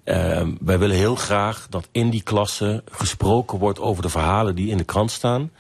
wij 0.61 0.79
willen 0.79 0.97
heel 0.97 1.15
graag 1.15 1.67
dat 1.71 1.89
in 1.93 2.11
die 2.11 2.23
klassen 2.23 2.83
gesproken 2.91 3.59
wordt 3.59 3.81
over 3.81 4.03
de 4.03 4.09
verhalen 4.09 4.55
die 4.55 4.71
in 4.71 4.77
de 4.77 4.85
krant 4.85 5.11
staan. 5.11 5.51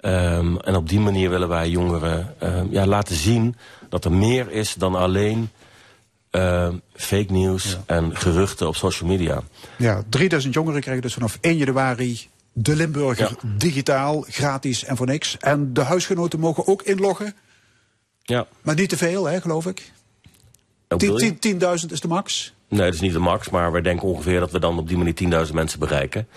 Ehm, 0.00 0.56
en 0.56 0.76
op 0.76 0.88
die 0.88 1.00
manier 1.00 1.30
willen 1.30 1.48
wij 1.48 1.68
jongeren 1.68 2.34
ja, 2.70 2.86
laten 2.86 3.16
zien 3.16 3.56
dat 3.88 4.04
er 4.04 4.12
meer 4.12 4.50
is 4.50 4.74
dan 4.74 4.94
alleen 4.94 5.50
ehm, 6.30 6.76
fake 6.94 7.32
nieuws 7.32 7.76
en 7.86 8.16
geruchten 8.16 8.66
op 8.68 8.76
social 8.76 9.08
media. 9.10 9.42
Ja, 9.78 10.02
3000 10.08 10.54
jongeren 10.54 10.80
krijgen 10.80 11.02
dus 11.02 11.12
vanaf 11.14 11.38
1 11.40 11.56
januari 11.56 12.28
de 12.52 12.76
Limburger 12.76 13.30
digitaal, 13.56 14.24
gratis 14.28 14.84
en 14.84 14.96
voor 14.96 15.06
niks. 15.06 15.36
En 15.38 15.72
de 15.74 15.82
huisgenoten 15.82 16.40
mogen 16.40 16.66
ook 16.66 16.82
inloggen, 16.82 17.34
Ja. 18.22 18.46
maar 18.62 18.74
niet 18.74 18.88
te 18.88 18.96
veel, 18.96 19.24
hè, 19.24 19.40
geloof 19.40 19.66
ik. 19.66 19.92
Ook 20.88 21.00
wil 21.00 21.18
je? 21.22 21.38
10 21.38 21.58
10.000 21.58 21.92
is 21.92 22.00
de 22.00 22.08
max. 22.08 22.54
Nee, 22.68 22.80
dat 22.80 22.94
is 22.94 23.00
niet 23.00 23.12
de 23.12 23.18
max, 23.18 23.48
maar 23.50 23.72
wij 23.72 23.80
denken 23.82 24.08
ongeveer 24.08 24.40
dat 24.40 24.50
we 24.50 24.58
dan 24.60 24.78
op 24.78 24.88
die 24.88 24.96
manier 24.96 25.14
10.000 25.14 25.54
mensen 25.54 25.78
bereiken. 25.78 26.28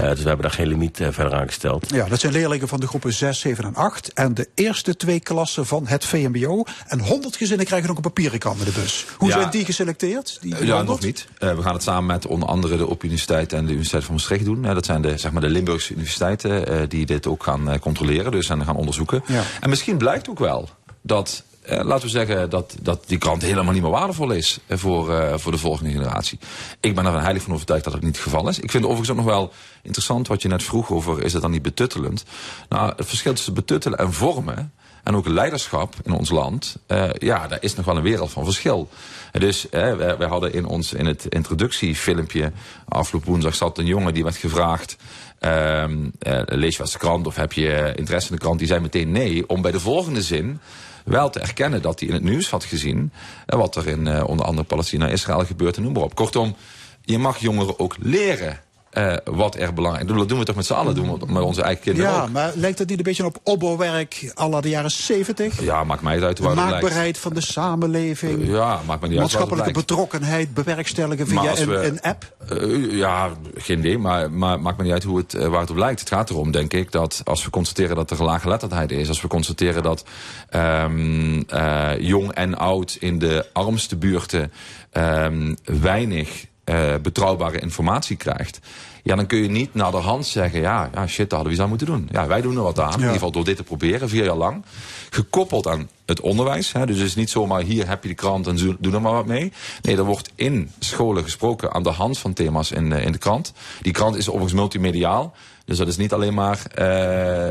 Eh, 0.00 0.08
dus 0.08 0.18
we 0.22 0.28
hebben 0.28 0.42
daar 0.46 0.50
geen 0.56 0.66
limiet 0.66 1.00
eh, 1.00 1.08
verder 1.10 1.34
aan 1.38 1.46
gesteld. 1.46 1.90
Ja, 1.90 2.06
dat 2.08 2.20
zijn 2.20 2.32
leerlingen 2.32 2.68
van 2.68 2.80
de 2.80 2.86
groepen 2.86 3.12
6, 3.12 3.38
7 3.40 3.64
en 3.64 3.74
8. 3.74 4.12
En 4.12 4.34
de 4.34 4.48
eerste 4.54 4.96
twee 4.96 5.20
klassen 5.20 5.66
van 5.66 5.86
het 5.86 6.04
VMBO. 6.04 6.64
En 6.86 7.00
100 7.00 7.36
gezinnen 7.36 7.66
krijgen 7.66 7.90
ook 7.90 7.96
een 7.96 8.02
papieren 8.02 8.38
krant 8.38 8.58
met 8.58 8.66
de 8.74 8.80
bus. 8.80 9.06
Hoe 9.16 9.28
Ja. 9.28 9.38
zijn 9.38 9.50
die 9.50 9.64
geselecteerd? 9.64 10.38
Die 10.40 10.54
Eh, 10.54 10.60
Ja, 10.66 10.66
100? 10.76 10.86
nog 10.88 11.00
niet. 11.00 11.26
Eh, 11.38 11.54
we 11.54 11.62
gaan 11.62 11.74
het 11.74 11.82
samen 11.82 12.06
met 12.06 12.26
onder 12.26 12.48
andere 12.48 12.76
de 12.76 12.88
Open 12.88 13.04
Universiteit 13.06 13.52
en 13.52 13.60
de 13.64 13.68
Universiteit 13.70 14.04
van 14.04 14.14
Maastricht 14.14 14.44
doen. 14.44 14.62
Dat 14.62 14.84
zijn 14.84 15.02
de, 15.02 15.18
zeg 15.18 15.32
maar 15.32 15.40
de 15.42 15.48
Limburgse 15.50 15.92
universiteiten 15.92 16.66
eh, 16.68 16.88
die 16.88 17.06
dit 17.06 17.26
ook 17.26 17.42
gaan 17.42 17.70
eh, 17.70 17.78
controleren 17.78 18.32
dus 18.32 18.48
en 18.48 18.64
gaan 18.64 18.76
onderzoeken. 18.76 19.22
Ja. 19.26 19.42
En 19.60 19.68
misschien 19.68 19.96
blijkt 19.96 20.28
ook 20.28 20.38
wel 20.38 20.68
dat, 21.02 21.42
eh, 21.66 21.84
laten 21.84 22.04
we 22.04 22.10
zeggen, 22.10 22.50
dat, 22.50 22.76
dat 22.82 23.04
die 23.06 23.18
krant 23.18 23.42
helemaal 23.42 23.72
niet 23.72 23.82
meer 23.82 23.90
waardevol 23.90 24.30
is 24.30 24.58
eh, 24.66 24.78
voor, 24.78 25.14
eh, 25.14 25.38
voor 25.38 25.52
de 25.52 25.58
volgende 25.58 25.90
generatie. 25.90 26.38
Ik 26.80 26.94
ben 26.94 27.06
er 27.06 27.22
heilig 27.22 27.42
van 27.42 27.52
overtuigd 27.52 27.84
dat 27.84 27.92
dat 27.92 28.02
niet 28.02 28.14
het 28.14 28.24
geval 28.24 28.48
is. 28.48 28.58
Ik 28.58 28.70
vind 28.70 28.84
overigens 28.84 29.10
ook 29.10 29.16
nog 29.16 29.26
wel 29.26 29.52
interessant 29.82 30.28
wat 30.28 30.42
je 30.42 30.48
net 30.48 30.62
vroeg 30.62 30.90
over, 30.90 31.22
is 31.22 31.32
het 31.32 31.42
dan 31.42 31.50
niet 31.50 31.62
betuttelend? 31.62 32.24
Nou, 32.68 32.92
het 32.96 33.06
verschil 33.06 33.34
tussen 33.34 33.54
betuttelen 33.54 33.98
en 33.98 34.12
vormen 34.12 34.72
en 35.02 35.16
ook 35.16 35.28
leiderschap 35.28 35.94
in 36.02 36.12
ons 36.12 36.30
land, 36.30 36.76
ja, 37.18 37.46
daar 37.46 37.62
is 37.62 37.74
nog 37.74 37.84
wel 37.84 37.96
een 37.96 38.02
wereld 38.02 38.30
van 38.30 38.44
verschil. 38.44 38.88
Dus 39.32 39.66
wij 39.70 40.26
hadden 40.28 40.52
in 40.52 40.66
ons 40.66 40.92
in 40.92 41.06
het 41.06 41.26
introductiefilmpje 41.28 42.52
afgelopen 42.88 43.30
woensdag 43.30 43.54
zat 43.54 43.78
een 43.78 43.86
jongen 43.86 44.14
die 44.14 44.22
werd 44.22 44.36
gevraagd. 44.36 44.96
ehm, 45.38 46.08
eh, 46.18 46.40
lees 46.44 46.76
je 46.76 46.82
eens 46.82 46.92
de 46.92 46.98
krant 46.98 47.26
of 47.26 47.36
heb 47.36 47.52
je 47.52 47.92
interesse 47.96 48.30
in 48.30 48.34
de 48.34 48.40
krant? 48.40 48.58
Die 48.58 48.68
zei 48.68 48.80
meteen 48.80 49.12
nee, 49.12 49.48
om 49.48 49.62
bij 49.62 49.72
de 49.72 49.80
volgende 49.80 50.22
zin 50.22 50.60
wel 51.06 51.30
te 51.30 51.40
erkennen 51.40 51.82
dat 51.82 52.00
hij 52.00 52.08
in 52.08 52.14
het 52.14 52.22
nieuws 52.22 52.50
had 52.50 52.64
gezien. 52.64 53.12
eh, 53.46 53.58
wat 53.58 53.76
er 53.76 53.88
in 53.88 54.06
eh, 54.06 54.28
onder 54.28 54.46
andere 54.46 54.66
Palestina, 54.66 55.08
Israël 55.08 55.44
gebeurt 55.44 55.76
en 55.76 55.82
noem 55.82 55.92
maar 55.92 56.02
op. 56.02 56.14
Kortom, 56.14 56.56
je 57.04 57.18
mag 57.18 57.38
jongeren 57.38 57.78
ook 57.78 57.96
leren 57.98 58.60
eh, 58.96 59.14
wat 59.24 59.56
er 59.56 59.74
belangrijk 59.74 60.08
is. 60.10 60.16
Dat 60.16 60.28
doen 60.28 60.38
we 60.38 60.44
toch 60.44 60.56
met 60.56 60.66
z'n 60.66 60.72
allen, 60.72 60.94
doen 60.94 61.18
we 61.18 61.32
met 61.32 61.42
onze 61.42 61.62
eigen 61.62 61.82
kinderen 61.82 62.10
Ja, 62.10 62.22
ook. 62.22 62.30
maar 62.30 62.52
lijkt 62.54 62.78
het 62.78 62.88
niet 62.88 62.98
een 62.98 63.04
beetje 63.04 63.24
op 63.24 63.38
opbouwwerk 63.42 64.32
à 64.40 64.60
de 64.60 64.68
jaren 64.68 64.90
70? 64.90 65.60
Ja, 65.62 65.84
maakt 65.84 66.02
mij 66.02 66.14
het 66.14 66.24
uit 66.24 66.36
De 66.36 66.42
waar 66.42 66.52
het 66.52 66.60
blijkt. 66.64 66.82
maakbaarheid 66.82 67.18
van 67.18 67.34
de 67.34 67.40
samenleving. 67.40 68.46
Ja, 68.46 68.80
maakt 68.86 69.00
me 69.00 69.08
niet 69.08 69.18
maatschappelijke 69.18 69.72
betrokkenheid 69.72 70.54
bewerkstelligen 70.54 71.26
via 71.26 71.58
een, 71.58 72.00
app. 72.00 72.34
Eh, 72.48 72.92
ja, 72.92 73.30
geen 73.54 73.78
idee, 73.78 73.98
maar, 73.98 74.30
maar 74.30 74.60
maakt 74.60 74.76
me 74.76 74.82
niet 74.82 74.92
uit 74.92 75.04
hoe 75.04 75.18
het, 75.18 75.34
eh, 75.34 75.46
waar 75.46 75.60
het 75.60 75.70
op 75.70 75.76
lijkt. 75.76 76.00
Het 76.00 76.08
gaat 76.08 76.30
erom, 76.30 76.50
denk 76.50 76.72
ik, 76.72 76.92
dat 76.92 77.20
als 77.24 77.44
we 77.44 77.50
constateren 77.50 77.96
dat 77.96 78.10
er 78.10 78.24
laaggeletterdheid 78.24 78.92
is... 78.92 79.08
als 79.08 79.20
we 79.20 79.28
constateren 79.28 79.82
dat 79.82 80.04
ehm, 80.48 81.40
eh, 81.48 81.90
jong 81.98 82.32
en 82.32 82.58
oud 82.58 82.96
in 83.00 83.18
de 83.18 83.46
armste 83.52 83.96
buurten... 83.96 84.52
ehm, 84.90 85.54
weinig 85.64 86.46
eh, 86.66 86.94
betrouwbare 87.02 87.58
informatie 87.60 88.16
krijgt... 88.16 88.58
Ja, 89.02 89.16
dan 89.16 89.26
kun 89.26 89.38
je 89.42 89.48
niet 89.48 89.74
naar 89.74 89.90
de 89.90 89.96
hand 89.96 90.26
zeggen, 90.26 90.60
ja, 90.60 90.90
ja 90.94 91.06
shit, 91.06 91.30
dat 91.30 91.38
hadden 91.38 91.46
we 91.46 91.52
iets 91.52 91.60
aan 91.60 91.68
moeten 91.68 91.86
doen. 91.86 92.08
Ja, 92.12 92.26
wij 92.26 92.40
doen 92.40 92.56
er 92.56 92.62
wat 92.62 92.80
aan, 92.80 92.92
in 92.92 92.98
ieder 92.98 93.12
geval 93.12 93.30
door 93.30 93.44
dit 93.44 93.56
te 93.56 93.62
proberen, 93.62 94.08
vier 94.08 94.24
jaar 94.24 94.36
lang. 94.36 94.64
Gekoppeld 95.10 95.66
aan 95.66 95.88
het 96.06 96.20
onderwijs. 96.20 96.72
Hè, 96.72 96.86
dus 96.86 96.96
het 96.98 97.06
is 97.06 97.14
niet 97.14 97.30
zomaar, 97.30 97.60
hier 97.62 97.88
heb 97.88 98.02
je 98.02 98.08
de 98.08 98.14
krant 98.14 98.46
en 98.46 98.76
doe 98.80 98.94
er 98.94 99.00
maar 99.00 99.12
wat 99.12 99.26
mee. 99.26 99.52
Nee, 99.82 99.96
er 99.96 100.04
wordt 100.04 100.30
in 100.34 100.70
scholen 100.78 101.22
gesproken 101.22 101.72
aan 101.72 101.82
de 101.82 101.90
hand 101.90 102.18
van 102.18 102.32
thema's 102.32 102.70
in, 102.70 102.90
de- 102.90 103.00
in 103.02 103.12
de 103.12 103.18
krant. 103.18 103.52
Die 103.82 103.92
krant 103.92 104.16
is 104.16 104.26
overigens 104.28 104.54
multimediaal. 104.54 105.34
Dus 105.64 105.78
dat 105.78 105.88
is 105.88 105.96
niet 105.96 106.12
alleen 106.12 106.34
maar 106.34 106.58
eh, 106.74 106.86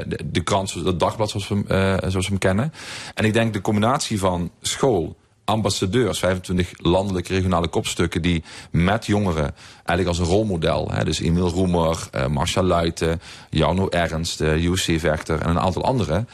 de, 0.08 0.20
de 0.26 0.42
krant, 0.44 0.74
het 0.74 1.00
dagblad 1.00 1.30
zoals 1.30 1.48
we, 1.48 1.64
eh, 1.68 2.10
zoals 2.10 2.26
we 2.26 2.30
hem 2.30 2.38
kennen. 2.38 2.74
En 3.14 3.26
ik 3.26 3.34
denk 3.34 3.54
de 3.54 3.62
combinatie 3.62 4.20
van 4.20 4.52
school, 4.62 5.16
ambassadeurs, 5.46 6.20
25 6.20 6.72
landelijke 6.78 7.34
regionale 7.34 7.68
kopstukken 7.68 8.22
die 8.22 8.44
met 8.72 9.06
jongeren 9.06 9.56
eigenlijk 9.76 10.08
als 10.08 10.20
een 10.20 10.36
rolmodel, 10.36 10.92
hè, 10.92 11.04
dus 11.04 11.20
Emil 11.20 11.50
Roemer, 11.50 12.10
uh, 12.16 12.28
Marcia 12.28 12.64
Luiten, 12.64 13.22
Jarno 13.50 13.90
Ernst, 13.90 14.42
uh, 14.42 14.66
UC 14.66 15.00
Vechter 15.00 15.42
en 15.42 15.50
een 15.50 15.60
aantal 15.60 15.84
anderen. 15.84 16.30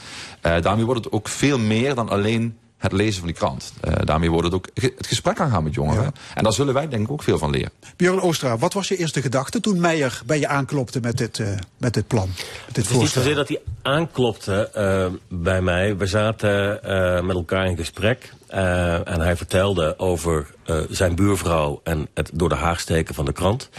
Uh, 0.46 0.62
daarmee 0.62 0.86
wordt 0.86 1.04
het 1.04 1.14
ook 1.14 1.28
veel 1.28 1.60
meer 1.60 1.96
dan 1.96 2.10
alleen 2.10 2.58
het 2.82 2.92
lezen 2.92 3.20
van 3.20 3.28
die 3.28 3.36
krant. 3.36 3.74
Uh, 3.84 3.94
daarmee 4.04 4.32
wordt 4.32 4.46
het 4.46 4.56
ook 4.56 4.68
het 4.74 5.08
gesprek 5.08 5.40
aangaan 5.40 5.64
met 5.64 5.74
jongeren. 5.74 6.04
Ja. 6.04 6.12
En 6.34 6.44
daar 6.44 6.54
zullen 6.54 6.74
wij 6.74 6.88
denk 6.88 7.04
ik 7.04 7.12
ook 7.12 7.24
veel 7.24 7.38
van 7.38 7.50
leren. 7.50 7.72
Björn 7.96 8.22
Oostra, 8.22 8.58
wat 8.58 8.74
was 8.74 8.88
je 8.88 8.98
eerste 8.98 9.22
gedachte 9.22 9.60
toen 9.60 9.80
Meijer 9.80 10.22
bij 10.26 10.40
je 10.40 10.48
aanklopte 10.48 11.00
met 11.00 11.18
dit, 11.18 11.40
uh, 11.40 11.48
met 11.78 11.94
dit 11.94 12.08
plan? 12.08 12.28
Met 12.28 12.76
dit 12.76 12.76
het 12.76 12.96
is 12.96 13.02
niet 13.02 13.10
zozeer 13.10 13.36
dat 13.36 13.48
hij 13.48 13.62
aanklopte 13.82 14.72
uh, 14.78 15.20
bij 15.28 15.62
mij. 15.62 15.98
We 15.98 16.06
zaten 16.06 16.80
met 17.26 17.36
elkaar 17.36 17.66
in 17.66 17.78
gesprek. 17.78 18.34
en 18.48 19.22
hij 19.22 19.36
vertelde 19.36 20.00
over 20.00 20.48
zijn 20.90 21.16
buurvrouw 21.16 21.82
en 21.84 22.08
het 22.14 22.32
door 22.34 22.50
de 22.50 22.56
haag 22.56 22.80
steken 22.80 23.16
van 23.16 23.26
de 23.26 23.34
krant. 23.34 23.70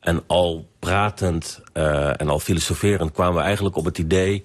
En 0.00 0.22
al 0.26 0.68
pratend 0.78 1.60
en 1.72 2.28
al 2.28 2.38
filosoferend 2.38 3.12
kwamen 3.12 3.34
we 3.34 3.42
eigenlijk 3.42 3.76
op 3.76 3.84
het 3.84 3.98
idee 3.98 4.44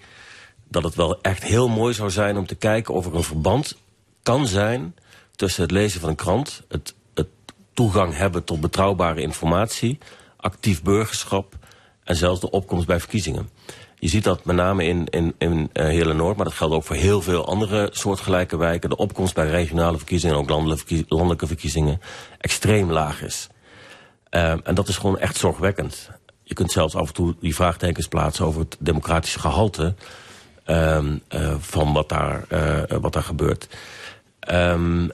dat 0.70 0.84
het 0.84 0.96
wel 0.96 1.22
echt 1.22 1.44
heel 1.44 1.68
mooi 1.68 1.94
zou 1.94 2.10
zijn 2.10 2.38
om 2.38 2.46
te 2.46 2.56
kijken 2.56 2.94
of 2.94 3.06
er 3.06 3.16
een 3.16 3.24
verband 3.24 3.78
kan 4.24 4.48
zijn 4.48 4.96
tussen 5.36 5.62
het 5.62 5.72
lezen 5.72 6.00
van 6.00 6.10
een 6.10 6.16
krant, 6.16 6.64
het, 6.68 6.96
het 7.14 7.28
toegang 7.74 8.16
hebben 8.16 8.44
tot 8.44 8.62
betrouwbare 8.62 9.22
informatie, 9.22 9.98
actief 10.38 10.82
burgerschap 10.82 11.54
en 12.04 12.16
zelfs 12.16 12.40
de 12.40 12.50
opkomst 12.50 12.88
bij 12.88 13.00
verkiezingen. 13.00 13.50
Je 14.00 14.08
ziet 14.08 14.24
dat 14.24 14.46
met 14.46 14.56
name 14.56 14.86
in, 14.86 15.06
in, 15.06 15.36
in 15.38 15.70
uh, 15.74 15.86
hele 15.86 16.14
Noord, 16.14 16.36
maar 16.36 16.46
dat 16.46 16.54
geldt 16.54 16.74
ook 16.74 16.84
voor 16.84 16.96
heel 16.96 17.22
veel 17.22 17.46
andere 17.46 17.90
soortgelijke 17.92 18.58
wijken. 18.58 18.90
De 18.90 18.98
opkomst 18.98 19.36
bij 19.36 19.50
regionale 19.50 19.98
verkiezingen 19.98 20.36
en 20.36 20.42
ook 20.42 20.50
landelijke, 21.10 21.48
verkiezingen 21.48 22.02
extreem 22.38 22.92
laag 22.92 23.22
is. 23.22 23.48
Uh, 24.32 24.52
en 24.64 24.76
dat 24.76 24.88
is 24.88 24.98
gewoon 24.98 25.20
echt 25.20 25.38
zorgwekkend. 25.38 26.10
Je 26.44 26.54
kunt 26.54 26.72
zelfs 26.72 26.96
af 26.96 27.08
en 27.08 27.14
toe 27.14 27.36
die 27.40 27.56
vraagtekens 27.56 28.08
plaatsen 28.08 28.46
over 28.46 28.60
het 28.60 28.78
democratische 28.80 29.40
gehalte 29.40 29.96
um, 30.66 31.22
uh, 31.30 31.56
van 31.60 31.94
wat 31.94 32.10
daar, 32.10 32.46
uh, 32.50 32.98
wat 33.02 33.14
daar 33.14 33.24
gebeurt. 33.24 33.68
Um, 34.52 35.12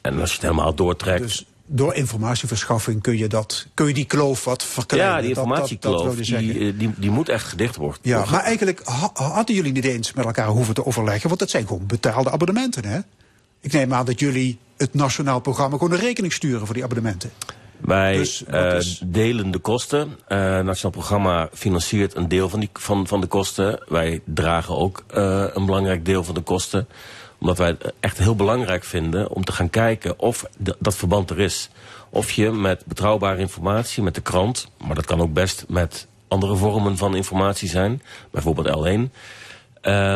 en 0.00 0.20
als 0.20 0.28
je 0.28 0.34
het 0.34 0.42
helemaal 0.42 0.74
doortrekt... 0.74 1.22
Dus 1.22 1.46
door 1.66 1.94
informatieverschaffing 1.94 3.02
kun 3.02 3.18
je, 3.18 3.26
dat, 3.26 3.66
kun 3.74 3.86
je 3.86 3.94
die 3.94 4.04
kloof 4.04 4.44
wat 4.44 4.64
verkleinen? 4.64 5.14
Ja, 5.14 5.20
die 5.20 5.28
informatiekloof, 5.28 5.96
dat, 5.96 6.16
dat, 6.16 6.26
dat 6.26 6.38
die, 6.38 6.76
die, 6.76 6.92
die, 6.96 7.10
moet 7.10 7.28
echt 7.28 7.44
gedicht 7.44 7.76
worden. 7.76 7.98
Ja, 8.02 8.24
maar 8.30 8.42
eigenlijk 8.42 8.80
ha 8.84 9.10
hadden 9.12 9.54
jullie 9.54 9.72
niet 9.72 9.84
eens 9.84 10.12
met 10.12 10.24
elkaar 10.24 10.46
hoeven 10.46 10.74
te 10.74 10.86
overleggen... 10.86 11.28
want 11.28 11.40
dat 11.40 11.50
zijn 11.50 11.66
gewoon 11.66 11.86
betaalde 11.86 12.30
abonnementen, 12.30 12.84
hè? 12.84 12.98
Ik 13.60 13.72
neem 13.72 13.94
aan 13.94 14.04
dat 14.04 14.20
jullie 14.20 14.58
het 14.76 14.94
nationaal 14.94 15.40
programma 15.40 15.76
gewoon 15.76 15.92
een 15.92 16.04
rekening 16.04 16.32
sturen 16.32 16.66
voor 16.66 16.74
die 16.74 16.84
abonnementen. 16.84 17.30
Wij 17.78 18.16
dus, 18.16 18.44
uh, 18.50 18.74
is... 18.74 19.00
delen 19.04 19.50
de 19.50 19.58
kosten. 19.58 20.08
Uh, 20.28 20.56
het 20.56 20.64
Nationaal 20.64 20.92
Programma 20.92 21.48
financiert 21.52 22.16
een 22.16 22.28
deel 22.28 22.48
van, 22.48 22.60
die, 22.60 22.70
van, 22.72 23.06
van 23.06 23.20
de 23.20 23.26
kosten. 23.26 23.82
Wij 23.88 24.20
dragen 24.24 24.76
ook 24.76 25.04
uh, 25.14 25.44
een 25.52 25.66
belangrijk 25.66 26.04
deel 26.04 26.24
van 26.24 26.34
de 26.34 26.40
kosten. 26.40 26.88
Omdat 27.38 27.58
wij 27.58 27.68
het 27.68 27.92
echt 28.00 28.18
heel 28.18 28.36
belangrijk 28.36 28.84
vinden 28.84 29.30
om 29.30 29.44
te 29.44 29.52
gaan 29.52 29.70
kijken 29.70 30.18
of 30.18 30.44
dat 30.78 30.96
verband 30.96 31.30
er 31.30 31.40
is. 31.40 31.70
Of 32.10 32.30
je 32.30 32.50
met 32.50 32.84
betrouwbare 32.86 33.38
informatie, 33.38 34.02
met 34.02 34.14
de 34.14 34.20
krant... 34.20 34.68
maar 34.86 34.94
dat 34.94 35.06
kan 35.06 35.20
ook 35.20 35.32
best 35.32 35.64
met 35.68 36.06
andere 36.28 36.56
vormen 36.56 36.96
van 36.96 37.16
informatie 37.16 37.68
zijn. 37.68 38.02
Bijvoorbeeld 38.30 38.68
L1. 38.68 39.12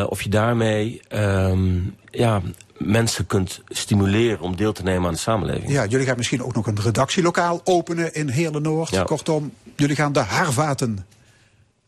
of 0.09 0.21
je 0.21 0.29
daarmee 0.29 1.01
um, 1.09 1.95
ja, 2.11 2.41
mensen 2.77 3.25
kunt 3.25 3.61
stimuleren 3.67 4.39
om 4.39 4.55
deel 4.55 4.73
te 4.73 4.83
nemen 4.83 5.07
aan 5.07 5.13
de 5.13 5.19
samenleving. 5.19 5.71
Ja, 5.71 5.85
jullie 5.85 6.05
gaan 6.05 6.17
misschien 6.17 6.43
ook 6.43 6.55
nog 6.55 6.67
een 6.67 6.79
redactielokaal 6.81 7.61
openen 7.63 8.13
in 8.13 8.29
Heerlen 8.29 8.61
Noord. 8.61 8.89
Ja. 8.89 9.03
Kortom, 9.03 9.53
jullie 9.75 9.95
gaan 9.95 10.13
de 10.13 10.19
haarvaten 10.19 11.05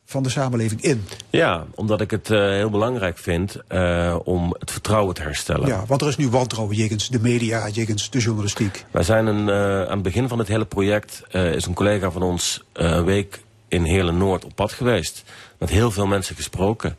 van 0.06 0.24
de 0.24 0.30
samenleving 0.30 0.82
in. 0.82 1.06
Ja, 1.30 1.66
omdat 1.76 2.02
ik 2.02 2.12
het 2.12 2.30
uh, 2.30 2.40
heel 2.40 2.70
belangrijk 2.70 3.18
vind 3.18 3.58
uh, 3.70 4.16
om 4.24 4.56
het 4.60 4.72
vertrouwen 4.72 5.16
te 5.16 5.22
herstellen. 5.22 5.68
Ja, 5.68 5.86
want 5.86 6.02
er 6.02 6.08
is 6.08 6.18
nu 6.18 6.30
wantrouwen 6.30 6.76
jegens 6.76 7.10
de 7.10 7.20
media, 7.22 7.70
jegens 7.70 8.10
de 8.10 8.20
journalistiek. 8.20 8.86
Wij 8.92 9.04
zijn 9.04 9.26
een, 9.26 9.48
uh, 9.48 9.82
aan 9.82 9.94
het 9.94 10.02
begin 10.02 10.28
van 10.28 10.40
het 10.40 10.48
hele 10.48 10.66
project... 10.66 11.24
is 11.32 11.66
een 11.66 11.74
collega 11.74 12.12
van 12.12 12.22
ons 12.22 12.64
een 12.74 13.06
week 13.06 13.42
in 13.68 13.84
Heerlen 13.84 14.18
Noord 14.18 14.46
op 14.46 14.56
pad 14.56 14.72
geweest. 14.72 15.24
Met 15.60 15.70
heel 15.70 15.92
veel 15.92 16.08
mensen 16.08 16.36
gesproken. 16.36 16.98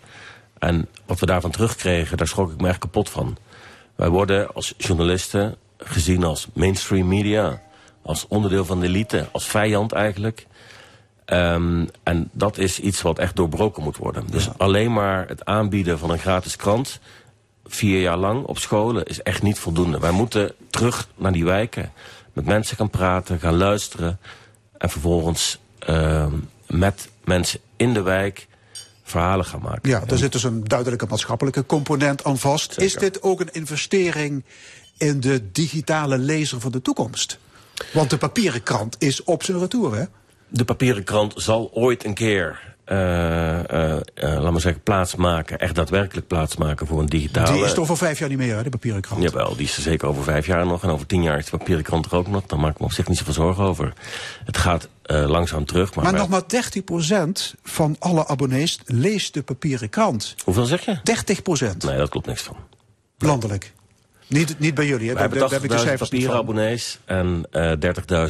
En 0.59 0.89
wat 1.07 1.21
we 1.21 1.27
daarvan 1.27 1.51
terugkregen, 1.51 2.17
daar 2.17 2.29
schrok 2.29 2.53
ik 2.53 2.61
me 2.61 2.69
echt 2.69 2.79
kapot 2.79 3.11
van. 3.11 3.37
Wij 3.95 4.09
worden 4.09 4.55
als 4.55 4.75
journalisten 4.77 5.57
gezien 5.79 6.25
als 6.25 6.49
mainstream 6.53 7.09
media. 7.09 7.63
Als 8.03 8.27
onderdeel 8.29 8.65
van 8.65 8.81
de 8.81 8.87
elite, 8.87 9.29
als 9.33 9.47
vijand 9.47 9.93
eigenlijk. 9.93 10.47
Um, 11.33 11.89
en 12.03 12.29
dat 12.33 12.59
is 12.59 12.81
iets 12.81 13.03
wat 13.03 13.19
echt 13.19 13.37
doorbroken 13.37 13.83
moet 13.83 13.97
worden. 13.97 14.25
Dus 14.31 14.45
ja. 14.45 14.55
alleen 14.57 14.93
maar 14.93 15.29
het 15.29 15.45
aanbieden 15.45 15.99
van 15.99 16.11
een 16.11 16.19
gratis 16.19 16.57
krant... 16.57 17.01
vier 17.65 18.01
jaar 18.01 18.17
lang 18.17 18.45
op 18.45 18.59
scholen 18.59 19.05
is 19.05 19.23
echt 19.23 19.43
niet 19.43 19.59
voldoende. 19.59 19.99
Wij 19.99 20.11
moeten 20.11 20.55
terug 20.71 21.09
naar 21.15 21.33
die 21.33 21.45
wijken. 21.45 21.93
Met 22.33 22.45
mensen 22.45 22.77
gaan 22.77 22.91
praten, 22.91 23.41
gaan 23.41 23.57
luisteren. 23.57 24.19
En 24.79 24.91
vervolgens 24.91 25.59
uh, 25.89 26.27
met 26.67 27.09
mensen 27.25 27.61
in 27.77 27.93
de 27.93 28.03
wijk 28.03 28.47
verhalen 29.03 29.45
gaan 29.45 29.61
maken. 29.63 29.91
Ja, 29.91 30.01
daar 30.01 30.19
zit 30.19 30.33
dus 30.33 30.43
een 30.43 30.65
duidelijke 30.65 31.07
maatschappelijke 31.09 31.67
component 31.67 32.25
aan 32.25 32.39
vast. 32.39 32.73
Zeker. 32.73 32.85
Is 32.85 32.95
dit 32.95 33.23
ook 33.23 33.41
een 33.41 33.53
investering 33.53 34.45
in 34.97 35.21
de 35.21 35.53
digitale 35.53 36.19
lezer 36.19 36.61
van 36.61 36.73
de 36.73 36.83
toekomst? 36.83 37.39
Want 37.93 38.11
de 38.11 38.19
papieren 38.19 38.63
krant 38.63 38.97
is 38.99 39.23
op 39.25 39.43
zijn 39.43 39.59
retour, 39.59 39.97
hè? 39.97 40.05
De 40.49 40.65
papieren 40.65 41.05
krant 41.05 41.33
zal 41.37 41.71
ooit 41.73 42.05
een 42.05 42.15
keer 42.15 42.75
uh, 42.87 42.97
uh, 42.99 43.91
uh, 43.91 44.01
laat 44.15 44.53
maar 44.53 44.61
zeggen, 44.61 44.83
plaatsmaken, 44.83 45.59
echt 45.59 45.75
daadwerkelijk 45.75 46.27
plaatsmaken 46.27 46.87
voor 46.87 47.01
een 47.01 47.07
digitale... 47.07 47.53
Die 47.53 47.65
is 47.65 47.73
toch 47.73 47.79
over 47.79 47.97
vijf 47.97 48.19
jaar 48.19 48.29
niet 48.29 48.39
meer, 48.39 48.57
hè, 48.57 48.63
de 48.63 48.71
papieren 48.71 49.01
krant? 49.01 49.23
Jawel, 49.23 49.57
die 49.57 49.67
is 49.67 49.77
er 49.77 49.83
zeker 49.83 50.09
over 50.09 50.23
vijf 50.23 50.47
jaar 50.47 50.67
nog. 50.67 50.83
En 50.83 50.91
over 50.91 51.07
tien 51.07 51.23
jaar 51.23 51.39
is 51.39 51.45
de 51.45 51.57
papieren 51.57 51.85
krant 51.85 52.07
er 52.07 52.15
ook 52.15 52.27
nog. 52.27 52.47
Daar 52.47 52.59
maak 52.59 52.73
ik 52.73 52.79
me 52.79 52.85
op 52.85 52.93
zich 52.93 53.09
niet 53.09 53.19
zoveel 53.19 53.33
zorgen 53.33 53.65
over. 53.65 53.93
Het 54.45 54.57
gaat 54.57 54.89
langzaam 55.03 55.65
terug. 55.65 55.95
Maar, 55.95 56.05
maar 56.05 56.15
nog 56.15 56.29
maar 56.29 56.43
30% 56.43 57.59
van 57.63 57.97
alle 57.99 58.27
abonnees 58.27 58.79
leest 58.85 59.35
de 59.35 59.43
papieren 59.43 59.89
krant. 59.89 60.35
Hoeveel 60.45 60.65
zeg 60.65 60.85
je? 60.85 60.97
30%. 61.75 61.77
Nee, 61.77 61.97
dat 61.97 62.09
klopt 62.09 62.27
niks 62.27 62.43
van. 62.43 62.57
Landelijk. 63.19 63.73
Niet, 64.27 64.59
niet 64.59 64.75
bij 64.75 64.87
jullie, 64.87 65.09
hè? 65.09 65.15
We 65.15 65.21
hebben 65.21 65.87
80.000 65.87 65.95
papieren 65.99 66.37
abonnees 66.37 66.99
en 67.05 67.45
uh, 67.53 67.73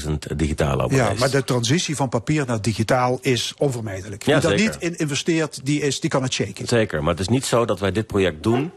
30.000 0.05 0.13
digitale 0.37 0.83
abonnees. 0.83 1.09
Ja, 1.09 1.15
maar 1.19 1.31
de 1.31 1.45
transitie 1.45 1.97
van 1.97 2.09
papier 2.09 2.47
naar 2.47 2.63
digitaal 2.63 3.19
is 3.23 3.55
onvermijdelijk. 3.59 4.25
Wie 4.25 4.35
ja, 4.35 4.41
daar 4.41 4.55
niet 4.55 4.77
in 4.79 4.97
investeert, 4.97 5.61
die, 5.65 5.81
is, 5.81 6.01
die 6.01 6.11
kan 6.11 6.23
het 6.23 6.33
shaken. 6.33 6.67
Zeker, 6.67 7.03
maar 7.03 7.11
het 7.11 7.21
is 7.21 7.29
niet 7.29 7.45
zo 7.45 7.65
dat 7.65 7.81
wij 7.81 7.93
dit 7.93 8.07
project 8.07 8.43
doen 8.43 8.73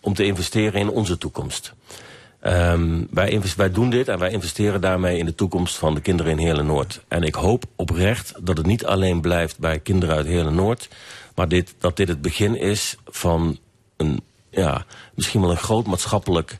om 0.00 0.14
te 0.14 0.24
investeren 0.24 0.80
in 0.80 0.88
onze 0.88 1.18
toekomst. 1.18 1.74
Um, 2.42 3.06
wij, 3.10 3.42
wij 3.56 3.70
doen 3.70 3.90
dit 3.90 4.08
en 4.08 4.18
wij 4.18 4.30
investeren 4.30 4.80
daarmee 4.80 5.18
in 5.18 5.24
de 5.24 5.34
toekomst 5.34 5.76
van 5.76 5.94
de 5.94 6.00
kinderen 6.00 6.32
in 6.32 6.38
Heerlen 6.38 6.66
Noord. 6.66 7.00
En 7.08 7.22
ik 7.22 7.34
hoop 7.34 7.64
oprecht 7.76 8.34
dat 8.40 8.56
het 8.56 8.66
niet 8.66 8.84
alleen 8.84 9.20
blijft 9.20 9.58
bij 9.58 9.78
kinderen 9.78 10.16
uit 10.16 10.26
Heerlen 10.26 10.54
Noord, 10.54 10.88
maar 11.34 11.48
dit, 11.48 11.74
dat 11.78 11.96
dit 11.96 12.08
het 12.08 12.22
begin 12.22 12.56
is 12.56 12.96
van 13.06 13.58
een 13.96 14.20
ja, 14.50 14.84
misschien 15.14 15.40
wel 15.40 15.50
een 15.50 15.56
groot 15.56 15.86
maatschappelijk 15.86 16.58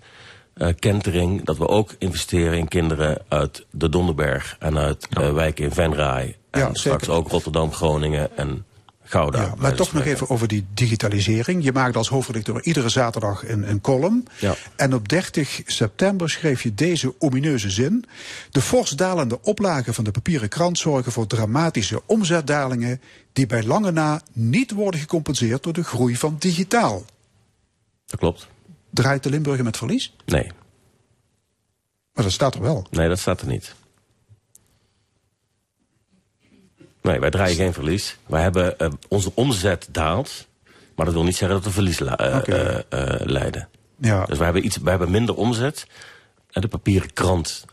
uh, 0.55 0.69
kentering... 0.79 1.45
dat 1.45 1.59
we 1.59 1.69
ook 1.69 1.95
investeren 1.99 2.59
in 2.59 2.69
kinderen 2.69 3.25
uit 3.29 3.67
de 3.71 3.89
Donderberg... 3.89 4.57
en 4.59 4.79
uit 4.79 5.07
ja. 5.11 5.23
uh, 5.23 5.33
wijken 5.33 5.65
in 5.65 5.73
Venray. 5.73 6.37
En 6.51 6.61
Ja, 6.61 6.75
straks 6.75 7.05
zeker. 7.05 7.19
ook 7.19 7.29
Rotterdam, 7.29 7.73
Groningen 7.73 8.37
en 8.37 8.65
Gouda. 9.09 9.43
Ja, 9.43 9.55
maar 9.59 9.75
toch 9.75 9.93
nog 9.93 10.05
even 10.05 10.31
over 10.31 10.49
die 10.49 10.67
digitalisering. 10.75 11.65
Je 11.65 11.73
maakt 11.73 11.97
als 11.97 12.09
hoofdredacteur 12.09 12.63
iedere 12.63 12.89
zaterdag 12.89 13.49
een, 13.49 13.71
een 13.71 13.81
column. 13.81 14.27
Ja. 14.39 14.55
En 14.77 14.95
op 14.95 15.09
30 15.09 15.63
september 15.65 16.31
schreef 16.31 16.63
je 16.63 16.75
deze 16.75 17.15
omineuze 17.19 17.71
zin. 17.71 18.05
De 18.51 18.61
fors 18.61 18.91
dalende 18.91 19.39
oplagen 19.43 19.95
van 19.95 20.05
de 20.05 20.11
papieren 20.11 20.49
krant 20.49 20.79
zorgen 20.79 21.13
voor 21.13 21.27
dramatische 21.27 22.03
omzetdalingen... 22.07 23.01
die 23.33 23.47
bij 23.47 23.63
lange 23.63 23.91
na 23.91 24.23
niet 24.33 24.73
worden 24.73 25.01
gecompenseerd 25.01 25.63
door 25.63 25.73
de 25.73 25.85
groei 25.85 26.17
van 26.17 26.37
digitaal. 26.39 27.05
Dat 28.09 28.21
klopt. 28.21 28.47
Draait 28.91 29.23
de 29.23 29.31
Limburger 29.31 29.65
met 29.65 29.77
verlies? 29.77 30.15
Nee. 30.25 30.51
Maar 32.13 32.25
dat 32.25 32.33
staat 32.33 32.55
er 32.55 32.61
wel. 32.61 32.87
Nee, 32.91 33.09
dat 33.09 33.19
staat 33.19 33.41
er 33.41 33.47
niet. 33.47 33.75
Nee, 37.03 37.21
wij 37.21 37.31
draaien 37.31 37.57
geen 37.57 37.73
verlies. 37.73 38.17
Wij 38.27 38.43
hebben, 38.43 38.75
uh, 38.79 38.89
onze 39.09 39.31
omzet 39.35 39.89
daalt. 39.91 40.47
Maar 40.95 41.07
dat 41.07 41.15
wil 41.15 41.25
niet 41.25 41.37
zeggen 41.37 41.57
dat 41.57 41.67
we 41.67 41.73
verlies 41.73 42.01
uh, 42.01 42.13
okay. 42.13 42.85
uh, 42.91 43.27
leiden. 43.27 43.69
Ja. 43.97 44.25
Dus 44.25 44.37
wij 44.37 44.45
hebben, 44.45 44.65
iets, 44.65 44.77
wij 44.77 44.91
hebben 44.91 45.11
minder 45.11 45.35
omzet. 45.35 45.87
En 46.51 46.61
de 46.61 46.69
papieren 46.69 47.13
krant 47.13 47.65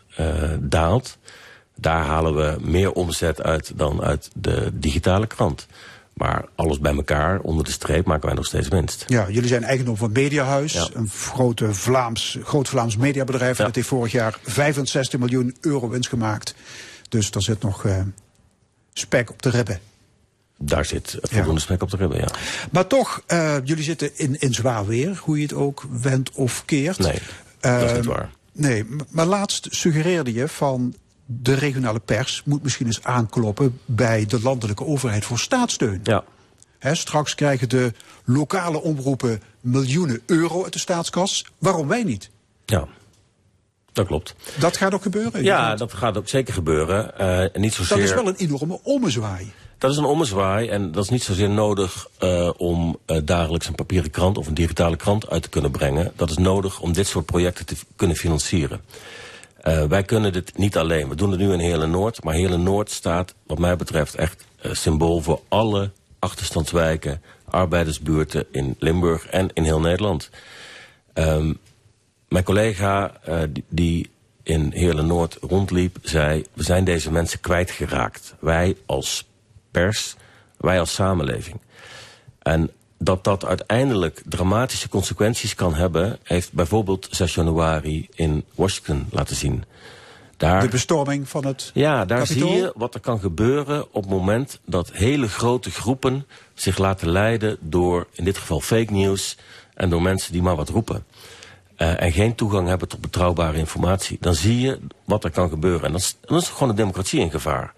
daalt. 0.60 1.18
Daar 1.76 2.06
halen 2.06 2.36
we 2.36 2.57
meer 2.62 2.91
omzet 2.91 3.41
uit 3.41 3.78
dan 3.78 4.02
uit 4.02 4.30
de 4.34 4.70
digitale 4.74 5.28
krant. 5.28 5.68
Maar 6.16 6.46
alles 6.56 6.80
bij 6.80 6.96
elkaar, 6.96 7.40
onder 7.40 7.66
de 7.66 7.72
streep, 7.72 8.06
maken 8.06 8.26
wij 8.26 8.36
nog 8.36 8.46
steeds 8.46 8.68
winst. 8.68 9.04
Ja, 9.08 9.30
jullie 9.30 9.48
zijn 9.48 9.64
eigendom 9.64 9.98
van 9.98 10.12
Mediahuis, 10.12 10.90
een 10.94 11.10
grote 11.10 11.74
Vlaams, 11.74 12.38
groot 12.44 12.68
Vlaams 12.70 12.98
mediabedrijf. 12.98 13.58
Dat 13.58 13.76
heeft 13.76 13.88
vorig 13.88 14.12
jaar 14.12 14.40
65 14.44 15.20
miljoen 15.20 15.56
euro 15.62 15.90
winst 15.90 16.10
gemaakt. 16.10 16.56
Dus 17.10 17.32
daar 17.32 17.42
zit 17.42 17.62
nog 17.62 17.86
eh, 17.86 18.02
spek 18.94 19.30
op 19.30 19.42
de 19.42 19.50
ribben. 19.50 19.80
Daar 20.58 20.86
zit 20.86 21.18
voldoende 21.22 21.62
spek 21.62 21.82
op 21.82 21.90
de 21.90 21.98
ribben, 21.98 22.18
ja. 22.18 22.28
Maar 22.72 22.88
toch, 22.88 23.22
eh, 23.28 23.56
jullie 23.64 23.84
zitten 23.84 24.18
in, 24.18 24.40
in 24.40 24.54
zwaar 24.54 24.86
weer, 24.86 25.20
hoe 25.22 25.38
je 25.38 25.44
het 25.44 25.54
ook 25.54 25.86
wendt 26.02 26.32
of 26.32 26.66
keert. 26.66 27.00
Nee, 27.00 27.20
dat 27.60 27.82
is 27.82 27.94
niet 27.94 28.06
waar. 28.06 28.30
Nee, 28.52 28.86
maar 29.10 29.26
laatst 29.26 29.68
suggereerde 29.70 30.34
je 30.34 30.48
van 30.48 30.96
de 31.26 31.54
regionale 31.54 32.00
pers 32.00 32.42
moet 32.46 32.64
misschien 32.64 32.86
eens 32.86 33.04
aankloppen 33.04 33.80
bij 33.86 34.26
de 34.26 34.42
landelijke 34.42 34.86
overheid 34.86 35.26
voor 35.26 35.40
staatssteun. 35.40 36.00
Ja. 36.04 36.24
Straks 36.80 37.36
krijgen 37.36 37.70
de 37.70 37.94
lokale 38.24 38.82
omroepen 38.82 39.42
miljoenen 39.62 40.22
euro 40.26 40.64
uit 40.64 40.74
de 40.74 40.80
staatskas. 40.80 41.46
Waarom 41.58 41.88
wij 41.88 42.04
niet? 42.04 42.30
Ja, 42.66 42.88
dat 43.94 44.08
klopt. 44.08 44.36
Dat 44.60 44.78
gaat 44.78 44.94
ook 44.94 45.02
gebeuren. 45.02 45.44
Ja, 45.44 45.76
dat 45.76 45.94
gaat 45.94 46.18
ook 46.18 46.28
zeker 46.28 46.54
gebeuren. 46.54 47.18
Eh, 47.18 47.62
niet 47.62 47.74
zozeer... 47.74 47.98
Dat 47.98 48.06
is 48.06 48.14
wel 48.14 48.28
een 48.28 48.36
enorme 48.36 48.80
ommezwaai. 48.84 49.52
Dat 49.78 49.92
is 49.92 49.98
een 49.98 50.06
ommezwaai 50.06 50.70
en 50.70 50.92
dat 50.92 51.04
is 51.04 51.10
niet 51.10 51.24
zozeer 51.24 51.50
nodig 51.50 52.08
eh, 52.18 52.52
om 52.58 53.00
eh, 53.06 53.18
dagelijks 53.24 53.68
een 53.68 53.76
papieren 53.76 54.12
krant 54.12 54.38
of 54.38 54.48
een 54.48 54.54
digitale 54.54 54.96
krant 54.96 55.30
uit 55.30 55.42
te 55.42 55.50
kunnen 55.50 55.72
brengen. 55.72 56.12
Dat 56.16 56.30
is 56.30 56.38
nodig 56.38 56.80
om 56.80 56.94
dit 56.94 57.08
soort 57.08 57.26
projecten 57.26 57.66
te 57.66 57.76
kunnen 57.96 58.18
financieren. 58.18 58.82
Eh, 59.66 59.84
wij 59.84 60.04
kunnen 60.04 60.34
dit 60.34 60.58
niet 60.58 60.78
alleen. 60.78 61.10
We 61.10 61.16
doen 61.16 61.32
het 61.32 61.40
nu 61.40 61.54
in 61.54 61.60
Hele 61.60 61.88
Noord, 61.88 62.24
maar 62.24 62.34
Hele 62.34 62.58
Noord 62.58 62.92
staat 62.92 63.34
wat 63.48 63.60
mij 63.60 63.76
betreft 63.76 64.16
echt 64.16 64.46
eh, 64.62 64.74
symbool 64.74 65.22
voor 65.22 65.42
alle 65.48 65.92
achterstandswijken, 66.20 67.22
arbeidersbuurten 67.46 68.46
in 68.52 68.76
Limburg 68.80 69.28
en 69.28 69.50
in 69.54 69.64
heel 69.64 69.80
Nederland. 69.80 70.30
Ehm, 71.14 71.54
mijn 72.28 72.44
collega 72.44 73.18
eh, 73.24 73.42
die, 73.68 74.10
in 74.44 74.72
Heerle 74.74 75.04
Noord 75.04 75.38
rondliep, 75.42 75.98
zei: 76.02 76.46
We 76.54 76.64
zijn 76.64 76.84
deze 76.84 77.12
mensen 77.12 77.40
kwijtgeraakt. 77.40 78.36
Wij 78.40 78.78
als 78.86 79.28
pers, 79.72 80.16
wij 80.58 80.80
als 80.80 80.94
samenleving. 80.94 81.60
En 82.42 82.72
dat 82.98 83.24
dat 83.24 83.46
uiteindelijk 83.46 84.22
dramatische 84.26 84.90
consequenties 84.90 85.56
kan 85.56 85.74
hebben, 85.74 86.20
heeft 86.24 86.54
bijvoorbeeld 86.54 87.08
6 87.12 87.36
januari 87.36 88.08
in 88.14 88.44
Washington 88.56 89.08
laten 89.12 89.36
zien. 89.36 89.64
Daar, 90.38 90.62
De 90.62 90.68
bestorming 90.68 91.30
van 91.30 91.46
het 91.46 91.72
ja, 91.74 92.06
daar 92.06 92.28
zie 92.28 92.46
je 92.46 92.74
wat 92.76 92.94
er 92.94 93.00
kan 93.00 93.20
gebeuren 93.20 93.94
op 93.94 94.02
het 94.02 94.12
moment 94.12 94.60
dat 94.66 94.92
hele 94.92 95.28
grote 95.28 95.72
groepen 95.72 96.26
zich 96.54 96.78
laten 96.78 97.10
leiden 97.10 97.58
door, 97.60 98.08
in 98.12 98.24
dit 98.24 98.38
geval 98.38 98.60
fake 98.60 98.94
news, 98.94 99.38
en 99.74 99.90
door 99.90 100.02
mensen 100.02 100.32
die 100.32 100.42
maar 100.42 100.56
wat 100.56 100.70
roepen. 100.70 101.06
Eh, 101.76 102.02
en 102.02 102.12
geen 102.12 102.36
toegang 102.36 102.68
hebben 102.68 102.88
tot 102.88 103.02
betrouwbare 103.02 103.58
informatie. 103.58 104.18
Dan 104.22 104.36
zie 104.36 104.60
je 104.60 104.80
wat 105.06 105.24
er 105.24 105.32
kan 105.32 105.50
gebeuren. 105.50 105.84
En 105.84 105.92
dan 105.92 106.00
is, 106.00 106.18
dan 106.22 106.38
is 106.38 106.50
gewoon 106.50 106.70
de 106.70 106.76
democratie 106.76 107.20
in 107.20 107.32
gevaar. 107.32 107.74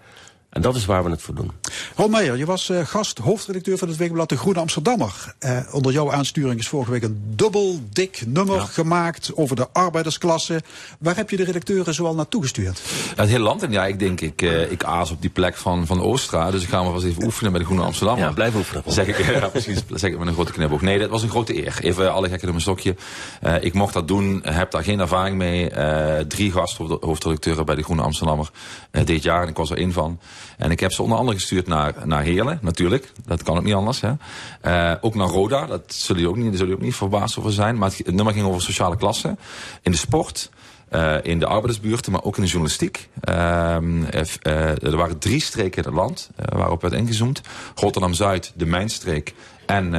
En 0.48 0.62
dat 0.62 0.76
is 0.76 0.84
waar 0.84 1.04
we 1.04 1.10
het 1.10 1.22
voor 1.22 1.34
doen. 1.34 1.52
Ron 1.96 2.10
Meijer, 2.10 2.36
je 2.36 2.46
was 2.46 2.70
eh, 2.70 2.86
gast, 2.86 3.18
hoofdredacteur 3.18 3.78
van 3.78 3.88
het 3.88 3.96
weekblad 3.96 4.28
De 4.28 4.36
Groene 4.36 4.60
Amsterdammer. 4.60 5.34
Eh, 5.38 5.60
onder 5.72 5.92
jouw 5.92 6.12
aansturing 6.12 6.60
is 6.60 6.68
vorige 6.68 6.90
week 6.90 7.02
een 7.02 7.22
dubbel 7.34 7.80
dik 7.92 8.22
nummer 8.26 8.60
gemaakt 8.60 9.30
over 9.34 9.56
de 9.56 9.68
arbeidersklasse. 9.72 10.62
Waar 10.98 11.16
heb 11.16 11.30
je 11.30 11.36
de 11.36 11.44
redacteuren 11.44 11.94
zoal 11.94 12.14
naartoe 12.14 12.42
gestuurd? 12.42 12.80
Ja, 13.16 13.22
het 13.22 13.28
hele 13.28 13.42
land. 13.42 13.62
En 13.62 13.72
ja, 13.72 13.86
ik 13.86 13.98
denk, 13.98 14.20
ik, 14.20 14.42
eh, 14.42 14.70
ik 14.70 14.84
aas 14.84 15.10
op 15.10 15.20
die 15.20 15.30
plek 15.30 15.56
van, 15.56 15.86
van 15.86 16.02
Oostra. 16.02 16.50
Dus 16.50 16.62
ik 16.62 16.68
ga 16.68 16.82
maar 16.82 16.92
vast 16.92 17.04
even 17.04 17.24
oefenen 17.24 17.52
met 17.52 17.60
de 17.60 17.66
Groene 17.66 17.84
Amsterdammer. 17.84 18.24
Ja, 18.24 18.32
blijf 18.32 18.54
oefenen. 18.54 18.82
Zeg 18.86 19.06
ik, 19.06 19.26
ja, 19.40 19.48
precies. 19.48 19.82
Zeg 19.94 20.10
ik 20.10 20.18
met 20.18 20.28
een 20.28 20.34
grote 20.34 20.52
knipoog. 20.52 20.80
Nee, 20.80 20.98
dat 20.98 21.10
was 21.10 21.22
een 21.22 21.30
grote 21.30 21.64
eer. 21.64 21.78
Even 21.82 22.12
alle 22.12 22.28
gekken 22.28 22.46
op 22.48 22.54
mijn 22.54 22.60
stokje. 22.60 22.96
Eh, 23.40 23.54
ik 23.64 23.74
mocht 23.74 23.94
dat 23.94 24.08
doen, 24.08 24.40
heb 24.44 24.70
daar 24.70 24.84
geen 24.84 25.00
ervaring 25.00 25.36
mee. 25.36 25.70
Eh, 25.70 26.24
drie 26.24 26.52
gasthoofdredacteuren 26.52 27.66
bij 27.66 27.74
de 27.74 27.82
Groene 27.82 28.02
Amsterdammer 28.02 28.50
eh, 28.90 29.04
dit 29.04 29.22
jaar. 29.22 29.42
En 29.42 29.48
ik 29.48 29.56
was 29.56 29.70
er 29.70 29.76
één 29.76 29.92
van. 29.92 30.20
En 30.56 30.70
ik 30.70 30.80
heb 30.80 30.92
ze 30.92 31.02
onder 31.02 31.18
andere 31.18 31.36
gestuurd 31.36 31.66
naar, 31.66 31.94
naar 32.04 32.22
Heerlen, 32.22 32.58
natuurlijk. 32.62 33.12
Dat 33.26 33.42
kan 33.42 33.56
ook 33.56 33.64
niet 33.64 33.74
anders. 33.74 34.00
Hè. 34.00 34.12
Eh, 34.60 34.94
ook 35.00 35.14
naar 35.14 35.28
Roda, 35.28 35.66
dat 35.66 35.82
zullen 35.86 36.22
jullie 36.22 36.36
ook 36.36 36.42
niet, 36.42 36.50
daar 36.50 36.56
zullen 36.56 36.68
jullie 36.68 36.76
ook 36.76 36.90
niet 36.90 37.10
verbaasd 37.10 37.38
over 37.38 37.52
zijn. 37.52 37.78
Maar 37.78 37.90
het, 37.96 38.14
nummer 38.14 38.34
ging 38.34 38.46
over 38.46 38.62
sociale 38.62 38.96
klasse. 38.96 39.36
In 39.82 39.90
de 39.90 39.98
sport. 39.98 40.50
eh, 40.88 41.16
in 41.22 41.38
de 41.38 41.46
arbeidersbuurten, 41.46 42.12
maar 42.12 42.24
ook 42.24 42.36
in 42.36 42.42
de 42.42 42.48
journalistiek. 42.48 43.08
Ehm, 43.20 44.04
eh, 44.04 44.82
er 44.82 44.96
waren 44.96 45.18
drie 45.18 45.40
streken 45.40 45.82
in 45.82 45.88
het 45.88 45.98
land 45.98 46.30
waarop 46.36 46.82
werd 46.82 46.94
ingezoomd. 46.94 47.40
Rotterdam-Zuid, 47.74 48.52
de 48.54 48.66
Mijnstreek 48.66 49.34
en 49.66 49.94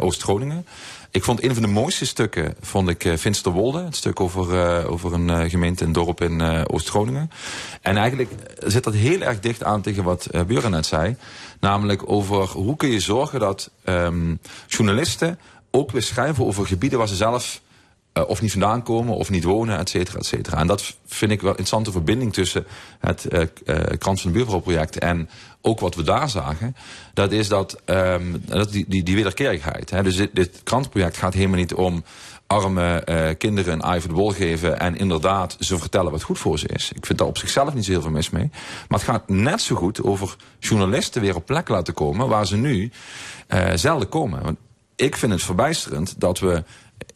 Oost-Groningen. 0.00 0.66
Ik 1.16 1.24
vond 1.24 1.42
een 1.42 1.54
van 1.54 1.62
de 1.62 1.68
mooiste 1.68 2.06
stukken, 2.06 2.54
vond 2.60 2.88
ik 2.88 3.04
uh, 3.04 3.16
Finsterwolde. 3.16 3.82
Het 3.82 3.96
stuk 3.96 4.20
over, 4.20 4.54
uh, 4.54 4.90
over 4.90 5.12
een 5.12 5.28
uh, 5.28 5.50
gemeente, 5.50 5.84
een 5.84 5.92
dorp 5.92 6.20
in 6.20 6.66
Oost-Groningen. 6.68 7.30
En 7.82 7.96
eigenlijk 7.96 8.30
zit 8.58 8.84
dat 8.84 8.94
heel 8.94 9.20
erg 9.20 9.40
dicht 9.40 9.64
aan 9.64 9.82
tegen 9.82 10.04
wat 10.04 10.28
uh, 10.30 10.42
Buren 10.42 10.70
net 10.70 10.86
zei. 10.86 11.16
Namelijk 11.60 12.10
over 12.10 12.48
hoe 12.48 12.76
kun 12.76 12.90
je 12.90 13.00
zorgen 13.00 13.40
dat 13.40 13.70
um, 13.84 14.38
journalisten 14.66 15.38
ook 15.70 15.90
weer 15.90 16.02
schrijven 16.02 16.44
over 16.46 16.66
gebieden 16.66 16.98
waar 16.98 17.08
ze 17.08 17.16
zelf 17.16 17.60
of 18.26 18.40
niet 18.40 18.50
vandaan 18.50 18.82
komen 18.82 19.14
of 19.14 19.30
niet 19.30 19.44
wonen, 19.44 19.78
et 19.78 19.88
cetera, 19.88 20.18
et 20.18 20.26
cetera. 20.26 20.58
En 20.58 20.66
dat 20.66 20.96
vind 21.06 21.30
ik 21.30 21.40
wel 21.40 21.50
een 21.50 21.56
interessante 21.56 21.92
verbinding 21.92 22.32
tussen 22.32 22.66
het 22.98 23.26
uh, 23.32 23.42
Krant 23.98 24.20
van 24.20 24.30
de 24.32 24.36
Buurvrouw 24.36 24.60
project 24.60 24.98
en 24.98 25.28
ook 25.66 25.80
wat 25.80 25.94
we 25.94 26.02
daar 26.02 26.30
zagen. 26.30 26.76
Dat 27.14 27.32
is 27.32 27.48
dat, 27.48 27.80
um, 27.84 28.42
dat 28.44 28.72
die, 28.72 28.84
die, 28.88 29.02
die 29.02 29.14
wederkerigheid. 29.14 29.90
Hè. 29.90 30.02
Dus 30.02 30.16
dit, 30.16 30.34
dit 30.34 30.62
gaat 31.16 31.34
helemaal 31.34 31.58
niet 31.58 31.74
om 31.74 32.04
arme 32.46 33.02
uh, 33.08 33.28
kinderen 33.38 33.88
een 33.88 34.00
de 34.00 34.08
bol 34.08 34.30
geven 34.30 34.78
en 34.78 34.96
inderdaad 34.96 35.56
ze 35.60 35.78
vertellen 35.78 36.12
wat 36.12 36.22
goed 36.22 36.38
voor 36.38 36.58
ze 36.58 36.66
is. 36.68 36.92
Ik 36.94 37.06
vind 37.06 37.18
daar 37.18 37.28
op 37.28 37.38
zichzelf 37.38 37.74
niet 37.74 37.84
zo 37.84 37.90
heel 37.90 38.02
veel 38.02 38.10
mis 38.10 38.30
mee. 38.30 38.50
Maar 38.88 38.98
het 38.98 39.08
gaat 39.08 39.28
net 39.28 39.60
zo 39.60 39.76
goed 39.76 40.02
over 40.02 40.36
journalisten 40.58 41.22
weer 41.22 41.36
op 41.36 41.46
plek 41.46 41.68
laten 41.68 41.94
komen 41.94 42.28
waar 42.28 42.46
ze 42.46 42.56
nu 42.56 42.90
uh, 43.48 43.68
zelden 43.74 44.08
komen. 44.08 44.42
Want 44.42 44.58
ik 44.96 45.16
vind 45.16 45.32
het 45.32 45.42
verbijsterend 45.42 46.20
dat 46.20 46.38
we 46.38 46.64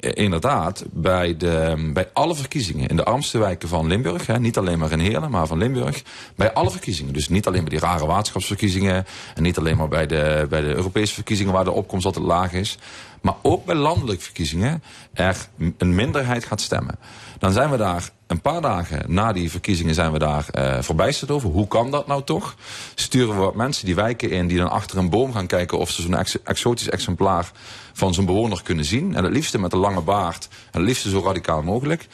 inderdaad 0.01 0.85
bij, 0.91 1.37
de, 1.37 1.91
bij 1.93 2.09
alle 2.13 2.35
verkiezingen 2.35 2.89
in 2.89 2.97
de 2.97 3.05
armste 3.05 3.39
wijken 3.39 3.69
van 3.69 3.87
Limburg, 3.87 4.27
hè, 4.27 4.39
niet 4.39 4.59
alleen 4.59 4.79
maar 4.79 4.93
in 4.93 4.99
Heerlen, 4.99 5.31
maar 5.31 5.47
van 5.47 5.59
Limburg, 5.59 6.03
bij 6.37 6.53
alle 6.53 6.71
verkiezingen, 6.71 7.13
dus 7.13 7.29
niet 7.29 7.47
alleen 7.47 7.61
bij 7.61 7.71
die 7.71 7.79
rare 7.79 8.07
waterschapsverkiezingen 8.07 9.07
en 9.35 9.43
niet 9.43 9.59
alleen 9.59 9.77
maar 9.77 9.89
bij 9.89 10.07
de, 10.07 10.47
bij 10.49 10.61
de 10.61 10.75
Europese 10.75 11.15
verkiezingen 11.15 11.53
waar 11.53 11.65
de 11.65 11.71
opkomst 11.71 12.07
altijd 12.07 12.25
laag 12.25 12.53
is, 12.53 12.79
maar 13.21 13.35
ook 13.43 13.65
bij 13.65 13.75
landelijke 13.75 14.23
verkiezingen 14.23 14.83
er 15.13 15.49
een 15.79 15.95
minderheid 15.95 16.45
gaat 16.45 16.61
stemmen. 16.61 16.99
Dan 17.39 17.53
zijn 17.53 17.71
we 17.71 17.77
daar 17.77 18.11
een 18.27 18.41
paar 18.41 18.61
dagen 18.61 19.03
na 19.07 19.33
die 19.33 19.51
verkiezingen 19.51 19.95
zijn 19.95 20.13
we 20.13 20.19
daar 20.19 20.47
uh, 20.53 20.77
verbijsterd 20.81 21.31
over. 21.31 21.51
Hoe 21.51 21.69
kan 21.69 21.91
dat 21.91 22.07
nou 22.07 22.25
toch? 22.25 22.55
Sturen 22.95 23.35
we 23.35 23.41
wat 23.41 23.55
mensen 23.55 23.87
die 23.87 23.95
wijken 23.95 24.31
in 24.31 24.47
die 24.47 24.59
dan 24.59 24.71
achter 24.71 24.99
een 24.99 25.11
boom 25.11 25.33
gaan 25.33 25.47
kijken 25.47 25.79
of 25.79 25.91
ze 25.91 26.03
zo'n 26.03 26.17
ex 26.17 26.43
exotisch 26.43 26.89
exemplaar 26.89 27.51
van 27.93 28.15
zijn 28.15 28.27
bewoner 28.27 28.63
kunnen 28.63 28.85
zien. 28.85 29.15
En 29.15 29.25
het 29.25 29.33
liefste 29.33 29.59
met 29.59 29.73
een 29.73 29.79
lange 29.79 30.01
baard 30.01 30.49
en 30.51 30.79
het 30.81 30.89
liefste 30.89 31.11
zo 31.11 31.23
radicaal 31.25 31.63
mogelijk. 31.63 32.09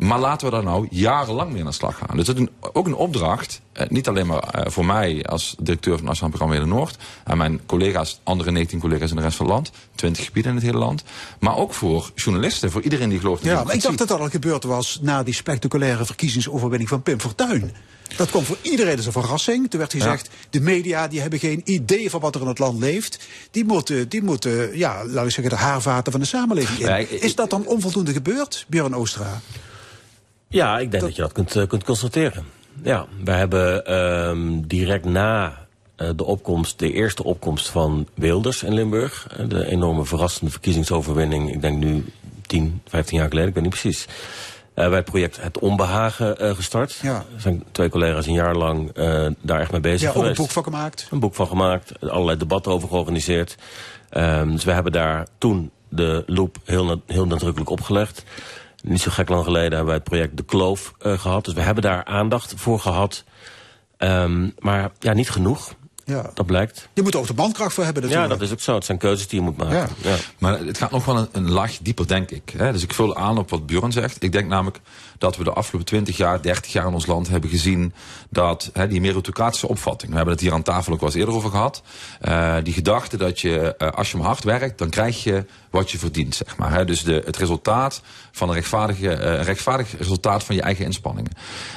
Maar 0.00 0.18
laten 0.18 0.46
we 0.46 0.52
daar 0.52 0.64
nou 0.64 0.86
jarenlang 0.90 1.50
mee 1.50 1.60
aan 1.60 1.66
de 1.66 1.72
slag 1.72 1.98
gaan. 1.98 2.16
Dus 2.16 2.26
dat 2.26 2.36
is 2.36 2.40
een, 2.40 2.50
ook 2.72 2.86
een 2.86 2.94
opdracht, 2.94 3.60
eh, 3.72 3.88
niet 3.88 4.08
alleen 4.08 4.26
maar 4.26 4.54
uh, 4.56 4.62
voor 4.66 4.84
mij 4.86 5.24
als 5.24 5.54
directeur 5.58 5.92
van 5.92 6.00
het 6.00 6.08
Nationaal 6.08 6.30
Programma 6.30 6.54
Hele 6.54 6.74
Noord. 6.74 6.96
En 7.24 7.36
mijn 7.36 7.60
collega's, 7.66 8.20
andere 8.22 8.50
19 8.50 8.80
collega's 8.80 9.10
in 9.10 9.16
de 9.16 9.22
rest 9.22 9.36
van 9.36 9.46
het 9.46 9.54
land. 9.54 9.70
20 9.94 10.24
gebieden 10.24 10.50
in 10.50 10.56
het 10.56 10.66
hele 10.66 10.78
land. 10.78 11.04
Maar 11.40 11.56
ook 11.56 11.74
voor 11.74 12.10
journalisten, 12.14 12.70
voor 12.70 12.82
iedereen 12.82 13.08
die 13.08 13.18
gelooft 13.18 13.42
in 13.42 13.50
Ja, 13.50 13.64
maar 13.64 13.74
ik 13.74 13.82
dacht 13.82 13.98
dat 13.98 14.08
dat 14.08 14.20
al 14.20 14.28
gebeurd 14.28 14.64
was 14.64 14.98
na 15.02 15.22
die 15.22 15.34
spectaculaire 15.34 16.04
verkiezingsoverwinning 16.04 16.88
van 16.88 17.02
Pim 17.02 17.20
Fortuyn. 17.20 17.72
Dat 18.16 18.30
kwam 18.30 18.44
voor 18.44 18.58
iedereen 18.62 18.96
als 18.96 19.06
een 19.06 19.12
verrassing. 19.12 19.70
Toen 19.70 19.80
werd 19.80 19.92
gezegd, 19.92 20.28
ja. 20.32 20.46
de 20.50 20.60
media 20.60 21.08
die 21.08 21.20
hebben 21.20 21.38
geen 21.38 21.60
idee 21.64 22.10
van 22.10 22.20
wat 22.20 22.34
er 22.34 22.40
in 22.40 22.46
het 22.46 22.58
land 22.58 22.78
leeft. 22.80 23.28
Die 23.50 23.64
moeten, 23.64 24.08
die 24.08 24.22
moeten 24.22 24.78
ja, 24.78 25.04
laten 25.04 25.24
we 25.24 25.30
zeggen, 25.30 25.56
de 25.56 25.62
haarvaten 25.64 26.12
van 26.12 26.20
de 26.20 26.26
samenleving 26.26 26.88
in. 26.88 27.22
Is 27.22 27.34
dat 27.34 27.50
dan 27.50 27.66
onvoldoende 27.66 28.12
gebeurd, 28.12 28.64
Björn 28.68 28.94
Oostra? 28.94 29.40
Ja, 30.52 30.78
ik 30.78 30.90
denk 30.90 30.92
dat, 30.92 31.00
dat 31.00 31.14
je 31.16 31.22
dat 31.22 31.32
kunt, 31.32 31.56
uh, 31.56 31.66
kunt 31.66 31.84
constateren. 31.84 32.44
Ja, 32.82 33.06
we 33.24 33.30
hebben 33.30 33.94
um, 34.28 34.66
direct 34.66 35.04
na 35.04 35.58
uh, 35.96 36.10
de 36.16 36.24
opkomst, 36.24 36.78
de 36.78 36.92
eerste 36.92 37.24
opkomst 37.24 37.68
van 37.68 38.08
Wilders 38.14 38.62
in 38.62 38.74
Limburg. 38.74 39.26
Uh, 39.40 39.48
de 39.48 39.66
enorme 39.66 40.04
verrassende 40.04 40.50
verkiezingsoverwinning, 40.50 41.52
ik 41.52 41.60
denk 41.60 41.78
nu 41.78 42.04
10, 42.46 42.82
15 42.86 43.18
jaar 43.18 43.28
geleden, 43.28 43.48
ik 43.48 43.54
weet 43.54 43.64
niet 43.64 43.72
precies. 43.80 44.06
Uh, 44.74 44.86
bij 44.86 44.96
het 44.96 45.04
project 45.04 45.42
Het 45.42 45.58
Onbehagen 45.58 46.44
uh, 46.44 46.54
gestart. 46.54 46.98
Ja. 47.02 47.24
Er 47.34 47.40
zijn 47.40 47.64
twee 47.72 47.88
collega's 47.88 48.26
een 48.26 48.32
jaar 48.32 48.56
lang 48.56 48.98
uh, 48.98 49.26
daar 49.40 49.60
echt 49.60 49.72
mee 49.72 49.80
bezig 49.80 50.00
ja, 50.00 50.10
geweest. 50.10 50.30
ook 50.30 50.36
een 50.36 50.42
boek 50.42 50.50
van 50.50 50.64
gemaakt. 50.64 51.08
Een 51.10 51.20
boek 51.20 51.34
van 51.34 51.46
gemaakt, 51.46 52.10
allerlei 52.10 52.38
debatten 52.38 52.72
over 52.72 52.88
georganiseerd. 52.88 53.56
Um, 54.10 54.52
dus 54.52 54.64
we 54.64 54.72
hebben 54.72 54.92
daar 54.92 55.26
toen 55.38 55.70
de 55.88 56.22
loop 56.26 56.56
heel, 56.64 56.84
na 56.84 56.96
heel 57.06 57.26
nadrukkelijk 57.26 57.70
opgelegd. 57.70 58.24
Niet 58.82 59.00
zo 59.00 59.10
gek 59.10 59.28
lang 59.28 59.44
geleden 59.44 59.70
hebben 59.70 59.86
wij 59.86 59.94
het 59.94 60.04
project 60.04 60.36
De 60.36 60.44
Kloof 60.44 60.92
uh, 61.02 61.18
gehad. 61.18 61.44
Dus 61.44 61.54
we 61.54 61.60
hebben 61.60 61.82
daar 61.82 62.04
aandacht 62.04 62.54
voor 62.56 62.80
gehad. 62.80 63.24
Um, 63.98 64.54
maar 64.58 64.90
ja, 64.98 65.12
niet 65.12 65.30
genoeg. 65.30 65.74
Ja. 66.04 66.30
Dat 66.34 66.46
blijkt. 66.46 66.88
Je 66.92 67.02
moet 67.02 67.14
er 67.14 67.20
ook 67.20 67.26
de 67.26 67.34
mankracht 67.34 67.74
voor 67.74 67.84
hebben 67.84 68.02
Ja, 68.02 68.08
natuurlijk. 68.08 68.40
dat 68.40 68.48
is 68.48 68.54
ook 68.54 68.60
zo. 68.60 68.74
Het 68.74 68.84
zijn 68.84 68.98
keuzes 68.98 69.28
die 69.28 69.38
je 69.38 69.44
moet 69.44 69.56
maken. 69.56 69.88
Ja. 70.02 70.16
Maar 70.38 70.58
het 70.58 70.78
gaat 70.78 70.90
nog 70.90 71.04
wel 71.04 71.16
een, 71.16 71.28
een 71.32 71.50
laag 71.50 71.78
dieper, 71.82 72.06
denk 72.06 72.30
ik. 72.30 72.54
Hè? 72.56 72.72
Dus 72.72 72.82
ik 72.82 72.94
vul 72.94 73.16
aan 73.16 73.38
op 73.38 73.50
wat 73.50 73.66
Björn 73.66 73.92
zegt. 73.92 74.22
Ik 74.22 74.32
denk 74.32 74.48
namelijk 74.48 74.80
dat 75.20 75.36
we 75.36 75.44
de 75.44 75.52
afgelopen 75.52 75.88
20 75.88 76.16
jaar, 76.16 76.42
30 76.42 76.72
jaar 76.72 76.86
in 76.86 76.94
ons 76.94 77.06
land 77.06 77.28
hebben 77.28 77.50
gezien 77.50 77.92
dat 78.30 78.70
die 78.88 79.00
meritocratische 79.00 79.68
opvatting, 79.68 80.10
we 80.10 80.16
hebben 80.16 80.34
het 80.34 80.42
hier 80.42 80.52
aan 80.52 80.62
tafel 80.62 80.92
ook 80.92 81.00
wel 81.00 81.08
eens 81.08 81.18
eerder 81.18 81.34
over 81.34 81.50
gehad, 81.50 81.82
eh, 82.20 82.56
die 82.62 82.72
gedachte 82.72 83.16
dat 83.16 83.40
je, 83.40 83.76
eh, 83.76 83.88
als 83.88 84.10
je 84.10 84.18
hard 84.18 84.44
werkt, 84.44 84.78
dan 84.78 84.88
krijg 84.88 85.22
je 85.22 85.44
wat 85.70 85.90
je 85.90 85.98
verdient, 85.98 86.34
zeg 86.34 86.56
maar. 86.56 86.86
Dus 86.86 87.04
de, 87.04 87.22
het 87.24 87.36
resultaat 87.36 88.02
van 88.32 88.48
een 88.48 88.54
rechtvaardige, 88.54 89.12
eh, 89.12 89.44
rechtvaardig 89.44 89.98
resultaat 89.98 90.44
van 90.44 90.54
je 90.54 90.62
eigen 90.62 90.84
inspanningen. 90.84 91.32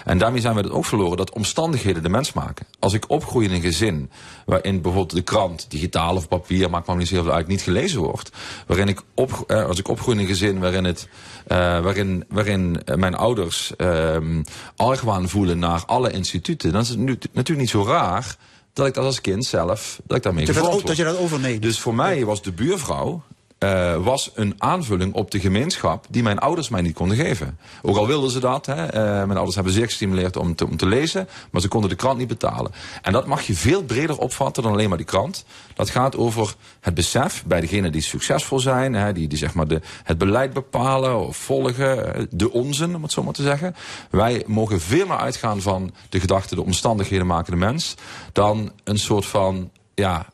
En 0.06 0.18
daarmee 0.18 0.42
zijn 0.42 0.56
we 0.56 0.62
het 0.62 0.72
ook 0.72 0.86
verloren 0.86 1.18
dat 1.18 1.32
omstandigheden 1.32 2.04
de 2.04 2.10
mens 2.10 2.34
maken. 2.34 2.66
Als 2.80 2.94
ik 2.94 3.10
opgroei 3.10 3.48
in 3.48 3.54
een 3.54 3.62
gezin 3.62 4.10
waarin 4.46 4.82
bijvoorbeeld 4.82 5.16
de 5.16 5.22
krant, 5.22 5.66
digitaal 5.70 6.16
of 6.16 6.28
papier, 6.28 6.70
maakt 6.70 6.88
me 6.88 6.96
niet 6.96 7.08
zo 7.08 7.14
heel 7.14 7.24
veel 7.24 7.34
uit, 7.34 7.48
niet 7.48 7.62
gelezen 7.62 8.02
wordt. 8.02 8.32
Waarin 8.68 8.88
ik 8.88 9.02
op, 9.14 9.52
als 9.52 9.80
ik 9.80 9.88
opgroei 9.88 10.18
in 10.18 10.24
een 10.24 10.30
gezin 10.30 10.60
waarin, 10.60 10.84
het, 10.84 11.08
waarin, 11.48 12.26
waarin 12.28 12.82
mijn 12.96 13.16
ouders 13.16 13.33
ehm 13.78 14.44
argwaan 14.76 15.30
voelen 15.30 15.60
naar 15.60 15.84
alle 15.86 16.12
instituten, 16.12 16.72
dan 16.72 16.82
is 16.82 16.90
het 16.90 16.98
nu, 16.98 17.18
natuurlijk 17.32 17.60
niet 17.60 17.70
zo 17.70 17.86
raar 17.86 18.36
dat 18.74 18.88
ik 18.88 18.94
dat 18.94 19.06
als 19.06 19.22
kind 19.22 19.46
zelf, 19.46 20.00
dat 20.06 20.18
ik 20.18 20.24
daarmee 20.24 20.46
Dat 20.46 20.56
dat 20.88 20.98
je 20.98 21.18
overneemt. 21.18 21.62
Dus 21.62 21.80
voor 21.80 21.96
mij 21.96 22.26
was 22.26 22.42
de 22.42 22.52
buurvrouw 22.52 23.24
eh, 23.64 24.04
was 24.04 24.32
een 24.34 24.56
aanvulling 24.58 25.14
op 25.14 25.32
de 25.32 25.40
gemeenschap 25.40 26.06
die 26.10 26.24
mijn 26.24 26.40
ouders 26.40 26.70
mij 26.70 26.82
niet 26.82 26.94
konden 26.94 27.18
geven. 27.18 27.60
Ook 27.82 27.98
al 27.98 28.08
wilden 28.08 28.30
ze 28.30 28.40
dat. 28.40 28.66
Hè, 28.66 28.86
eh, 28.86 29.02
mijn 29.04 29.32
ouders 29.32 29.56
hebben 29.56 29.74
zeer 29.74 29.86
gestimuleerd 29.86 30.38
om 30.38 30.56
te, 30.56 30.66
om 30.66 30.78
te 30.78 30.86
lezen, 30.86 31.28
maar 31.52 31.62
ze 31.62 31.68
konden 31.68 31.90
de 31.90 31.96
krant 31.96 32.18
niet 32.18 32.28
betalen. 32.28 32.72
En 33.02 33.12
dat 33.12 33.28
mag 33.28 33.42
je 33.42 33.54
veel 33.54 33.84
breder 33.84 34.18
opvatten 34.18 34.64
dan 34.64 34.72
alleen 34.72 34.90
maar 34.90 34.98
die 34.98 35.08
krant. 35.08 35.46
Dat 35.74 35.90
gaat 35.90 36.18
over 36.18 36.56
het 36.80 36.94
besef 36.94 37.44
bij 37.46 37.62
degenen 37.62 37.92
die 37.92 38.02
succesvol 38.02 38.60
zijn, 38.60 38.94
hè, 38.94 39.14
die, 39.14 39.28
die 39.28 39.38
zeg 39.38 39.54
maar 39.54 39.68
de, 39.68 39.82
het 40.04 40.18
beleid 40.18 40.54
bepalen 40.54 41.20
of 41.28 41.38
volgen, 41.38 42.16
eh, 42.16 42.24
de 42.30 42.52
onzin, 42.52 42.96
om 42.96 43.04
het 43.04 43.12
zo 43.12 43.24
maar 43.24 43.34
te 43.34 43.44
zeggen. 43.44 43.76
Wij 44.10 44.44
mogen 44.48 44.82
veel 44.82 45.08
meer 45.08 45.18
uitgaan 45.18 45.62
van 45.62 45.94
de 46.10 46.20
gedachte, 46.20 46.56
de 46.56 46.64
omstandigheden 46.64 47.28
maken 47.28 47.52
de 47.52 47.60
mens, 47.60 47.96
dan 48.32 48.72
een 48.84 49.00
soort 49.00 49.26
van 49.26 49.72
ja, 49.96 50.26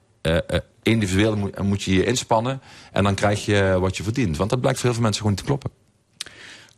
individueel 0.83 1.35
moet, 1.35 1.61
moet 1.61 1.83
je 1.83 1.93
je 1.93 2.05
inspannen 2.05 2.61
en 2.91 3.03
dan 3.03 3.15
krijg 3.15 3.45
je 3.45 3.77
wat 3.79 3.97
je 3.97 4.03
verdient. 4.03 4.37
Want 4.37 4.49
dat 4.49 4.59
blijkt 4.59 4.79
voor 4.79 4.85
heel 4.85 4.95
veel 4.95 5.03
mensen 5.03 5.21
gewoon 5.21 5.37
niet 5.37 5.45
te 5.45 5.51
kloppen. 5.51 5.87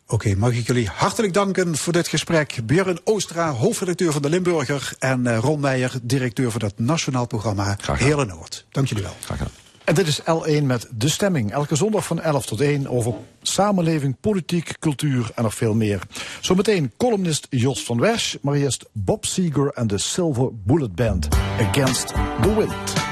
Oké, 0.07 0.35
mag 0.35 0.53
ik 0.53 0.67
jullie 0.67 0.89
hartelijk 0.93 1.33
danken 1.33 1.77
voor 1.77 1.93
dit 1.93 2.07
gesprek. 2.07 2.59
Björn 2.63 2.99
Oostra, 3.03 3.51
hoofdredacteur 3.51 4.11
van 4.11 4.21
de 4.21 4.29
Limburger. 4.29 4.93
En 4.99 5.27
eh, 5.27 5.37
Ron 5.37 5.59
Meijer, 5.59 5.99
directeur 6.01 6.51
van 6.51 6.61
het 6.61 6.79
Nationaal 6.79 7.27
Programma 7.27 7.77
Heerlen 7.93 8.27
Noord. 8.27 8.65
Dank 8.71 8.87
jullie 8.87 9.03
wel. 9.03 9.15
Graag 9.21 9.37
gedaan. 9.37 9.53
En 9.83 9.95
dit 9.95 10.07
is 10.07 10.21
L1 10.21 10.63
met 10.63 10.87
De 10.91 11.09
Stemming. 11.09 11.51
Elke 11.51 11.75
zondag 11.75 12.05
van 12.05 12.21
11 12.21 12.45
tot 12.45 12.61
1 12.61 12.87
over 12.87 13.13
samenleving, 13.41 14.15
politiek, 14.19 14.79
cultuur 14.79 15.31
en 15.35 15.43
nog 15.43 15.53
veel 15.53 15.73
meer. 15.73 16.01
Zometeen 16.41 16.91
columnist 16.97 17.47
Jos 17.49 17.83
van 17.83 17.99
Wersch, 17.99 18.35
maar 18.41 18.53
eerst 18.53 18.85
Bob 18.91 19.25
Seger 19.25 19.71
en 19.73 19.87
de 19.87 19.97
Silver 19.97 20.49
Bullet 20.53 20.95
Band. 20.95 21.27
Against 21.59 22.07
the 22.41 22.55
Wind. 22.57 23.10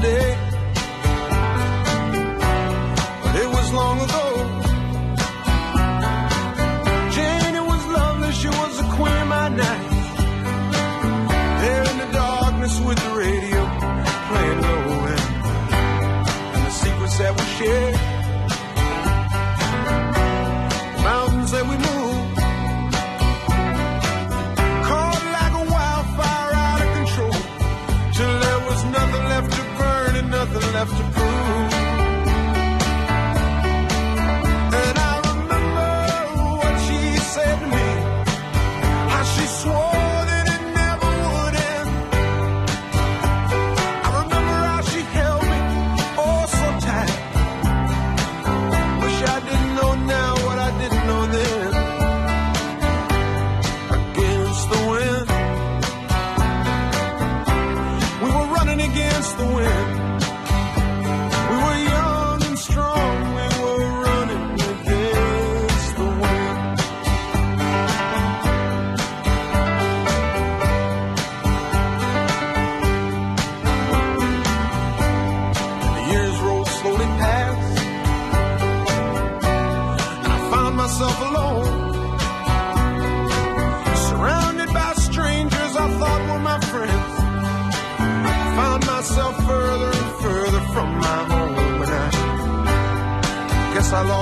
today. 0.00 0.49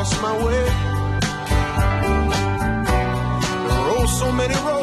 Lost 0.08 0.22
my 0.22 0.44
way. 0.44 0.64
There 3.66 3.78
are 3.78 3.96
oh 3.98 4.06
so 4.06 4.32
many 4.32 4.54
roads. 4.54 4.77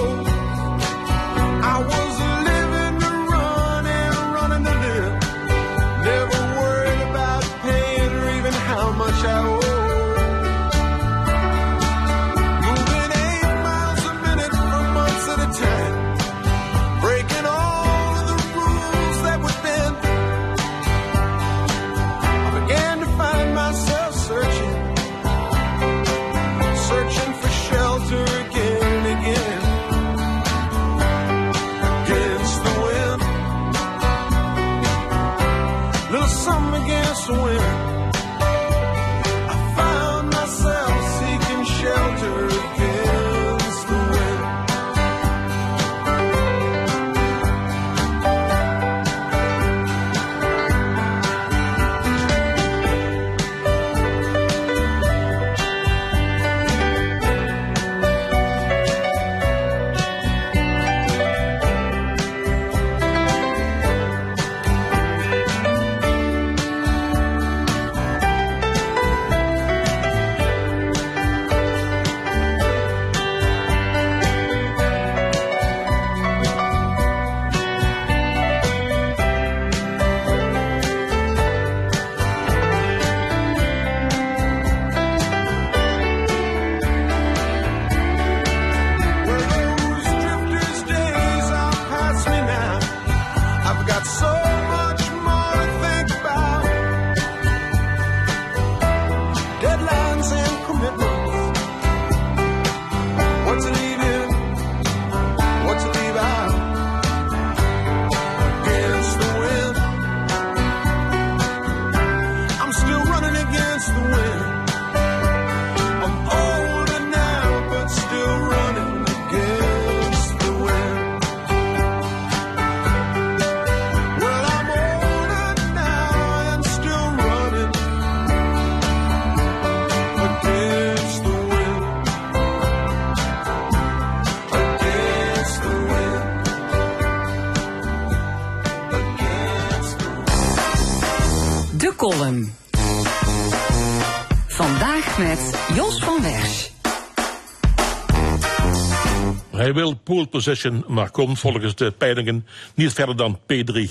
Pole 150.06 150.26
position, 150.28 150.84
maar 150.88 151.10
komt 151.10 151.40
volgens 151.40 151.76
de 151.76 151.92
peilingen 151.92 152.48
niet 152.76 152.94
verder 152.94 153.16
dan 153.16 153.40
P3. 153.40 153.90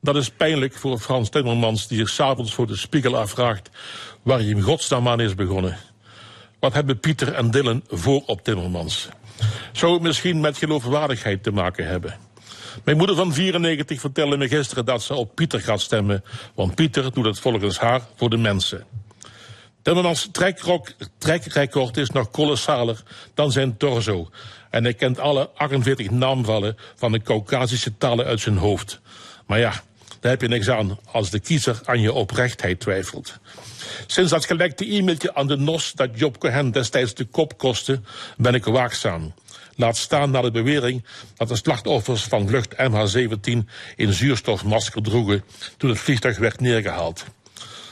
Dat 0.00 0.16
is 0.16 0.30
pijnlijk 0.30 0.74
voor 0.74 0.98
Frans 0.98 1.28
Timmermans 1.28 1.86
die 1.86 1.98
zich 1.98 2.08
s'avonds 2.08 2.54
voor 2.54 2.66
de 2.66 2.76
spiegel 2.76 3.16
afvraagt 3.16 3.70
waar 4.22 4.38
hij 4.38 4.48
in 4.48 4.60
godsnaam 4.60 5.08
aan 5.08 5.20
is 5.20 5.34
begonnen. 5.34 5.78
Wat 6.58 6.72
hebben 6.72 7.00
Pieter 7.00 7.32
en 7.32 7.50
Dylan 7.50 7.82
voor 7.88 8.22
op 8.26 8.44
Timmermans? 8.44 9.08
Zou 9.72 9.92
het 9.92 10.02
misschien 10.02 10.40
met 10.40 10.58
geloofwaardigheid 10.58 11.42
te 11.42 11.50
maken 11.50 11.86
hebben? 11.86 12.18
Mijn 12.84 12.96
moeder 12.96 13.16
van 13.16 13.32
94 13.32 14.00
vertelde 14.00 14.36
me 14.36 14.48
gisteren 14.48 14.84
dat 14.84 15.02
ze 15.02 15.14
op 15.14 15.34
Pieter 15.34 15.60
gaat 15.60 15.80
stemmen, 15.80 16.24
want 16.54 16.74
Pieter 16.74 17.12
doet 17.12 17.24
het 17.24 17.38
volgens 17.38 17.78
haar 17.78 18.00
voor 18.16 18.30
de 18.30 18.36
mensen. 18.36 18.84
Timmermans 19.82 20.28
trekrecord 21.18 21.96
is 21.96 22.10
nog 22.10 22.30
kolossaler 22.30 23.02
dan 23.34 23.52
zijn 23.52 23.76
torso. 23.76 24.30
En 24.70 24.82
hij 24.82 24.94
kent 24.94 25.18
alle 25.18 25.50
48 25.54 26.10
naamvallen 26.10 26.76
van 26.94 27.12
de 27.12 27.22
Caucasische 27.22 27.96
talen 27.96 28.26
uit 28.26 28.40
zijn 28.40 28.56
hoofd. 28.56 29.00
Maar 29.46 29.58
ja, 29.58 29.82
daar 30.20 30.30
heb 30.30 30.40
je 30.40 30.48
niks 30.48 30.68
aan 30.68 30.98
als 31.12 31.30
de 31.30 31.40
kiezer 31.40 31.80
aan 31.84 32.00
je 32.00 32.12
oprechtheid 32.12 32.80
twijfelt. 32.80 33.38
Sinds 34.06 34.30
dat 34.30 34.44
gelekte 34.44 34.84
e-mailtje 34.84 35.34
aan 35.34 35.46
de 35.46 35.56
NOS 35.56 35.92
dat 35.92 36.10
Job 36.14 36.38
Cohen 36.38 36.70
destijds 36.70 37.14
de 37.14 37.24
kop 37.24 37.58
kostte, 37.58 38.00
ben 38.36 38.54
ik 38.54 38.64
waakzaam. 38.64 39.32
Laat 39.76 39.96
staan 39.96 40.30
naar 40.30 40.42
de 40.42 40.50
bewering 40.50 41.04
dat 41.36 41.48
de 41.48 41.56
slachtoffers 41.56 42.22
van 42.22 42.48
vlucht 42.48 42.74
MH17 42.74 43.68
in 43.96 44.12
zuurstofmasker 44.12 45.02
droegen 45.02 45.44
toen 45.76 45.90
het 45.90 45.98
vliegtuig 45.98 46.38
werd 46.38 46.60
neergehaald. 46.60 47.24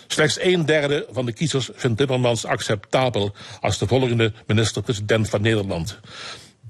Slechts 0.07 0.41
een 0.41 0.67
derde 0.67 1.07
van 1.11 1.27
de 1.27 1.33
kiezers 1.33 1.71
vindt 1.75 1.99
Timmermans 1.99 2.45
acceptabel 2.45 3.35
als 3.61 3.79
de 3.79 3.87
volgende 3.87 4.33
minister-president 4.47 5.29
van 5.29 5.41
Nederland. 5.41 6.01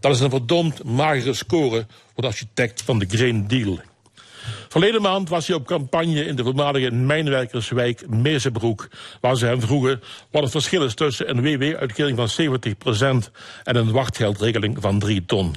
Dat 0.01 0.15
is 0.15 0.20
een 0.20 0.31
verdomd 0.31 0.85
magere 0.85 1.35
score 1.35 1.87
voor 2.15 2.23
de 2.23 2.27
architect 2.27 2.83
van 2.83 2.99
de 2.99 3.07
Green 3.09 3.49
Deal. 3.49 3.79
Verleden 4.69 5.03
maand 5.03 5.29
was 5.29 5.47
hij 5.47 5.57
op 5.57 5.66
campagne 5.66 6.25
in 6.25 6.37
de 6.37 6.43
voormalige 6.43 6.91
mijnwerkerswijk 6.91 8.09
Mezenbroek, 8.09 8.89
waar 9.20 9.37
ze 9.37 9.47
hem 9.47 9.61
vroegen 9.61 10.03
wat 10.31 10.43
het 10.43 10.51
verschil 10.51 10.85
is 10.85 10.95
tussen 10.95 11.31
een 11.31 11.43
WW-uitkering 11.43 12.16
van 12.16 12.59
70% 13.27 13.31
en 13.65 13.77
een 13.77 13.93
wachtgeldregeling 13.93 14.77
van 14.81 14.99
3 14.99 15.25
ton. 15.25 15.55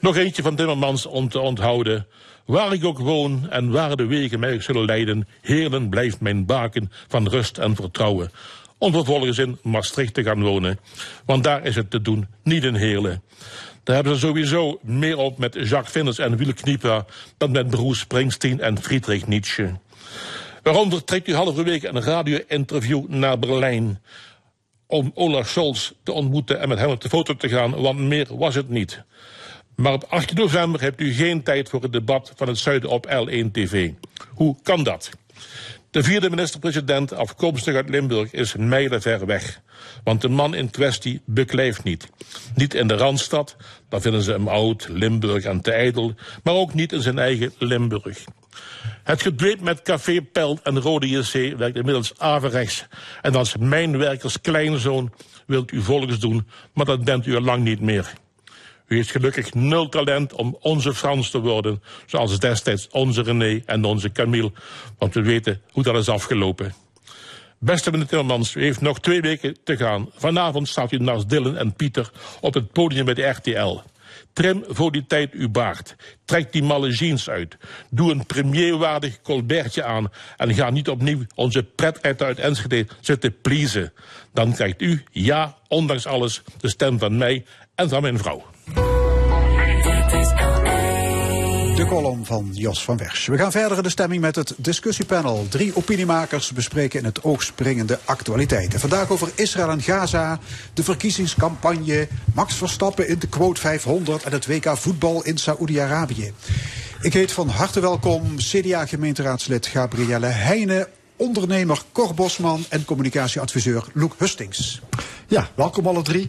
Nog 0.00 0.16
eentje 0.16 0.42
van 0.42 0.56
Timmermans 0.56 1.06
om 1.06 1.28
te 1.28 1.40
onthouden. 1.40 2.06
Waar 2.44 2.72
ik 2.72 2.84
ook 2.84 2.98
woon 2.98 3.50
en 3.50 3.70
waar 3.70 3.96
de 3.96 4.06
wegen 4.06 4.40
mij 4.40 4.60
zullen 4.60 4.84
leiden, 4.84 5.28
Heerlen 5.40 5.88
blijft 5.88 6.20
mijn 6.20 6.46
baken 6.46 6.92
van 7.08 7.28
rust 7.28 7.58
en 7.58 7.76
vertrouwen. 7.76 8.30
Om 8.78 8.92
vervolgens 8.92 9.38
in 9.38 9.58
Maastricht 9.62 10.14
te 10.14 10.22
gaan 10.22 10.42
wonen. 10.42 10.78
Want 11.24 11.44
daar 11.44 11.64
is 11.64 11.74
het 11.74 11.90
te 11.90 12.02
doen, 12.02 12.26
niet 12.42 12.64
in 12.64 12.74
Heerlen. 12.74 13.22
Daar 13.82 13.94
hebben 13.94 14.14
ze 14.14 14.26
sowieso 14.26 14.78
meer 14.82 15.16
op 15.16 15.38
met 15.38 15.54
Jacques 15.54 15.92
Vinders 15.92 16.18
en 16.18 16.36
Wiel 16.36 16.54
Knieper 16.54 17.04
dan 17.36 17.50
met 17.50 17.68
Bruce 17.68 18.00
Springsteen 18.00 18.60
en 18.60 18.82
Friedrich 18.82 19.26
Nietzsche. 19.26 19.72
Waarom 20.62 20.90
vertrekt 20.90 21.28
u 21.28 21.34
halverwege 21.34 21.88
een 21.88 22.02
radio-interview 22.02 23.08
naar 23.08 23.38
Berlijn? 23.38 24.02
Om 24.86 25.10
Olaf 25.14 25.48
Scholz 25.48 25.92
te 26.02 26.12
ontmoeten 26.12 26.60
en 26.60 26.68
met 26.68 26.78
hem 26.78 26.90
op 26.90 27.00
de 27.00 27.08
foto 27.08 27.36
te 27.36 27.48
gaan, 27.48 27.80
want 27.80 27.98
meer 27.98 28.36
was 28.36 28.54
het 28.54 28.68
niet. 28.68 29.02
Maar 29.76 29.92
op 29.92 30.04
18 30.08 30.36
november 30.36 30.80
hebt 30.80 31.00
u 31.00 31.12
geen 31.12 31.42
tijd 31.42 31.68
voor 31.68 31.82
het 31.82 31.92
debat 31.92 32.32
van 32.36 32.48
het 32.48 32.58
Zuiden 32.58 32.90
op 32.90 33.06
L1 33.06 33.50
TV. 33.52 33.90
Hoe 34.28 34.56
kan 34.62 34.82
dat? 34.82 35.10
De 35.90 36.02
vierde 36.02 36.30
minister-president, 36.30 37.12
afkomstig 37.12 37.74
uit 37.74 37.88
Limburg, 37.88 38.32
is 38.32 38.54
mijlenver 38.56 39.26
weg. 39.26 39.60
Want 40.04 40.20
de 40.20 40.28
man 40.28 40.54
in 40.54 40.70
kwestie 40.70 41.20
beklijft 41.24 41.84
niet. 41.84 42.08
Niet 42.54 42.74
in 42.74 42.88
de 42.88 42.96
Randstad, 42.96 43.56
daar 43.88 44.00
vinden 44.00 44.22
ze 44.22 44.32
hem 44.32 44.48
oud, 44.48 44.88
Limburg 44.88 45.44
en 45.44 45.60
te 45.60 45.72
ijdel, 45.72 46.14
maar 46.42 46.54
ook 46.54 46.74
niet 46.74 46.92
in 46.92 47.02
zijn 47.02 47.18
eigen 47.18 47.52
Limburg. 47.58 48.24
Het 49.04 49.22
gedweep 49.22 49.60
met 49.60 49.82
Café 49.82 50.20
Pelt 50.22 50.62
en 50.62 50.80
Rode 50.80 51.08
JC 51.08 51.56
werkt 51.56 51.76
inmiddels 51.76 52.12
averechts. 52.18 52.86
En 53.22 53.34
als 53.34 53.56
mijnwerkers 53.56 54.40
kleinzoon 54.40 55.12
wilt 55.46 55.72
u 55.72 55.82
volgens 55.82 56.18
doen, 56.18 56.48
maar 56.74 56.86
dat 56.86 57.04
bent 57.04 57.26
u 57.26 57.34
al 57.34 57.42
lang 57.42 57.64
niet 57.64 57.80
meer. 57.80 58.12
U 58.88 58.96
heeft 58.96 59.10
gelukkig 59.10 59.54
nul 59.54 59.88
talent 59.88 60.32
om 60.32 60.56
onze 60.60 60.94
Frans 60.94 61.30
te 61.30 61.40
worden, 61.40 61.82
zoals 62.06 62.38
destijds 62.38 62.88
onze 62.90 63.22
René 63.22 63.62
en 63.66 63.84
onze 63.84 64.12
Camille, 64.12 64.52
want 64.98 65.14
we 65.14 65.22
weten 65.22 65.60
hoe 65.70 65.82
dat 65.82 65.96
is 65.96 66.08
afgelopen. 66.08 66.74
Beste 67.58 67.90
meneer 67.90 68.06
Timmermans, 68.06 68.54
u 68.54 68.62
heeft 68.62 68.80
nog 68.80 69.00
twee 69.00 69.20
weken 69.20 69.56
te 69.64 69.76
gaan. 69.76 70.10
Vanavond 70.14 70.68
staat 70.68 70.92
u 70.92 70.96
naast 70.96 71.28
Dylan 71.28 71.56
en 71.56 71.72
Pieter 71.72 72.10
op 72.40 72.54
het 72.54 72.72
podium 72.72 73.04
bij 73.04 73.14
de 73.14 73.22
RTL. 73.22 73.80
Trim 74.32 74.64
voor 74.68 74.92
die 74.92 75.06
tijd 75.06 75.32
uw 75.32 75.48
baard. 75.48 75.96
Trek 76.24 76.52
die 76.52 76.62
malle 76.62 76.90
jeans 76.90 77.28
uit. 77.28 77.56
Doe 77.90 78.10
een 78.10 78.26
premierwaardig 78.26 79.22
colbertje 79.22 79.84
aan. 79.84 80.10
En 80.36 80.54
ga 80.54 80.70
niet 80.70 80.88
opnieuw 80.88 81.22
onze 81.34 81.62
pret 81.62 82.02
uit 82.02 82.38
Enschede 82.38 82.86
zitten 83.00 83.40
pleasen. 83.40 83.92
Dan 84.32 84.52
krijgt 84.54 84.82
u, 84.82 85.02
ja, 85.10 85.56
ondanks 85.68 86.06
alles, 86.06 86.42
de 86.60 86.68
stem 86.68 86.98
van 86.98 87.16
mij 87.16 87.44
en 87.74 87.88
van 87.88 88.02
mijn 88.02 88.18
vrouw. 88.18 88.46
De 91.78 91.86
column 91.86 92.24
van 92.24 92.50
Jos 92.52 92.84
van 92.84 92.96
Wersch. 92.96 93.26
We 93.26 93.38
gaan 93.38 93.50
verder 93.50 93.76
in 93.76 93.82
de 93.82 93.88
stemming 93.88 94.20
met 94.20 94.36
het 94.36 94.54
discussiepanel. 94.56 95.46
Drie 95.48 95.76
opiniemakers 95.76 96.52
bespreken 96.52 96.98
in 96.98 97.04
het 97.04 97.22
oog 97.22 97.42
springende 97.42 97.98
actualiteiten. 98.04 98.80
Vandaag 98.80 99.10
over 99.10 99.30
Israël 99.34 99.70
en 99.70 99.82
Gaza, 99.82 100.38
de 100.74 100.82
verkiezingscampagne, 100.82 102.08
Max 102.34 102.54
Verstappen 102.54 103.08
in 103.08 103.18
de 103.18 103.28
quote 103.28 103.60
500 103.60 104.22
en 104.22 104.32
het 104.32 104.46
WK 104.46 104.76
voetbal 104.76 105.24
in 105.24 105.38
Saoedi-Arabië. 105.38 106.32
Ik 107.00 107.12
heet 107.12 107.32
van 107.32 107.48
harte 107.48 107.80
welkom 107.80 108.36
CDA-gemeenteraadslid 108.36 109.66
Gabrielle 109.66 110.26
Heijnen, 110.26 110.86
ondernemer 111.16 111.82
Cor 111.92 112.14
Bosman 112.14 112.64
en 112.68 112.84
communicatieadviseur 112.84 113.84
Loek 113.92 114.14
Hustings. 114.18 114.80
Ja, 115.26 115.48
welkom 115.54 115.86
alle 115.86 116.02
drie. 116.02 116.28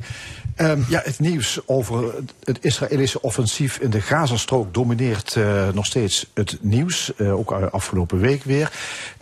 Um, 0.61 0.85
ja, 0.89 1.01
het 1.03 1.19
nieuws 1.19 1.59
over 1.65 2.13
het 2.43 2.57
Israëlische 2.61 3.21
offensief 3.21 3.77
in 3.77 3.89
de 3.89 4.01
Gazastrook 4.01 4.73
domineert 4.73 5.35
uh, 5.35 5.69
nog 5.73 5.85
steeds 5.85 6.29
het 6.33 6.57
nieuws, 6.61 7.11
uh, 7.17 7.37
ook 7.37 7.51
afgelopen 7.51 8.19
week 8.19 8.43
weer. 8.43 8.71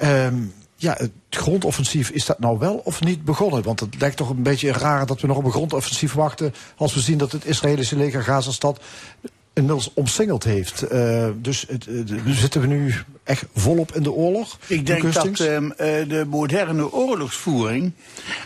Um, 0.04 0.54
ja, 0.76 0.94
het 0.98 1.12
grondoffensief, 1.30 2.10
is 2.10 2.26
dat 2.26 2.40
nou 2.40 2.60
wel 2.60 2.82
of 2.84 3.04
niet 3.04 3.26
begonnen? 3.26 3.64
Want 3.64 3.80
het 3.80 4.00
lijkt 4.00 4.18
toch 4.18 4.30
een 4.30 4.44
beetje 4.44 4.72
raar 4.72 5.06
dat 5.06 5.22
we 5.22 5.28
nog 5.28 5.38
op 5.38 5.46
een 5.46 5.52
grondoffensief 5.52 6.14
wachten... 6.14 6.54
als 6.78 6.94
we 6.94 7.00
zien 7.00 7.18
dat 7.18 7.32
het 7.32 7.46
Israëlische 7.46 7.96
leger 7.96 8.24
Gazastad 8.24 8.82
inmiddels 9.58 9.92
omsingeld 9.94 10.44
heeft. 10.44 10.84
Uh, 10.92 11.28
dus 11.42 11.66
het, 11.68 11.88
uh, 11.88 12.20
zitten 12.26 12.62
we 12.62 12.68
nu 12.68 12.94
echt 13.24 13.46
volop 13.56 13.96
in 13.96 14.04
de 14.04 14.12
oorlog? 14.12 14.58
Ik 14.68 14.86
denk 14.86 15.14
dat 15.14 15.40
um, 15.40 15.66
uh, 15.66 15.76
de 16.08 16.26
moderne 16.30 16.92
oorlogsvoering, 16.92 17.92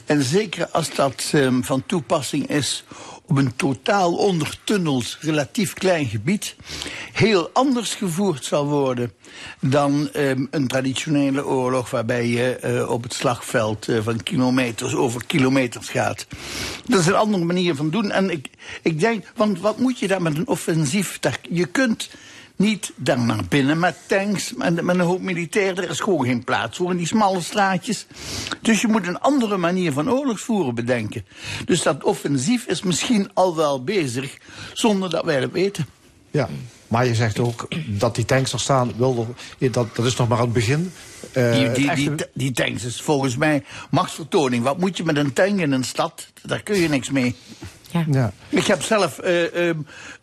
en 0.06 0.24
zeker 0.24 0.68
als 0.68 0.96
dat 0.96 1.32
um, 1.36 1.64
van 1.64 1.84
toepassing 1.86 2.48
is 2.48 2.84
op 3.32 3.38
een 3.38 3.56
totaal 3.56 4.16
ondertunneld, 4.16 5.18
relatief 5.20 5.74
klein 5.74 6.06
gebied, 6.06 6.56
heel 7.12 7.49
anders 7.53 7.94
gevoerd 7.94 8.45
zal 8.45 8.66
worden 8.66 9.12
dan 9.60 10.10
um, 10.16 10.48
een 10.52 10.68
traditionele 10.68 11.45
oorlog 11.45 11.90
waarbij 11.90 12.28
je 12.28 12.60
uh, 12.66 12.90
op 12.90 13.03
het 13.03 13.14
slagveld 13.14 13.88
uh, 13.88 13.99
van 14.03 14.24
kilometers 14.24 14.95
over 14.95 15.26
kilometers 15.26 15.90
gaat. 15.90 16.28
Dat 16.86 16.99
is 16.99 17.08
een 17.08 17.14
andere 17.16 17.44
manier 17.44 17.76
van 17.76 17.90
doen. 17.90 18.12
En 18.12 18.30
ik, 18.30 18.48
ik 18.82 18.99
denk, 18.99 19.32
want 19.36 19.60
wat 19.60 19.78
moet 19.78 19.99
je 19.99 20.08
daar 20.08 20.22
met 20.22 20.38
een 20.38 20.48
offensief? 20.48 21.20
Je 21.49 21.66
kunt 21.66 22.10
niet 22.62 22.92
daar 22.96 23.20
naar 23.20 23.46
binnen 23.50 23.80
met 23.80 23.98
tanks, 24.08 24.54
met, 24.54 24.82
met 24.82 24.96
een 24.96 25.02
hoop 25.02 25.22
militairen. 25.22 25.84
Er 25.84 25.90
is 25.90 26.00
gewoon 26.00 26.26
geen 26.26 26.44
plaats 26.44 26.78
voor 26.78 26.92
in 26.92 26.98
die 26.98 27.08
smalle 27.08 27.42
straatjes. 27.42 28.06
Dus 28.62 28.82
je 28.82 28.88
moet 28.88 29.08
een 29.08 29.20
andere 29.20 29.58
manier 29.58 29.92
van 29.92 30.12
oorlogsvoeren 30.12 30.76
bedenken. 30.76 31.26
Dus 31.66 31.82
dat 31.82 32.04
offensief 32.04 32.66
is 32.66 32.82
misschien 32.82 33.30
al 33.34 33.56
wel 33.56 33.84
bezig, 33.84 34.38
zonder 34.74 35.10
dat 35.10 35.26
wij 35.26 35.42
het 35.42 35.52
weten. 35.52 35.86
Ja, 36.32 36.50
maar 36.88 37.06
je 37.06 37.16
zegt 37.16 37.40
ook 37.40 37.68
dat 37.88 38.16
die 38.16 38.26
tanks 38.26 38.54
er 38.54 38.60
staan, 38.60 38.92
wilde, 38.98 39.26
dat, 39.58 39.96
dat 39.96 40.06
is 40.06 40.16
nog 40.16 40.28
maar 40.28 40.38
aan 40.38 40.44
het 40.44 40.54
begin. 40.54 40.92
Uh, 41.34 41.54
die, 41.54 41.72
die, 41.72 41.94
die, 41.96 42.12
die, 42.34 42.52
tanks 42.52 42.84
is 42.84 43.02
volgens 43.02 43.38
mij 43.38 43.64
machtsvertoning. 43.90 44.64
Wat 44.64 44.78
moet 44.78 44.98
je 44.98 45.04
met 45.04 45.18
een 45.18 45.34
tank 45.34 45.60
in 45.60 45.72
een 45.72 45.84
stad? 45.84 46.28
Daar 46.42 46.64
kun 46.64 46.80
je 46.80 46.90
niks 46.90 47.10
mee. 47.10 47.36
Ja. 47.92 48.06
Ja. 48.12 48.32
Ik 48.50 48.66
heb 48.66 48.82
zelf 48.82 49.20
uh, 49.24 49.54
uh, 49.54 49.74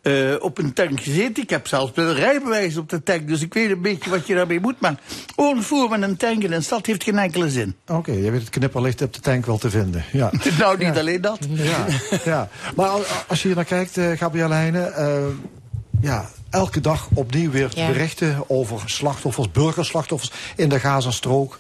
uh, 0.03 0.43
op 0.43 0.59
een 0.59 0.73
tank 0.73 1.01
gezeten. 1.01 1.43
Ik 1.43 1.51
heb 1.51 1.67
zelfs 1.67 1.93
een 1.95 2.15
rijbewijs 2.15 2.77
op 2.77 2.89
de 2.89 3.03
tank. 3.03 3.29
Dus 3.29 3.43
ik 3.43 3.55
weet 3.55 3.71
een 3.71 3.83
beetje 3.83 4.11
wat 4.11 4.27
je 4.27 4.35
daarmee 4.35 4.61
moet. 4.61 4.81
Maar 4.81 4.95
oorlogvoer 5.37 5.89
met 5.89 6.03
een 6.03 6.17
tank 6.17 6.43
in 6.43 6.53
een 6.53 6.63
stad 6.63 6.87
heeft 6.87 7.05
geen 7.05 7.19
enkele 7.19 7.51
zin. 7.51 7.75
Oké, 7.87 7.99
okay, 7.99 8.23
je 8.23 8.31
weet 8.31 8.41
het 8.41 8.51
knipperlicht 8.51 9.03
op 9.03 9.15
de 9.15 9.21
tank 9.21 9.47
wel 9.47 9.59
te 9.59 9.71
vinden. 9.71 10.05
Ja. 10.13 10.31
nou, 10.59 10.79
niet 10.79 10.95
ja. 10.95 11.01
alleen 11.01 11.21
dat. 11.21 11.39
Ja, 11.51 11.87
ja. 12.25 12.49
Maar 12.77 12.89
als 13.27 13.43
je 13.43 13.47
hier 13.47 13.57
naar 13.57 13.65
kijkt, 13.65 13.97
uh, 13.97 14.17
Gabrielle 14.17 14.55
Heijnen... 14.55 14.93
ja, 16.01 16.31
elke 16.51 16.81
dag 16.81 17.09
opnieuw 17.15 17.51
weer 17.51 17.71
Ja. 17.75 17.87
berichten 17.87 18.45
over 18.47 18.83
slachtoffers, 18.87 19.51
burgerslachtoffers 19.51 20.33
in 20.57 20.69
de 20.69 20.81
Gazastrook. 20.81 21.59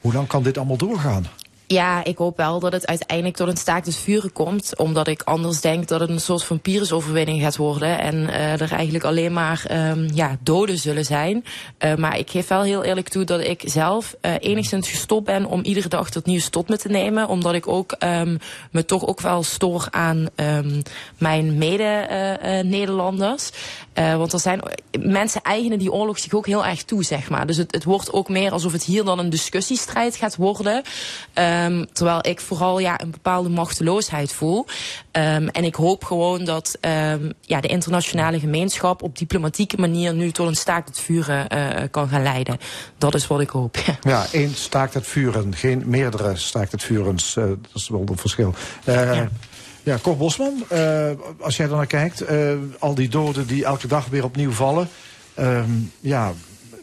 Hoe 0.00 0.12
lang 0.12 0.26
kan 0.26 0.42
dit 0.42 0.56
allemaal 0.56 0.76
doorgaan? 0.76 1.26
Ja, 1.66 2.04
ik 2.04 2.18
hoop 2.18 2.36
wel 2.36 2.60
dat 2.60 2.72
het 2.72 2.86
uiteindelijk 2.86 3.36
tot 3.36 3.48
een 3.48 3.56
staakt 3.56 3.86
het 3.86 3.96
vuren 3.96 4.32
komt. 4.32 4.76
Omdat 4.76 5.08
ik 5.08 5.22
anders 5.22 5.60
denk 5.60 5.88
dat 5.88 6.00
het 6.00 6.10
een 6.10 6.20
soort 6.20 6.44
van 6.44 6.60
Pyrrhusoverwinning 6.60 7.42
gaat 7.42 7.56
worden. 7.56 7.98
En 7.98 8.28
eh, 8.28 8.60
er 8.60 8.72
eigenlijk 8.72 9.04
alleen 9.04 9.32
maar 9.32 9.64
ehm, 9.68 10.08
ja, 10.14 10.36
doden 10.40 10.78
zullen 10.78 11.04
zijn. 11.04 11.44
Eh, 11.78 11.94
maar 11.94 12.18
ik 12.18 12.30
geef 12.30 12.48
wel 12.48 12.62
heel 12.62 12.84
eerlijk 12.84 13.08
toe 13.08 13.24
dat 13.24 13.40
ik 13.40 13.62
zelf 13.64 14.14
eh, 14.20 14.32
enigszins 14.40 14.88
gestopt 14.88 15.24
ben 15.24 15.46
om 15.46 15.62
iedere 15.62 15.88
dag 15.88 16.10
tot 16.10 16.26
nieuws 16.26 16.48
tot 16.48 16.68
me 16.68 16.76
te 16.76 16.88
nemen. 16.88 17.28
Omdat 17.28 17.54
ik 17.54 17.68
ook 17.68 17.92
ehm, 17.92 18.36
me 18.70 18.84
toch 18.84 19.06
ook 19.06 19.20
wel 19.20 19.42
stoor 19.42 19.86
aan 19.90 20.28
ehm, 20.34 20.80
mijn 21.18 21.58
mede-Nederlanders. 21.58 23.50
want 23.94 24.32
er 24.32 24.40
zijn 24.40 24.60
mensen 25.00 25.42
eigenen 25.42 25.78
die 25.78 25.92
oorlog 25.92 26.18
zich 26.18 26.32
ook 26.32 26.46
heel 26.46 26.64
erg 26.64 26.82
toe, 26.82 27.04
zeg 27.04 27.30
maar. 27.30 27.46
Dus 27.46 27.56
het, 27.56 27.72
het 27.72 27.84
wordt 27.84 28.12
ook 28.12 28.28
meer 28.28 28.52
alsof 28.52 28.72
het 28.72 28.84
hier 28.84 29.04
dan 29.04 29.18
een 29.18 29.30
discussiestrijd 29.30 30.16
gaat 30.16 30.36
worden. 30.36 30.82
Ehm, 31.64 31.84
terwijl 31.92 32.26
ik 32.26 32.40
vooral 32.40 32.78
ja, 32.78 33.00
een 33.00 33.10
bepaalde 33.10 33.48
machteloosheid 33.48 34.32
voel. 34.32 34.66
Ehm, 35.10 35.46
en 35.48 35.64
ik 35.64 35.74
hoop 35.74 36.04
gewoon 36.04 36.44
dat 36.44 36.76
ehm, 36.80 37.30
ja, 37.40 37.60
de 37.60 37.68
internationale 37.68 38.40
gemeenschap 38.40 39.02
op 39.02 39.18
diplomatieke 39.18 39.76
manier 39.76 40.14
nu 40.14 40.30
tot 40.30 40.46
een 40.48 40.54
staakt 40.56 40.88
het 40.88 41.00
vuren 41.00 41.48
eh, 41.48 41.82
kan 41.90 42.08
gaan 42.08 42.22
leiden. 42.22 42.58
Dat 42.98 43.14
is 43.14 43.26
wat 43.26 43.40
ik 43.40 43.50
hoop. 43.50 43.76
Ja. 43.76 43.92
Ja, 44.14 44.26
één 44.32 44.54
staakt 44.54 44.94
het 44.94 45.06
vuren, 45.06 45.54
geen 45.54 45.82
meerdere 45.86 46.36
staakt 46.36 46.72
het 46.72 46.82
vurens. 46.82 47.36
eh, 47.36 47.44
dat 47.44 47.56
is 47.74 47.88
wel 47.88 48.04
een 48.06 48.18
verschil. 48.18 48.54
Eh, 48.84 49.22
ja. 49.82 49.98
Cor 50.02 50.16
Bosman, 50.16 50.64
als 51.40 51.56
jij 51.56 51.66
er 51.66 51.76
naar 51.76 51.86
kijkt, 51.86 52.24
al 52.78 52.94
die 52.94 53.08
doden 53.08 53.46
die 53.46 53.64
elke 53.64 53.86
dag 53.86 54.06
weer 54.06 54.24
opnieuw 54.24 54.50
vallen. 54.50 54.88
ja, 56.00 56.32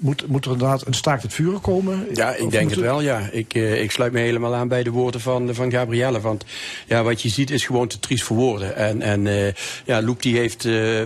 moet, 0.01 0.27
moet 0.27 0.45
er 0.45 0.51
inderdaad 0.51 0.87
een 0.87 0.93
staakt 0.93 1.23
het 1.23 1.33
vuren 1.33 1.61
komen? 1.61 2.07
Ja, 2.13 2.35
ik 2.35 2.45
Of 2.45 2.51
denk 2.51 2.69
het 2.69 2.79
wel, 2.79 3.01
ja. 3.01 3.29
Ik, 3.31 3.53
eh, 3.53 3.81
ik 3.81 3.91
sluit 3.91 4.11
me 4.11 4.19
helemaal 4.19 4.55
aan 4.55 4.67
bij 4.67 4.83
de 4.83 4.89
woorden 4.89 5.21
van, 5.21 5.55
van 5.55 5.71
Gabrielle. 5.71 6.21
Want 6.21 6.45
ja, 6.87 7.03
wat 7.03 7.21
je 7.21 7.29
ziet 7.29 7.49
is 7.51 7.65
gewoon 7.65 7.87
te 7.87 7.99
triest 7.99 8.23
voor 8.23 8.37
woorden. 8.37 8.75
En, 8.75 9.01
en 9.01 9.27
eh, 9.27 9.53
ja, 9.85 10.01
Loek 10.01 10.21
die 10.21 10.37
heeft 10.37 10.65
eh, 10.65 11.05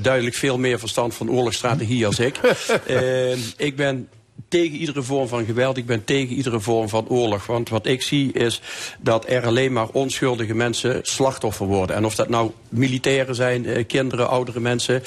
duidelijk 0.00 0.34
veel 0.34 0.58
meer 0.58 0.78
verstand 0.78 1.14
van 1.14 1.30
oorlogsstrategie 1.30 2.06
als 2.06 2.18
ik. 2.18 2.40
Ik 3.56 3.76
ben 3.76 4.08
tegen 4.48 4.76
iedere 4.76 5.02
vorm 5.02 5.28
van 5.28 5.44
geweld. 5.44 5.76
Ik 5.76 5.86
ben 5.86 6.04
tegen 6.04 6.34
iedere 6.34 6.60
vorm 6.60 6.88
van 6.88 7.08
oorlog. 7.08 7.46
Want 7.46 7.68
wat 7.68 7.86
ik 7.86 8.02
zie 8.02 8.32
is 8.32 8.60
dat 9.00 9.28
er 9.28 9.46
alleen 9.46 9.72
maar 9.72 9.88
onschuldige 9.92 10.54
mensen 10.54 11.00
slachtoffer 11.02 11.66
worden. 11.66 11.96
En 11.96 12.04
of 12.04 12.14
dat 12.14 12.28
nou 12.28 12.50
militairen 12.68 13.34
zijn, 13.34 13.66
eh, 13.66 13.86
kinderen, 13.86 14.28
oudere 14.28 14.60
mensen. 14.60 15.02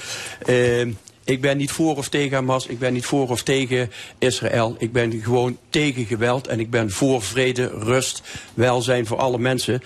Eh, 0.46 0.88
ik 1.28 1.42
ben 1.42 1.58
niet 1.58 1.72
voor 1.72 1.96
of 1.98 2.10
tegen 2.10 2.34
Hamas. 2.38 2.68
Ik 2.68 2.80
ben 2.80 2.94
niet 2.94 3.06
voor 3.06 3.30
of 3.30 3.44
tegen 3.44 3.92
Israël. 4.20 4.76
Ik 4.80 4.92
ben 4.92 5.22
gewoon 5.24 5.58
tegen 5.70 6.06
geweld. 6.06 6.48
En 6.48 6.60
ik 6.60 6.70
ben 6.70 6.92
voor 6.92 7.22
vrede, 7.22 7.68
rust, 7.68 8.22
welzijn 8.54 9.06
voor 9.06 9.18
alle 9.18 9.38
mensen. 9.40 9.82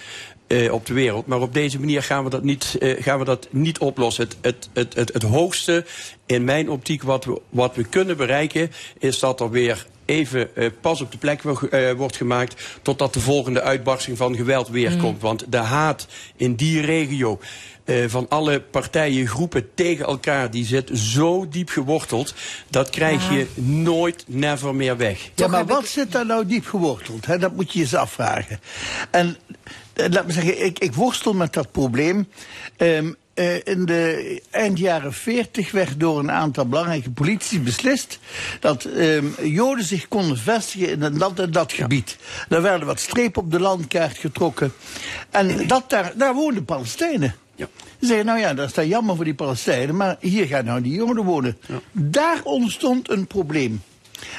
eh, 0.47 0.73
op 0.73 0.85
de 0.85 0.93
wereld. 0.93 1.25
Maar 1.27 1.41
op 1.41 1.53
deze 1.53 1.79
manier 1.79 2.03
gaan 2.03 2.23
we 2.23 2.29
dat 2.29 2.43
niet, 2.43 2.75
eh, 2.79 3.03
gaan 3.03 3.19
we 3.19 3.25
dat 3.25 3.47
niet 3.51 3.79
oplossen. 3.79 4.23
Het, 4.23 4.37
het, 4.41 4.69
het, 4.73 4.93
het, 4.93 5.13
het 5.13 5.23
hoogste 5.23 5.85
in 6.25 6.43
mijn 6.43 6.69
optiek 6.69 7.03
wat 7.03 7.25
we, 7.25 7.41
wat 7.49 7.75
we 7.75 7.83
kunnen 7.83 8.17
bereiken... 8.17 8.71
is 8.99 9.19
dat 9.19 9.39
er 9.39 9.49
weer 9.49 9.85
even 10.05 10.55
eh, 10.55 10.69
pas 10.81 11.01
op 11.01 11.11
de 11.11 11.17
plek 11.17 11.41
wo- 11.41 11.95
wordt 11.97 12.15
gemaakt... 12.17 12.63
totdat 12.81 13.13
de 13.13 13.19
volgende 13.19 13.61
uitbarsting 13.61 14.17
van 14.17 14.35
geweld 14.35 14.69
weer 14.69 14.97
komt. 14.97 15.21
Want 15.21 15.45
de 15.49 15.57
haat 15.57 16.07
in 16.35 16.55
die 16.55 16.81
regio... 16.81 17.39
eh, 17.91 18.09
van 18.09 18.25
alle 18.29 18.61
partijen, 18.61 19.27
groepen 19.27 19.73
tegen 19.75 20.05
elkaar, 20.05 20.51
die 20.51 20.65
zit 20.65 20.89
zo 20.93 21.47
diep 21.49 21.69
geworteld. 21.69 22.33
Dat 22.69 22.89
krijg 22.89 23.29
Ja. 23.29 23.35
je 23.35 23.47
nooit, 23.63 24.23
never 24.27 24.75
meer 24.75 24.97
weg. 24.97 25.29
Ja, 25.35 25.47
maar 25.47 25.65
wat 25.65 25.87
zit 25.87 26.11
daar 26.11 26.25
nou 26.25 26.45
diep 26.45 26.65
geworteld? 26.65 27.25
Hè? 27.25 27.37
Dat 27.37 27.55
moet 27.55 27.73
je 27.73 27.79
eens 27.79 27.95
afvragen. 27.95 28.59
En 29.11 29.37
eh, 29.93 30.05
laat 30.09 30.25
me 30.25 30.31
zeggen, 30.33 30.65
ik, 30.65 30.79
ik 30.79 30.93
worstel 30.93 31.33
met 31.33 31.53
dat 31.53 31.71
probleem. 31.71 32.27
Ehm, 32.77 33.11
eh, 33.33 33.55
in 33.63 33.85
de 33.85 34.41
eind 34.49 34.77
jaren 34.77 35.13
40 35.13 35.71
werd 35.71 35.99
door 35.99 36.19
een 36.19 36.31
aantal 36.31 36.65
belangrijke 36.67 37.11
politici 37.11 37.61
beslist 37.61 38.19
dat 38.59 38.83
ehm, 38.83 39.25
Joden 39.43 39.85
zich 39.85 40.07
konden 40.07 40.37
vestigen 40.37 40.89
in 40.89 41.17
dat, 41.17 41.39
en 41.39 41.51
dat 41.51 41.73
gebied. 41.73 42.17
Daar 42.49 42.61
werden 42.61 42.87
wat 42.87 42.99
strepen 42.99 43.41
op 43.41 43.51
de 43.51 43.59
landkaart 43.59 44.17
getrokken. 44.17 44.73
En 45.29 45.67
dat 45.67 45.89
daar, 45.89 46.11
daar 46.15 46.33
woonden 46.33 46.65
Palestijnen. 46.65 47.35
Ze 47.55 47.67
zeggen, 47.99 48.25
nou 48.25 48.39
ja, 48.39 48.53
dat 48.53 48.67
is 48.67 48.73
dan 48.73 48.87
jammer 48.87 49.15
voor 49.15 49.25
die 49.25 49.33
Palestijnen, 49.33 49.95
maar 49.95 50.17
hier 50.19 50.45
gaan 50.45 50.65
nou 50.65 50.81
die 50.81 50.93
Joden 50.93 51.23
wonen. 51.23 51.57
Daar 51.91 52.39
ontstond 52.43 53.09
een 53.09 53.27
probleem. 53.27 53.81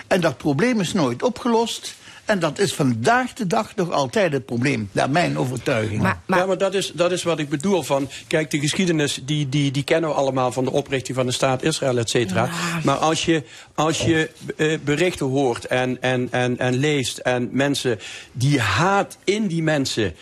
En 0.06 0.20
dat 0.20 0.36
probleem 0.36 0.80
is 0.80 0.93
nooit 0.93 1.22
opgelost. 1.22 1.94
En 2.24 2.39
dat 2.39 2.59
is 2.59 2.74
vandaag 2.74 3.32
de 3.32 3.47
dag 3.47 3.74
nog 3.74 3.90
altijd 3.90 4.32
het 4.32 4.47
probleem, 4.47 4.89
naar 4.93 5.10
mijn 5.10 5.39
overtuiging. 5.39 6.02
Ja, 6.02 6.20
maar 6.26 6.59
dat 6.59 6.74
is, 6.74 6.93
dat 6.94 7.12
is 7.12 7.22
wat 7.22 7.39
ik 7.39 7.48
bedoel 7.48 7.82
van... 7.82 8.09
Kijk, 8.26 8.51
de 8.51 8.60
geschiedenis, 8.60 9.20
die, 9.24 9.48
die, 9.48 9.70
die 9.70 9.82
kennen 9.82 10.10
we 10.10 10.16
allemaal... 10.16 10.52
van 10.52 10.64
de 10.64 10.70
oprichting 10.70 11.16
van 11.16 11.26
de 11.26 11.32
staat 11.32 11.62
Israël, 11.62 11.98
et 11.98 12.10
cetera. 12.10 12.48
Maar 12.84 12.97
als 12.97 13.24
je, 13.24 13.43
als 13.74 14.01
je 14.01 14.30
eh, 14.56 14.78
berichten 14.84 15.26
hoort 15.26 15.66
en, 15.66 16.02
en, 16.02 16.28
en, 16.30 16.59
en 16.59 16.74
leest... 16.74 17.18
en 17.18 17.48
mensen, 17.52 17.98
die 18.32 18.60
haat 18.60 19.16
in 19.24 19.47
die 19.47 19.62
mensen 19.62 20.14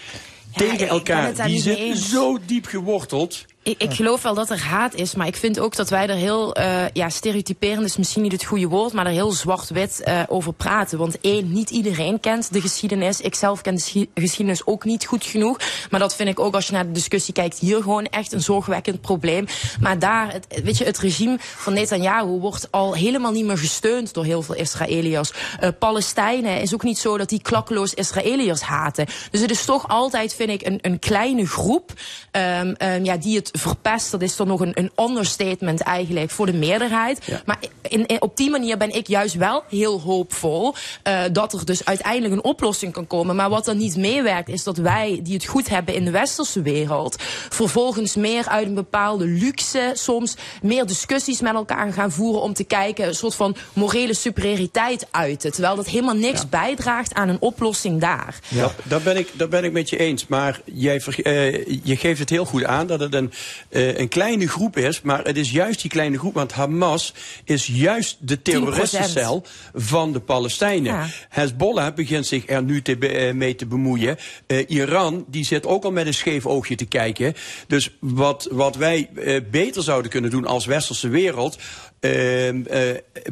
tegen 0.54 0.88
elkaar... 0.88 1.34
die 1.34 1.44
niet 1.44 1.62
zit 1.62 1.78
mee 1.78 1.86
eens. 1.86 2.10
zo 2.10 2.38
diep 2.46 2.66
geworteld... 2.66 3.44
Ik, 3.62 3.82
ik 3.82 3.92
geloof 3.92 4.22
wel 4.22 4.34
dat 4.34 4.50
er 4.50 4.62
haat 4.62 4.94
is, 4.94 5.14
maar 5.14 5.26
ik 5.26 5.36
vind 5.36 5.58
ook 5.58 5.76
dat 5.76 5.90
wij 5.90 6.08
er 6.08 6.14
heel, 6.16 6.54
eh 6.54 6.84
ja, 6.92 7.08
stereotyperend 7.08 7.84
is 7.84 7.96
misschien 7.96 8.22
niet 8.22 8.32
het 8.32 8.44
goede 8.44 8.66
woord, 8.68 8.92
maar 8.92 9.06
er 9.06 9.12
heel 9.12 9.30
zwart-wit 9.32 10.00
eh, 10.02 10.22
over 10.28 10.52
praten. 10.52 10.98
Want 10.98 11.20
één, 11.20 11.52
niet 11.52 11.70
iedereen 11.70 12.20
kent 12.20 12.52
de 12.52 12.60
geschiedenis. 12.60 13.20
Ik 13.20 13.34
zelf 13.34 13.60
ken 13.60 13.74
de 13.74 13.80
schi- 13.80 14.10
geschiedenis 14.14 14.66
ook 14.66 14.84
niet 14.84 15.06
goed 15.06 15.24
genoeg. 15.24 15.58
Maar 15.90 16.00
dat 16.00 16.16
vind 16.16 16.28
ik 16.28 16.40
ook 16.40 16.54
als 16.54 16.66
je 16.66 16.72
naar 16.72 16.86
de 16.86 16.92
discussie 16.92 17.34
kijkt 17.34 17.58
hier 17.58 17.82
gewoon 17.82 18.06
echt 18.06 18.32
een 18.32 18.40
zorgwekkend 18.42 19.00
probleem. 19.00 19.46
Maar 19.80 19.98
daar, 19.98 20.32
het, 20.32 20.60
weet 20.64 20.78
je, 20.78 20.84
het 20.84 20.98
regime 20.98 21.36
van 21.40 21.72
Netanyahu 21.72 22.26
wordt 22.26 22.68
al 22.70 22.94
helemaal 22.94 23.32
niet 23.32 23.44
meer 23.44 23.58
gesteund 23.58 24.14
door 24.14 24.24
heel 24.24 24.42
veel 24.42 24.54
Israëliërs. 24.54 25.32
Eh 25.60 25.68
Palestijnen 25.78 26.60
is 26.60 26.74
ook 26.74 26.82
niet 26.82 26.98
zo 26.98 27.18
dat 27.18 27.28
die 27.28 27.42
klakkeloos 27.42 27.94
Israëliërs 27.94 28.60
haten. 28.60 29.06
Dus 29.30 29.40
het 29.40 29.50
is 29.50 29.64
toch 29.64 29.88
altijd, 29.88 30.34
vind 30.34 30.50
ik, 30.50 30.66
een, 30.66 30.78
een 30.82 30.98
kleine 30.98 31.46
groep 31.46 31.92
ehm, 32.30 32.72
ehm, 32.76 33.04
ja, 33.04 33.16
die 33.16 33.36
het 33.36 33.48
verpest. 33.52 34.10
Dat 34.10 34.22
is 34.22 34.36
dan 34.36 34.46
nog 34.46 34.60
een, 34.60 34.72
een 34.74 34.90
understatement 35.08 35.80
eigenlijk 35.80 36.30
voor 36.30 36.46
de 36.46 36.52
meerderheid. 36.52 37.42
Maar 37.44 37.58
in, 37.88 38.06
in- 38.06 38.22
op 38.22 38.36
die 38.36 38.50
manier 38.50 38.76
ben 38.76 38.94
ik 38.94 39.06
juist 39.06 39.34
wel 39.34 39.62
heel 39.68 40.00
hoopvol 40.00 40.74
eh, 41.02 41.20
dat 41.32 41.52
er 41.52 41.64
dus 41.64 41.84
uiteindelijk 41.84 42.32
een 42.34 42.44
oplossing 42.44 42.92
kan 42.92 43.06
komen. 43.06 43.36
Maar 43.36 43.50
wat 43.50 43.68
er 43.68 43.74
niet 43.74 43.96
meewerkt 43.96 44.48
is 44.48 44.62
dat 44.64 44.76
wij, 44.76 45.20
die 45.22 45.34
het 45.34 45.44
goed 45.46 45.68
hebben 45.68 45.94
in 45.94 46.04
de 46.04 46.10
westerse 46.10 46.62
wereld, 46.62 47.16
vervolgens 47.48 48.14
meer 48.16 48.48
uit 48.48 48.66
een 48.66 48.74
bepaalde 48.74 49.24
luxe 49.24 49.90
soms 49.94 50.34
meer 50.62 50.86
discussies 50.86 51.40
met 51.40 51.54
elkaar 51.54 51.92
gaan 51.92 52.12
voeren 52.12 52.42
om 52.42 52.52
te 52.54 52.64
kijken, 52.64 53.06
een 53.06 53.14
soort 53.14 53.34
van 53.34 53.56
morele 53.72 54.14
superioriteit 54.14 55.06
uiten. 55.10 55.52
Terwijl 55.52 55.76
dat 55.76 55.86
helemaal 55.86 56.14
niks 56.14 56.48
bijdraagt 56.48 57.14
aan 57.14 57.28
een 57.28 57.40
oplossing 57.40 58.00
daar. 58.00 58.38
Ja. 58.48 58.70
Dat, 58.82 59.02
ben 59.02 59.16
ik, 59.16 59.28
dat 59.32 59.50
ben 59.50 59.64
ik 59.64 59.72
met 59.72 59.90
je 59.90 59.96
eens. 59.96 60.26
Maar 60.26 60.60
jij, 60.64 61.02
eh, 61.22 61.66
je 61.82 61.96
geeft 61.96 62.18
het 62.20 62.30
heel 62.30 62.44
goed 62.44 62.64
aan 62.64 62.86
dat 62.86 63.00
het 63.00 63.14
een, 63.14 63.32
eh, 63.68 63.98
een 63.98 64.08
kleine 64.08 64.48
groep 64.48 64.76
is. 64.76 65.00
Maar 65.00 65.24
het 65.24 65.36
is 65.36 65.50
juist 65.50 65.80
die 65.80 65.90
kleine 65.90 66.18
groep. 66.18 66.34
Want 66.34 66.52
Hamas 66.52 67.14
is 67.44 67.66
juist 67.66 68.16
de 68.20 68.42
terroristencel 68.42 69.44
van 69.74 70.12
de 70.12 70.20
Palestijnen. 70.20 70.92
Ja. 70.92 71.06
Hezbollah 71.28 71.94
begint 71.94 72.26
zich 72.26 72.42
er 72.46 72.62
nu 72.62 72.82
te 72.82 72.96
be- 72.96 73.08
eh, 73.08 73.34
mee 73.34 73.54
te 73.54 73.66
bemoeien. 73.66 74.16
Eh, 74.46 74.64
Iran 74.70 75.24
die 75.28 75.44
zit 75.44 75.66
ook 75.66 75.84
al 75.84 75.92
met 75.92 76.06
een 76.06 76.14
scheef 76.14 76.46
oogje 76.46 76.74
te 76.74 76.84
kijken. 76.86 77.34
Dus 77.66 77.90
wat, 78.00 78.48
wat 78.50 78.76
wij 78.76 79.10
beter 79.50 79.82
zouden 79.82 80.10
kunnen 80.10 80.30
doen 80.30 80.46
als 80.46 80.66
westerse 80.66 81.08
wereld. 81.08 81.58
Ehm, 82.00 82.62
eh, 82.66 82.80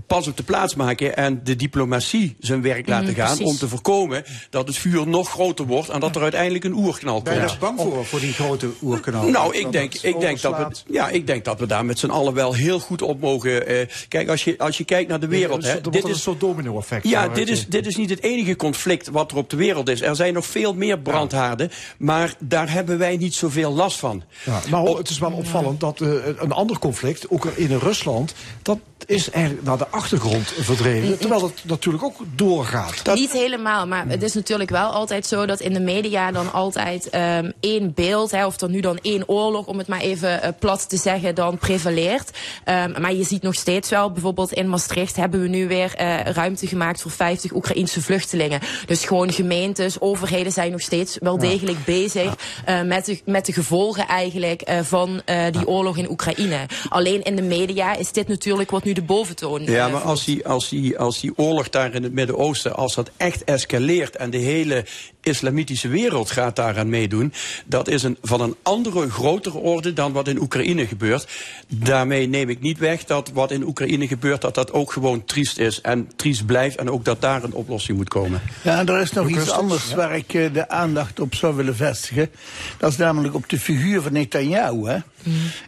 pas 0.07 0.27
op 0.29 0.37
de 0.37 0.43
plaats 0.43 0.75
maken 0.75 1.17
en 1.17 1.41
de 1.45 1.57
diplomatie 1.57 2.37
zijn 2.41 2.63
werk 2.63 2.81
Mhm, 2.87 2.91
laten 2.91 3.15
gaan. 3.15 3.27
precies. 3.37 3.47
Om 3.53 3.57
te 3.59 3.69
voorkomen 3.69 4.25
dat 4.51 4.67
het 4.67 4.77
vuur 4.77 5.09
nog 5.09 5.29
groter 5.31 5.67
wordt 5.67 5.89
en 5.89 6.01
dat 6.01 6.17
er 6.17 6.23
uiteindelijk 6.23 6.65
een 6.65 6.73
oerknal 6.75 7.23
Ben 7.23 7.33
je 7.35 7.39
komt. 7.39 7.51
daar 7.51 7.59
bang 7.61 7.81
voor, 7.81 8.05
voor 8.05 8.21
die 8.21 8.33
grote 8.33 8.69
oerkanaal? 8.83 9.29
Nou, 9.29 9.57
ik 9.57 9.73
denk, 9.73 9.95
ik, 9.95 10.21
denk 10.21 10.41
dat 10.41 10.57
we, 10.57 10.93
ja, 10.93 11.09
ik 11.09 11.27
denk 11.27 11.45
dat 11.45 11.59
we 11.61 11.67
daar 11.67 11.85
met 11.85 11.99
z'n 11.99 12.11
allen 12.11 12.35
wel 12.35 12.53
heel 12.55 12.81
goed 12.81 13.03
op 13.03 13.21
mogen. 13.21 13.67
eh, 13.67 13.87
kijk, 14.09 14.29
als 14.29 14.45
je, 14.45 14.59
als 14.59 14.79
je 14.79 14.85
kijkt 14.85 15.09
naar 15.09 15.21
de 15.21 15.27
wereld. 15.29 15.65
Er 15.65 15.69
Hè, 15.73 15.81
wordt 15.83 16.05
een 16.05 16.11
is, 16.11 16.23
soort 16.23 16.41
domino-effect. 16.41 17.09
ja, 17.09 17.29
dit 17.29 17.49
is, 17.49 17.67
dit 17.67 17.87
is 17.87 17.97
niet 17.97 18.11
het 18.11 18.23
enige 18.23 18.57
conflict 18.57 19.09
wat 19.09 19.31
er 19.31 19.37
op 19.37 19.51
de 19.51 19.57
wereld 19.57 19.89
is. 19.89 20.01
Er 20.03 20.17
zijn 20.17 20.35
nog 20.35 20.47
veel 20.47 20.75
meer 20.75 20.99
brandhaarden, 20.99 21.71
maar 21.99 22.35
daar 22.39 22.71
hebben 22.73 22.99
wij 22.99 23.17
niet 23.17 23.35
zoveel 23.35 23.73
last 23.73 23.99
van. 23.99 24.23
Ja, 24.45 24.61
maar 24.71 24.83
het 24.85 25.09
is 25.11 25.19
wel 25.19 25.33
opvallend 25.33 25.81
dat 25.81 26.01
eh, 26.01 26.09
een 26.37 26.53
ander 26.53 26.79
conflict, 26.79 27.31
ook 27.31 27.45
in 27.45 27.77
Rusland, 27.77 28.35
dat 28.69 28.79
is 29.07 29.31
eigenlijk 29.31 29.65
naar 29.67 29.79
de 29.79 29.89
achtergrond 29.89 30.53
verdreven. 30.59 31.19
Terwijl 31.19 31.43
het 31.43 31.63
natuurlijk 31.65 32.05
ook 32.05 32.17
doorgaat. 32.35 33.15
Niet 33.15 33.33
helemaal, 33.33 33.87
maar 33.87 34.05
het 34.09 34.23
is 34.23 34.35
natuurlijk 34.35 34.71
wel 34.71 34.89
altijd 34.89 35.27
zo 35.27 35.47
dat 35.47 35.61
in 35.61 35.73
de 35.73 35.81
media 35.81 36.33
dan 36.33 36.53
altijd 36.53 37.11
ehm, 37.11 37.51
één 37.61 37.95
beeld, 37.95 38.31
hè, 38.31 38.47
of 38.47 38.61
er 38.61 38.71
nu 38.71 38.81
dan 38.81 38.99
één 39.03 39.29
oorlog, 39.29 39.67
om 39.67 39.79
het 39.79 39.87
maar 39.87 40.01
even 40.01 40.43
eh, 40.43 40.51
plat 40.59 40.89
te 40.89 40.97
zeggen, 40.97 41.35
dan 41.35 41.59
prevaleert. 41.59 42.31
Ehm, 42.65 43.01
maar 43.01 43.15
je 43.15 43.25
ziet 43.25 43.43
nog 43.43 43.55
steeds 43.55 43.91
wel, 43.91 44.13
bijvoorbeeld 44.13 44.53
in 44.53 44.69
Maastricht 44.69 45.17
hebben 45.17 45.41
we 45.43 45.49
nu 45.49 45.69
weer 45.69 45.95
eh, 45.95 46.21
ruimte 46.21 46.67
gemaakt 46.67 47.03
voor 47.03 47.11
50 47.11 47.53
Oekraïnse 47.55 48.03
vluchtelingen. 48.03 48.61
Dus 48.87 49.05
gewoon 49.05 49.33
gemeentes, 49.33 50.01
overheden 50.01 50.53
zijn 50.53 50.71
nog 50.71 50.81
steeds 50.81 51.17
wel 51.21 51.35
Ja. 51.35 51.49
degelijk 51.49 51.85
bezig 51.85 52.35
eh, 52.65 52.83
met, 52.83 53.05
de, 53.05 53.21
met 53.25 53.47
de 53.47 53.53
gevolgen 53.53 54.07
eigenlijk 54.07 54.63
van 54.83 55.21
die 55.51 55.67
oorlog 55.67 55.97
in 55.97 56.11
Oekraïne. 56.11 56.67
Alleen 56.89 57.23
in 57.23 57.37
de 57.37 57.43
media 57.43 57.97
is 57.97 58.13
dit 58.13 58.29
natuurlijk 58.29 58.57
wat 58.67 58.85
nu 58.85 58.93
de 58.93 59.03
boventoon 59.03 59.65
Ja, 59.65 59.87
eh, 59.87 59.93
maar 59.93 60.03
als 60.03 60.25
die, 60.25 60.47
als, 60.47 60.69
die, 60.69 60.99
als 60.99 61.21
die 61.21 61.33
oorlog 61.37 61.69
daar 61.69 61.95
in 61.95 62.03
het 62.03 62.13
Midden-Oosten, 62.13 62.77
als 62.77 62.95
dat 62.95 63.11
echt 63.17 63.45
escaleert 63.45 64.17
en 64.17 64.31
de 64.31 64.39
hele 64.39 64.85
islamitische 65.29 65.89
wereld 65.89 66.31
gaat 66.31 66.57
daaraan 66.57 66.89
meedoen, 66.89 67.33
dat 67.67 67.89
is 67.89 68.03
een, 68.03 68.17
van 68.23 68.41
een 68.41 68.57
andere, 68.63 69.11
grotere 69.11 69.59
orde 69.59 69.93
dan 69.93 70.13
wat 70.13 70.29
in 70.29 70.41
Oekraïne 70.41 70.87
gebeurt. 70.87 71.29
Daarmee 71.69 72.29
neem 72.29 72.49
ik 72.49 72.61
niet 72.61 72.79
weg 72.79 73.05
dat 73.05 73.31
wat 73.35 73.51
in 73.51 73.67
Oekraïne 73.67 74.07
gebeurt, 74.07 74.41
dat 74.41 74.55
dat 74.55 74.73
ook 74.73 74.93
gewoon 74.93 75.25
triest 75.25 75.59
is 75.59 75.81
en 75.81 76.11
triest 76.17 76.47
blijft 76.47 76.77
en 76.77 76.91
ook 76.91 77.05
dat 77.05 77.21
daar 77.21 77.45
een 77.45 77.53
oplossing 77.53 77.97
moet 77.97 78.09
komen. 78.09 78.41
Ja, 78.63 78.79
en 78.79 78.87
er 78.87 79.01
is 79.01 79.13
nog 79.13 79.29
iets 79.29 79.51
anders 79.51 79.89
ja. 79.89 79.97
waar 79.97 80.17
ik 80.17 80.35
eh, 80.35 80.53
de 80.53 80.69
aandacht 80.69 81.21
op 81.21 81.35
zou 81.35 81.57
willen 81.57 81.77
vestigen. 81.77 82.31
Dat 82.79 82.91
is 82.91 82.97
namelijk 82.97 83.35
op 83.35 83.49
de 83.49 83.59
figuur 83.59 84.03
van 84.03 84.13
Netanyahu. 84.13 84.89
Hè. 84.89 84.99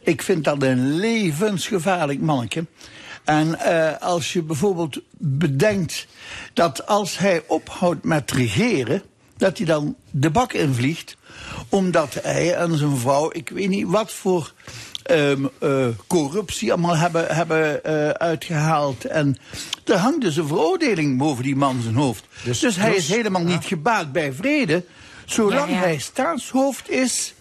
Ik 0.03 0.23
vind 0.23 0.45
dat 0.45 0.63
een 0.63 0.97
levensgevaarlijk 0.97 2.21
manneke. 2.21 2.65
En 3.25 3.59
eh, 3.59 4.01
als 4.01 4.33
je 4.33 4.43
bijvoorbeeld 4.43 5.01
bedenkt 5.19 6.07
dat 6.53 6.87
als 6.87 7.19
hij 7.19 7.43
ophoudt 7.47 8.05
met 8.05 8.31
regeren, 8.31 9.03
dat 9.41 9.57
hij 9.57 9.67
dan 9.67 9.97
de 10.11 10.31
bak 10.31 10.53
invliegt, 10.53 11.17
omdat 11.69 12.15
hij 12.23 12.55
en 12.55 12.79
zijn 12.79 12.97
vrouw, 12.97 13.31
ik 13.33 13.49
weet 13.49 13.69
niet 13.69 13.87
wat 13.87 14.13
voor 14.13 14.53
ehm, 15.03 15.47
eh, 15.59 15.87
corruptie 16.07 16.73
allemaal 16.73 16.97
hebben, 16.97 17.35
hebben 17.35 17.85
eh, 17.85 18.09
uitgehaald. 18.09 19.05
En 19.05 19.37
er 19.85 19.97
hangt 19.97 20.21
dus 20.21 20.37
een 20.37 20.47
veroordeling 20.47 21.19
boven 21.19 21.43
die 21.43 21.57
man 21.57 21.81
zijn 21.83 21.95
hoofd. 21.95 22.25
Dus, 22.45 22.61
hij 22.61 22.91
dus- 22.91 22.99
is 22.99 23.09
helemaal 23.09 23.43
niet 23.43 23.65
gebaat 23.65 24.13
bij 24.13 24.33
vrede. 24.33 24.85
Zolang 25.25 25.69
Ja, 25.71 25.75
ja. 25.75 25.81
hij 25.81 25.99
staatshoofd 25.99 26.91
is, 26.91 27.35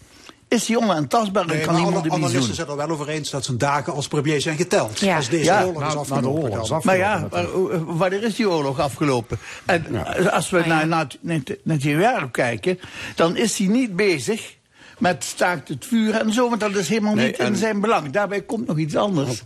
is 0.50 0.68
hij 0.68 0.76
onaantastbaar 0.76 1.42
en 1.42 1.48
Nee, 1.56 1.64
kan 1.64 1.74
niemand 1.74 2.04
iets 2.04 2.14
analisten 2.14 2.46
doen. 2.46 2.54
zijn 2.54 2.68
er 2.68 2.76
wel 2.76 2.88
over 2.90 3.08
eens 3.08 3.30
dat 3.30 3.44
zijn 3.44 3.58
dagen 3.58 3.92
als 3.92 4.08
premier 4.08 4.40
zijn 4.40 4.56
geteld. 4.56 4.98
Ja. 4.98 5.16
Als 5.16 5.28
deze 5.28 5.44
Ja, 5.44 5.64
oorlog 5.64 5.82
is 5.86 5.94
afgelopen. 5.94 6.22
nou, 6.22 6.34
de 6.34 6.40
oorlog 6.42 6.68
dan. 6.68 6.78
is 6.78 6.84
Maar 6.84 6.96
ja, 6.96 7.28
eh, 7.32 7.44
wanneer 7.86 8.22
is 8.22 8.34
die 8.34 8.50
oorlog 8.50 8.78
afgelopen? 8.80 9.38
En 9.64 9.86
als 10.32 10.50
we 10.50 10.62
naar, 10.66 10.86
naar, 10.86 11.06
naar, 11.20 11.40
naar 11.62 12.30
kijken, 12.30 12.80
dan 13.14 13.36
is 13.36 13.58
hij 13.58 13.66
niet 13.66 13.96
bezig 13.96 14.54
met 14.98 15.24
staakt 15.24 15.68
het 15.68 15.86
vuur 15.86 16.14
en 16.14 16.32
zo, 16.32 16.48
want 16.48 16.60
dat 16.60 16.74
is 16.76 16.88
helemaal 16.88 17.14
Nee, 17.14 17.26
niet 17.26 17.38
in 17.38 17.56
zijn 17.56 17.80
belang. 17.80 18.10
Daarbij 18.10 18.40
komt 18.40 18.66
nog 18.66 18.78
iets 18.78 18.96
anders. 18.96 19.42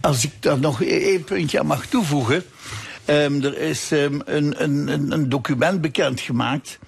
Als 0.00 0.24
ik 0.24 0.30
daar 0.40 0.58
nog 0.58 0.82
e- 0.82 0.84
één 1.04 1.24
puntje 1.24 1.58
aan 1.58 1.66
mag 1.66 1.86
toevoegen. 1.86 2.44
Ehm, 3.04 3.42
er 3.44 3.58
is 3.58 3.90
ehm, 3.92 4.20
een, 4.24 4.62
een, 4.62 5.12
een, 5.12 5.28
document 5.28 5.80
bekendgemaakt. 5.80 6.78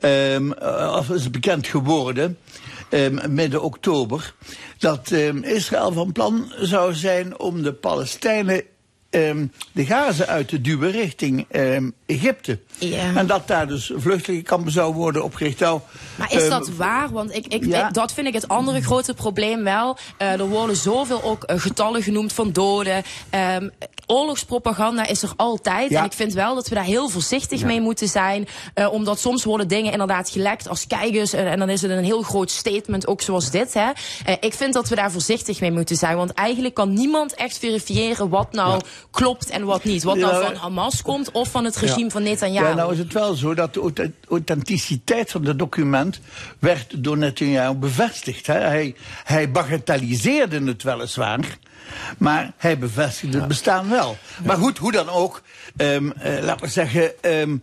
ehm, 0.00 0.52
eh, 0.52 0.94
of 0.98 1.10
is 1.10 1.30
bekend 1.30 1.66
geworden. 1.66 2.38
Ehm, 2.94 3.34
midden 3.34 3.62
oktober. 3.62 4.34
Dat 4.78 5.10
ehm, 5.10 5.42
Israël 5.42 5.92
van 5.92 6.12
plan 6.12 6.52
zou 6.60 6.94
zijn 6.94 7.38
om 7.38 7.62
de 7.62 7.72
Palestijnen 7.72 8.62
ehm, 9.10 9.46
de 9.72 9.86
Gaza 9.86 10.26
uit 10.26 10.48
te 10.48 10.60
duwen 10.60 10.90
richting 10.90 11.46
Egypte. 12.06 12.58
Ja. 12.78 13.14
En 13.14 13.26
dat 13.26 13.46
daar 13.48 13.66
dus 13.66 13.92
vluchtelingenkampen 13.96 14.72
zou 14.72 14.94
worden 14.94 15.24
opgericht. 15.24 15.58
Nou, 15.60 15.80
Maar 16.16 16.32
is 16.32 16.40
ehm, 16.40 16.50
dat 16.50 16.68
waar? 16.68 17.12
Want 17.12 17.34
ik, 17.34 17.46
ik, 17.46 17.64
ja. 17.66 17.88
ik- 17.88 17.94
dat 17.94 18.12
vind 18.12 18.26
ik 18.26 18.32
het 18.34 18.48
andere 18.48 18.82
grote 18.82 19.14
probleem 19.14 19.62
wel. 19.64 19.96
Eh, 20.16 20.32
er 20.32 20.48
worden 20.48 20.76
zoveel 20.76 21.22
ook 21.22 21.44
eh, 21.44 21.60
getallen 21.60 22.02
genoemd 22.02 22.32
van 22.32 22.52
doden. 22.52 23.02
Ehm, 23.30 23.68
oorlogspropaganda 24.06 25.06
is 25.06 25.22
er 25.22 25.32
altijd. 25.36 25.90
Ja. 25.90 25.98
En 25.98 26.04
ik 26.04 26.12
vind 26.12 26.32
wel 26.32 26.54
dat 26.54 26.68
we 26.68 26.74
daar 26.74 26.84
heel 26.84 27.08
voorzichtig 27.08 27.64
mee 27.64 27.80
moeten 27.80 28.08
zijn. 28.08 28.46
eh, 28.74 28.92
omdat 28.92 29.18
soms 29.20 29.44
worden 29.44 29.68
dingen 29.68 29.92
inderdaad 29.92 30.30
gelekt 30.30 30.68
als 30.68 30.86
kijkers. 30.86 31.32
En, 31.32 31.58
dan 31.58 31.68
is 31.68 31.82
het 31.82 31.90
een 31.90 32.04
heel 32.04 32.22
groot 32.22 32.50
statement, 32.50 33.06
ook 33.06 33.22
zoals 33.22 33.50
dit. 33.50 33.74
Hè. 33.74 33.90
Ik 34.40 34.54
vind 34.54 34.74
dat 34.74 34.88
we 34.88 34.94
daar 34.94 35.10
voorzichtig 35.12 35.60
mee 35.60 35.72
moeten 35.72 35.96
zijn. 35.96 36.16
Want 36.16 36.32
eigenlijk 36.32 36.74
kan 36.74 36.92
niemand 36.92 37.34
echt 37.34 37.58
verifiëren 37.58 38.28
wat 38.28 38.52
nou 38.52 38.80
klopt 39.10 39.50
en 39.50 39.64
wat 39.64 39.84
niet. 39.84 40.02
Wat 40.02 40.16
nou 40.16 40.44
van 40.44 40.54
Hamas 40.54 41.02
komt 41.02 41.30
of 41.32 41.48
van 41.50 41.64
het 41.64 41.76
regime 41.76 41.92
Ja. 41.96 42.08
van 42.10 42.22
Netanyahu. 42.22 42.68
Ja, 42.68 42.74
nou 42.74 42.92
is 42.92 42.98
het 42.98 43.12
wel 43.12 43.34
zo 43.34 43.54
dat 43.54 43.74
de 43.74 43.80
auth- 43.80 44.10
authenticiteit 44.28 45.30
van 45.30 45.44
het 45.44 45.58
document 45.58 46.20
werd 46.58 47.04
door 47.04 47.18
Netanyahu 47.18 47.74
bevestigd. 47.74 48.46
Hè. 48.46 48.58
Hij, 48.58 48.94
hij 49.24 49.50
bagatelliseerde 49.50 50.64
het 50.64 50.82
weliswaar, 50.82 51.58
maar 52.18 52.52
hij 52.56 52.78
bevestigde 52.78 53.38
het 53.38 53.48
bestaan 53.48 53.88
wel. 53.90 54.16
Maar 54.44 54.56
goed, 54.56 54.78
hoe 54.78 54.92
dan 54.92 55.08
ook, 55.08 55.42
ehm 55.76 56.10
eh, 56.10 56.42
laten 56.42 56.66
we 56.66 56.72
zeggen... 56.72 57.22
ehm, 57.22 57.56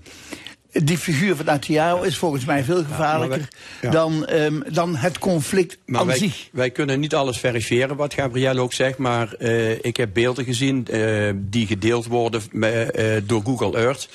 die 0.72 0.98
figuur 0.98 1.36
van 1.36 1.46
Netanyahu 1.46 2.06
is 2.06 2.18
volgens 2.18 2.46
mij 2.46 2.64
veel 2.64 2.84
gevaarlijker 2.84 3.38
wij- 3.38 3.48
ja. 3.82 3.90
dan, 3.90 4.26
ehm, 4.26 4.60
dan 4.74 4.96
het 4.96 5.20
conflict 5.20 5.78
Maar 5.86 6.00
aan 6.02 6.08
wij, 6.08 6.18
zich. 6.18 6.50
wij 6.52 6.70
kunnen 6.70 7.00
niet 7.00 7.16
alles 7.16 7.38
verifiëren 7.38 7.96
wat 7.96 8.14
Gabrielle 8.14 8.62
ook 8.62 8.74
zegt. 8.74 8.98
Maar 8.98 9.34
eh, 9.34 9.72
ik 9.72 9.98
heb 9.98 10.10
beelden 10.14 10.46
gezien 10.46 10.88
eh, 10.88 11.30
die 11.36 11.68
gedeeld 11.68 12.06
worden 12.06 12.42
me- 12.52 12.70
eh, 12.70 13.22
door 13.26 13.42
Google 13.44 13.78
Earth. 13.78 14.10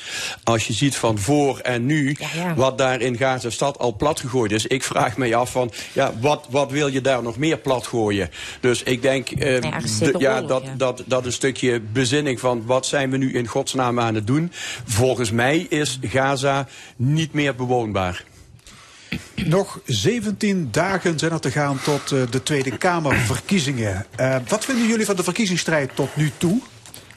Als 0.44 0.66
je 0.66 0.72
ziet 0.72 0.96
van 0.96 1.18
voor 1.18 1.58
en 1.58 1.86
nu 1.86 2.16
wat 2.56 2.78
daar 2.78 3.00
in 3.00 3.16
Gaza 3.16 3.50
stad 3.50 3.78
al 3.78 3.96
plat 3.96 4.20
gegooid 4.20 4.52
is. 4.52 4.66
Ik 4.66 4.82
vraag 4.84 5.16
me 5.16 5.36
af 5.36 5.50
van 5.50 5.72
ja, 5.92 6.12
wat, 6.20 6.46
wat 6.50 6.70
wil 6.70 6.86
je 6.88 7.00
daar 7.00 7.22
nog 7.22 7.36
meer 7.36 7.58
plat 7.58 7.86
gooien? 7.86 8.30
Dus 8.60 8.82
ik 8.82 9.02
denk 9.02 9.30
eh, 9.30 9.54
er 9.54 9.60
de- 9.60 9.88
zeker 9.88 10.20
ja, 10.20 10.34
oorlog, 10.34 10.48
dat, 10.48 10.62
ja. 10.64 10.74
dat, 10.76 11.02
dat 11.06 11.24
een 11.26 11.32
stukje 11.32 11.80
bezinning 11.80 12.40
van 12.40 12.62
wat 12.66 12.86
zijn 12.86 13.10
we 13.10 13.16
nu 13.16 13.32
in 13.34 13.46
godsnaam 13.46 14.00
aan 14.00 14.14
het 14.14 14.26
doen. 14.26 14.52
Volgens 14.86 15.30
mij 15.30 15.66
is 15.68 15.98
Gaza 16.02 16.44
niet 16.96 17.32
meer 17.32 17.54
bewoonbaar. 17.54 18.24
Nog 19.34 19.80
17 19.84 20.68
dagen 20.70 21.18
zijn 21.18 21.32
er 21.32 21.40
te 21.40 21.50
gaan 21.50 21.78
tot 21.82 22.12
eh, 22.12 22.20
de 22.30 22.42
Tweede 22.42 22.76
Kamerverkiezingen. 22.76 24.06
Eh, 24.16 24.36
wat 24.48 24.64
vinden 24.64 24.86
jullie 24.86 25.06
van 25.06 25.16
de 25.16 25.22
verkiezingsstrijd 25.22 25.90
tot 25.94 26.16
nu 26.16 26.30
toe? 26.38 26.60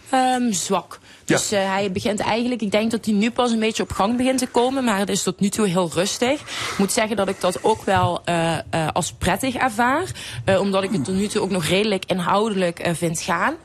Ehm, 0.09 0.51
zwak. 0.51 0.98
Dus 1.35 1.51
eh, 1.51 1.71
hij 1.71 1.91
begint 1.91 2.19
eigenlijk, 2.19 2.61
ik 2.61 2.71
denk 2.71 2.91
dat 2.91 3.05
hij 3.05 3.13
nu 3.13 3.31
pas 3.31 3.51
een 3.51 3.59
beetje 3.59 3.83
op 3.83 3.91
gang 3.91 4.17
begint 4.17 4.37
te 4.37 4.47
komen, 4.47 4.83
maar 4.83 4.97
het 4.97 5.09
is 5.09 5.23
tot 5.23 5.39
nu 5.39 5.49
toe 5.49 5.67
heel 5.67 5.89
rustig. 5.93 6.41
Ik 6.41 6.75
moet 6.77 6.91
zeggen 6.91 7.15
dat 7.15 7.27
ik 7.27 7.41
dat 7.41 7.63
ook 7.63 7.83
wel 7.83 8.21
eh, 8.23 8.57
als 8.93 9.11
prettig 9.11 9.55
ervaar, 9.55 10.11
omdat 10.59 10.83
ik 10.83 10.91
het 10.91 11.03
tot 11.03 11.15
nu 11.15 11.27
toe 11.27 11.41
ook 11.41 11.49
nog 11.49 11.65
redelijk 11.65 12.05
inhoudelijk 12.05 12.89
vind 12.93 13.21
gaan. 13.21 13.55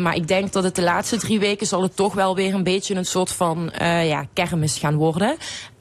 Maar 0.00 0.14
ik 0.14 0.28
denk 0.28 0.52
dat 0.52 0.64
het 0.64 0.74
de 0.74 0.82
laatste 0.82 1.16
drie 1.16 1.38
weken 1.38 1.66
zal 1.66 1.82
het 1.82 1.96
toch 1.96 2.14
wel 2.14 2.34
weer 2.34 2.54
een 2.54 2.62
beetje 2.62 2.94
een 2.94 3.04
soort 3.04 3.32
van 3.32 3.72
ja, 4.02 4.26
kermis 4.32 4.78
gaan 4.78 4.94
worden. 4.94 5.36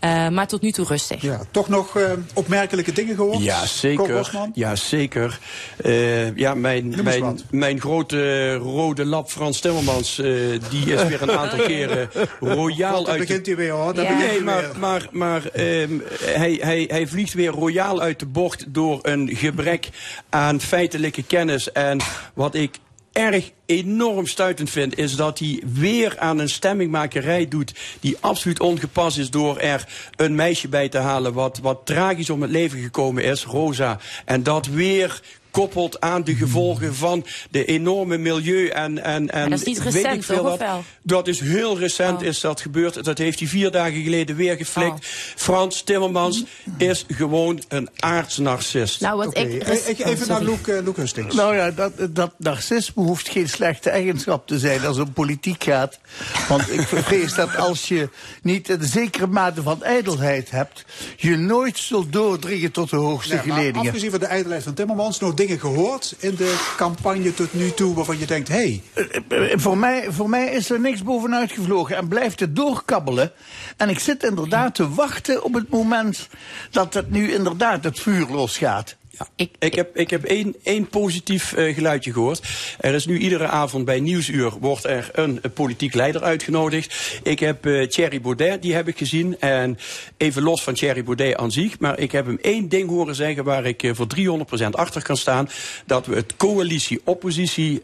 Eh, 0.06 0.30
maar 0.30 0.48
tot 0.48 0.62
nu 0.62 0.72
toe 0.72 0.86
rustig. 0.86 1.22
Ja, 1.22 1.40
toch 1.52 1.70
nog 1.70 1.98
eh, 1.98 2.12
opmerkelijke 2.34 2.92
dingen 2.92 3.16
gehoord? 3.16 3.44
Ja, 3.44 3.66
zeker. 3.66 4.32
Ja, 4.54 4.76
zeker. 4.76 5.40
Eh, 5.78 6.36
ja, 6.36 6.54
mijn, 6.56 7.04
mijn, 7.04 7.40
mijn 7.50 7.80
grote 7.80 8.54
rode 8.56 9.06
lap 9.06 9.30
Frans 9.30 9.60
Timmermans, 9.60 10.20
eh, 10.20 10.26
die 10.70 10.94
is 10.94 11.04
weer 11.04 11.22
een 11.22 11.32
aantal 11.32 11.66
keren 11.68 12.10
royaal 12.40 13.08
uit 13.08 13.20
de- 13.20 13.26
begint 13.28 13.46
hij 13.46 13.56
weer, 13.56 13.72
hoor. 13.72 13.94
Dan 13.94 14.04
Nee, 14.04 14.14
begint 14.14 14.32
hij 14.32 14.42
maar, 14.42 14.70
maar, 14.80 15.08
maar 15.12 15.46
ehm, 15.46 16.00
hij, 16.22 16.58
hij, 16.62 16.86
hij 16.88 17.08
vliegt 17.08 17.34
weer 17.34 17.52
royaal 17.52 18.02
uit 18.02 18.20
de 18.20 18.26
bocht 18.26 18.66
door 18.74 19.00
een 19.02 19.30
gebrek 19.36 19.90
aan 20.30 20.62
feitelijke 20.62 21.24
kennis. 21.24 21.72
En 21.72 22.00
wat 22.34 22.56
ik 22.56 22.78
erg 23.16 23.52
enorm 23.66 24.28
stuitend 24.28 24.70
vind, 24.70 24.98
is 24.98 25.16
dat 25.16 25.40
hij 25.40 25.62
weer 25.74 26.20
aan 26.20 26.40
een 26.40 26.50
stemmingmakerij 26.50 27.48
doet 27.48 27.74
die 28.00 28.18
absoluut 28.20 28.60
ongepast 28.60 29.18
is 29.18 29.30
door 29.30 29.58
er 29.58 29.88
een 30.16 30.36
meisje 30.36 30.68
bij 30.68 30.90
te 30.90 30.98
halen 30.98 31.34
wat, 31.34 31.60
wat 31.62 31.86
tragisch 31.86 32.30
om 32.30 32.42
het 32.42 32.52
leven 32.52 32.82
gekomen 32.82 33.24
is, 33.24 33.46
Rosa. 33.46 34.00
En 34.26 34.44
dat 34.44 34.66
weer 34.66 35.22
koppelt 35.56 36.00
aan 36.00 36.24
de 36.24 36.36
gevolgen 36.36 36.96
van 36.96 37.26
de 37.50 37.66
enorme 37.66 38.18
milieu 38.18 38.68
en, 38.68 39.04
en, 39.04 39.30
en 39.30 39.50
dat 39.50 39.60
is 39.60 39.66
niet 39.66 39.84
weet 39.84 39.94
recent, 39.94 40.16
ik 40.16 40.24
veel 40.24 40.44
wat. 40.44 40.64
Dat 41.02 41.28
is 41.28 41.40
heel 41.40 41.80
recent 41.80 42.22
is 42.22 42.40
dat 42.40 42.62
gebeurd. 42.62 43.04
Dat 43.04 43.18
heeft 43.18 43.40
hij 43.40 43.48
vier 43.48 43.72
dagen 43.72 44.04
geleden 44.04 44.36
weer 44.36 44.58
geflikt. 44.58 45.06
Frans 45.36 45.82
Timmermans 45.82 46.44
is 46.78 47.06
gewoon 47.08 47.64
een 47.68 47.90
aardsnarcist. 47.96 49.02
Nou, 49.02 49.18
wat 49.18 49.38
ik... 49.38 49.68
Even 49.98 50.28
naar 50.28 50.44
Loek, 50.44 50.68
Loek 50.84 50.98
Hustings. 50.98 51.36
Nou 51.36 51.56
ja, 51.56 51.72
dat, 51.72 51.92
dat 52.10 52.34
narcisme 52.38 53.04
hoeft 53.04 53.30
geen 53.30 53.50
slechte 53.50 53.90
eigenschap 53.90 54.48
te 54.48 54.60
zijn 54.60 54.86
als 54.86 54.98
het 54.98 55.08
om 55.08 55.14
politiek 55.14 55.64
gaat. 55.64 56.00
Want 56.48 56.72
ik 56.72 56.82
vrees 56.82 57.34
dat 57.34 57.56
als 57.56 57.88
je 57.88 58.10
niet 58.42 58.70
een 58.70 58.84
zekere 58.84 59.28
mate 59.28 59.62
van 59.62 59.84
ijdelheid 59.84 60.52
hebt, 60.52 60.86
je 61.18 61.38
nooit 61.38 61.78
zult 61.78 62.14
doordringen 62.14 62.72
tot 62.72 62.90
de 62.90 62.96
hoogste 62.96 63.36
Ja, 63.36 63.42
geledingen. 63.42 63.88
afgezien 63.88 64.12
van 64.12 64.20
de 64.20 64.26
ijdelheid 64.26 64.64
van 64.64 64.74
Timmermans, 64.74 65.20
nog 65.20 65.34
gehoord 65.48 66.16
in 66.20 66.36
de 66.36 66.74
campagne 66.78 67.34
tot 67.34 67.54
nu 67.54 67.72
toe 67.72 67.96
waarvan 67.96 68.20
je 68.20 68.26
denkt, 68.26 68.48
hé, 68.48 68.56
hey, 68.56 68.82
Eh, 69.28 69.52
Voor 69.56 69.78
mij, 69.78 70.08
voor 70.12 70.30
mij 70.30 70.46
is 70.52 70.70
er 70.70 70.80
niks 70.80 71.04
bovenuit 71.04 71.52
gevlogen 71.52 71.96
en 71.98 72.08
blijft 72.08 72.40
het 72.40 72.56
doorkabbelen. 72.56 73.32
En 73.78 73.90
ik 73.90 74.00
zit 74.00 74.24
inderdaad 74.24 74.76
te 74.76 74.94
wachten 74.94 75.44
op 75.44 75.54
het 75.54 75.70
moment 75.70 76.28
dat 76.72 76.94
het 76.94 77.12
nu 77.12 77.34
inderdaad 77.34 77.84
het 77.84 78.00
vuur 78.00 78.28
losgaat. 78.28 78.96
Ik, 79.36 79.52
ik, 79.60 79.76
heb, 79.76 79.98
ik 79.98 80.10
heb 80.10 80.24
één, 80.24 80.56
één 80.64 80.88
positief 80.88 81.54
eh, 81.54 81.76
geluidje 81.76 82.14
gehoord. 82.14 82.42
Er 82.80 82.94
is 82.94 83.06
nu 83.06 83.18
iedere 83.18 83.48
avond 83.48 83.86
bij 83.86 84.00
Nieuwsuur 84.00 84.52
wordt 84.60 84.84
er 84.84 85.10
een, 85.14 85.42
eh, 85.42 85.52
politiek 85.52 85.94
leider 85.94 86.24
uitgenodigd. 86.24 87.20
Ik 87.24 87.40
heb 87.40 87.66
eh, 87.66 87.88
Thierry 87.88 88.22
Baudet, 88.22 88.62
die 88.62 88.74
heb 88.74 88.88
ik 88.88 88.98
gezien. 88.98 89.40
En 89.40 89.78
even 90.18 90.44
los 90.44 90.64
van 90.64 90.74
Thierry 90.74 91.04
Baudet 91.04 91.36
aan 91.36 91.52
zich. 91.52 91.80
Maar 91.80 92.00
ik 92.00 92.12
heb 92.12 92.26
hem 92.26 92.38
één 92.42 92.70
ding 92.70 92.90
horen 92.90 93.16
zeggen 93.16 93.44
waar 93.44 93.66
ik 93.66 93.92
voor 93.94 94.08
300% 94.08 94.70
achter 94.72 95.02
kan 95.02 95.18
staan. 95.18 95.50
Dat 95.86 96.06
we 96.06 96.16
het 96.16 96.36
coalitie-oppositie 96.36 97.82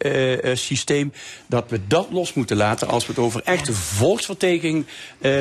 systeem, 0.53 1.13
dat 1.47 1.69
we 1.69 1.79
dat 1.87 2.07
los 2.11 2.33
moeten 2.33 2.57
laten. 2.57 2.87
Als 2.87 3.05
we 3.05 3.13
het 3.13 3.21
over 3.21 3.41
echte 3.43 3.73
volksvertegenwoordiging 3.73 4.85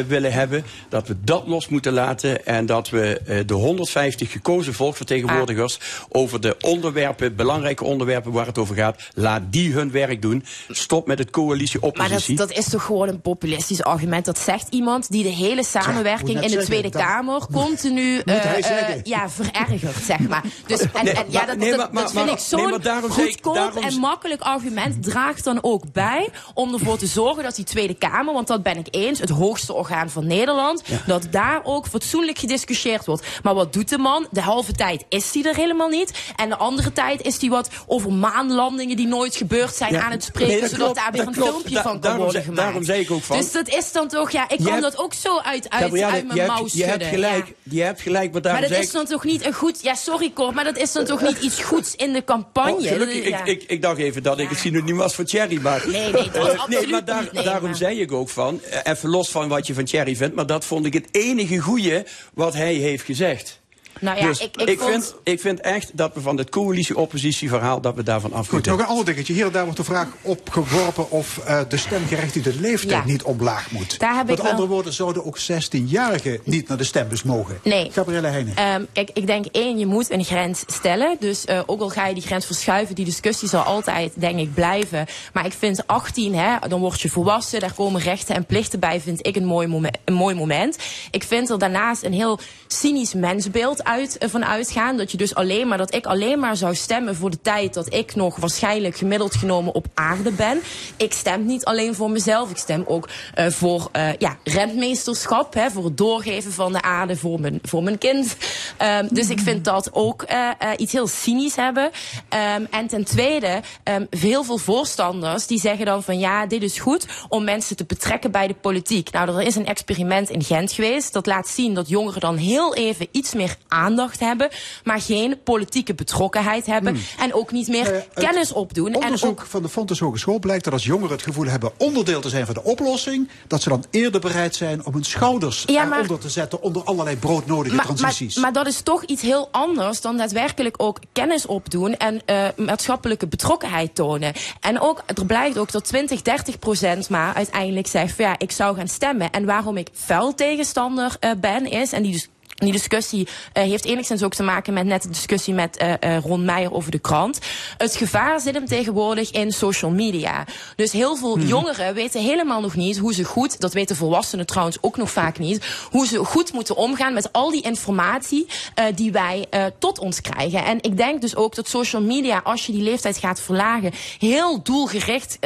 willen 0.07 0.33
hebben. 0.33 0.65
Dat 0.89 1.09
we 1.09 1.17
dat 1.25 1.47
los 1.47 1.69
moeten 1.69 1.93
laten. 1.93 2.47
En 2.47 2.67
dat 2.67 2.91
we 2.91 3.43
de 3.47 3.55
150 3.55 4.31
gekozen 4.33 4.75
volksvertegenwoordigers 4.75 5.80
over 6.09 6.41
de 6.41 6.57
onderwerpen, 6.61 7.37
belangrijke 7.37 7.85
onderwerpen 7.85 8.33
waar 8.33 8.47
het 8.47 8.59
over 8.59 8.75
gaat, 8.77 9.03
laat 9.15 9.43
die 9.53 9.73
hun 9.73 9.91
werk 9.91 10.23
doen. 10.23 10.45
Stop 10.69 11.07
met 11.07 11.19
het 11.19 11.27
Maar 11.31 11.35
dat, 11.41 11.45
coalitie-oppositie. 11.45 12.37
dat 12.37 12.51
is 12.53 12.69
toch 12.69 12.85
gewoon 12.85 13.09
een 13.09 13.21
populistisch 13.21 13.83
argument. 13.83 14.25
Dat 14.25 14.39
zegt 14.39 14.67
iemand 14.71 15.11
die 15.11 15.23
de 15.23 15.29
hele 15.29 15.65
samenwerking 15.65 16.43
in 16.43 16.51
de 16.51 16.65
Tweede 16.65 16.89
dat- 16.89 17.03
Kamer 17.03 17.47
continu 17.53 18.23
zeggen. 18.25 19.01
ja, 19.03 19.31
verergert, 19.31 20.05
zeg 20.05 20.19
maar. 20.19 20.43
Dus, 20.67 20.81
en, 20.81 21.05
Nee, 21.05 21.13
en, 21.15 21.25
ja, 21.29 21.45
dat, 21.47 21.57
nee, 21.57 21.69
dat, 21.71 21.79
maar- 21.79 21.87
dat 21.87 21.93
maar- 21.93 22.03
vind 22.11 22.25
maar- 22.25 22.35
ik 22.35 22.39
zo'n 22.41 22.61
nee, 22.61 22.69
maar 22.71 22.81
daarom 22.81 23.13
zei 23.13 23.27
ik- 23.27 23.33
goedkoop 23.33 23.55
daarom- 23.55 23.83
en 23.85 23.99
makkelijk 23.99 24.41
argument. 24.41 25.03
Draagt 25.03 25.45
dan 25.45 25.59
ook 25.63 25.93
bij 25.93 26.29
om 26.55 26.73
ervoor 26.73 26.99
te 26.99 27.07
zorgen 27.07 27.43
dat 27.43 27.55
die 27.57 27.65
Tweede 27.65 27.95
Kamer, 27.95 28.35
want 28.35 28.47
dat 28.47 28.63
ben 28.63 28.77
ik 28.79 28.87
eens, 28.91 29.19
het 29.19 29.29
hoogste 29.31 29.73
orgaan 29.73 30.11
van 30.11 30.27
Nederland, 30.27 30.83
dat 31.07 31.27
daar 31.31 31.61
ook 31.65 31.87
fatsoenlijk 31.87 32.39
gediscussieerd 32.39 33.05
wordt. 33.07 33.27
Maar 33.43 33.55
wat 33.55 33.73
doet 33.73 33.89
de 33.89 33.99
man? 33.99 34.27
De 34.31 34.41
halve 34.41 34.73
tijd 34.73 35.05
is 35.09 35.35
hij 35.35 35.43
er 35.43 35.55
helemaal 35.55 35.69
niet. 35.79 36.13
En 36.37 36.49
de 36.49 36.57
andere 36.57 36.93
tijd 36.93 37.23
is 37.23 37.41
hij 37.41 37.51
wat 37.51 37.69
over 37.87 38.13
maanlandingen 38.13 38.97
die 38.97 39.07
nooit 39.07 39.37
gebeurd 39.37 39.75
zijn 39.75 39.93
Ja, 39.93 40.03
aan 40.03 40.11
het 40.11 40.25
spreken, 40.25 40.53
nee, 40.53 40.61
dat 40.61 40.71
zodat 40.71 40.85
klopt, 40.85 40.99
daar 41.01 41.13
weer 41.13 41.27
een 41.27 41.33
klopt. 41.33 41.51
filmpje 41.51 41.75
Da- 41.75 41.83
van 41.83 41.91
kan 41.93 42.01
daarom 42.01 42.23
worden 42.23 42.43
gemaakt. 42.43 42.61
daarom 42.63 42.85
zei 42.85 43.01
ik 43.01 43.11
ook 43.11 43.23
van- 43.23 43.37
Dus 43.37 43.53
dat 43.53 43.69
is 43.69 43.93
dan 43.93 44.09
toch, 44.09 44.31
ja, 44.31 44.45
ik 44.45 44.59
Je 44.59 44.65
kan 44.65 44.73
hebt- 44.73 44.83
dat 44.83 44.99
ook 44.99 45.15
zo 45.15 45.39
uit, 45.39 45.71
uit, 45.71 45.93
mijn 45.93 46.27
je 46.35 46.47
mouw 46.47 46.57
hebt, 46.57 46.73
je 46.73 46.79
schudden. 46.79 46.91
hebt 46.91 47.05
gelijk, 47.05 47.47
ja. 47.47 47.53
je 47.63 47.83
hebt 47.83 48.01
gelijk, 48.01 48.33
maar 48.33 48.43
Maar 48.43 48.61
dat 48.61 48.71
is 48.71 48.91
dan 48.91 49.05
toch 49.07 49.25
niet 49.25 49.47
een 49.47 49.53
goed... 49.53 49.83
Ja, 49.83 49.95
sorry 49.95 50.31
Cor, 50.35 50.55
maar 50.55 50.65
dat 50.65 50.77
is 50.79 50.93
dan 50.93 51.05
toch 51.05 51.21
niet 51.23 51.39
iets 51.39 51.63
goeds 51.63 51.95
in 51.97 52.13
de 52.13 52.25
campagne? 52.25 52.73
Oh, 52.73 52.83
gelukkig, 52.89 53.29
Ja. 53.29 53.45
ik, 53.45 53.63
ik, 53.63 53.71
ik 53.71 53.83
dacht 53.83 53.99
even 53.99 54.23
dat 54.23 54.39
ik 54.39 54.49
het 54.49 54.59
synoniem 54.59 54.97
was 54.97 55.15
voor 55.15 55.25
Thierry. 55.25 55.61
Maar, 55.61 55.85
Nee, 55.89 56.13
nee, 56.13 56.31
dat 56.31 56.69
nee, 56.69 56.87
maar 56.87 57.05
daar- 57.05 57.23
niet, 57.23 57.33
nee, 57.33 57.45
daarom 57.45 57.65
maar- 57.69 57.77
zei 57.79 58.01
ik 58.01 58.13
ook 58.13 58.29
van, 58.29 58.61
eh, 58.63 58.93
even 58.93 59.09
los 59.09 59.29
van 59.31 59.49
wat 59.49 59.67
je 59.67 59.75
van 59.75 59.85
Thierry 59.85 60.17
vindt, 60.17 60.35
maar 60.35 60.47
dat 60.47 60.65
vond 60.65 60.87
ik 60.87 60.93
het 60.93 61.09
enige 61.11 61.59
goede 61.59 62.07
wat 62.35 62.55
hij 62.55 62.75
heeft 62.75 63.05
gezegd. 63.05 63.60
Nou 64.01 64.19
ja, 64.19 64.27
dus 64.27 64.39
ik, 64.41 64.57
ik, 64.57 64.79
vond... 64.79 64.91
vind, 64.91 65.15
ik 65.23 65.41
vind 65.41 65.61
echt 65.61 65.91
dat 65.97 66.15
we 66.15 66.21
van 66.21 66.37
het 66.39 66.51
coalitie-oppositie 66.51 67.49
verhaal, 67.49 67.81
dat 67.81 67.95
we 67.95 68.03
daarvan 68.03 68.33
af 68.33 68.43
Goed, 68.45 68.53
moeten. 68.53 68.73
nog 68.73 68.81
een 68.81 68.87
ander 68.87 69.05
dingetje. 69.05 69.33
Hier 69.33 69.47
en 69.47 69.53
daar 69.53 69.63
wordt 69.65 69.79
de 69.79 69.85
vraag 69.85 70.09
opgeworpen 70.23 71.11
of 71.11 71.39
eh, 71.39 71.61
de 71.69 71.77
stemgerechtigde 71.77 72.55
leeftijd 72.61 72.91
Ja. 72.91 73.05
niet 73.05 73.23
omlaag 73.23 73.71
moet. 73.71 73.99
Daar 73.99 74.17
heb 74.17 74.27
Met 74.27 74.37
ik 74.37 74.43
wel- 74.43 74.51
andere 74.51 74.69
woorden, 74.69 74.93
zouden 74.93 75.25
ook 75.25 75.39
16-jarigen 75.39 76.41
niet 76.45 76.69
naar 76.69 76.77
de 76.79 76.85
stembus 76.85 77.23
mogen? 77.23 77.61
Nee. 77.65 77.91
Gabrielle 77.93 78.27
Heijnen. 78.29 78.57
Ehm, 78.57 78.85
kijk, 78.93 79.11
ik 79.15 79.27
denk 79.27 79.47
één, 79.47 79.79
je 79.79 79.87
moet 79.87 80.11
een 80.11 80.25
grens 80.25 80.63
stellen. 80.67 81.17
Dus 81.21 81.45
eh, 81.45 81.61
ook 81.67 81.81
al 81.81 81.89
ga 81.89 82.07
je 82.07 82.15
die 82.15 82.23
grens 82.23 82.47
verschuiven, 82.47 82.95
die 82.95 83.05
discussie 83.05 83.49
zal 83.49 83.63
altijd, 83.63 84.13
denk 84.17 84.39
ik, 84.39 84.55
blijven. 84.55 85.07
Maar 85.33 85.47
ik 85.47 85.53
vind 85.59 85.87
18, 85.87 86.35
hè, 86.35 86.69
dan 86.69 86.81
word 86.81 87.01
je 87.01 87.09
volwassen, 87.11 87.61
daar 87.61 87.73
komen 87.75 88.01
rechten 88.01 88.35
en 88.35 88.45
plichten 88.47 88.81
bij, 88.81 89.01
vind 89.01 89.27
ik 89.27 89.37
een 89.37 89.45
mooi, 89.45 89.67
momen- 89.67 89.99
een 90.05 90.15
mooi 90.15 90.35
moment. 90.35 90.79
Ik 91.11 91.23
vind 91.23 91.51
er 91.51 91.59
daarnaast 91.59 92.03
een 92.03 92.13
heel 92.13 92.39
cynisch 92.67 93.15
mensbeeld 93.15 93.85
uit, 93.91 94.17
van 94.21 94.45
uitgaan. 94.45 94.97
Dat 94.97 95.11
je 95.11 95.17
dus 95.17 95.35
alleen 95.35 95.69
maar, 95.69 95.79
dat 95.79 95.95
ik 95.95 96.07
alleen 96.07 96.39
maar 96.39 96.57
zou 96.57 96.75
stemmen 96.75 97.17
voor 97.17 97.31
de 97.31 97.41
tijd 97.41 97.75
dat 97.75 97.95
ik 97.95 98.15
nog 98.15 98.37
waarschijnlijk 98.37 98.97
gemiddeld 98.97 99.35
genomen 99.35 99.75
op 99.75 99.87
aarde 99.95 100.31
ben. 100.31 100.61
Ik 100.97 101.13
stem 101.13 101.47
niet 101.47 101.65
alleen 101.65 101.95
voor 101.95 102.11
mezelf, 102.11 102.51
ik 102.51 102.57
stem 102.57 102.85
ook 102.87 103.09
eh, 103.35 103.47
voor 103.47 103.89
eh, 103.93 104.09
ja, 104.19 104.37
rentmeesterschap, 104.45 105.55
hè, 105.55 105.71
voor 105.71 105.85
het 105.85 105.97
doorgeven 105.97 106.53
van 106.53 106.73
de 106.73 106.83
aarde 106.83 107.17
voor 107.17 107.41
mijn, 107.41 107.59
voor 107.63 107.83
mijn 107.83 107.99
kind. 107.99 108.37
Ehm, 108.77 109.09
dus 109.11 109.31
ik 109.31 109.41
vind 109.41 109.65
dat 109.65 109.89
ook 109.93 110.23
eh, 110.23 110.49
iets 110.77 110.93
heel 110.93 111.07
cynisch 111.07 111.57
hebben. 111.57 111.91
Ehm, 112.29 112.65
en 112.71 112.87
ten 112.87 113.05
tweede, 113.05 113.61
ehm, 113.83 114.05
heel 114.11 114.45
veel 114.45 114.59
voorstanders 114.59 115.47
die 115.47 115.61
zeggen 115.61 115.87
dan 115.87 116.03
van 116.03 116.19
ja, 116.19 116.47
dit 116.47 116.63
is 116.63 116.79
goed 116.79 117.07
om 117.29 117.45
mensen 117.45 117.77
te 117.77 117.85
betrekken 117.85 118.31
bij 118.31 118.47
de 118.47 118.55
politiek. 118.55 119.11
Nou, 119.11 119.29
er 119.29 119.47
is 119.47 119.57
een 119.57 119.67
experiment 119.67 120.31
in 120.31 120.43
Gent 120.43 120.73
geweest. 120.73 121.13
Dat 121.13 121.27
laat 121.27 121.49
zien 121.49 121.75
dat 121.75 121.89
jongeren 121.89 122.21
dan 122.21 122.37
heel 122.37 122.75
even 122.75 123.09
iets 123.11 123.35
meer 123.35 123.57
aandacht 123.81 124.21
hebben, 124.21 124.49
maar 124.85 125.01
geen 125.01 125.43
politieke 125.45 125.95
betrokkenheid 125.95 126.67
hebben. 126.67 126.97
En 127.19 127.35
ook 127.35 127.53
niet 127.53 127.69
meer 127.69 128.07
kennis 128.15 128.53
opdoen. 128.53 128.93
En 128.93 129.03
Onderzoek 129.03 129.31
ook 129.31 129.47
van 129.47 129.63
de 129.63 129.69
Fontes 129.69 129.99
Hogeschool 129.99 130.39
blijkt 130.39 130.65
dat 130.65 130.73
als 130.73 130.85
jongeren 130.85 131.13
het 131.13 131.23
gevoel 131.23 131.47
hebben 131.47 131.73
onderdeel 131.77 132.21
te 132.21 132.29
zijn 132.29 132.47
van 132.47 132.55
de 132.55 132.63
oplossing, 132.63 133.29
dat 133.47 133.63
ze 133.63 133.69
dan 133.69 133.85
eerder 133.91 134.21
bereid 134.21 134.55
zijn 134.55 134.87
om 134.87 134.93
hun 134.93 135.05
schouders 135.05 135.63
Ja, 135.67 135.85
maar- 135.85 135.99
eronder 135.99 136.19
te 136.19 136.29
zetten 136.29 136.63
onder 136.63 136.83
allerlei 136.85 137.17
broodnodige 137.17 137.75
maar, 137.75 137.85
transities. 137.85 138.35
Maar, 138.35 138.45
maar 138.45 138.53
dat 138.53 138.67
is 138.73 138.81
toch 138.81 139.05
iets 139.05 139.23
heel 139.23 139.49
anders 139.51 140.01
dan 140.01 140.17
daadwerkelijk 140.17 140.75
ook 140.83 140.99
kennis 141.13 141.47
opdoen 141.47 141.97
en 141.97 142.23
eh, 142.25 142.49
maatschappelijke 142.57 143.27
betrokkenheid 143.27 143.95
tonen. 143.95 144.33
En 144.61 144.81
ook, 144.81 145.03
er 145.07 145.27
blijkt 145.27 145.59
ook 145.59 145.73
dat 145.73 145.85
20, 145.85 146.23
30 146.23 146.59
procent 146.59 147.09
maar 147.09 147.35
uiteindelijk 147.35 147.87
zegt 147.87 148.15
van 148.15 148.25
ja, 148.25 148.35
ik 148.39 148.51
zou 148.51 148.77
gaan 148.77 148.89
stemmen. 148.89 149.31
En 149.31 149.45
waarom 149.45 149.77
ik 149.77 149.89
fel 149.93 150.35
tegenstander 150.35 151.17
eh, 151.21 151.31
ben 151.41 151.71
is, 151.71 151.93
en 151.93 152.03
die 152.03 152.13
dus 152.13 152.29
die 152.61 152.73
discussie 152.73 153.29
eh, 153.53 153.63
heeft 153.63 153.85
enigszins 153.85 154.23
ook 154.23 154.35
te 154.35 154.43
maken 154.43 154.73
met 154.73 154.87
net 154.87 155.03
de 155.03 155.09
discussie 155.09 155.55
met 155.55 155.77
eh, 155.77 156.19
Ron 156.19 156.45
Meijer 156.45 156.73
over 156.73 156.91
de 156.91 156.99
krant. 156.99 157.39
Het 157.77 157.97
gevaar 157.97 158.41
zit 158.41 158.55
hem 158.55 158.67
tegenwoordig 158.67 159.31
in 159.31 159.53
social 159.53 159.91
media. 159.91 160.45
Dus 160.77 160.93
heel 160.93 161.17
veel 161.17 161.37
Mhm. 161.37 161.47
jongeren 161.47 161.95
weten 161.95 162.21
helemaal 162.23 162.61
nog 162.61 162.75
niet 162.75 162.99
hoe 162.99 163.15
ze 163.15 163.25
goed, 163.25 163.61
dat 163.61 163.73
weten 163.73 163.97
volwassenen 163.97 164.47
trouwens 164.47 164.79
ook 164.81 164.97
nog 164.97 165.11
vaak 165.11 165.39
niet, 165.39 165.65
hoe 165.91 166.07
ze 166.07 166.25
goed 166.25 166.53
moeten 166.53 166.77
omgaan 166.77 167.15
met 167.15 167.33
al 167.33 167.51
die 167.51 167.63
informatie 167.63 168.47
die 168.95 169.13
wij 169.13 169.47
tot 169.79 169.99
ons 169.99 170.21
krijgen. 170.21 170.65
En 170.65 170.79
ik 170.81 170.97
denk 170.97 171.21
dus 171.21 171.37
ook 171.37 171.55
dat 171.55 171.69
social 171.69 172.03
media, 172.03 172.41
als 172.45 172.67
je 172.67 172.73
die 172.73 172.83
leeftijd 172.83 173.17
gaat 173.17 173.41
verlagen, 173.41 173.93
heel 174.19 174.63
doelgericht 174.63 175.39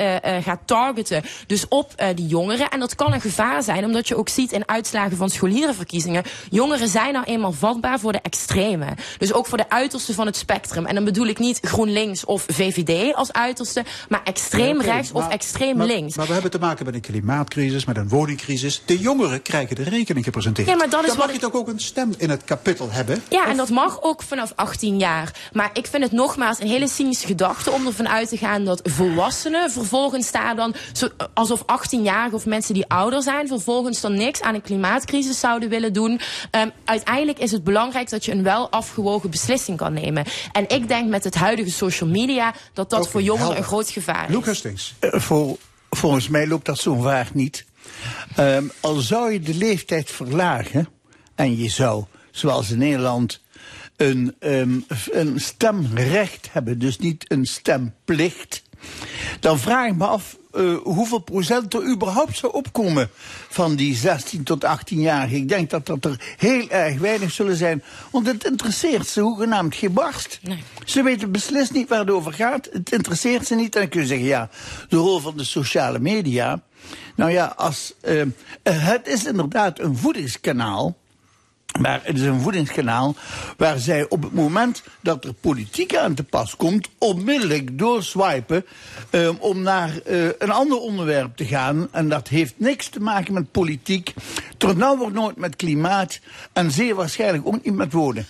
gaat 0.42 0.60
targeten. 0.64 1.22
Dus 1.46 1.68
op 1.68 1.94
die 2.14 2.26
jongeren. 2.26 2.70
En 2.70 2.80
dat 2.80 2.94
kan 2.94 3.12
een 3.12 3.20
gevaar 3.20 3.62
zijn, 3.62 3.84
omdat 3.84 4.08
je 4.08 4.16
ook 4.16 4.28
ziet 4.28 4.52
in 4.52 4.68
uitslagen 4.68 5.16
van 5.16 5.30
scholierenverkiezingen. 5.30 6.22
Jongeren 6.50 6.88
zijn 6.88 7.03
nou 7.12 7.24
eenmaal 7.24 7.52
vatbaar 7.52 8.00
voor 8.00 8.12
de 8.12 8.20
extreme. 8.22 8.86
Dus 9.18 9.32
ook 9.32 9.46
voor 9.46 9.58
de 9.58 9.70
uiterste 9.70 10.14
van 10.14 10.26
het 10.26 10.36
spectrum. 10.36 10.86
En 10.86 10.94
dan 10.94 11.04
bedoel 11.04 11.26
ik 11.26 11.38
niet 11.38 11.58
GroenLinks 11.62 12.24
of 12.24 12.44
VVD 12.46 13.14
als 13.14 13.32
uiterste, 13.32 13.84
maar 14.08 14.20
extreem 14.24 14.80
rechts 14.80 15.12
of 15.12 15.28
extreem 15.28 15.76
maar- 15.76 15.86
links. 15.86 16.16
Maar 16.16 16.26
we 16.26 16.32
hebben 16.32 16.50
te 16.50 16.58
maken 16.58 16.84
met 16.84 16.94
een 16.94 17.00
klimaatcrisis, 17.00 17.84
met 17.84 17.96
een 17.96 18.08
woningcrisis. 18.08 18.82
De 18.86 18.98
jongeren 18.98 19.42
krijgen 19.42 19.76
de 19.76 19.82
rekening 19.82 20.24
gepresenteerd. 20.24 20.68
Ja, 20.68 20.74
maar 20.74 20.84
is 20.84 20.90
Dan 20.90 21.06
wat 21.06 21.16
mag 21.16 21.32
je 21.32 21.38
toch 21.38 21.52
ook 21.52 21.68
een 21.68 21.80
stem 21.80 22.14
in 22.16 22.30
het 22.30 22.44
kapittel 22.44 22.90
hebben? 22.90 23.22
Ja, 23.30 23.46
en 23.46 23.56
dat 23.56 23.68
mag 23.68 24.02
ook 24.02 24.22
vanaf 24.22 24.52
18 24.54 24.98
jaar. 24.98 25.50
Maar 25.52 25.70
ik 25.72 25.86
vind 25.86 26.02
het 26.02 26.12
nogmaals 26.12 26.60
een 26.60 26.68
hele 26.68 26.88
cynische 26.88 27.26
gedachte 27.26 27.70
om 27.70 27.86
ervan 27.86 28.08
uit 28.08 28.28
te 28.28 28.36
gaan 28.36 28.64
dat 28.64 28.80
volwassenen 28.84 29.70
vervolgens 29.70 30.30
daar 30.30 30.56
dan, 30.56 30.74
zo, 30.92 31.08
alsof 31.34 31.62
18-jarigen 31.62 32.32
of 32.34 32.46
mensen 32.46 32.74
die 32.74 32.84
ouder 32.88 33.22
zijn, 33.22 33.48
vervolgens 33.48 34.00
dan 34.00 34.14
niks 34.14 34.40
aan 34.40 34.54
een 34.54 34.62
klimaatcrisis 34.62 35.40
zouden 35.40 35.68
willen 35.68 35.92
doen. 35.92 36.20
Ehm, 36.50 36.68
uiteindelijk 36.94 37.38
is 37.38 37.50
het 37.50 37.64
belangrijk 37.64 38.10
dat 38.10 38.24
je 38.24 38.32
een 38.32 38.42
wel 38.42 38.70
afgewogen 38.70 39.30
beslissing 39.30 39.76
kan 39.76 39.92
nemen. 39.92 40.24
En 40.52 40.68
ik 40.68 40.88
denk 40.88 41.08
met 41.08 41.24
het 41.24 41.34
huidige 41.34 41.70
social 41.70 42.10
media 42.10 42.54
dat 42.72 42.90
dat 42.90 43.08
voor 43.08 43.22
jongeren 43.22 43.46
helder. 43.46 43.62
een 43.62 43.68
groot 43.68 43.90
gevaar 43.90 44.30
is. 44.30 44.44
Hustings. 44.44 44.94
Eh, 44.98 45.20
voor, 45.20 45.56
volgens 45.90 46.28
mij 46.28 46.46
loopt 46.46 46.66
dat 46.66 46.78
zo'n 46.78 47.02
vaart 47.02 47.34
niet. 47.34 47.64
Ehm, 48.36 48.64
al 48.80 48.94
zou 48.94 49.32
je 49.32 49.40
de 49.40 49.54
leeftijd 49.54 50.10
verlagen 50.10 50.88
en 51.34 51.56
je 51.56 51.68
zou, 51.68 52.04
zoals 52.30 52.70
in 52.70 52.78
Nederland, 52.78 53.40
een, 53.96 54.34
ehm, 54.38 54.78
een 55.10 55.40
stemrecht 55.40 56.48
hebben, 56.52 56.78
dus 56.78 56.98
niet 56.98 57.24
een 57.28 57.46
stemplicht, 57.46 58.62
dan 59.40 59.58
vraag 59.58 59.88
ik 59.88 59.96
me 59.96 60.06
af 60.06 60.36
eh, 60.54 60.76
hoeveel 60.82 61.18
procent 61.18 61.74
er 61.74 61.92
überhaupt 61.92 62.36
zou 62.36 62.52
opkomen 62.52 63.10
van 63.48 63.76
die 63.76 63.96
16 63.96 64.42
tot 64.42 64.64
18-jarigen. 64.64 65.36
Ik 65.36 65.48
denk 65.48 65.70
dat 65.70 65.86
dat 65.86 66.04
er 66.04 66.34
heel 66.36 66.68
erg 66.68 66.98
weinig 66.98 67.30
zullen 67.30 67.56
zijn. 67.56 67.82
Want 68.10 68.26
het 68.26 68.44
interesseert 68.44 69.06
ze 69.06 69.20
hoegenaamd 69.20 69.74
geen 69.74 69.92
barst. 69.92 70.40
Ze 70.84 71.02
weten 71.02 71.32
beslist 71.32 71.72
niet 71.72 71.88
waar 71.88 71.98
het 71.98 72.10
over 72.10 72.32
gaat. 72.32 72.68
Het 72.72 72.92
interesseert 72.92 73.46
ze 73.46 73.54
niet. 73.54 73.74
En 73.74 73.80
dan 73.80 73.90
kun 73.90 74.00
je 74.00 74.06
zeggen, 74.06 74.26
ja, 74.26 74.48
de 74.88 74.96
rol 74.96 75.18
van 75.18 75.36
de 75.36 75.44
sociale 75.44 75.98
media. 75.98 76.62
Nou 77.16 77.30
ja, 77.30 77.52
als, 77.56 77.94
eh, 78.00 78.22
het 78.62 79.06
is 79.06 79.24
inderdaad 79.24 79.80
een 79.80 79.96
voedingskanaal. 79.96 80.96
Maar 81.80 82.00
het 82.02 82.16
is 82.16 82.22
een 82.22 82.40
voedingskanaal 82.40 83.14
waar 83.56 83.78
zij 83.78 84.08
op 84.08 84.22
het 84.22 84.32
moment 84.32 84.82
dat 85.00 85.24
er 85.24 85.34
politiek 85.34 85.96
aan 85.96 86.14
te 86.14 86.24
pas 86.24 86.56
komt, 86.56 86.88
onmiddellijk 86.98 87.78
doorswipen 87.78 88.64
um, 89.10 89.36
om 89.40 89.62
naar 89.62 89.90
uh, 90.06 90.28
een 90.38 90.50
ander 90.50 90.78
onderwerp 90.78 91.36
te 91.36 91.44
gaan. 91.44 91.88
En 91.90 92.08
dat 92.08 92.28
heeft 92.28 92.54
niks 92.56 92.88
te 92.88 93.00
maken 93.00 93.34
met 93.34 93.50
politiek. 93.50 94.14
Tot 94.56 94.76
nou 94.76 94.98
wordt 94.98 95.14
nooit 95.14 95.36
met 95.36 95.56
klimaat 95.56 96.20
en 96.52 96.70
zeer 96.70 96.94
waarschijnlijk 96.94 97.46
ook 97.46 97.64
niet 97.64 97.74
met 97.74 97.92
woorden. 97.92 98.26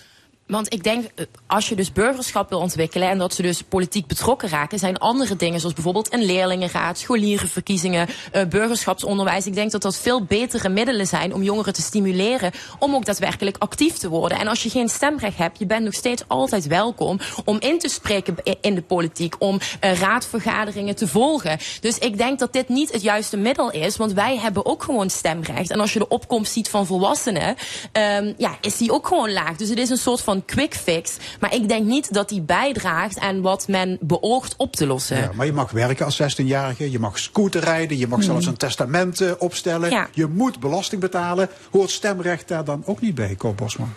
Want 0.47 0.73
ik 0.73 0.83
denk, 0.83 1.05
eh, 1.15 1.25
als 1.47 1.69
je 1.69 1.75
dus 1.75 1.91
burgerschap 1.91 2.49
wil 2.49 2.59
ontwikkelen 2.59 3.09
en 3.09 3.17
dat 3.17 3.33
ze 3.33 3.41
dus 3.41 3.61
politiek 3.61 4.07
betrokken 4.07 4.49
raken, 4.49 4.79
zijn 4.79 4.97
andere 4.97 5.35
dingen 5.35 5.59
zoals 5.59 5.75
bijvoorbeeld 5.75 6.13
een 6.13 6.23
leerlingenraad, 6.23 6.97
scholierenverkiezingen, 6.97 8.07
uh, 8.33 8.43
burgerschapsonderwijs. 8.43 9.45
Ik 9.45 9.53
denk 9.53 9.71
dat 9.71 9.81
dat 9.81 9.97
veel 9.97 10.23
betere 10.23 10.69
middelen 10.69 11.07
zijn 11.07 11.33
om 11.33 11.43
jongeren 11.43 11.73
te 11.73 11.81
stimuleren 11.81 12.51
om 12.79 12.95
ook 12.95 13.05
daadwerkelijk 13.05 13.55
actief 13.59 13.93
te 13.93 14.09
worden. 14.09 14.39
En 14.39 14.47
als 14.47 14.63
je 14.63 14.69
geen 14.69 14.89
stemrecht 14.89 15.37
hebt, 15.37 15.59
je 15.59 15.65
bent 15.65 15.83
nog 15.83 15.93
steeds 15.93 16.23
altijd 16.27 16.67
welkom 16.67 17.19
om 17.45 17.59
in 17.59 17.79
te 17.79 17.89
spreken 17.89 18.35
in 18.61 18.75
de 18.75 18.81
politiek, 18.81 19.35
om 19.39 19.55
uh, 19.55 19.99
raadvergaderingen 19.99 20.95
te 20.95 21.07
volgen. 21.07 21.57
Dus 21.81 21.97
ik 21.97 22.17
denk 22.17 22.39
dat 22.39 22.53
dit 22.53 22.69
niet 22.69 22.91
het 22.91 23.01
juiste 23.01 23.37
middel 23.37 23.71
is, 23.71 23.97
want 23.97 24.13
wij 24.13 24.37
hebben 24.37 24.65
ook 24.65 24.83
gewoon 24.83 25.09
stemrecht. 25.09 25.71
En 25.71 25.79
als 25.79 25.93
je 25.93 25.99
de 25.99 26.07
opkomst 26.07 26.51
ziet 26.51 26.69
van 26.69 26.85
volwassenen, 26.85 27.55
um, 27.93 28.33
ja, 28.37 28.57
is 28.61 28.77
die 28.77 28.91
ook 28.91 29.07
gewoon 29.07 29.33
laag. 29.33 29.55
Dus 29.55 29.69
het 29.69 29.77
is 29.77 29.89
een 29.89 29.97
soort 29.97 30.21
van 30.21 30.34
quick 30.45 30.75
fix. 30.75 31.17
Maar 31.39 31.53
ik 31.53 31.67
denk 31.67 31.85
niet 31.85 32.13
dat 32.13 32.29
die 32.29 32.41
bijdraagt 32.41 33.19
aan 33.19 33.41
wat 33.41 33.67
men 33.67 33.97
beoogt 34.01 34.53
op 34.57 34.75
te 34.75 34.85
lossen. 34.85 35.17
Ja, 35.17 35.31
maar 35.35 35.45
je 35.45 35.53
mag 35.53 35.71
werken 35.71 36.05
als 36.05 36.21
16-jarige, 36.21 36.91
je 36.91 36.99
mag 36.99 37.19
scooter 37.19 37.63
rijden, 37.63 37.97
je 37.97 38.07
mag 38.07 38.19
Hmm. 38.19 38.27
zelfs 38.27 38.45
een 38.45 38.57
testament 38.57 39.21
eh, 39.21 39.31
opstellen. 39.37 39.89
Ja. 39.89 40.07
Je 40.13 40.25
moet 40.25 40.59
belasting 40.59 41.01
betalen. 41.01 41.49
Hoort 41.71 41.89
stemrecht 41.89 42.47
daar 42.47 42.63
dan 42.63 42.83
ook 42.85 43.01
niet 43.01 43.15
bij, 43.15 43.35
Koop 43.35 43.57
Bosman? 43.57 43.93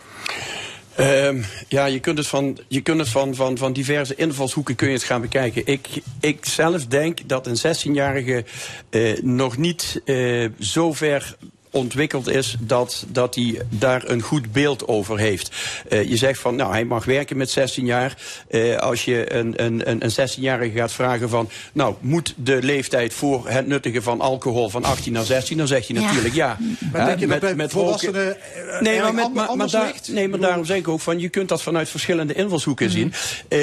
Ehm, 0.98 1.42
ja, 1.68 1.86
je 1.86 2.00
kunt 2.00 2.18
het, 2.18 2.26
van, 2.26 2.58
je 2.68 2.80
kunt 2.80 2.98
het 2.98 3.08
van, 3.08 3.34
van, 3.34 3.56
van 3.56 3.72
diverse 3.72 4.14
invalshoeken 4.14 4.74
kun 4.74 4.88
je 4.88 4.94
het 4.94 5.02
gaan 5.02 5.20
bekijken. 5.20 5.62
Ik, 5.66 5.88
ik 6.20 6.44
zelf 6.44 6.86
denk 6.86 7.18
dat 7.26 7.46
een 7.46 7.76
16-jarige 7.76 8.44
eh, 8.90 9.22
nog 9.22 9.56
niet 9.56 10.00
eh, 10.04 10.48
zo 10.58 10.92
ver 10.92 11.36
ontwikkeld 11.70 12.28
is 12.28 12.56
dat, 12.60 13.04
dat 13.08 13.34
hij 13.34 13.60
daar 13.68 14.02
een 14.08 14.20
goed 14.22 14.52
beeld 14.52 14.88
over 14.88 15.18
heeft. 15.18 15.50
Eh, 15.88 16.08
je 16.08 16.16
zegt 16.16 16.40
van, 16.40 16.56
nou, 16.56 16.72
hij 16.72 16.84
mag 16.84 17.04
werken 17.04 17.36
met 17.36 17.50
16 17.50 17.84
jaar. 17.86 18.16
Eh, 18.48 18.76
als 18.76 19.04
je 19.04 19.32
een, 19.34 19.64
een, 19.64 19.90
een 19.90 20.04
een 20.16 20.28
16-jarige 20.30 20.78
gaat 20.78 20.92
vragen 20.92 21.28
van, 21.28 21.48
nou, 21.72 21.94
moet 22.00 22.34
de 22.36 22.62
leeftijd 22.62 23.14
voor 23.14 23.48
het 23.48 23.66
nuttigen 23.66 24.02
van 24.02 24.20
alcohol 24.20 24.68
van 24.68 24.84
18 24.84 25.12
naar 25.12 25.24
16, 25.24 25.56
dan 25.56 25.66
zeg 25.66 25.86
je 25.86 25.94
Ja. 25.94 26.00
natuurlijk 26.00 26.34
ja. 26.34 26.56
Maar 26.92 27.06
denk 27.06 27.18
je 27.20 27.26
dat 27.26 27.40
bij 27.40 27.50
roken- 27.50 27.70
volwassenen, 27.70 28.36
nee, 28.80 29.00
maar, 29.00 29.14
met, 29.14 29.34
maar, 29.56 29.70
daar, 29.70 29.92
nee, 30.10 30.28
maar 30.28 30.38
daarom 30.40 30.64
zeg 30.64 30.76
ik 30.76 30.88
ook 30.88 31.00
van, 31.00 31.18
je 31.20 31.28
kunt 31.28 31.48
dat 31.48 31.62
vanuit 31.62 31.88
verschillende 31.88 32.34
invalshoeken 32.34 32.90
zien. 32.90 33.12
Eh, 33.48 33.58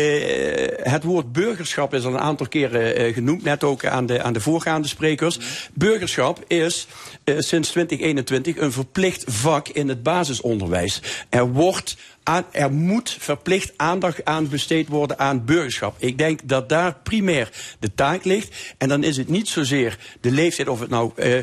het 0.92 1.04
woord 1.04 1.32
burgerschap 1.32 1.94
is 1.94 2.06
al 2.06 2.14
een 2.14 2.20
aantal 2.20 2.48
keren 2.48 2.96
eh, 2.96 3.14
genoemd, 3.14 3.44
net 3.44 3.64
ook 3.64 3.86
aan 3.86 4.06
de, 4.06 4.22
aan 4.22 4.34
de 4.34 4.40
voorgaande 4.42 4.88
sprekers. 4.88 5.40
Burgerschap 5.74 6.44
is 6.48 6.88
eh, 7.24 7.36
sinds 7.40 7.70
2021 7.98 8.58
een 8.58 8.72
verplicht 8.72 9.24
vak 9.28 9.68
in 9.68 9.88
het 9.88 10.04
basisonderwijs. 10.04 11.02
Er 11.30 11.52
wordt 11.52 11.98
aan, 12.24 12.46
er 12.52 12.72
moet 12.72 13.18
verplicht 13.20 13.74
aandacht 13.78 14.26
aan 14.26 14.50
besteed 14.50 14.88
worden 14.88 15.20
aan 15.20 15.46
burgerschap. 15.46 15.96
Ik 16.00 16.18
denk 16.18 16.40
dat 16.44 16.70
daar 16.70 16.96
primair 17.04 17.50
de 17.80 17.94
taak 17.96 18.24
ligt. 18.24 18.56
En 18.78 18.90
dan 18.90 19.04
is 19.04 19.18
het 19.18 19.30
niet 19.30 19.48
zozeer 19.48 19.98
de 20.22 20.32
leeftijd 20.32 20.68
of 20.68 20.80
het 20.80 20.90
nou. 20.90 21.12
eh, 21.16 21.40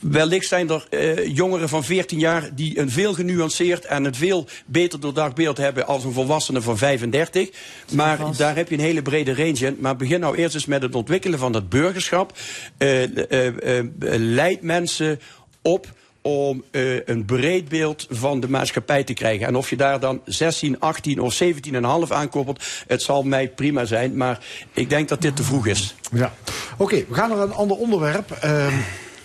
Wellicht 0.00 0.46
zijn 0.46 0.70
er 0.70 0.86
eh, 0.90 1.26
jongeren 1.36 1.68
van 1.68 1.84
14 1.84 2.18
jaar 2.18 2.50
die 2.54 2.78
een 2.78 2.90
veel 2.90 3.14
genuanceerd 3.14 3.84
en 3.84 4.04
een 4.04 4.14
veel 4.14 4.46
beter 4.66 5.00
doordacht 5.00 5.34
beeld 5.34 5.56
hebben 5.56 5.86
als 5.86 6.04
een 6.04 6.12
volwassene 6.12 6.60
van 6.60 6.78
35. 6.78 7.50
Maar 7.92 8.18
daar 8.36 8.56
heb 8.56 8.68
je 8.68 8.74
een 8.74 8.80
hele 8.80 9.02
brede 9.02 9.34
range 9.34 9.66
in. 9.66 9.76
Maar 9.80 9.96
begin 9.96 10.20
nou 10.20 10.36
eerst 10.36 10.54
eens 10.54 10.66
met 10.66 10.82
het 10.82 10.94
ontwikkelen 10.94 11.38
van 11.38 11.52
dat 11.52 11.68
burgerschap. 11.68 12.32
Eh, 12.76 13.02
eh, 13.02 13.46
eh, 13.46 13.78
eh, 13.78 13.84
leid 14.18 14.62
mensen 14.62 15.20
op 15.62 15.92
om 16.22 16.64
eh, 16.70 17.06
een 17.06 17.24
breed 17.24 17.68
beeld 17.68 18.06
van 18.10 18.40
de 18.40 18.48
maatschappij 18.48 19.04
te 19.04 19.12
krijgen. 19.12 19.46
En 19.46 19.56
of 19.56 19.70
je 19.70 19.76
daar 19.76 20.00
dan 20.00 20.20
16, 20.24 20.80
18 20.80 21.20
of 21.20 21.42
17,5 21.42 21.80
aan 22.08 22.28
koppelt, 22.28 22.62
het 22.86 23.02
zal 23.02 23.22
mij 23.22 23.48
prima 23.48 23.84
zijn. 23.84 24.16
Maar 24.16 24.44
ik 24.72 24.90
denk 24.90 25.08
dat 25.08 25.20
dit 25.20 25.36
te 25.36 25.42
vroeg 25.42 25.66
is. 25.66 25.94
Ja. 26.12 26.32
Oké, 26.78 27.04
we 27.08 27.14
gaan 27.14 27.28
naar 27.28 27.38
een 27.38 27.52
ander 27.52 27.76
onderwerp. 27.76 28.30
Ehm, 28.30 28.74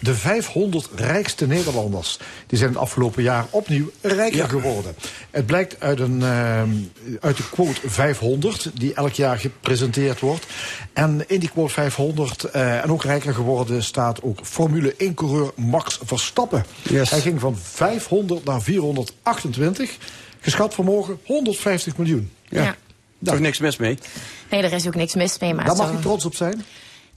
de 0.06 0.16
500 0.16 0.90
rijkste 0.96 1.48
Nederlanders. 1.48 2.20
Die 2.48 2.58
zijn 2.58 2.70
het 2.70 2.80
afgelopen 2.80 3.24
jaar 3.24 3.46
opnieuw 3.50 3.92
rijker 4.02 4.50
geworden. 4.50 4.96
Het 5.32 5.46
blijkt 5.46 5.80
uit, 5.80 6.00
een, 6.00 6.22
ehm, 6.22 6.70
uit 7.20 7.38
de 7.38 7.50
quote 7.50 7.90
500, 7.90 8.72
die 8.74 8.94
elk 8.94 9.14
jaar 9.14 9.38
gepresenteerd 9.38 10.20
wordt. 10.20 10.46
En 10.94 11.24
in 11.28 11.40
die 11.40 11.50
quote 11.50 11.74
500, 11.74 12.44
eh, 12.44 12.84
en 12.84 12.92
ook 12.92 13.04
rijker 13.04 13.34
geworden, 13.34 13.84
staat 13.84 14.22
ook 14.22 14.40
Formule 14.44 14.94
1-coureur 14.98 15.52
Max 15.56 16.00
Verstappen. 16.04 16.66
Hij 16.90 17.22
ging 17.22 17.40
van 17.40 17.58
500 17.58 18.46
naar 18.46 18.62
428. 18.62 19.98
Geschat 20.40 20.74
vermogen 20.74 21.20
150 21.24 21.98
miljoen. 21.98 22.32
Ja. 22.50 22.76
Toch 23.24 23.40
niks 23.40 23.60
mis 23.60 23.78
mee? 23.78 23.98
Nee, 24.50 24.62
er 24.62 24.74
is 24.74 24.88
ook 24.88 24.96
niks 24.96 25.16
mis 25.16 25.40
mee. 25.40 25.54
Maar 25.54 25.66
Daar 25.66 25.76
mag 25.76 25.92
je 25.92 26.00
trots 26.00 26.26
op 26.26 26.36
zijn. 26.36 26.66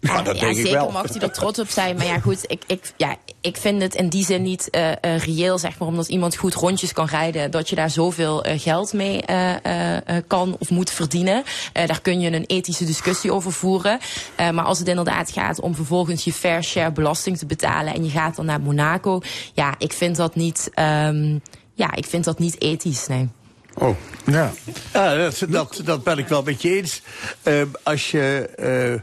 Ja, 0.00 0.22
dat 0.22 0.34
ja, 0.34 0.40
denk 0.40 0.56
ik 0.56 0.64
zeker 0.64 0.80
wel. 0.80 0.90
mag 0.90 1.08
hij 1.08 1.20
er 1.20 1.30
trots 1.32 1.58
op 1.58 1.68
zijn. 1.68 1.96
Maar 1.96 2.06
ja, 2.06 2.18
goed, 2.18 2.44
ik, 2.46 2.62
ik, 2.66 2.92
ja, 2.96 3.16
ik 3.40 3.56
vind 3.56 3.82
het 3.82 3.94
in 3.94 4.08
die 4.08 4.24
zin 4.24 4.42
niet 4.42 4.70
eh 4.70 4.92
eh, 5.00 5.18
reëel, 5.18 5.58
zeg 5.58 5.78
maar, 5.78 5.88
omdat 5.88 6.08
iemand 6.08 6.36
goed 6.36 6.54
rondjes 6.54 6.92
kan 6.92 7.06
rijden, 7.06 7.50
dat 7.50 7.68
je 7.68 7.76
daar 7.76 7.90
zoveel 7.90 8.44
eh, 8.44 8.60
geld 8.60 8.92
mee 8.92 9.22
eh, 9.22 9.64
eh, 9.64 9.96
eh, 9.96 10.22
kan 10.26 10.56
of 10.58 10.70
moet 10.70 10.90
verdienen. 10.90 11.42
Eh, 11.72 11.86
daar 11.86 12.00
kun 12.00 12.20
je 12.20 12.30
een 12.32 12.44
ethische 12.46 12.84
discussie 12.84 13.32
over 13.32 13.52
voeren. 13.52 13.98
Eh, 14.34 14.50
maar 14.50 14.64
als 14.64 14.78
het 14.78 14.88
inderdaad 14.88 15.30
gaat 15.30 15.60
om 15.60 15.74
vervolgens 15.74 16.24
je 16.24 16.32
fair 16.32 16.62
share 16.64 16.92
belasting 16.92 17.38
te 17.38 17.46
betalen 17.46 17.94
en 17.94 18.04
je 18.04 18.10
gaat 18.10 18.36
dan 18.36 18.44
naar 18.44 18.60
Monaco, 18.60 19.20
ja, 19.54 19.74
ik 19.78 19.92
vind 19.92 20.16
dat 20.16 20.34
niet, 20.34 20.70
ehm, 20.74 21.38
ja, 21.74 21.94
ik 21.94 22.06
vind 22.06 22.24
dat 22.24 22.38
niet 22.38 22.60
ethisch, 22.60 23.06
nee. 23.06 23.28
Oh. 23.74 23.96
Ja. 24.24 24.52
Ja, 24.92 25.14
dat, 25.16 25.44
dat, 25.48 25.80
dat 25.84 26.02
ben 26.04 26.18
ik 26.18 26.28
wel 26.28 26.42
met 26.42 26.62
je 26.62 26.76
eens. 26.76 27.02
Ehm, 27.42 27.66
als, 27.82 28.10
je, 28.10 28.50
eh, 28.56 29.00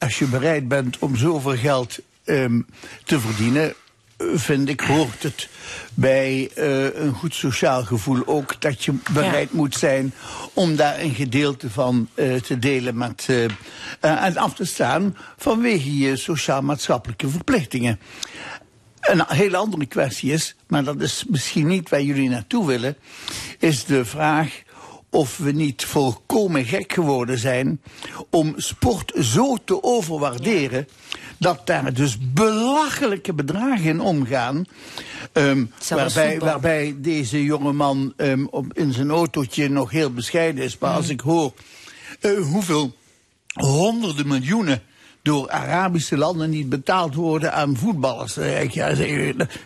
als 0.00 0.18
je 0.18 0.26
bereid 0.26 0.68
bent 0.68 0.98
om 0.98 1.16
zoveel 1.16 1.56
geld 1.56 1.98
ehm, 2.24 2.60
te 3.04 3.20
verdienen, 3.20 3.74
vind 4.34 4.68
ik, 4.68 4.80
hoort 4.80 5.22
het 5.22 5.48
bij 5.94 6.50
eh, 6.54 6.94
een 6.94 7.12
goed 7.12 7.34
sociaal 7.34 7.84
gevoel 7.84 8.22
ook 8.26 8.60
dat 8.60 8.84
je 8.84 8.94
bereid 9.12 9.52
moet 9.52 9.74
zijn 9.74 10.14
om 10.52 10.76
daar 10.76 11.00
een 11.00 11.14
gedeelte 11.14 11.70
van 11.70 12.08
eh, 12.14 12.34
te 12.34 12.58
delen 12.58 12.96
met, 12.96 13.26
eh, 13.28 14.24
en 14.24 14.36
af 14.36 14.54
te 14.54 14.64
staan 14.64 15.16
vanwege 15.36 15.98
je 15.98 16.16
sociaal-maatschappelijke 16.16 17.28
verplichtingen. 17.28 18.00
Een 19.00 19.24
hele 19.26 19.56
andere 19.56 19.86
kwestie 19.86 20.32
is, 20.32 20.56
maar 20.66 20.84
dat 20.84 21.00
is 21.00 21.24
misschien 21.28 21.66
niet 21.66 21.88
waar 21.88 22.02
jullie 22.02 22.28
naartoe 22.28 22.66
willen, 22.66 22.96
is 23.58 23.84
de 23.84 24.04
vraag 24.04 24.62
of 25.10 25.38
we 25.38 25.52
niet 25.52 25.84
volkomen 25.84 26.64
gek 26.64 26.92
geworden 26.92 27.38
zijn 27.38 27.80
om 28.30 28.54
sport 28.56 29.12
zo 29.20 29.56
te 29.64 29.82
overwaarderen 29.82 30.88
dat 31.38 31.66
daar 31.66 31.94
dus 31.94 32.18
belachelijke 32.20 33.32
bedragen 33.32 33.84
in 33.84 34.00
omgaan. 34.00 34.64
ehm, 35.32 35.64
waarbij, 35.88 36.38
waarbij 36.38 36.94
deze 36.98 37.44
jongeman 37.44 38.12
ehm, 38.16 38.44
op, 38.44 38.74
in 38.74 38.92
zijn 38.92 39.10
autootje 39.10 39.68
nog 39.68 39.90
heel 39.90 40.12
bescheiden 40.12 40.64
is. 40.64 40.78
Maar 40.78 40.94
als 40.94 41.08
ik 41.08 41.20
hoor 41.20 41.52
eh, 42.20 42.38
hoeveel 42.38 42.96
honderden 43.52 44.28
miljoenen 44.28 44.82
door 45.22 45.50
Arabische 45.50 46.16
landen 46.16 46.50
niet 46.50 46.68
betaald 46.68 47.14
worden 47.14 47.52
aan 47.52 47.76
voetballers. 47.76 48.36
ik, 48.36 48.70
Ja, 48.70 48.94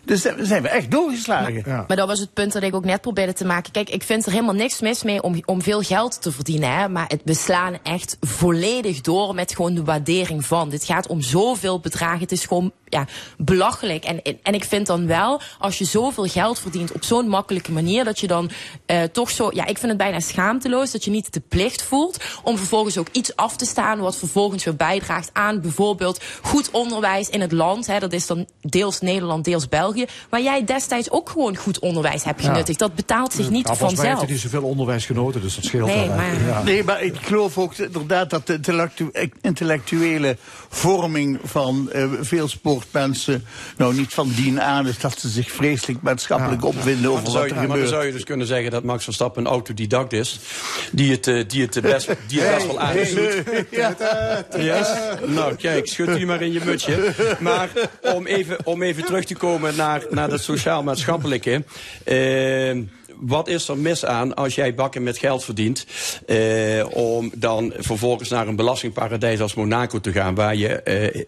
dus 0.05 0.23
daar 0.23 0.35
zijn 0.39 0.63
we 0.63 0.69
echt 0.69 0.91
doorgeslagen. 0.91 1.63
Maar 1.67 1.97
dat 1.97 2.09
was 2.09 2.19
het 2.21 2.33
punt 2.33 2.53
dat 2.53 2.63
ik 2.63 2.75
ook 2.75 2.85
net 2.85 3.01
probeerde 3.01 3.33
te 3.33 3.45
maken. 3.45 3.73
Kijk, 3.73 3.91
ik 3.91 4.03
vind 4.03 4.27
er 4.27 4.33
helemaal 4.33 4.55
niks 4.55 4.81
mis 4.81 5.03
mee 5.03 5.23
om, 5.23 5.43
om 5.45 5.63
veel 5.63 5.81
geld 5.81 6.23
te 6.23 6.33
verdienen. 6.33 6.77
Hè, 6.77 6.89
maar 6.89 7.09
het, 7.09 7.21
we 7.25 7.35
slaan 7.35 7.79
echt 7.83 8.17
volledig 8.21 9.01
door 9.01 9.35
met 9.35 9.55
gewoon 9.55 9.75
de 9.75 9.85
waardering 9.85 10.47
van. 10.47 10.69
Dit 10.69 10.85
gaat 10.85 11.07
om 11.07 11.21
zoveel 11.21 11.81
bedragen. 11.81 12.21
Het 12.21 12.33
is 12.33 12.45
gewoon 12.45 12.73
ja, 12.89 13.07
belachelijk. 13.37 14.05
En, 14.05 14.23
en, 14.23 14.39
en 14.43 14.55
ik 14.55 14.65
vind 14.65 14.87
dan 14.87 15.07
wel, 15.07 15.41
als 15.59 15.79
je 15.79 15.85
zoveel 15.85 16.25
geld 16.25 16.59
verdient 16.59 16.93
op 16.93 17.05
zo'n 17.05 17.29
makkelijke 17.29 17.73
manier, 17.73 18.05
dat 18.05 18.21
je 18.21 18.27
dan 18.27 18.51
eh, 18.87 19.03
toch 19.03 19.31
zo. 19.31 19.51
Ja, 19.53 19.67
ik 19.67 19.79
vind 19.79 19.89
het 19.89 20.01
bijna 20.01 20.21
schaamteloos 20.21 20.91
dat 20.91 21.05
je 21.05 21.11
niet 21.11 21.33
de 21.33 21.43
plicht 21.49 21.83
voelt 21.83 22.25
om 22.43 22.57
vervolgens 22.57 22.99
ook 22.99 23.09
iets 23.13 23.37
af 23.37 23.57
te 23.57 23.65
staan 23.65 23.99
wat 23.99 24.17
vervolgens 24.17 24.65
weer 24.65 24.77
bijdraagt 24.77 25.31
aan 25.33 25.44
aan 25.45 25.61
bijvoorbeeld 25.61 26.21
goed 26.43 26.71
onderwijs 26.71 27.29
in 27.29 27.41
het 27.41 27.53
land. 27.53 27.87
Hè, 27.87 27.99
dat 27.99 28.13
is 28.13 28.27
dan 28.27 28.47
deels 28.61 29.01
Nederland, 29.01 29.45
deels 29.45 29.69
België. 29.69 30.05
Waar 30.31 30.43
jij 30.43 30.65
destijds 30.65 31.11
ook 31.11 31.31
gewoon 31.31 31.57
goed 31.57 31.79
onderwijs 31.79 32.25
hebt 32.25 32.43
Ja. 32.43 32.49
genuttigd. 32.51 32.79
Dat 32.79 32.95
betaalt 32.95 33.33
zich 33.33 33.51
niet 33.51 33.65
Nou, 33.65 33.77
volgens 33.77 34.01
mij 34.01 34.09
heeft 34.09 34.19
vanzelf. 34.19 34.21
hij 34.21 34.33
niet 34.33 34.41
zoveel 34.53 34.69
onderwijs 34.69 35.07
genoten, 35.07 35.41
dus 35.41 35.55
dat 35.55 35.65
scheelt 35.65 35.87
Nee, 35.89 36.07
wel. 36.07 36.17
maar- 36.17 36.43
Ja. 36.47 36.63
Nee, 36.63 36.85
maar 36.85 37.03
ik 37.03 37.15
geloof 37.23 37.59
ook 37.59 37.75
inderdaad 37.77 38.31
dat 38.31 38.47
de 38.47 38.53
intellectu- 38.55 39.11
intellectuele 39.41 40.37
vorming 40.69 41.39
van 41.45 41.91
eh, 41.93 42.05
veel 42.21 42.49
sportmensen 42.49 43.45
nou 43.77 43.95
niet 43.95 44.15
van 44.15 44.33
dien 44.37 44.61
aan 44.63 44.87
is 44.87 44.99
dat 44.99 45.19
ze 45.19 45.29
zich 45.29 45.51
vreselijk 45.51 46.03
maatschappelijk 46.03 46.65
opwinden 46.65 47.03
Maar 47.03 47.11
over 47.11 47.23
dan, 47.25 47.33
zou 47.33 47.45
wat 47.45 47.55
je, 47.55 47.61
er 47.61 47.61
maar 47.61 47.67
dan 47.69 47.77
gebeurt. 47.77 47.95
zou 47.95 48.07
je 48.07 48.13
dus 48.13 48.25
kunnen 48.25 48.47
zeggen 48.47 48.71
dat 48.71 48.83
Max 48.83 49.05
Verstappen 49.05 49.45
een 49.45 49.51
autodidact 49.51 50.13
is. 50.13 50.39
Die 50.93 51.11
het, 51.13 51.27
eh, 51.27 51.45
die 51.49 51.63
het, 51.63 51.81
best, 51.81 52.09
die 52.27 52.41
het 52.41 52.55
best 52.55 52.67
wel 52.67 52.81
aardig 52.81 53.09
doet. 53.15 53.43
Ja? 53.71 53.95
Nou, 55.35 55.55
kijk, 55.55 55.87
schud 55.87 56.19
u 56.19 56.27
maar 56.27 56.43
in 56.43 56.53
je 56.53 56.61
mutsje. 56.65 57.13
Maar 57.41 57.71
om 58.01 58.27
even, 58.27 58.67
om 58.67 58.83
even 58.83 59.05
terug 59.05 59.25
te 59.25 59.35
komen 59.35 59.77
naar, 59.77 60.03
naar 60.11 60.31
het 60.31 60.43
sociaal-maatschappelijke. 60.43 61.65
eh, 62.05 62.77
wat 63.21 63.49
is 63.49 63.69
er 63.69 63.79
mis 63.79 64.05
aan 64.05 64.35
als 64.35 64.55
jij 64.55 64.75
bakken 64.75 65.03
met 65.03 65.19
geld 65.19 65.45
verdient... 65.45 65.87
eh, 66.27 66.87
om 66.91 67.31
dan 67.35 67.73
vervolgens 67.79 68.29
naar 68.29 68.49
een 68.49 68.57
belastingparadijs 68.57 69.41
als 69.41 69.55
Monaco 69.55 70.01
te 70.01 70.13
gaan... 70.13 70.35
waar 70.35 70.57
je 70.57 70.69
eh 70.69 71.21
0,0 71.21 71.25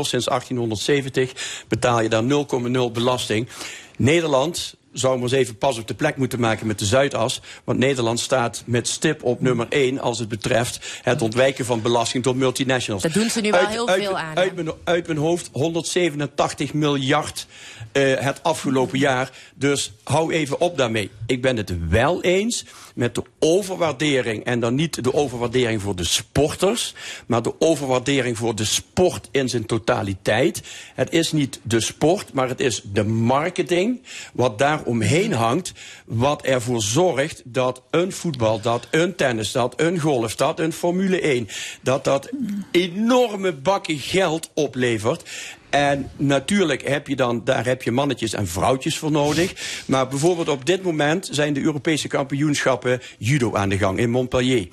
sinds 0.00 0.26
1870 0.26 1.32
betaal 1.68 2.00
je 2.00 2.08
daar 2.08 2.22
0,0 2.22 2.92
belasting. 2.92 3.48
Nederland 3.96 4.74
zou 4.92 5.14
maar 5.14 5.22
eens 5.22 5.32
even 5.32 5.58
pas 5.58 5.78
op 5.78 5.88
de 5.88 5.94
plek 5.94 6.16
moeten 6.16 6.40
maken 6.40 6.66
met 6.66 6.78
de 6.78 6.84
Zuidas. 6.84 7.40
Want 7.64 7.78
Nederland 7.78 8.20
staat 8.20 8.62
met 8.66 8.88
stip 8.88 9.24
op 9.24 9.40
nummer 9.40 9.66
1 9.68 9.98
als 9.98 10.18
het 10.18 10.28
betreft 10.28 11.00
het 11.02 11.22
ontwijken 11.22 11.64
van 11.64 11.82
belasting 11.82 12.22
tot 12.22 12.36
multinationals. 12.36 13.02
Daar 13.02 13.12
doen 13.12 13.30
ze 13.30 13.40
nu 13.40 13.50
wel 13.50 13.66
heel 13.66 13.88
veel 13.88 14.18
aan? 14.18 14.36
Uit 14.36 14.54
mijn, 14.54 14.70
uit 14.84 15.06
mijn 15.06 15.18
hoofd 15.18 15.48
187 15.52 16.74
miljard 16.74 17.46
eh, 17.92 18.14
het 18.18 18.42
afgelopen 18.42 18.98
jaar. 18.98 19.30
Dus 19.54 19.92
hou 20.04 20.32
even 20.32 20.60
op 20.60 20.76
daarmee. 20.76 21.10
Ik 21.26 21.42
ben 21.42 21.56
het 21.56 21.88
wel 21.88 22.22
eens 22.22 22.64
met 22.94 23.14
de 23.14 23.22
overwaardering. 23.38 24.44
En 24.44 24.60
dan 24.60 24.74
niet 24.74 25.04
de 25.04 25.14
overwaardering 25.14 25.82
voor 25.82 25.96
de 25.96 26.04
sporters. 26.04 26.94
Maar 27.26 27.42
de 27.42 27.54
overwaardering 27.58 28.38
voor 28.38 28.54
de 28.54 28.64
sport 28.64 29.28
in 29.30 29.48
zijn 29.48 29.66
totaliteit. 29.66 30.62
Het 30.94 31.12
is 31.12 31.32
niet 31.32 31.60
de 31.62 31.80
sport, 31.80 32.32
maar 32.32 32.48
het 32.48 32.60
is 32.60 32.82
de 32.92 33.04
marketing. 33.04 34.02
Wat 34.32 34.58
daar 34.58 34.82
omheen 34.82 35.32
hangt. 35.32 35.72
Wat 36.04 36.42
ervoor 36.42 36.82
zorgt 36.82 37.42
dat 37.44 37.82
een 37.90 38.12
voetbal, 38.12 38.60
dat 38.60 38.86
een 38.90 39.14
tennis, 39.14 39.52
dat 39.52 39.80
een 39.80 39.98
golf, 39.98 40.36
dat 40.36 40.60
een 40.60 40.72
Formule 40.72 41.20
1. 41.20 41.48
Dat 41.80 42.04
dat 42.04 42.30
enorme 42.70 43.52
bakken 43.52 43.98
geld 43.98 44.50
oplevert. 44.54 45.22
En 45.70 46.10
natuurlijk 46.16 46.88
heb 46.88 47.06
je 47.06 47.16
dan, 47.16 47.44
daar 47.44 47.64
heb 47.64 47.82
je 47.82 47.90
mannetjes 47.90 48.32
en 48.32 48.46
vrouwtjes 48.46 48.98
voor 48.98 49.10
nodig. 49.10 49.82
Maar 49.86 50.08
bijvoorbeeld 50.08 50.48
op 50.48 50.66
dit 50.66 50.82
moment 50.82 51.28
zijn 51.30 51.52
de 51.52 51.62
Europese 51.62 52.08
kampioenschappen 52.08 53.00
judo 53.18 53.54
aan 53.54 53.68
de 53.68 53.78
gang 53.78 53.98
in 53.98 54.10
Montpellier. 54.10 54.68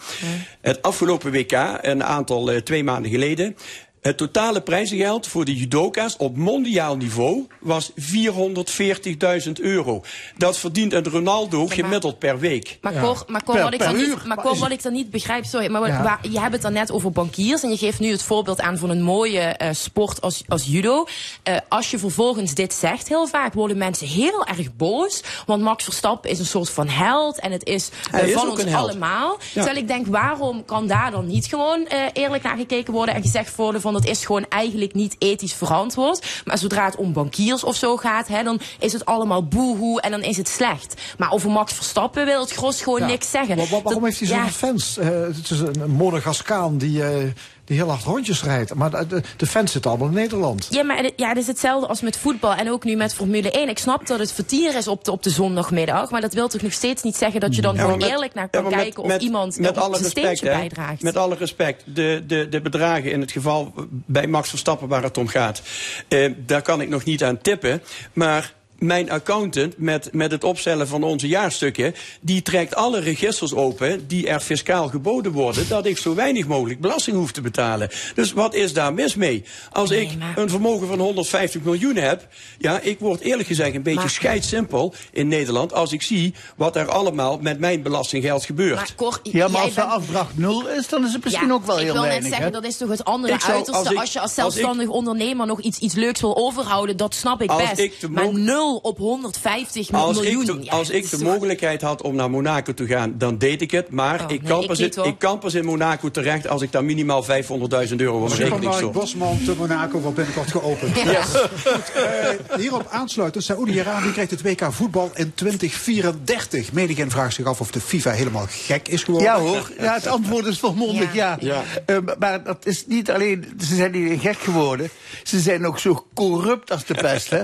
Het 0.62 0.82
afgelopen 0.82 1.32
WK, 1.32 1.52
een 1.82 2.04
aantal, 2.04 2.52
eh, 2.52 2.62
twee 2.62 2.84
maanden 2.84 3.12
geleden. 3.12 3.56
Het 4.02 4.18
totale 4.18 4.62
prijzengeld 4.62 5.28
voor 5.28 5.46
de 5.46 5.56
judoka's 5.56 6.16
op 6.18 6.36
mondiaal 6.38 6.98
niveau 6.98 7.48
was 7.60 7.92
440.000 7.92 9.52
euro. 9.62 10.02
Dat 10.38 10.58
verdient 10.58 10.94
een 10.94 11.04
Ronaldo 11.10 11.68
gemiddeld 11.68 12.20
per 12.20 12.40
week. 12.40 12.78
Maar 12.82 12.94
Cor, 13.02 13.24
maar 13.28 13.44
Cor, 13.44 13.62
wat, 13.62 13.74
ik 13.74 13.80
dan 13.80 13.96
niet, 13.96 14.26
maar 14.26 14.38
Cor, 14.42 14.58
wat 14.58 14.72
ik 14.72 14.84
dan 14.84 14.94
niet 14.94 15.10
begrijp, 15.12 15.46
sorry, 15.46 15.72
maar 15.72 15.82
wat- 15.82 15.90
Ja. 15.90 16.04
waar- 16.04 16.20
je 16.32 16.40
hebt 16.40 16.54
het 16.54 16.62
dan 16.62 16.74
net 16.74 16.92
over 16.92 17.12
bankiers 17.12 17.64
en 17.64 17.70
je 17.70 17.78
geeft 17.78 18.00
nu 18.00 18.12
het 18.12 18.24
voorbeeld 18.24 18.62
aan 18.62 18.78
van 18.78 18.90
een 18.90 19.02
mooie 19.02 19.40
eh, 19.40 19.70
sport 19.74 20.22
als, 20.22 20.44
als 20.48 20.64
judo. 20.66 21.06
Eh, 21.44 21.56
als 21.70 21.92
je 21.92 22.00
vervolgens 22.00 22.54
dit 22.54 22.74
zegt, 22.74 23.08
heel 23.08 23.28
vaak 23.28 23.54
worden 23.54 23.78
mensen 23.78 24.08
heel 24.08 24.46
erg 24.46 24.76
boos, 24.76 25.24
want 25.46 25.62
Max 25.62 25.84
Verstappen 25.84 26.30
is 26.30 26.40
een 26.40 26.46
soort 26.46 26.70
van 26.70 26.88
held 26.88 27.40
en 27.40 27.52
het 27.52 27.66
is, 27.66 27.90
eh, 28.12 28.28
is 28.28 28.34
van 28.34 28.50
ons 28.50 28.64
held. 28.64 28.76
allemaal. 28.90 29.38
Ja. 29.40 29.46
Terwijl 29.54 29.78
ik 29.78 29.88
denk, 29.88 30.08
waarom 30.08 30.66
kan 30.66 30.88
daar 30.88 31.12
dan 31.12 31.26
niet 31.28 31.46
gewoon 31.46 31.86
eh, 31.88 32.00
eerlijk 32.14 32.44
naar 32.44 32.58
gekeken 32.58 32.94
worden 32.94 33.16
en 33.16 33.22
gezegd 33.22 33.56
worden 33.56 33.82
van 33.94 34.02
dat 34.02 34.06
is 34.12 34.26
gewoon 34.26 34.46
eigenlijk 34.50 34.94
niet 34.94 35.16
ethisch 35.20 35.54
verantwoord. 35.54 36.42
Maar 36.46 36.58
zodra 36.58 36.86
het 36.86 36.96
om 36.96 37.14
bankiers 37.14 37.64
of 37.64 37.76
zo 37.76 37.98
gaat, 37.98 38.28
hè, 38.28 38.44
dan 38.44 38.60
is 38.80 38.94
het 38.94 39.06
allemaal 39.06 39.44
boehoe 39.48 40.02
en 40.02 40.12
dan 40.12 40.22
is 40.24 40.38
het 40.38 40.48
slecht. 40.48 41.02
Maar 41.18 41.32
over 41.32 41.50
Max 41.52 41.74
Verstappen 41.74 42.26
wil 42.26 42.40
het 42.42 42.52
gros 42.52 42.82
gewoon 42.82 43.00
Ja. 43.00 43.06
niks 43.08 43.30
zeggen. 43.32 43.56
Wa- 43.56 43.64
wa- 43.64 43.70
waarom 43.70 43.94
Dat- 43.94 44.04
heeft 44.04 44.20
hij 44.20 44.28
zoveel 44.28 44.44
ja. 44.44 44.50
fans? 44.52 44.98
Eh, 44.98 45.08
het 45.22 45.50
is 45.52 45.60
een, 45.60 45.82
een 45.82 45.92
Monegaskaan 45.92 46.78
die, 46.78 47.04
eh, 47.04 47.24
die 47.68 47.78
heel 47.78 47.90
hard 47.90 48.04
rondjes 48.04 48.44
rijdt. 48.44 48.74
Maar 48.74 48.90
de, 48.90 49.08
de, 49.08 49.22
de 49.38 49.46
fans 49.48 49.72
zitten 49.72 49.92
allemaal 49.92 50.08
in 50.08 50.14
Nederland. 50.14 50.68
Ja, 50.70 50.84
maar 50.84 50.98
het- 50.98 51.14
ja, 51.16 51.30
het 51.30 51.38
is 51.38 51.48
hetzelfde 51.48 51.88
als 51.88 52.02
met 52.02 52.18
voetbal 52.18 52.54
en 52.54 52.72
ook 52.72 52.84
nu 52.84 52.96
met 52.96 53.14
Formule 53.14 53.52
1. 53.52 53.70
Ik 53.70 53.78
snap 53.78 54.08
dat 54.08 54.20
het 54.20 54.32
vertier 54.32 54.76
is 54.76 54.88
op 54.88 55.04
de, 55.04 55.12
op 55.12 55.24
de 55.24 55.30
zondagmiddag, 55.30 56.10
maar 56.12 56.22
dat 56.22 56.34
wil 56.34 56.48
toch 56.48 56.62
nog 56.62 56.74
steeds 56.74 57.04
niet 57.04 57.16
zeggen 57.16 57.40
dat 57.40 57.56
je 57.56 57.62
dan 57.62 57.76
Ja, 57.76 57.82
gewoon 57.82 57.98
met- 57.98 58.08
eerlijk 58.10 58.34
naar 58.34 58.48
ja, 58.52 58.62
kan 58.62 58.72
kijken 58.72 59.04
of 59.04 59.08
met- 59.10 59.22
iemand 59.22 59.58
met 59.60 59.70
op 59.70 59.78
alle 59.78 59.92
zijn 59.96 60.04
respect, 60.04 60.26
steentje 60.38 60.50
hè, 60.50 60.60
bijdraagt. 60.60 61.02
Met 61.02 61.18
alle 61.18 61.36
respect, 61.36 61.84
de, 61.86 62.24
de, 62.28 62.50
de 62.50 62.62
bedragen 62.62 63.12
in 63.12 63.22
het 63.22 63.32
geval 63.32 63.74
bij 63.90 64.28
Max 64.28 64.50
Verstappen 64.50 64.88
waar 64.88 65.04
het 65.04 65.18
om 65.18 65.28
gaat, 65.28 65.62
eh, 66.08 66.34
daar 66.46 66.62
kan 66.62 66.82
ik 66.82 66.90
nog 66.90 67.04
niet 67.04 67.24
aan 67.24 67.38
tippen. 67.42 67.82
Maar 68.14 68.54
mijn 68.80 69.12
accountant 69.12 69.78
met, 69.78 70.10
met 70.14 70.32
het 70.32 70.44
opstellen 70.44 70.88
van 70.88 71.04
onze 71.04 71.28
jaarstukken, 71.28 71.96
die 72.22 72.42
trekt 72.42 72.76
alle 72.76 73.00
registers 73.00 73.54
open 73.54 74.08
die 74.08 74.28
er 74.28 74.40
fiscaal 74.40 74.88
geboden 74.88 75.32
worden, 75.32 75.68
dat 75.70 75.86
ik 75.86 75.98
zo 75.98 76.16
weinig 76.16 76.48
mogelijk 76.48 76.80
belasting 76.82 77.16
hoef 77.18 77.32
te 77.32 77.42
betalen. 77.42 77.90
Dus 78.16 78.34
wat 78.34 78.54
is 78.54 78.74
daar 78.74 78.94
mis 78.94 79.16
mee? 79.16 79.44
Als 79.72 79.90
ik 79.92 80.10
een 80.36 80.50
vermogen 80.50 80.88
van 80.88 81.00
150 81.00 81.62
miljoen 81.62 81.96
heb, 81.96 82.28
ja, 82.58 82.80
ik 82.80 83.00
word 83.00 83.20
eerlijk 83.22 83.48
gezegd 83.48 83.76
een 83.76 83.84
beetje 83.84 84.00
Maar- 84.00 84.10
scheidsimpel 84.10 84.94
in 85.12 85.28
Nederland 85.28 85.74
als 85.74 85.92
ik 85.92 86.02
zie 86.02 86.34
wat 86.56 86.76
er 86.76 86.90
allemaal 86.90 87.38
met 87.42 87.60
mijn 87.60 87.82
belastinggeld 87.82 88.46
gebeurt. 88.46 88.76
Maar 88.76 88.94
Cor, 88.96 89.20
Ja, 89.24 89.32
maar 89.48 89.52
jij 89.52 89.62
als 89.62 89.70
de 89.74 89.82
bent- 89.82 89.92
afdracht 89.94 90.38
nul 90.38 90.68
is, 90.68 90.88
dan 90.88 91.06
is 91.06 91.14
het 91.14 91.24
misschien 91.24 91.48
Ja, 91.48 91.54
ook 91.54 91.66
wel 91.66 91.76
ik 91.80 91.84
heel 91.84 91.94
wil 91.94 92.02
weinig. 92.02 92.22
net 92.24 92.32
zeggen, 92.32 92.54
hè? 92.54 92.62
dat 92.62 92.70
is 92.72 92.78
toch 92.78 92.90
het 92.90 93.04
andere 93.06 93.34
Ik 93.34 93.40
zou- 93.40 93.54
uiterste. 93.54 93.78
als 93.90 93.96
Als, 93.98 94.08
ik- 94.08 94.14
je 94.14 94.20
als 94.20 94.38
als 94.38 94.38
ik- 94.38 94.54
zelfstandig 94.54 94.88
ondernemer 94.96 95.48
nog 95.48 95.62
iets, 95.62 95.80
iets 95.80 95.94
leuks 95.94 96.22
wil 96.22 96.38
overhouden, 96.38 96.98
dat 96.98 97.16
snap 97.16 97.42
ik 97.42 97.50
Als 97.50 97.62
best. 97.70 97.80
ik 97.80 98.10
maar 98.10 98.24
mo- 98.24 98.32
op 98.76 98.98
150 98.98 99.92
Als 99.92 100.20
miljoen. 100.20 100.42
ik, 100.42 100.48
de, 100.48 100.58
ja, 100.64 100.72
als 100.72 100.90
ik 100.90 101.10
de 101.10 101.18
mogelijkheid 101.24 101.82
had 101.82 102.02
om 102.02 102.16
naar 102.16 102.30
Monaco 102.30 102.74
te 102.74 102.86
gaan, 102.86 103.14
dan 103.18 103.38
deed 103.38 103.62
ik 103.62 103.72
het. 103.72 103.90
Maar 103.90 104.22
Oh, 104.26 104.32
ik, 104.32 104.44
kan 104.44 104.62
ik 104.62 104.68
pas 104.68 104.80
niet, 104.80 104.96
in, 104.96 105.04
ik 105.04 105.20
kan 105.20 105.40
pas 105.40 105.54
in 105.54 105.66
Monaco 105.66 106.12
terecht 106.12 106.48
als 106.48 106.62
ik 106.62 106.72
daar 106.72 106.84
minimaal 106.86 107.24
500.000 107.24 107.30
euro 107.30 108.20
voor 108.20 108.28
mijn 108.28 108.42
rekening 108.42 108.74
Supermarkt. 108.74 108.92
Bosman 108.92 109.40
te 109.46 109.54
Monaco 109.58 110.00
wordt 110.00 110.16
binnenkort 110.16 110.52
geopend. 110.52 110.96
Ja. 110.96 111.22
Goed, 111.24 111.92
eh, 111.94 112.58
hierop 112.60 112.88
aansluitend, 112.90 113.44
Saoedi-Arabië 113.44 114.12
krijgt 114.12 114.32
het 114.32 114.42
WK 114.42 114.74
voetbal 114.74 115.12
in 115.14 115.32
2034. 115.36 116.72
Menigeen 116.74 117.12
vraagt 117.12 117.34
zich 117.34 117.46
af 117.46 117.60
of 117.60 117.72
de 117.72 117.82
FIFA 117.82 118.12
helemaal 118.12 118.46
gek 118.50 118.88
is 118.88 119.04
geworden. 119.04 119.30
Ja 119.32 119.40
hoor, 119.40 119.72
ja, 119.80 119.94
het 119.94 120.08
antwoord 120.08 120.46
is 120.46 120.60
volmondig 120.60 121.14
ja. 121.14 121.38
Ja. 121.40 121.64
Eh, 121.86 121.98
maar 122.20 122.44
dat 122.44 122.66
is 122.66 122.84
niet 122.88 123.12
alleen, 123.12 123.46
ze 123.60 123.76
zijn 123.76 123.92
niet 123.92 124.22
gek 124.22 124.38
geworden, 124.38 124.90
ze 125.24 125.40
zijn 125.40 125.66
ook 125.68 125.80
zo 125.80 126.06
corrupt 126.14 126.72
als 126.72 126.86
de 126.86 126.94
pest. 126.94 127.30
Hè? 127.30 127.42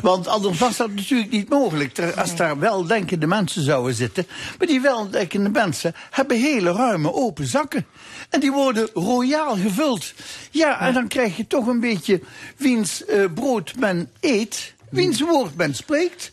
Want 0.00 0.26
anders 0.26 0.58
was 0.66 0.76
dat 0.76 0.94
natuurlijk 0.94 1.30
niet 1.30 1.48
mogelijk. 1.48 1.98
Als 2.16 2.36
daar 2.36 2.58
weldenkende 2.58 3.26
mensen 3.26 3.62
zouden 3.62 3.94
zitten. 3.94 4.26
Maar 4.58 4.66
die 4.66 4.80
weldenkende 4.80 5.48
mensen 5.48 5.94
hebben 6.10 6.40
hele 6.40 6.72
ruime 6.72 7.12
open 7.12 7.46
zakken. 7.46 7.86
En 8.30 8.40
die 8.40 8.52
worden 8.52 8.88
royaal 8.94 9.56
gevuld. 9.56 10.14
Ja, 10.50 10.80
en 10.80 10.94
dan 10.94 11.08
krijg 11.08 11.36
je 11.36 11.46
toch 11.46 11.66
een 11.66 11.80
beetje 11.80 12.20
wiens 12.56 13.04
eh, 13.04 13.24
brood 13.34 13.74
men 13.78 14.10
eet, 14.20 14.74
wiens 14.90 15.20
woord 15.20 15.56
men 15.56 15.74
spreekt. 15.74 16.30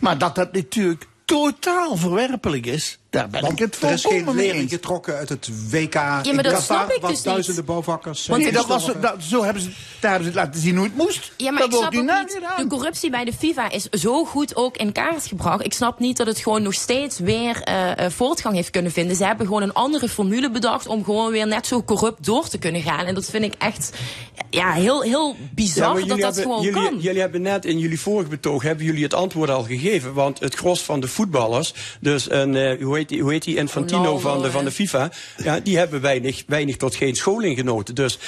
Maar, 0.00 0.18
dat 0.18 0.34
dat 0.34 0.52
natuurlijk 0.52 1.06
totaal 1.24 1.96
verwerpelijk 1.96 2.66
is, 2.66 2.98
daar 3.16 3.28
ben 3.28 3.50
ik 3.50 3.58
het 3.58 3.82
er 3.82 3.92
is 3.92 4.02
geen 4.02 4.10
volkomen 4.12 4.34
mee 4.34 4.46
lering 4.46 4.62
eens. 4.62 4.72
getrokken 4.72 5.14
uit 5.16 5.28
het 5.28 5.50
WK 5.70 5.94
Ja, 5.94 6.22
in 6.22 6.34
maar 6.34 6.44
dat 6.44 6.52
Qatar, 6.52 6.62
snap 6.62 6.90
ik 6.90 7.06
dus 7.06 7.22
duizenden 7.22 7.56
niet. 7.56 7.64
bouwvakkers 7.64 8.24
zijn 8.24 8.40
Nee, 8.40 8.52
dat 8.52 8.66
was, 8.66 8.90
dat, 9.00 9.14
zo 9.18 9.44
hebben 9.44 9.62
ze, 9.62 9.68
daar 10.00 10.10
hebben 10.10 10.32
ze 10.32 10.38
het 10.38 10.46
laten 10.46 10.60
zien 10.60 10.76
hoe 10.76 10.84
het 10.84 10.96
moest. 10.96 11.32
Ja, 11.36 11.50
maar 11.50 11.60
dat 11.60 11.72
ik 11.72 11.76
snap 11.78 11.94
ook 11.94 12.02
niet 12.02 12.40
de 12.56 12.66
corruptie 12.68 13.10
bij 13.10 13.24
de 13.24 13.32
FIFA 13.32 13.70
is 13.70 13.88
zo 13.90 14.24
goed 14.24 14.56
ook 14.56 14.76
in 14.76 14.92
kaart 14.92 15.26
gebracht. 15.26 15.64
Ik 15.64 15.72
snap 15.74 15.98
niet 15.98 16.16
dat 16.16 16.26
het 16.26 16.38
gewoon 16.38 16.62
nog 16.62 16.74
steeds 16.74 17.18
weer 17.18 17.62
eh, 17.62 18.04
eh, 18.04 18.10
voortgang 18.10 18.54
heeft 18.54 18.70
kunnen 18.70 18.92
vinden. 18.92 19.16
Ze 19.16 19.24
hebben 19.24 19.46
gewoon 19.46 19.62
een 19.62 19.72
andere 19.72 20.08
formule 20.08 20.50
bedacht 20.50 20.86
om 20.86 21.04
gewoon 21.04 21.32
weer 21.32 21.46
net 21.46 21.66
zo 21.66 21.82
corrupt 21.82 22.24
door 22.24 22.48
te 22.48 22.58
kunnen 22.58 22.82
gaan. 22.82 23.06
En 23.06 23.14
dat 23.14 23.30
vind 23.30 23.44
ik 23.44 23.54
echt 23.58 23.90
ja, 24.50 24.72
heel, 24.72 25.02
heel 25.02 25.36
bizar 25.54 25.94
dat 25.98 26.08
dat 26.08 26.18
hebben, 26.18 26.42
gewoon 26.42 26.62
jullie, 26.62 26.82
kan. 26.82 26.98
jullie 26.98 27.20
hebben 27.20 27.42
net 27.42 27.64
in 27.64 27.78
jullie 27.78 28.00
vorige 28.00 28.28
betoog 28.28 28.62
hebben 28.62 28.84
jullie 28.84 29.02
het 29.02 29.14
antwoord 29.14 29.50
al 29.50 29.62
gegeven. 29.62 30.14
Want 30.14 30.40
het 30.40 30.54
gros 30.54 30.82
van 30.82 31.00
de 31.00 31.08
voetballers, 31.08 31.74
dus 32.00 32.30
een, 32.30 32.56
eh, 32.56 32.82
hoe, 32.82 32.96
heet 32.96 33.05
die, 33.08 33.22
hoe 33.22 33.32
heet 33.32 33.44
die 33.44 33.56
Infantino 33.56 34.18
van 34.18 34.42
de, 34.42 34.50
van 34.50 34.64
de. 34.64 34.70
FIFA, 34.70 35.10
ja, 35.42 35.60
die 35.60 35.78
hebben 35.78 36.00
weinig, 36.00 36.42
weinig 36.46 36.76
tot 36.76 36.94
geen 36.94 37.14
scholing 37.14 37.56
genoten. 37.56 37.94
Dus 37.94 38.18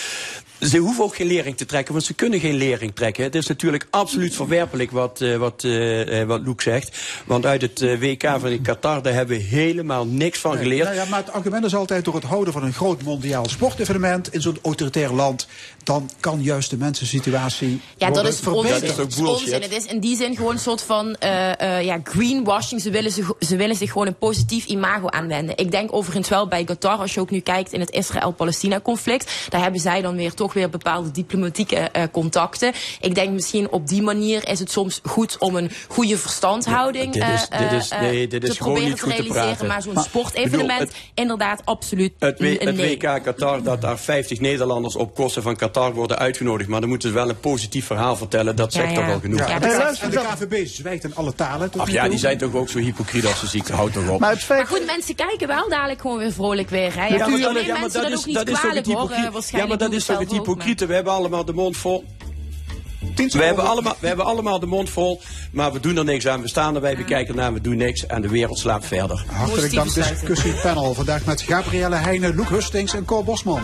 Ze 0.61 0.79
hoeven 0.79 1.05
ook 1.05 1.17
geen 1.17 1.27
lering 1.27 1.57
te 1.57 1.67
trekken, 1.67 1.93
want 1.93 2.05
ze 2.05 2.15
kunnen 2.15 2.41
geen 2.41 2.55
lering 2.55 2.95
trekken. 2.95 3.25
Het 3.25 3.35
is 3.35 3.47
natuurlijk 3.47 3.87
absoluut 3.91 4.35
verwerpelijk 4.35 4.91
wat, 4.91 5.21
uh, 5.21 5.37
wat, 5.37 5.63
uh, 5.65 6.23
wat 6.23 6.41
Loek 6.45 6.63
zegt. 6.63 6.99
Want 7.27 7.47
uit 7.47 7.63
het 7.63 7.81
uh, 7.81 8.01
WK 8.01 8.29
van 8.41 8.61
Qatar, 8.63 9.03
daar 9.03 9.13
hebben 9.13 9.37
we 9.37 9.43
helemaal 9.43 10.07
niks 10.07 10.39
van 10.39 10.57
geleerd. 10.57 10.85
Nee, 10.85 10.95
nou 10.95 10.95
ja, 10.95 11.11
maar 11.11 11.25
het 11.25 11.33
argument 11.33 11.65
is 11.65 11.75
altijd 11.75 12.05
door 12.05 12.15
het 12.15 12.25
houden 12.25 12.53
van 12.53 12.63
een 12.63 12.73
groot 12.73 13.03
mondiaal 13.03 13.49
sportevenement 13.49 14.33
in 14.33 14.41
zo'n 14.41 14.59
autoritair 14.63 15.13
land, 15.13 15.47
dan 15.85 16.11
kan 16.21 16.43
juist 16.43 16.71
de 16.71 16.77
mensensituatie. 16.77 17.81
Ja, 17.97 18.11
dat 18.11 18.29
is 18.29 18.39
verbeterd. 18.39 18.83
onzin. 18.83 18.97
Dat 18.97 19.13
is 19.13 19.19
onzin. 19.19 19.63
Het 19.63 19.73
is 19.73 19.85
in 19.85 20.01
die 20.01 20.17
zin 20.17 20.37
gewoon 20.37 20.53
een 20.53 20.59
soort 20.59 20.83
van 20.83 21.17
ja, 21.83 22.01
greenwashing. 22.05 22.81
Ze 22.81 22.91
willen, 22.91 23.13
zich, 23.13 23.33
ze 23.41 23.57
willen 23.57 23.77
zich 23.77 23.93
gewoon 23.93 24.07
een 24.07 24.19
positief 24.19 24.67
imago 24.67 25.09
aanwenden. 25.09 25.57
Ik 25.57 25.71
denk 25.71 25.93
overigens 25.93 26.29
wel 26.29 26.49
bij 26.49 26.65
Qatar, 26.65 26.99
als 26.99 27.15
je 27.15 27.21
ook 27.21 27.31
nu 27.31 27.41
kijkt 27.41 27.73
in 27.73 27.81
het 27.81 27.91
Israël-Palestina-conflict, 27.91 29.33
daar 29.49 29.63
hebben 29.63 29.81
zij 29.81 30.03
dan 30.03 30.17
weer 30.17 30.35
toch 30.35 30.48
weer 30.53 30.71
bepaalde 30.71 31.11
diplomatieke 31.11 31.89
uh, 31.97 32.03
contacten. 32.13 32.73
Ik 33.01 33.15
denk 33.15 33.31
misschien 33.33 33.71
op 33.71 33.89
die 33.89 34.03
manier 34.03 34.49
is 34.49 34.59
het 34.59 34.71
soms 34.71 35.01
goed 35.05 35.37
om 35.39 35.57
een 35.57 35.71
goede 35.89 36.19
verstandhouding 36.19 37.15
ja, 37.15 37.27
dit 37.31 37.35
is, 37.41 37.49
uh, 37.53 37.71
dit 37.71 37.81
is, 37.81 37.91
nee, 38.01 38.29
dit 38.29 38.43
is 38.43 38.49
te 38.49 38.57
gewoon 38.57 38.73
proberen 38.73 38.89
niet 38.89 38.99
te 38.99 39.05
goed 39.05 39.17
te 39.27 39.33
realiseren. 39.33 39.67
maar 39.69 39.83
zo'n 39.83 39.99
sportevenement, 40.03 40.69
bedoel, 40.79 40.79
het- 40.87 40.95
inderdaad, 41.15 41.61
absoluut 41.65 42.13
Het, 42.19 42.41
een 42.41 42.59
het. 42.61 42.77
WK 42.77 43.23
Qatar, 43.23 43.63
dat 43.63 43.81
daar 43.81 43.99
50 43.99 44.41
Nederlanders 44.41 44.97
op 44.97 45.15
kosten 45.15 45.43
van 45.43 45.57
Qatar 45.57 45.93
worden 45.95 46.19
uitgenodigd. 46.19 46.69
Maar 46.69 46.81
dan 46.81 46.89
moeten 46.89 47.09
ze 47.09 47.15
wel 47.15 47.29
een 47.29 47.41
positief 47.41 47.87
verhaal 47.87 48.17
vertellen. 48.17 48.57
Dat 48.57 48.73
zegt 48.73 48.95
toch 48.95 49.07
wel 49.07 49.21
genoeg. 49.21 49.39
Ja, 49.39 49.49
en, 49.49 49.61
de, 49.61 49.67
en 50.01 50.11
de 50.11 50.17
KVB 50.47 50.67
zwijgt 50.67 51.05
in 51.05 51.15
alle 51.15 51.35
talen. 51.35 51.71
Ach 51.77 51.91
ja, 51.91 52.09
die 52.09 52.19
zijn 52.19 52.39
toch 52.39 52.55
ook 52.55 52.69
zo 52.69 52.79
hypocriet 52.79 53.27
als 53.27 53.39
ze 53.39 53.47
ziek. 53.47 53.69
Houd 53.69 53.93
toch 53.93 54.09
op. 54.09 54.21
Maar 54.21 54.31
het 54.31 54.43
feit... 54.45 54.59
Maar 54.69 54.69
goed, 54.79 54.87
mensen 54.87 55.15
kijken 55.15 55.47
wel 55.49 55.69
dadelijk 55.69 56.01
gewoon 56.01 56.19
weer 56.19 56.33
vrolijk 56.33 56.71
weer. 56.71 56.95
Hè? 56.95 57.07
Ja, 57.07 57.15
Ja, 57.17 57.29
maar 57.29 57.31
dat- 57.41 57.53
nemen 57.53 57.65
ja, 57.65 57.73
maar 57.73 57.81
mensen 57.81 58.01
dat 58.01 58.11
dat 58.11 58.13
is, 58.13 58.19
ook 58.19 58.27
niet 58.27 58.49
is 58.49 58.59
kwalijk 58.61 58.87
hoor. 58.87 59.11
eh, 59.11 59.61
Ja, 59.61 59.67
maar 59.67 59.79
dat 59.79 59.93
is 59.93 60.05
toch 60.05 60.19
het 60.19 60.33
zelf 60.39 60.49
ook, 60.49 60.57
maar- 60.57 60.65
hypocriete. 60.65 60.87
We 60.87 60.95
hebben 60.95 61.13
allemaal 61.13 61.45
de 61.45 61.53
mond 61.53 61.77
vol. 61.77 62.05
We 63.27 63.45
hebben, 63.45 63.67
allemaal, 63.67 63.97
we 64.01 64.07
hebben 64.07 64.25
allemaal 64.25 64.59
de 64.61 64.67
mond 64.67 64.91
vol, 64.91 65.21
maar 65.53 65.73
we 65.73 65.81
doen 65.81 65.97
er 65.97 66.05
niks 66.05 66.27
aan. 66.27 66.41
We 66.41 66.49
staan 66.49 66.75
erbij, 66.75 66.97
we 66.97 67.05
kijken 67.05 67.37
naar, 67.37 67.53
we 67.53 67.61
doen 67.61 67.77
niks 67.77 68.07
en 68.07 68.23
de 68.23 68.29
wereld 68.29 68.59
slaapt 68.59 68.87
verder. 68.87 69.25
Hartelijk 69.33 69.73
dank 69.75 69.95
discussiepanel. 69.95 70.95
Vandaag 70.95 71.25
met 71.25 71.41
Gabrielle 71.41 71.97
Heijnen, 71.97 72.35
Loek 72.35 72.49
Hustings 72.49 72.95
en 72.95 73.05
Cor 73.05 73.25
Bosman. 73.25 73.63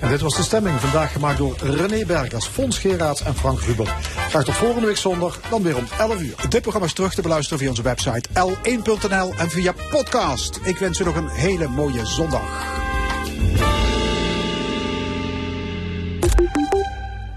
En 0.00 0.08
dit 0.08 0.20
was 0.20 0.36
de 0.36 0.42
stemming 0.42 0.80
vandaag 0.80 1.12
gemaakt 1.12 1.38
door 1.38 1.56
René 1.62 2.06
Bergers, 2.06 2.46
Fons 2.46 2.78
Geraerts 2.78 3.22
en 3.22 3.34
Frank 3.34 3.60
Ruber. 3.60 3.94
Graag 4.28 4.44
tot 4.44 4.54
volgende 4.54 4.86
week 4.86 4.96
zondag, 4.96 5.40
dan 5.50 5.62
weer 5.62 5.76
om 5.76 5.86
11 5.98 6.20
uur. 6.20 6.34
Dit 6.48 6.60
programma 6.60 6.86
is 6.88 6.94
terug 6.94 7.14
te 7.14 7.22
beluisteren 7.22 7.58
via 7.58 7.68
onze 7.68 7.82
website 7.82 8.28
l1.nl 8.28 9.34
en 9.36 9.50
via 9.50 9.74
podcast. 9.90 10.60
Ik 10.62 10.78
wens 10.78 11.00
u 11.00 11.04
nog 11.04 11.16
een 11.16 11.28
hele 11.28 11.68
mooie 11.68 12.06
zondag. 12.06 12.82